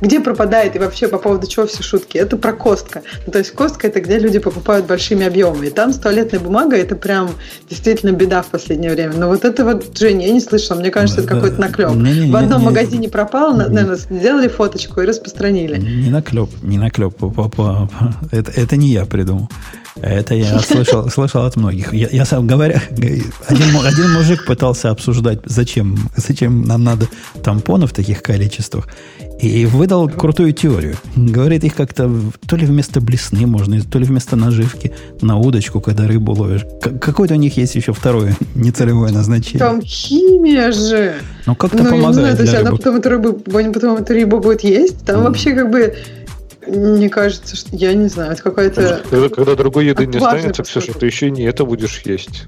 где 0.00 0.20
пропадает 0.20 0.74
и 0.74 0.80
вообще 0.80 1.06
по 1.06 1.18
поводу 1.18 1.46
чего 1.46 1.66
все 1.66 1.82
шутки, 1.82 2.18
это 2.18 2.36
про 2.36 2.52
Костка. 2.52 3.02
Ну, 3.26 3.32
то 3.32 3.38
есть 3.38 3.52
Костка 3.52 3.86
это 3.86 4.00
где 4.00 4.18
люди 4.18 4.40
покупают 4.40 4.86
большими 4.86 5.24
объемами. 5.24 5.68
И 5.68 5.70
там 5.70 5.92
с 5.92 5.98
туалетной 5.98 6.40
бумагой 6.40 6.80
это 6.80 6.96
прям 6.96 7.30
действительно 7.70 8.10
беда 8.10 8.42
в 8.42 8.46
последнее 8.46 8.92
время. 8.92 9.14
Но 9.16 9.28
вот 9.28 9.44
это 9.44 9.64
вот, 9.64 9.96
Женя, 9.96 10.26
я 10.26 10.32
не 10.32 10.40
слышала. 10.40 10.78
Мне 10.78 10.90
кажется, 10.90 11.22
да, 11.22 11.24
это 11.24 11.34
какой-то 11.34 11.60
наклеп. 11.60 11.90
Не, 11.90 12.26
не, 12.26 12.32
в 12.32 12.36
одном 12.36 12.60
не, 12.60 12.66
магазине 12.66 13.08
пропал, 13.08 13.54
наверное, 13.54 13.96
сделали 13.96 14.48
фоточку 14.48 15.02
и 15.02 15.06
распространили. 15.06 15.78
Не 15.78 16.10
наклеп, 16.10 16.50
не 16.62 16.78
наклеп. 16.78 17.22
Это, 18.32 18.50
это 18.50 18.76
не 18.76 18.88
я 18.88 19.06
придумал. 19.06 19.48
Это 20.00 20.34
я 20.34 20.58
слышал, 20.60 21.08
слышал 21.10 21.44
от 21.44 21.56
многих. 21.56 21.92
Я, 21.92 22.08
я 22.10 22.24
сам 22.24 22.46
говоря, 22.46 22.82
один, 22.90 23.76
один 23.84 24.12
мужик 24.12 24.44
пытался 24.46 24.90
обсуждать, 24.90 25.11
зачем, 25.44 25.98
зачем 26.16 26.62
нам 26.62 26.84
надо 26.84 27.08
тампонов 27.42 27.90
в 27.90 27.94
таких 27.94 28.22
количествах, 28.22 28.88
и 29.40 29.66
выдал 29.66 30.08
крутую 30.08 30.52
теорию. 30.52 30.96
Говорит, 31.16 31.64
их 31.64 31.74
как-то 31.74 32.10
то 32.46 32.56
ли 32.56 32.64
вместо 32.64 33.00
блесны 33.00 33.46
можно, 33.46 33.82
то 33.82 33.98
ли 33.98 34.04
вместо 34.04 34.36
наживки 34.36 34.92
на 35.20 35.36
удочку, 35.36 35.80
когда 35.80 36.06
рыбу 36.06 36.32
ловишь. 36.32 36.64
Какое-то 36.80 37.34
у 37.34 37.38
них 37.38 37.56
есть 37.56 37.74
еще 37.74 37.92
второе 37.92 38.36
нецелевое 38.54 39.10
назначение. 39.10 39.58
Там 39.58 39.82
химия 39.82 40.70
же. 40.70 41.14
Ну, 41.46 41.56
как-то 41.56 41.82
ну, 41.82 41.90
помогает 41.90 42.14
знаю, 42.14 42.36
то 42.36 42.42
есть 42.42 42.54
рыбы. 42.54 42.68
она 42.68 42.76
потом 42.76 42.96
эту 42.96 43.08
рыбу, 43.08 43.32
потом 43.72 43.96
эту 43.96 44.12
рыбу 44.12 44.38
будет 44.38 44.62
есть. 44.62 45.04
Там 45.04 45.20
mm. 45.20 45.24
вообще 45.24 45.54
как 45.54 45.70
бы 45.70 45.94
мне 46.66 47.08
кажется, 47.08 47.56
что 47.56 47.74
я 47.74 47.92
не 47.94 48.06
знаю, 48.08 48.32
это 48.32 48.42
какая-то... 48.42 49.02
Когда, 49.10 49.28
когда 49.28 49.56
другой 49.56 49.86
еды 49.86 50.06
не 50.06 50.18
останется, 50.18 50.62
все, 50.62 50.80
что 50.80 50.94
ты 50.94 51.06
еще 51.06 51.30
не 51.30 51.42
это 51.42 51.64
будешь 51.64 52.02
есть. 52.04 52.44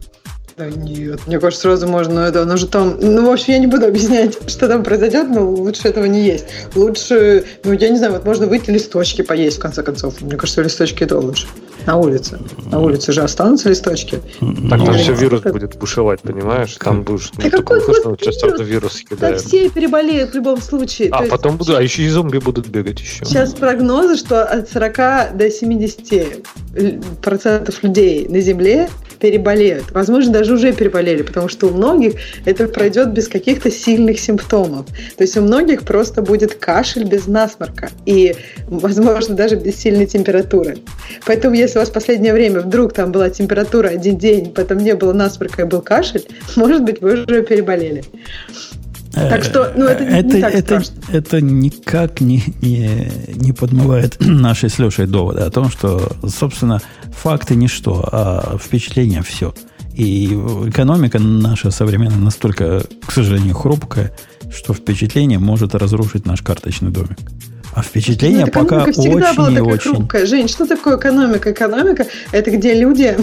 Да 0.57 0.71
нет, 0.71 1.27
мне 1.27 1.41
кажется, 1.41 1.63
сразу 1.63 1.89
можно, 1.89 2.21
это, 2.21 2.43
оно 2.43 2.57
же 2.57 2.69
там, 2.69 2.97
ну, 3.01 3.27
в 3.27 3.33
общем, 3.33 3.55
я 3.55 3.59
не 3.59 3.67
буду 3.67 3.87
объяснять, 3.87 4.39
что 4.49 4.69
там 4.69 4.85
произойдет, 4.85 5.29
но 5.29 5.51
лучше 5.51 5.89
этого 5.89 6.05
не 6.05 6.25
есть. 6.25 6.45
Лучше, 6.77 7.45
ну, 7.65 7.73
я 7.73 7.89
не 7.89 7.97
знаю, 7.97 8.13
вот 8.13 8.25
можно 8.25 8.47
выйти 8.47 8.71
листочки 8.71 9.23
поесть, 9.23 9.57
в 9.57 9.61
конце 9.61 9.83
концов. 9.83 10.21
Мне 10.21 10.37
кажется, 10.37 10.63
листочки 10.63 11.03
это 11.03 11.19
лучше. 11.19 11.49
на 11.87 11.97
улице. 11.97 12.39
На 12.71 12.79
улице 12.79 13.13
же 13.13 13.23
останутся 13.23 13.69
листочки. 13.69 14.21
Так 14.71 14.85
там 14.85 14.95
все 14.95 15.13
вирус 15.13 15.43
будет 15.43 15.77
бушевать, 15.77 16.21
понимаешь? 16.21 16.77
Там 16.79 17.03
будешь 17.03 17.33
ну, 17.37 17.51
какой 17.51 17.81
слышно, 17.81 18.63
вирус. 18.63 19.03
Так 19.19 19.39
все 19.39 19.69
переболеют 19.69 20.31
в 20.31 20.35
любом 20.35 20.61
случае. 20.61 21.11
А 21.11 21.23
потом 21.25 21.57
будут, 21.57 21.77
а 21.77 21.83
еще 21.83 22.03
и 22.03 22.09
зомби 22.09 22.39
будут 22.39 22.69
бегать 22.69 23.01
еще. 23.01 23.25
Сейчас 23.25 23.55
прогнозы, 23.55 24.17
что 24.17 24.45
от 24.45 24.71
40 24.71 25.37
до 25.37 25.51
70 25.51 26.47
процентов 27.21 27.83
людей 27.83 28.29
на 28.29 28.41
Земле 28.41 28.89
переболеют. 29.25 29.91
Возможно, 29.93 30.35
даже 30.35 30.53
уже 30.53 30.75
переболели, 30.75 31.23
потому 31.23 31.49
что 31.49 31.69
у 31.69 31.71
многих 31.71 32.17
это 32.45 32.69
пройдет 32.69 33.09
без 33.15 33.27
каких-то 33.27 33.71
сильных 33.71 34.21
симптомов. 34.21 34.85
То 35.17 35.25
есть 35.25 35.35
у 35.39 35.41
многих 35.41 35.85
просто 35.85 36.21
будет 36.21 36.57
кашель 36.57 37.05
без 37.05 37.27
насморка 37.27 37.89
и, 38.05 38.37
возможно, 38.67 39.35
даже 39.35 39.57
без 39.57 39.77
сильной 39.77 40.05
температуры. 40.05 40.77
Поэтому, 41.25 41.55
если 41.55 41.79
у 41.79 41.81
вас 41.81 41.89
в 41.89 41.95
последнее 41.95 42.35
время 42.35 42.61
вдруг 42.61 42.93
там 42.93 43.13
была 43.13 43.31
температура 43.31 43.89
один 43.89 44.19
день, 44.19 44.53
потом 44.53 44.77
не 44.77 44.95
было 44.95 45.15
насморка 45.15 45.63
и 45.63 45.65
был 45.65 45.81
кашель, 45.81 46.27
может 46.55 46.85
быть, 46.85 47.01
вы 47.01 47.23
уже 47.23 47.43
переболели. 47.43 48.05
Так 49.15 49.45
что, 49.45 49.73
ну, 49.77 49.85
это, 49.85 50.03
это 50.05 50.35
не 50.35 50.41
так 50.41 50.55
это, 50.55 50.83
это 51.13 51.41
никак 51.41 52.21
не, 52.21 52.43
не, 52.61 53.11
не 53.35 53.53
подмывает 53.53 54.17
нашей 54.21 54.71
с 54.71 54.79
Лешей 54.79 55.07
доводы 55.07 55.43
о 55.43 55.51
том, 55.51 55.71
что, 55.71 56.13
собственно, 56.29 56.81
факты 57.13 57.55
ничто, 57.55 58.09
а 58.11 58.59
впечатления 58.59 59.23
все. 59.23 59.55
И 59.95 60.27
экономика 60.27 61.21
наша 61.21 61.71
современная 61.71 62.19
настолько, 62.19 62.83
к 63.07 63.13
сожалению, 63.13 63.55
хрупкая, 63.55 64.13
что 64.53 64.75
впечатление 64.75 65.39
может 65.39 65.75
разрушить 65.75 66.27
наш 66.27 66.43
карточный 66.43 66.91
домик. 66.91 67.19
А 67.75 67.83
впечатление 67.83 68.47
ну, 68.47 68.53
пока 68.53 68.85
очень 68.85 69.13
была 69.37 69.51
и 69.51 69.61
очень. 69.61 69.95
Хрупкая. 69.97 70.27
Жень, 70.27 70.49
что 70.49 70.65
такое 70.65 70.97
экономика? 70.97 71.51
Экономика– 71.51 72.07
это 72.33 72.53
где 72.53 72.75
люди 72.75 73.17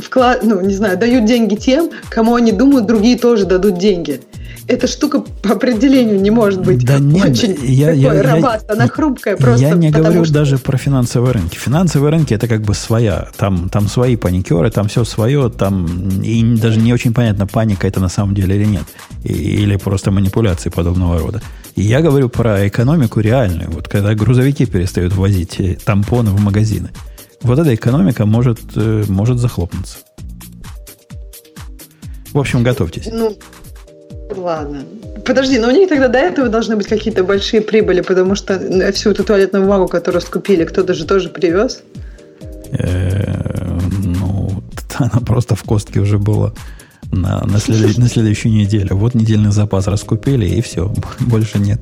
вклад, 0.00 0.44
ну, 0.44 0.60
не 0.60 0.74
знаю, 0.74 0.98
дают 0.98 1.24
деньги 1.24 1.56
тем, 1.56 1.90
кому 2.08 2.36
они 2.36 2.52
думают, 2.52 2.86
другие 2.86 3.18
тоже 3.18 3.44
дадут 3.44 3.78
деньги 3.78 4.20
эта 4.68 4.86
штука 4.86 5.20
по 5.20 5.52
определению 5.52 6.20
не 6.20 6.30
может 6.30 6.62
быть 6.62 6.84
да 6.84 6.98
нет, 6.98 7.30
очень 7.30 7.56
я, 7.62 7.88
такой 7.88 8.00
я, 8.00 8.34
робаст, 8.34 8.64
я, 8.68 8.74
она 8.74 8.88
хрупкая 8.88 9.36
просто. 9.36 9.66
Я 9.66 9.74
не 9.74 9.90
говорю 9.90 10.24
что... 10.24 10.34
даже 10.34 10.58
про 10.58 10.76
финансовые 10.76 11.32
рынки. 11.32 11.56
Финансовые 11.56 12.10
рынки 12.10 12.34
это 12.34 12.48
как 12.48 12.62
бы 12.62 12.74
своя. 12.74 13.28
Там, 13.36 13.68
там 13.68 13.88
свои 13.88 14.16
паникеры, 14.16 14.70
там 14.70 14.88
все 14.88 15.04
свое, 15.04 15.50
там 15.50 16.20
и 16.22 16.56
даже 16.56 16.78
не 16.78 16.92
очень 16.92 17.12
понятно, 17.12 17.46
паника 17.46 17.86
это 17.86 18.00
на 18.00 18.08
самом 18.08 18.34
деле 18.34 18.56
или 18.56 18.64
нет. 18.64 18.84
И, 19.24 19.32
или 19.32 19.76
просто 19.76 20.10
манипуляции 20.10 20.70
подобного 20.70 21.18
рода. 21.18 21.42
И 21.74 21.82
я 21.82 22.00
говорю 22.00 22.28
про 22.28 22.68
экономику 22.68 23.20
реальную. 23.20 23.70
Вот 23.70 23.88
когда 23.88 24.14
грузовики 24.14 24.66
перестают 24.66 25.14
возить 25.14 25.58
э, 25.58 25.76
тампоны 25.84 26.30
в 26.30 26.40
магазины. 26.40 26.90
Вот 27.42 27.58
эта 27.58 27.74
экономика 27.74 28.26
может, 28.26 28.60
э, 28.76 29.04
может 29.08 29.38
захлопнуться. 29.38 29.98
В 32.32 32.38
общем, 32.38 32.62
готовьтесь. 32.62 33.08
Ну, 33.12 33.36
Ладно. 34.30 34.84
Подожди, 35.24 35.58
но 35.58 35.68
у 35.68 35.70
них 35.70 35.88
тогда 35.88 36.08
до 36.08 36.18
этого 36.18 36.48
должны 36.48 36.76
быть 36.76 36.86
какие-то 36.86 37.22
большие 37.24 37.60
прибыли, 37.60 38.00
потому 38.00 38.34
что 38.34 38.58
всю 38.92 39.10
эту 39.10 39.24
туалетную 39.24 39.64
бумагу, 39.64 39.88
которую 39.88 40.22
скупили, 40.22 40.64
кто-то 40.64 40.94
же 40.94 41.04
тоже 41.04 41.28
привез. 41.28 41.82
Э, 42.72 43.78
ну, 44.04 44.62
она 44.98 45.20
просто 45.20 45.54
в 45.54 45.62
костке 45.62 46.00
уже 46.00 46.18
была 46.18 46.52
на, 47.12 47.44
на 47.44 47.58
следующую 47.58 48.52
неделю. 48.54 48.96
Вот 48.96 49.14
недельный 49.14 49.52
запас 49.52 49.86
раскупили, 49.86 50.46
и 50.46 50.60
все, 50.62 50.92
больше 51.20 51.58
нет. 51.58 51.80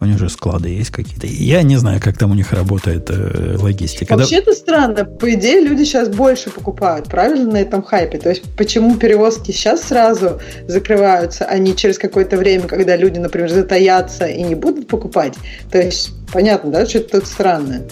У 0.00 0.04
них 0.04 0.16
же 0.18 0.28
склады 0.28 0.68
есть 0.68 0.90
какие-то. 0.90 1.26
Я 1.26 1.62
не 1.62 1.76
знаю, 1.76 2.00
как 2.00 2.16
там 2.16 2.30
у 2.30 2.34
них 2.34 2.52
работает 2.52 3.10
э, 3.10 3.56
логистика. 3.58 4.16
Вообще-то 4.16 4.52
странно. 4.52 5.04
По 5.04 5.34
идее, 5.34 5.60
люди 5.60 5.82
сейчас 5.82 6.08
больше 6.08 6.50
покупают, 6.50 7.08
правильно, 7.08 7.52
на 7.52 7.56
этом 7.56 7.82
хайпе? 7.82 8.18
То 8.18 8.28
есть, 8.28 8.44
почему 8.56 8.96
перевозки 8.96 9.50
сейчас 9.50 9.82
сразу 9.82 10.40
закрываются, 10.68 11.46
а 11.46 11.58
не 11.58 11.74
через 11.74 11.98
какое-то 11.98 12.36
время, 12.36 12.68
когда 12.68 12.94
люди, 12.94 13.18
например, 13.18 13.50
затаятся 13.50 14.26
и 14.26 14.40
не 14.44 14.54
будут 14.54 14.86
покупать? 14.86 15.34
То 15.72 15.82
есть, 15.82 16.12
понятно, 16.32 16.70
да, 16.70 16.86
что 16.86 16.98
это 16.98 17.18
тут 17.18 17.26
странно? 17.26 17.82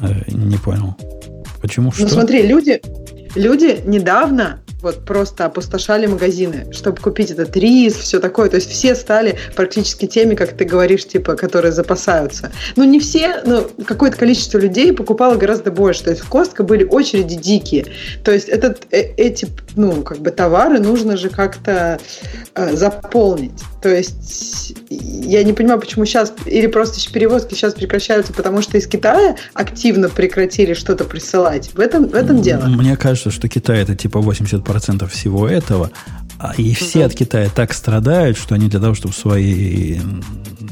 Э, 0.00 0.14
не 0.26 0.56
понял. 0.56 0.96
Почему? 1.62 1.92
Ну, 1.96 2.08
смотри, 2.08 2.42
люди, 2.42 2.80
люди 3.36 3.82
недавно 3.86 4.62
вот 4.86 5.04
просто 5.04 5.46
опустошали 5.46 6.06
магазины, 6.06 6.72
чтобы 6.72 7.00
купить 7.00 7.32
этот 7.32 7.56
рис, 7.56 7.94
все 7.94 8.20
такое. 8.20 8.48
То 8.48 8.56
есть 8.56 8.70
все 8.70 8.94
стали 8.94 9.36
практически 9.56 10.06
теми, 10.06 10.36
как 10.36 10.56
ты 10.56 10.64
говоришь, 10.64 11.04
типа, 11.06 11.34
которые 11.34 11.72
запасаются. 11.72 12.52
Ну, 12.76 12.84
не 12.84 13.00
все, 13.00 13.42
но 13.44 13.66
какое-то 13.84 14.16
количество 14.16 14.58
людей 14.58 14.92
покупало 14.92 15.34
гораздо 15.34 15.72
больше. 15.72 16.04
То 16.04 16.10
есть 16.10 16.22
в 16.22 16.28
Костко 16.28 16.62
были 16.62 16.84
очереди 16.84 17.34
дикие. 17.34 17.86
То 18.22 18.30
есть 18.30 18.48
этот, 18.48 18.86
э, 18.92 19.14
эти, 19.16 19.48
ну, 19.74 20.02
как 20.02 20.18
бы 20.18 20.30
товары 20.30 20.78
нужно 20.78 21.16
же 21.16 21.30
как-то 21.30 21.98
э, 22.54 22.76
заполнить. 22.76 23.60
То 23.86 23.94
есть 23.94 24.74
я 24.90 25.44
не 25.44 25.52
понимаю, 25.52 25.78
почему 25.78 26.04
сейчас, 26.06 26.32
или 26.44 26.66
просто 26.66 26.98
перевозки 27.12 27.54
сейчас 27.54 27.74
прекращаются, 27.74 28.32
потому 28.32 28.60
что 28.60 28.76
из 28.78 28.88
Китая 28.88 29.36
активно 29.54 30.08
прекратили 30.08 30.74
что-то 30.74 31.04
присылать. 31.04 31.70
В 31.72 31.78
этом, 31.78 32.08
в 32.08 32.14
этом 32.16 32.42
дело. 32.42 32.64
Мне 32.64 32.96
кажется, 32.96 33.30
что 33.30 33.48
Китай 33.48 33.78
это 33.78 33.94
типа 33.94 34.18
80% 34.18 35.06
всего 35.06 35.46
этого, 35.48 35.92
а 36.40 36.52
и 36.56 36.74
все 36.74 37.04
от 37.04 37.14
Китая 37.14 37.48
так 37.48 37.72
страдают, 37.72 38.36
что 38.36 38.56
они 38.56 38.68
для 38.68 38.80
того, 38.80 38.94
чтобы 38.94 39.14
свои 39.14 40.00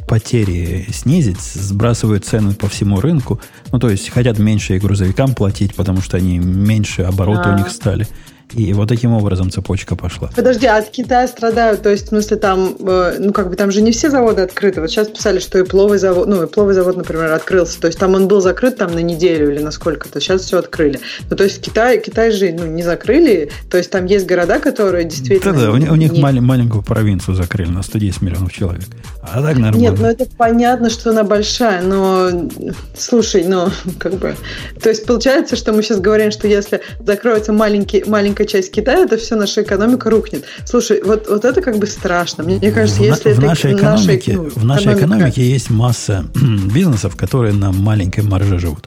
потери 0.08 0.88
снизить, 0.92 1.40
сбрасывают 1.40 2.24
цены 2.24 2.52
по 2.54 2.68
всему 2.68 3.00
рынку. 3.00 3.40
Ну, 3.70 3.78
то 3.78 3.88
есть 3.90 4.10
хотят 4.10 4.40
меньше 4.40 4.74
и 4.74 4.80
грузовикам 4.80 5.36
платить, 5.36 5.76
потому 5.76 6.02
что 6.02 6.16
они 6.16 6.40
меньше 6.40 7.02
обороты 7.02 7.48
а. 7.48 7.54
у 7.54 7.58
них 7.58 7.68
стали. 7.68 8.08
И 8.52 8.73
вот 8.73 8.89
таким 8.89 9.12
образом 9.12 9.50
цепочка 9.50 9.97
пошла. 9.97 10.31
Подожди, 10.34 10.66
а 10.66 10.76
от 10.76 10.90
Китая 10.90 11.26
страдают, 11.26 11.82
то 11.82 11.90
есть, 11.90 12.06
в 12.06 12.08
смысле, 12.08 12.36
там, 12.36 12.76
э, 12.78 13.16
ну, 13.18 13.32
как 13.32 13.50
бы 13.50 13.56
там 13.56 13.70
же 13.70 13.82
не 13.82 13.90
все 13.90 14.10
заводы 14.10 14.42
открыты. 14.42 14.81
Вот 14.81 14.90
сейчас 14.90 15.08
писали, 15.08 15.40
что 15.40 15.58
и 15.58 15.64
пловый 15.64 15.98
завод, 15.98 16.28
ну, 16.28 16.42
и 16.42 16.47
пловый 16.47 16.74
завод, 16.74 16.97
например, 16.97 17.32
открылся. 17.32 17.81
То 17.81 17.89
есть, 17.89 17.98
там 17.98 18.14
он 18.14 18.28
был 18.28 18.40
закрыт 18.40 18.76
там 18.76 18.92
на 18.92 19.00
неделю 19.00 19.50
или 19.52 19.60
на 19.60 19.70
сколько-то. 19.70 20.20
Сейчас 20.20 20.42
все 20.42 20.58
открыли. 20.58 21.00
Ну, 21.31 21.36
то 21.36 21.44
есть, 21.44 21.60
Китай, 21.60 22.00
Китай 22.00 22.31
же, 22.31 22.52
ну, 22.52 22.66
не 22.66 22.82
закрыли. 22.82 23.50
То 23.70 23.78
есть, 23.78 23.90
там 23.90 24.05
есть 24.06 24.26
города, 24.26 24.60
которые 24.60 25.05
действительно... 25.05 25.55
Да-да, 25.55 25.70
у, 25.70 25.74
у 25.74 25.97
них 25.97 26.12
не... 26.12 26.20
мал- 26.20 26.40
маленькую 26.40 26.82
провинцию 26.82 27.34
закрыли 27.34 27.70
на 27.70 27.82
110 27.82 28.23
миллионов 28.23 28.52
человек. 28.52 28.84
А 29.32 29.42
так 29.42 29.56
нормально. 29.56 29.76
Нет, 29.76 29.98
ну, 29.98 30.06
это 30.06 30.26
понятно, 30.36 30.90
что 30.90 31.10
она 31.10 31.24
большая, 31.24 31.82
но, 31.82 32.48
слушай, 32.96 33.44
ну, 33.44 33.68
как 33.98 34.14
бы... 34.14 34.36
То 34.82 34.90
есть, 34.90 35.06
получается, 35.06 35.56
что 35.56 35.72
мы 35.72 35.82
сейчас 35.82 36.00
говорим, 36.00 36.30
что 36.30 36.46
если 36.46 36.80
закроется 37.00 37.52
маленький, 37.52 38.04
маленькая 38.06 38.46
часть 38.46 38.70
Китая, 38.70 39.04
это 39.04 39.16
все 39.16 39.36
наша 39.36 39.62
экономика 39.62 40.10
рухнет. 40.10 40.44
Слушай, 40.64 41.02
вот, 41.02 41.28
вот 41.28 41.44
это 41.44 41.62
как 41.62 41.78
бы 41.78 41.86
страшно. 41.86 42.44
Мне, 42.44 42.70
кажется, 42.70 43.00
в, 43.00 43.04
если 43.04 43.32
в 43.32 43.38
это 43.38 43.46
нашей 43.46 43.74
экономике, 43.74 44.32
наша, 44.32 44.42
ну, 44.42 44.50
в 44.60 44.64
нашей 44.64 44.82
экономика... 44.82 45.06
экономике 45.06 45.42
есть 45.42 45.70
масса 45.70 46.26
бизнесов, 46.74 47.16
которые 47.16 47.54
на 47.54 47.72
маленькой 47.72 48.24
марже 48.24 48.58
живут. 48.58 48.86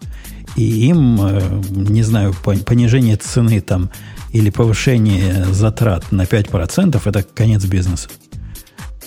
И 0.56 0.88
им, 0.88 1.20
э, 1.22 1.42
не 1.70 2.04
знаю, 2.04 2.36
понижение 2.44 3.16
цены 3.16 3.62
там 3.62 3.92
или 4.34 4.50
повышение 4.50 5.46
затрат 5.52 6.12
на 6.12 6.24
5% 6.24 7.02
это 7.06 7.24
конец 7.24 7.66
бизнеса. 7.66 8.10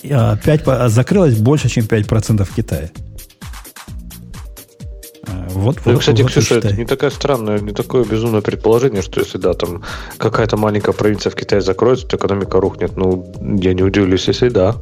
А 0.09 0.37
5, 0.37 0.61
а 0.67 0.89
закрылось 0.89 1.35
больше, 1.35 1.69
чем 1.69 1.85
5% 1.85 2.43
в 2.43 2.55
Китае. 2.55 2.91
Вот, 5.53 5.77
ну, 5.85 5.93
вот, 5.93 5.99
кстати, 5.99 6.21
вот 6.21 6.31
Ксюша, 6.31 6.55
это 6.55 6.73
не 6.73 6.85
такое 6.85 7.09
странное, 7.09 7.59
не 7.59 7.71
такое 7.71 8.03
безумное 8.03 8.41
предположение, 8.41 9.01
что 9.01 9.19
если 9.19 9.37
да, 9.37 9.53
там 9.53 9.83
какая-то 10.17 10.57
маленькая 10.57 10.93
провинция 10.93 11.29
в 11.29 11.35
Китае 11.35 11.61
закроется, 11.61 12.07
то 12.07 12.17
экономика 12.17 12.59
рухнет. 12.59 12.97
Ну, 12.97 13.31
я 13.61 13.73
не 13.73 13.83
удивлюсь, 13.83 14.27
если 14.27 14.49
да. 14.49 14.77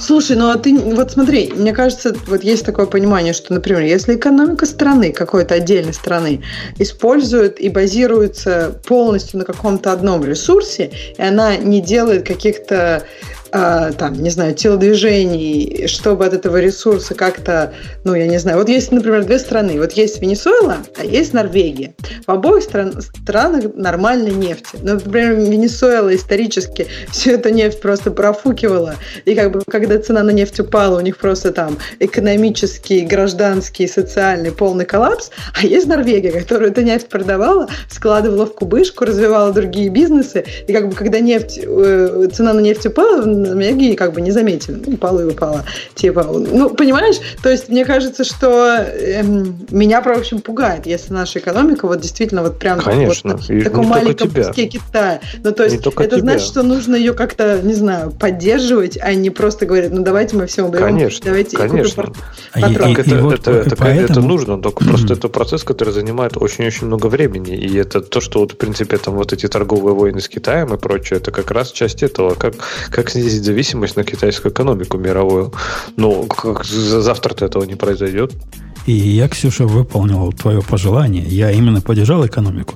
Слушай, 0.00 0.36
ну 0.36 0.50
а 0.50 0.56
ты, 0.56 0.76
вот 0.78 1.12
смотри, 1.12 1.52
мне 1.54 1.72
кажется, 1.72 2.14
вот 2.26 2.42
есть 2.42 2.64
такое 2.64 2.86
понимание, 2.86 3.32
что, 3.32 3.52
например, 3.52 3.82
если 3.82 4.16
экономика 4.16 4.66
страны, 4.66 5.12
какой-то 5.12 5.54
отдельной 5.54 5.94
страны, 5.94 6.42
использует 6.78 7.60
и 7.60 7.68
базируется 7.68 8.80
полностью 8.86 9.38
на 9.38 9.44
каком-то 9.44 9.92
одном 9.92 10.24
ресурсе, 10.24 10.90
и 11.16 11.22
она 11.22 11.56
не 11.56 11.80
делает 11.80 12.26
каких-то 12.26 13.04
а, 13.52 13.92
там, 13.92 14.14
не 14.14 14.30
знаю, 14.30 14.54
телодвижений, 14.54 15.86
чтобы 15.86 16.26
от 16.26 16.34
этого 16.34 16.58
ресурса 16.60 17.14
как-то, 17.14 17.72
ну, 18.04 18.14
я 18.14 18.26
не 18.26 18.38
знаю. 18.38 18.58
Вот 18.58 18.68
есть, 18.68 18.92
например, 18.92 19.24
две 19.24 19.38
страны. 19.38 19.78
Вот 19.78 19.92
есть 19.92 20.20
Венесуэла, 20.20 20.78
а 20.98 21.04
есть 21.04 21.32
Норвегия. 21.32 21.94
В 22.26 22.30
обоих 22.30 22.64
стран, 22.64 23.00
странах 23.00 23.64
нормальной 23.74 24.32
нефти. 24.32 24.76
Но, 24.82 24.94
например, 24.94 25.36
Венесуэла 25.36 26.14
исторически 26.14 26.86
всю 27.10 27.32
эту 27.32 27.50
нефть 27.50 27.80
просто 27.80 28.10
профукивала 28.10 28.96
и 29.24 29.34
как 29.34 29.52
бы 29.52 29.62
когда 29.70 29.98
цена 29.98 30.22
на 30.22 30.30
нефть 30.30 30.60
упала, 30.60 30.98
у 30.98 31.00
них 31.00 31.18
просто 31.18 31.52
там 31.52 31.78
экономический, 31.98 33.00
гражданский, 33.00 33.88
социальный 33.88 34.52
полный 34.52 34.84
коллапс, 34.84 35.30
а 35.60 35.66
есть 35.66 35.86
Норвегия, 35.86 36.30
которая 36.30 36.70
эту 36.70 36.82
нефть 36.82 37.08
продавала, 37.08 37.68
складывала 37.88 38.46
в 38.46 38.54
кубышку, 38.54 39.04
развивала 39.04 39.52
другие 39.52 39.88
бизнесы, 39.88 40.44
и 40.66 40.72
как 40.72 40.88
бы 40.88 40.94
когда 40.94 41.20
нефть, 41.20 41.60
э, 41.62 42.28
цена 42.32 42.52
на 42.52 42.60
нефть 42.60 42.86
упала, 42.86 43.22
в 43.22 43.26
Норвегии 43.26 43.94
как 43.94 44.12
бы 44.12 44.20
не 44.20 44.30
заметили, 44.30 44.80
ну, 44.86 44.94
упала 44.94 45.20
и 45.20 45.24
упала. 45.24 45.64
Типа, 45.94 46.22
ну, 46.24 46.70
понимаешь, 46.70 47.16
то 47.42 47.50
есть 47.50 47.68
мне 47.68 47.84
кажется, 47.84 48.24
что 48.24 48.66
эм, 48.76 49.66
меня, 49.70 50.00
в 50.00 50.06
общем, 50.06 50.40
пугает, 50.40 50.86
если 50.86 51.12
наша 51.12 51.38
экономика 51.38 51.86
вот 51.86 52.00
действительно 52.00 52.42
вот 52.42 52.58
прям 52.58 52.80
Конечно. 52.80 53.36
вот, 53.36 53.48
на 53.48 53.64
таком 53.64 53.86
маленьком 53.86 54.30
куске 54.30 54.66
Китая. 54.66 55.20
Ну, 55.42 55.52
то 55.52 55.64
есть 55.64 55.76
это 55.76 55.90
тебя. 55.90 56.18
значит, 56.18 56.46
что 56.46 56.62
нужно 56.62 56.94
ее 56.94 57.14
как-то, 57.14 57.60
не 57.62 57.74
знаю, 57.74 58.12
поддерживать, 58.12 58.98
а 59.00 59.14
не 59.14 59.30
просто 59.30 59.55
говорить, 59.64 59.92
ну, 59.92 60.02
давайте 60.02 60.36
мы 60.36 60.46
все 60.46 60.64
уберем. 60.64 60.84
Конечно, 60.84 61.24
давайте 61.24 61.56
конечно. 61.56 62.12
И, 62.54 62.60
и, 62.60 62.62
и, 62.62 62.92
это, 62.92 63.16
и 63.16 63.20
вот 63.20 63.34
это, 63.34 63.50
это, 63.52 63.76
поэтому... 63.76 64.04
это 64.10 64.20
нужно, 64.20 64.60
только 64.60 64.84
просто 64.84 65.14
это 65.14 65.28
процесс, 65.28 65.64
который 65.64 65.94
занимает 65.94 66.36
очень-очень 66.36 66.86
много 66.86 67.06
времени, 67.06 67.56
и 67.56 67.76
это 67.76 68.00
то, 68.00 68.20
что 68.20 68.40
вот, 68.40 68.52
в 68.52 68.56
принципе, 68.56 68.98
там 68.98 69.14
вот 69.14 69.32
эти 69.32 69.46
торговые 69.48 69.94
войны 69.94 70.20
с 70.20 70.28
Китаем 70.28 70.74
и 70.74 70.76
прочее, 70.76 71.18
это 71.18 71.30
как 71.30 71.50
раз 71.50 71.70
часть 71.72 72.02
этого, 72.02 72.34
как, 72.34 72.54
как 72.90 73.08
снизить 73.08 73.44
зависимость 73.44 73.96
на 73.96 74.04
китайскую 74.04 74.52
экономику 74.52 74.98
мировую. 74.98 75.52
Но 75.96 76.24
как, 76.24 76.64
завтра-то 76.64 77.44
этого 77.44 77.64
не 77.64 77.76
произойдет. 77.76 78.32
И 78.86 78.92
я, 78.92 79.28
Ксюша, 79.28 79.66
выполнил 79.66 80.32
твое 80.32 80.62
пожелание. 80.62 81.24
Я 81.24 81.50
именно 81.50 81.80
поддержал 81.80 82.24
экономику. 82.24 82.74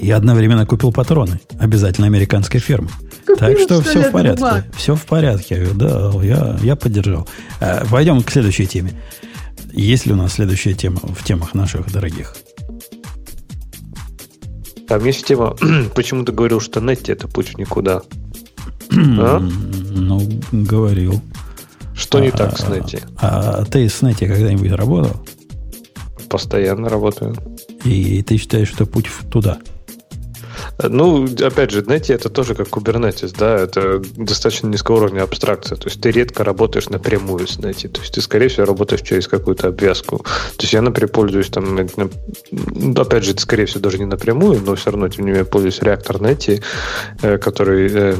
И 0.00 0.10
одновременно 0.10 0.64
купил 0.64 0.92
патроны. 0.92 1.40
Обязательно 1.58 2.06
американской 2.06 2.58
фирмы. 2.58 2.88
Купил, 3.26 3.36
так 3.36 3.58
что, 3.58 3.82
что 3.82 3.90
все 3.90 4.02
в 4.08 4.12
порядке. 4.12 4.40
Бумаг. 4.40 4.64
Все 4.74 4.94
в 4.94 5.04
порядке. 5.04 5.68
Да, 5.74 6.10
я, 6.22 6.58
я 6.62 6.74
поддержал. 6.74 7.28
А, 7.60 7.84
пойдем 7.90 8.22
к 8.22 8.30
следующей 8.30 8.66
теме. 8.66 8.92
Есть 9.72 10.06
ли 10.06 10.12
у 10.12 10.16
нас 10.16 10.32
следующая 10.32 10.72
тема 10.72 11.00
в 11.00 11.22
темах 11.22 11.54
наших 11.54 11.92
дорогих? 11.92 12.34
Там 14.88 15.04
есть 15.04 15.26
тема, 15.26 15.56
почему 15.94 16.24
ты 16.24 16.32
говорил, 16.32 16.60
что 16.60 16.80
Нетти 16.80 17.12
это 17.12 17.28
путь 17.28 17.54
в 17.54 17.58
никуда? 17.58 18.02
а? 18.90 19.38
Ну, 19.38 20.28
говорил. 20.50 21.20
Что 21.94 22.18
а, 22.18 22.20
не 22.22 22.30
так 22.30 22.58
с 22.58 22.66
Нетти? 22.68 23.00
А, 23.18 23.58
а 23.58 23.64
ты 23.66 23.88
с 23.88 24.00
Нетти 24.00 24.26
когда-нибудь 24.26 24.72
работал? 24.72 25.24
Постоянно 26.30 26.88
работаю. 26.88 27.36
И 27.84 28.22
ты 28.22 28.38
считаешь, 28.38 28.68
что 28.68 28.86
путь 28.86 29.08
туда? 29.30 29.58
Ну, 30.82 31.24
опять 31.24 31.70
же, 31.70 31.82
знаете, 31.82 32.14
это 32.14 32.28
тоже 32.28 32.54
как 32.54 32.68
Kubernetes, 32.68 33.34
да, 33.38 33.58
это 33.58 34.02
достаточно 34.16 34.68
низкого 34.68 34.96
уровня 34.96 35.22
абстракция. 35.22 35.76
То 35.76 35.88
есть 35.88 36.00
ты 36.00 36.10
редко 36.10 36.44
работаешь 36.44 36.88
напрямую 36.88 37.46
с 37.46 37.58
Netty. 37.58 37.88
То 37.88 38.00
есть 38.00 38.14
ты, 38.14 38.20
скорее 38.20 38.48
всего, 38.48 38.66
работаешь 38.66 39.02
через 39.02 39.28
какую-то 39.28 39.68
обвязку. 39.68 40.18
То 40.18 40.62
есть 40.62 40.72
я, 40.72 40.82
например, 40.82 41.10
пользуюсь 41.10 41.48
там, 41.48 41.78
опять 42.96 43.24
же, 43.24 43.32
это, 43.32 43.40
скорее 43.40 43.66
всего, 43.66 43.80
даже 43.80 43.98
не 43.98 44.06
напрямую, 44.06 44.60
но 44.64 44.74
все 44.74 44.90
равно, 44.90 45.08
тем 45.08 45.24
не 45.24 45.30
менее, 45.32 45.44
пользуюсь 45.44 45.80
реактор 45.82 46.16
Netty, 46.16 46.62
э, 47.22 47.38
который 47.38 47.90
э, 47.92 48.14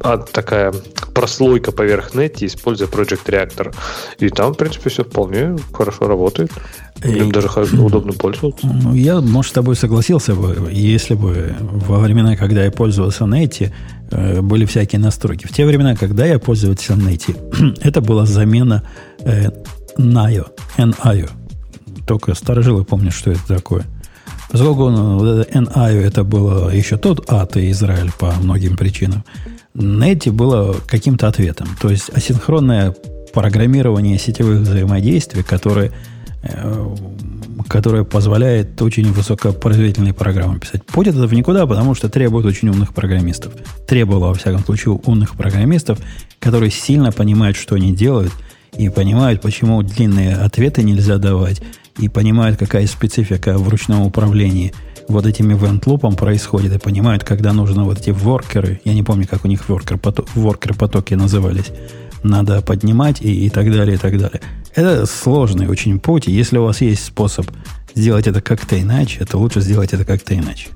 а, 0.00 0.18
такая 0.18 0.72
прослойка 1.14 1.72
поверх 1.72 2.14
Netty, 2.14 2.46
используя 2.46 2.88
Project 2.88 3.24
Reactor. 3.26 3.74
И 4.18 4.28
там, 4.28 4.54
в 4.54 4.56
принципе, 4.56 4.90
все 4.90 5.04
вполне 5.04 5.56
хорошо 5.72 6.08
работает. 6.08 6.50
Им 7.04 7.32
даже 7.32 7.48
удобно 7.80 8.12
пользоваться. 8.12 8.66
Ну, 8.66 8.94
я, 8.94 9.20
может, 9.20 9.50
с 9.50 9.54
тобой 9.54 9.74
согласился 9.76 10.34
бы, 10.34 10.70
если 10.70 11.14
бы 11.14 11.49
во 11.60 11.98
времена, 11.98 12.36
когда 12.36 12.64
я 12.64 12.70
пользовался 12.70 13.24
Netty, 13.24 13.70
э, 14.10 14.40
были 14.40 14.64
всякие 14.64 15.00
настройки. 15.00 15.46
В 15.46 15.52
те 15.52 15.66
времена, 15.66 15.96
когда 15.96 16.26
я 16.26 16.38
пользовался 16.38 16.94
Netty, 16.94 17.78
это 17.82 18.00
была 18.00 18.26
замена 18.26 18.82
э, 19.20 19.48
NIO, 19.98 20.48
NIO. 20.78 21.30
Только 22.06 22.34
старожилы 22.34 22.84
помнят, 22.84 23.12
что 23.12 23.30
это 23.30 23.46
такое. 23.46 23.84
Поскольку 24.50 24.90
вот 24.90 25.26
это 25.26 25.58
NIO 25.58 26.00
это 26.00 26.24
было 26.24 26.70
еще 26.70 26.96
тот 26.96 27.30
ад 27.30 27.56
и 27.56 27.70
Израиль 27.70 28.10
по 28.18 28.32
многим 28.32 28.76
причинам, 28.76 29.24
Netty 29.74 30.32
было 30.32 30.76
каким-то 30.86 31.28
ответом. 31.28 31.68
То 31.80 31.90
есть 31.90 32.10
асинхронное 32.10 32.94
программирование 33.32 34.18
сетевых 34.18 34.60
взаимодействий, 34.62 35.44
которые 35.44 35.92
Э, 36.42 36.94
которая 37.68 38.04
позволяет 38.04 38.80
очень 38.82 39.12
высокопроизводительные 39.12 40.14
программы 40.14 40.58
писать. 40.58 40.84
Путь 40.86 41.08
это 41.08 41.26
в 41.26 41.32
никуда, 41.32 41.66
потому 41.66 41.94
что 41.94 42.08
требует 42.08 42.46
очень 42.46 42.68
умных 42.68 42.94
программистов. 42.94 43.52
Требовало, 43.86 44.28
во 44.28 44.34
всяком 44.34 44.64
случае, 44.64 45.00
умных 45.04 45.36
программистов, 45.36 45.98
которые 46.38 46.70
сильно 46.70 47.12
понимают, 47.12 47.56
что 47.56 47.74
они 47.74 47.94
делают, 47.94 48.32
и 48.76 48.88
понимают, 48.88 49.40
почему 49.40 49.82
длинные 49.82 50.36
ответы 50.36 50.82
нельзя 50.82 51.18
давать, 51.18 51.60
и 51.98 52.08
понимают, 52.08 52.58
какая 52.58 52.86
специфика 52.86 53.58
в 53.58 53.68
ручном 53.68 54.02
управлении 54.02 54.72
вот 55.08 55.26
этим 55.26 55.50
event 55.50 56.16
происходит, 56.16 56.72
и 56.72 56.78
понимают, 56.78 57.24
когда 57.24 57.52
нужно 57.52 57.84
вот 57.84 57.98
эти 57.98 58.10
воркеры, 58.10 58.80
я 58.84 58.94
не 58.94 59.02
помню, 59.02 59.26
как 59.28 59.44
у 59.44 59.48
них 59.48 59.68
воркер, 59.68 59.98
воркер 60.34 60.74
потоки 60.74 61.14
назывались, 61.14 61.66
надо 62.22 62.62
поднимать 62.62 63.22
и, 63.22 63.46
и 63.46 63.50
так 63.50 63.70
далее, 63.70 63.96
и 63.96 63.98
так 63.98 64.18
далее. 64.18 64.40
Это 64.74 65.06
сложный 65.06 65.68
очень 65.68 65.98
путь, 65.98 66.28
и 66.28 66.32
если 66.32 66.58
у 66.58 66.64
вас 66.64 66.80
есть 66.80 67.04
способ 67.04 67.46
сделать 67.94 68.26
это 68.26 68.40
как-то 68.40 68.80
иначе, 68.80 69.24
то 69.24 69.38
лучше 69.38 69.60
сделать 69.60 69.92
это 69.92 70.04
как-то 70.04 70.34
иначе. 70.34 70.68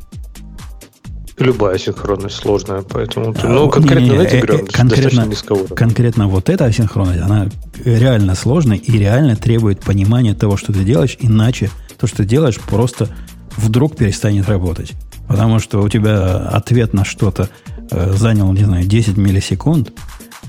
Любая 1.36 1.78
синхронность 1.78 2.36
сложная, 2.36 2.82
поэтому... 2.82 3.34
А, 3.42 3.48
ну, 3.48 3.68
конкретно 3.68 4.05
не, 4.05 4.10
не, 4.10 4.24
э, 4.24 4.66
конкретно, 4.66 5.28
конкретно 5.74 6.28
вот 6.28 6.48
эта 6.48 6.66
асинхронность, 6.66 7.20
она 7.20 7.48
реально 7.84 8.36
сложная 8.36 8.76
и 8.76 8.97
реально 8.97 9.34
требует 9.34 9.81
понимания 9.81 10.34
того, 10.34 10.56
что 10.56 10.73
ты 10.73 10.84
делаешь, 10.84 11.16
иначе 11.18 11.70
то, 11.98 12.06
что 12.06 12.18
ты 12.18 12.24
делаешь, 12.24 12.60
просто 12.60 13.08
вдруг 13.56 13.97
перестанет 13.97 14.48
работать. 14.48 14.92
Потому 15.26 15.58
что 15.58 15.82
у 15.82 15.89
тебя 15.89 16.36
ответ 16.36 16.92
на 16.92 17.05
что-то 17.05 17.48
э, 17.90 18.12
занял, 18.12 18.52
не 18.52 18.62
знаю, 18.62 18.86
10 18.86 19.16
миллисекунд, 19.16 19.92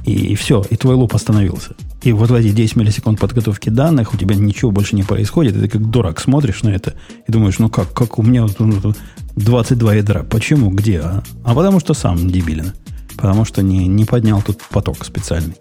и, 0.05 0.35
все, 0.35 0.63
и 0.69 0.75
твой 0.77 0.95
луп 0.95 1.15
остановился. 1.15 1.75
И 2.03 2.13
вот 2.13 2.29
в 2.29 2.33
эти 2.35 2.49
10 2.49 2.75
миллисекунд 2.75 3.19
подготовки 3.19 3.69
данных 3.69 4.13
у 4.13 4.17
тебя 4.17 4.35
ничего 4.35 4.69
больше 4.69 4.95
не 4.95 5.03
происходит. 5.03 5.57
И 5.57 5.61
ты 5.61 5.67
как 5.67 5.89
дурак 5.89 6.19
смотришь 6.19 6.61
на 6.61 6.69
это 6.69 6.93
и 7.27 7.31
думаешь, 7.31 7.57
ну 7.57 7.69
как, 7.69 7.91
как 7.91 8.19
у 8.19 8.23
меня 8.23 8.45
22 9.35 9.93
ядра. 9.95 10.23
Почему? 10.23 10.69
Где? 10.69 10.99
А, 10.99 11.23
а 11.43 11.55
потому 11.55 11.79
что 11.79 11.95
сам 11.95 12.29
дебилен. 12.29 12.73
Потому 13.15 13.45
что 13.45 13.63
не, 13.63 13.87
не 13.87 14.05
поднял 14.05 14.41
тут 14.41 14.61
поток 14.69 15.03
специальный. 15.03 15.55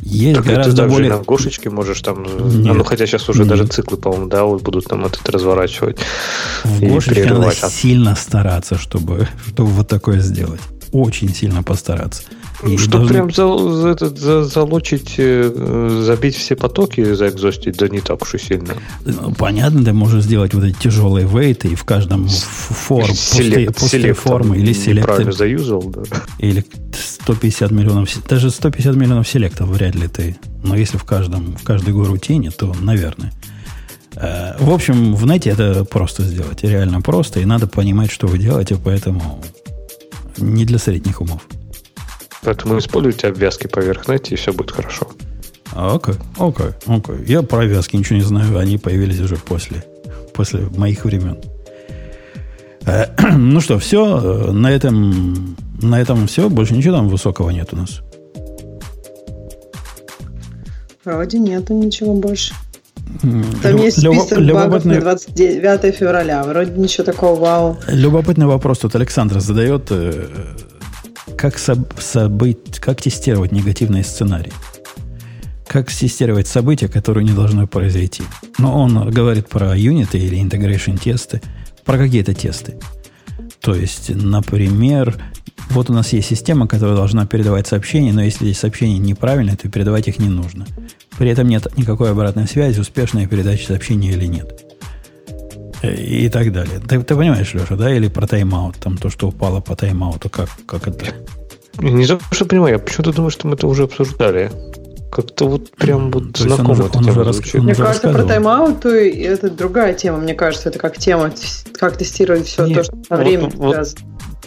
Есть 0.00 0.36
так 0.36 0.46
гораздо 0.46 0.84
ты 0.84 0.88
более... 0.88 1.10
на 1.10 1.18
гошечке 1.18 1.70
можешь 1.70 2.00
там... 2.00 2.22
Нет, 2.22 2.70
а, 2.70 2.74
ну, 2.74 2.84
хотя 2.84 3.06
сейчас 3.06 3.28
уже 3.28 3.40
нет. 3.40 3.48
даже 3.48 3.66
циклы, 3.66 3.96
по-моему, 3.96 4.26
да, 4.26 4.44
вот 4.44 4.62
будут 4.62 4.86
там 4.86 5.04
этот 5.04 5.28
разворачивать. 5.28 5.98
В 6.64 6.80
гошечке 6.80 7.32
надо 7.32 7.52
сильно 7.52 8.14
стараться, 8.16 8.76
чтобы, 8.78 9.28
чтобы 9.48 9.70
вот 9.70 9.88
такое 9.88 10.20
сделать. 10.20 10.60
Очень 10.92 11.34
сильно 11.34 11.62
постараться. 11.62 12.22
И 12.64 12.76
Что 12.78 12.92
должны... 12.92 13.08
прям 13.08 13.30
за, 13.30 13.72
за, 13.72 13.88
этот, 13.88 14.18
за, 14.18 14.44
залочить, 14.44 15.14
э, 15.18 16.00
забить 16.02 16.36
все 16.36 16.56
потоки, 16.56 17.12
заэкзостить, 17.12 17.76
да 17.76 17.88
не 17.88 18.00
так 18.00 18.22
уж 18.22 18.34
и 18.34 18.38
сильно. 18.38 18.74
Ну, 19.04 19.34
понятно, 19.34 19.84
ты 19.84 19.92
можешь 19.92 20.24
сделать 20.24 20.54
вот 20.54 20.64
эти 20.64 20.76
тяжелые 20.76 21.26
вейты 21.26 21.68
и 21.68 21.74
в 21.74 21.84
каждом 21.84 22.28
форм, 22.28 23.14
селек, 23.14 23.74
пустые, 23.74 24.12
пустые 24.12 24.14
формы 24.14 24.56
или 24.58 24.72
селекты. 24.72 25.06
Правильно 25.06 25.32
заюзал, 25.32 25.82
да. 25.82 26.02
Или 26.38 26.64
150 26.94 27.70
миллионов, 27.72 28.08
даже 28.28 28.50
150 28.50 28.96
миллионов 28.96 29.28
селектов 29.28 29.68
вряд 29.68 29.94
ли 29.94 30.08
ты. 30.08 30.38
Но 30.62 30.76
если 30.76 30.96
в 30.96 31.04
каждом, 31.04 31.56
в 31.56 31.62
каждой 31.62 31.92
горутине, 31.92 32.50
то, 32.50 32.74
наверное. 32.80 33.32
Э, 34.14 34.56
в 34.58 34.70
общем, 34.72 35.14
в 35.14 35.26
нете 35.26 35.50
это 35.50 35.84
просто 35.84 36.22
сделать. 36.22 36.62
Реально 36.62 37.02
просто. 37.02 37.40
И 37.40 37.44
надо 37.44 37.66
понимать, 37.66 38.10
что 38.10 38.26
вы 38.26 38.38
делаете, 38.38 38.78
поэтому 38.82 39.42
не 40.38 40.64
для 40.64 40.78
средних 40.78 41.20
умов. 41.20 41.42
Поэтому 42.46 42.78
используйте 42.78 43.26
обвязки 43.26 43.66
поверх 43.66 44.06
нете, 44.06 44.34
и 44.34 44.36
все 44.36 44.52
будет 44.52 44.70
хорошо. 44.70 45.08
Окей, 45.74 46.14
окей, 46.38 46.66
окей. 46.86 47.16
Я 47.26 47.42
про 47.42 47.64
обвязки 47.64 47.96
ничего 47.96 48.18
не 48.18 48.24
знаю, 48.24 48.56
они 48.56 48.78
появились 48.78 49.18
уже 49.18 49.34
после, 49.34 49.84
после 50.32 50.60
моих 50.76 51.04
времен. 51.04 51.38
Э, 52.86 53.06
ну 53.36 53.60
что, 53.60 53.80
все, 53.80 54.52
на 54.52 54.70
этом, 54.70 55.56
на 55.82 56.00
этом 56.00 56.28
все, 56.28 56.48
больше 56.48 56.74
ничего 56.74 56.94
там 56.94 57.08
высокого 57.08 57.50
нет 57.50 57.68
у 57.72 57.76
нас. 57.78 58.00
Вроде 61.04 61.40
нету 61.40 61.74
ничего 61.74 62.14
больше. 62.14 62.54
Там 63.22 63.72
Люб, 63.72 63.80
есть 63.80 63.98
список 63.98 64.38
люб, 64.38 64.54
багов 64.54 64.84
на 64.84 65.00
29 65.00 65.96
февраля. 65.96 66.44
Вроде 66.44 66.80
ничего 66.80 67.02
такого 67.02 67.40
вау. 67.40 67.76
Любопытный 67.88 68.46
вопрос 68.46 68.78
тут 68.78 68.94
Александр 68.94 69.40
задает. 69.40 69.90
Как, 71.36 71.58
соб, 71.58 71.98
событь, 71.98 72.78
как 72.78 73.02
тестировать 73.02 73.52
негативные 73.52 74.04
сценарии? 74.04 74.52
Как 75.66 75.90
тестировать 75.90 76.46
события, 76.46 76.88
которые 76.88 77.24
не 77.24 77.32
должны 77.32 77.66
произойти? 77.66 78.22
Но 78.58 78.80
он 78.80 79.10
говорит 79.10 79.48
про 79.48 79.76
юниты 79.76 80.18
или 80.18 80.40
integration 80.40 80.98
тесты, 80.98 81.42
про 81.84 81.98
какие-то 81.98 82.34
тесты. 82.34 82.76
То 83.60 83.74
есть, 83.74 84.10
например, 84.14 85.16
вот 85.70 85.90
у 85.90 85.92
нас 85.92 86.12
есть 86.12 86.28
система, 86.28 86.68
которая 86.68 86.96
должна 86.96 87.26
передавать 87.26 87.66
сообщения, 87.66 88.12
но 88.12 88.22
если 88.22 88.48
эти 88.48 88.56
сообщения 88.56 88.98
неправильные, 88.98 89.56
то 89.56 89.68
передавать 89.68 90.08
их 90.08 90.18
не 90.18 90.28
нужно. 90.28 90.66
При 91.18 91.28
этом 91.30 91.48
нет 91.48 91.66
никакой 91.76 92.12
обратной 92.12 92.46
связи, 92.46 92.78
успешная 92.78 93.26
передача 93.26 93.66
сообщения 93.66 94.12
или 94.12 94.26
нет. 94.26 94.65
И 95.82 96.28
так 96.28 96.52
далее. 96.52 96.80
Ты, 96.80 97.02
ты 97.02 97.14
понимаешь, 97.14 97.52
Леша, 97.54 97.76
да? 97.76 97.94
Или 97.94 98.08
про 98.08 98.26
тайм-аут, 98.26 98.76
там 98.76 98.96
то, 98.96 99.10
что 99.10 99.28
упало 99.28 99.60
по 99.60 99.74
тайм-ауту, 99.74 100.30
как, 100.30 100.48
как 100.66 100.88
это? 100.88 101.14
Не 101.78 102.06
то, 102.06 102.18
что 102.30 102.46
понимаю, 102.46 102.74
я 102.74 102.78
почему-то 102.78 103.12
думаю, 103.12 103.30
что 103.30 103.46
мы 103.46 103.54
это 103.54 103.66
уже 103.66 103.84
обсуждали. 103.84 104.50
Как-то 105.12 105.46
вот 105.48 105.70
прям 105.70 106.10
вот 106.10 106.32
то 106.32 106.42
знакомо 106.42 106.84
он 106.84 106.90
он 106.94 107.08
уже 107.08 107.24
рас... 107.24 107.40
Мне 107.54 107.74
кажется, 107.74 108.08
про 108.08 108.24
тайм-аут 108.24 108.84
это 108.86 109.50
другая 109.50 109.94
тема. 109.94 110.18
Мне 110.18 110.34
кажется, 110.34 110.68
это 110.68 110.78
как 110.78 110.96
тема, 110.98 111.32
как 111.74 111.96
тестировать 111.96 112.46
все 112.46 112.66
Нет, 112.66 112.78
то, 112.78 112.84
что 112.84 112.96
на 113.10 113.16
время 113.16 113.44
вот, 113.44 113.76
вот, 113.76 113.94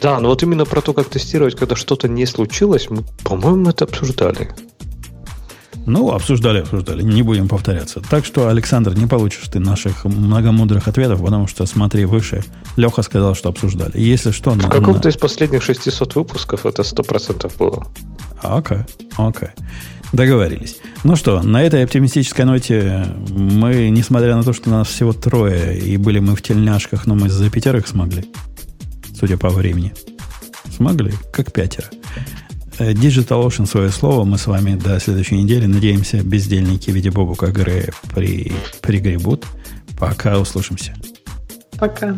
Да, 0.01 0.19
но 0.19 0.30
вот 0.30 0.43
именно 0.43 0.66
про 0.66 0.82
то, 0.82 0.93
как 0.93 1.09
тестировать, 1.09 1.56
когда 1.56 1.75
что-то 1.75 2.08
не 2.08 2.25
случилось, 2.25 2.90
мы, 2.90 3.03
по-моему, 3.24 3.69
это 3.69 3.85
обсуждали. 3.85 4.49
Ну, 5.90 6.11
обсуждали, 6.11 6.59
обсуждали. 6.59 7.01
Не 7.01 7.24
будем 7.24 7.48
повторяться. 7.48 8.01
Так 8.09 8.26
что, 8.26 8.48
Александр, 8.48 8.93
не 8.93 9.08
получишь 9.08 9.48
ты 9.48 9.59
наших 9.59 10.06
многомудрых 10.06 10.88
ответов, 10.88 11.22
потому 11.22 11.48
что 11.48 11.66
смотри 11.66 12.06
выше. 12.06 12.43
Леха 12.77 13.01
сказал, 13.01 13.34
что 13.34 13.50
обсуждали. 13.50 14.00
Если 14.00 14.32
что... 14.32 14.51
В 14.51 14.69
каком-то 14.69 15.08
на... 15.08 15.09
из 15.09 15.18
последних 15.18 15.64
600 15.64 16.16
выпусков 16.16 16.66
это 16.66 16.84
100% 16.84 17.51
было. 17.58 17.88
Окей, 18.42 18.77
okay, 18.77 18.85
окей. 19.18 19.48
Okay. 19.48 19.51
Договорились. 20.14 20.77
Ну 21.03 21.16
что, 21.16 21.42
на 21.42 21.61
этой 21.61 21.84
оптимистической 21.84 22.45
ноте 22.45 23.06
мы, 23.30 23.90
несмотря 23.90 24.35
на 24.35 24.43
то, 24.43 24.53
что 24.53 24.69
нас 24.69 24.88
всего 24.88 25.14
трое, 25.14 25.77
и 25.77 25.98
были 25.98 26.19
мы 26.19 26.35
в 26.35 26.42
тельняшках, 26.42 27.06
но 27.06 27.16
мы 27.16 27.30
за 27.30 27.50
пятерых 27.50 27.88
смогли. 27.88 28.26
Судя 29.19 29.38
по 29.38 29.50
времени. 29.50 29.93
Смогли, 30.76 31.14
как 31.32 31.51
пятеро. 31.51 31.88
Э, 32.80 32.93
Digital 32.93 33.45
Ocean 33.45 33.66
свое 33.66 33.90
слово. 33.90 34.24
Мы 34.24 34.38
с 34.38 34.48
вами 34.48 34.75
до 34.75 34.99
следующей 34.99 35.35
недели. 35.35 35.66
Надеемся, 35.66 36.24
бездельники 36.24 36.90
в 36.90 36.93
виде 36.93 37.11
Бобука 37.11 37.48
Грея 37.48 37.91
при, 38.16 38.53
пригребут. 38.82 39.45
Пока 39.99 40.40
услышимся. 40.40 40.93
Пока. 41.77 42.17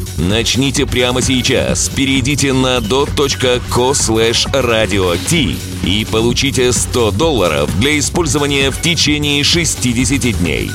Начните 0.17 0.85
прямо 0.85 1.21
сейчас. 1.21 1.89
Перейдите 1.89 2.53
на 2.53 2.81
dot.co 2.81 3.93
slash 3.93 4.51
radio 4.51 5.15
t 5.17 5.55
и 5.85 6.05
получите 6.05 6.71
100 6.71 7.11
долларов 7.11 7.79
для 7.79 7.97
использования 7.99 8.71
в 8.71 8.81
течение 8.81 9.43
60 9.43 10.39
дней. 10.39 10.69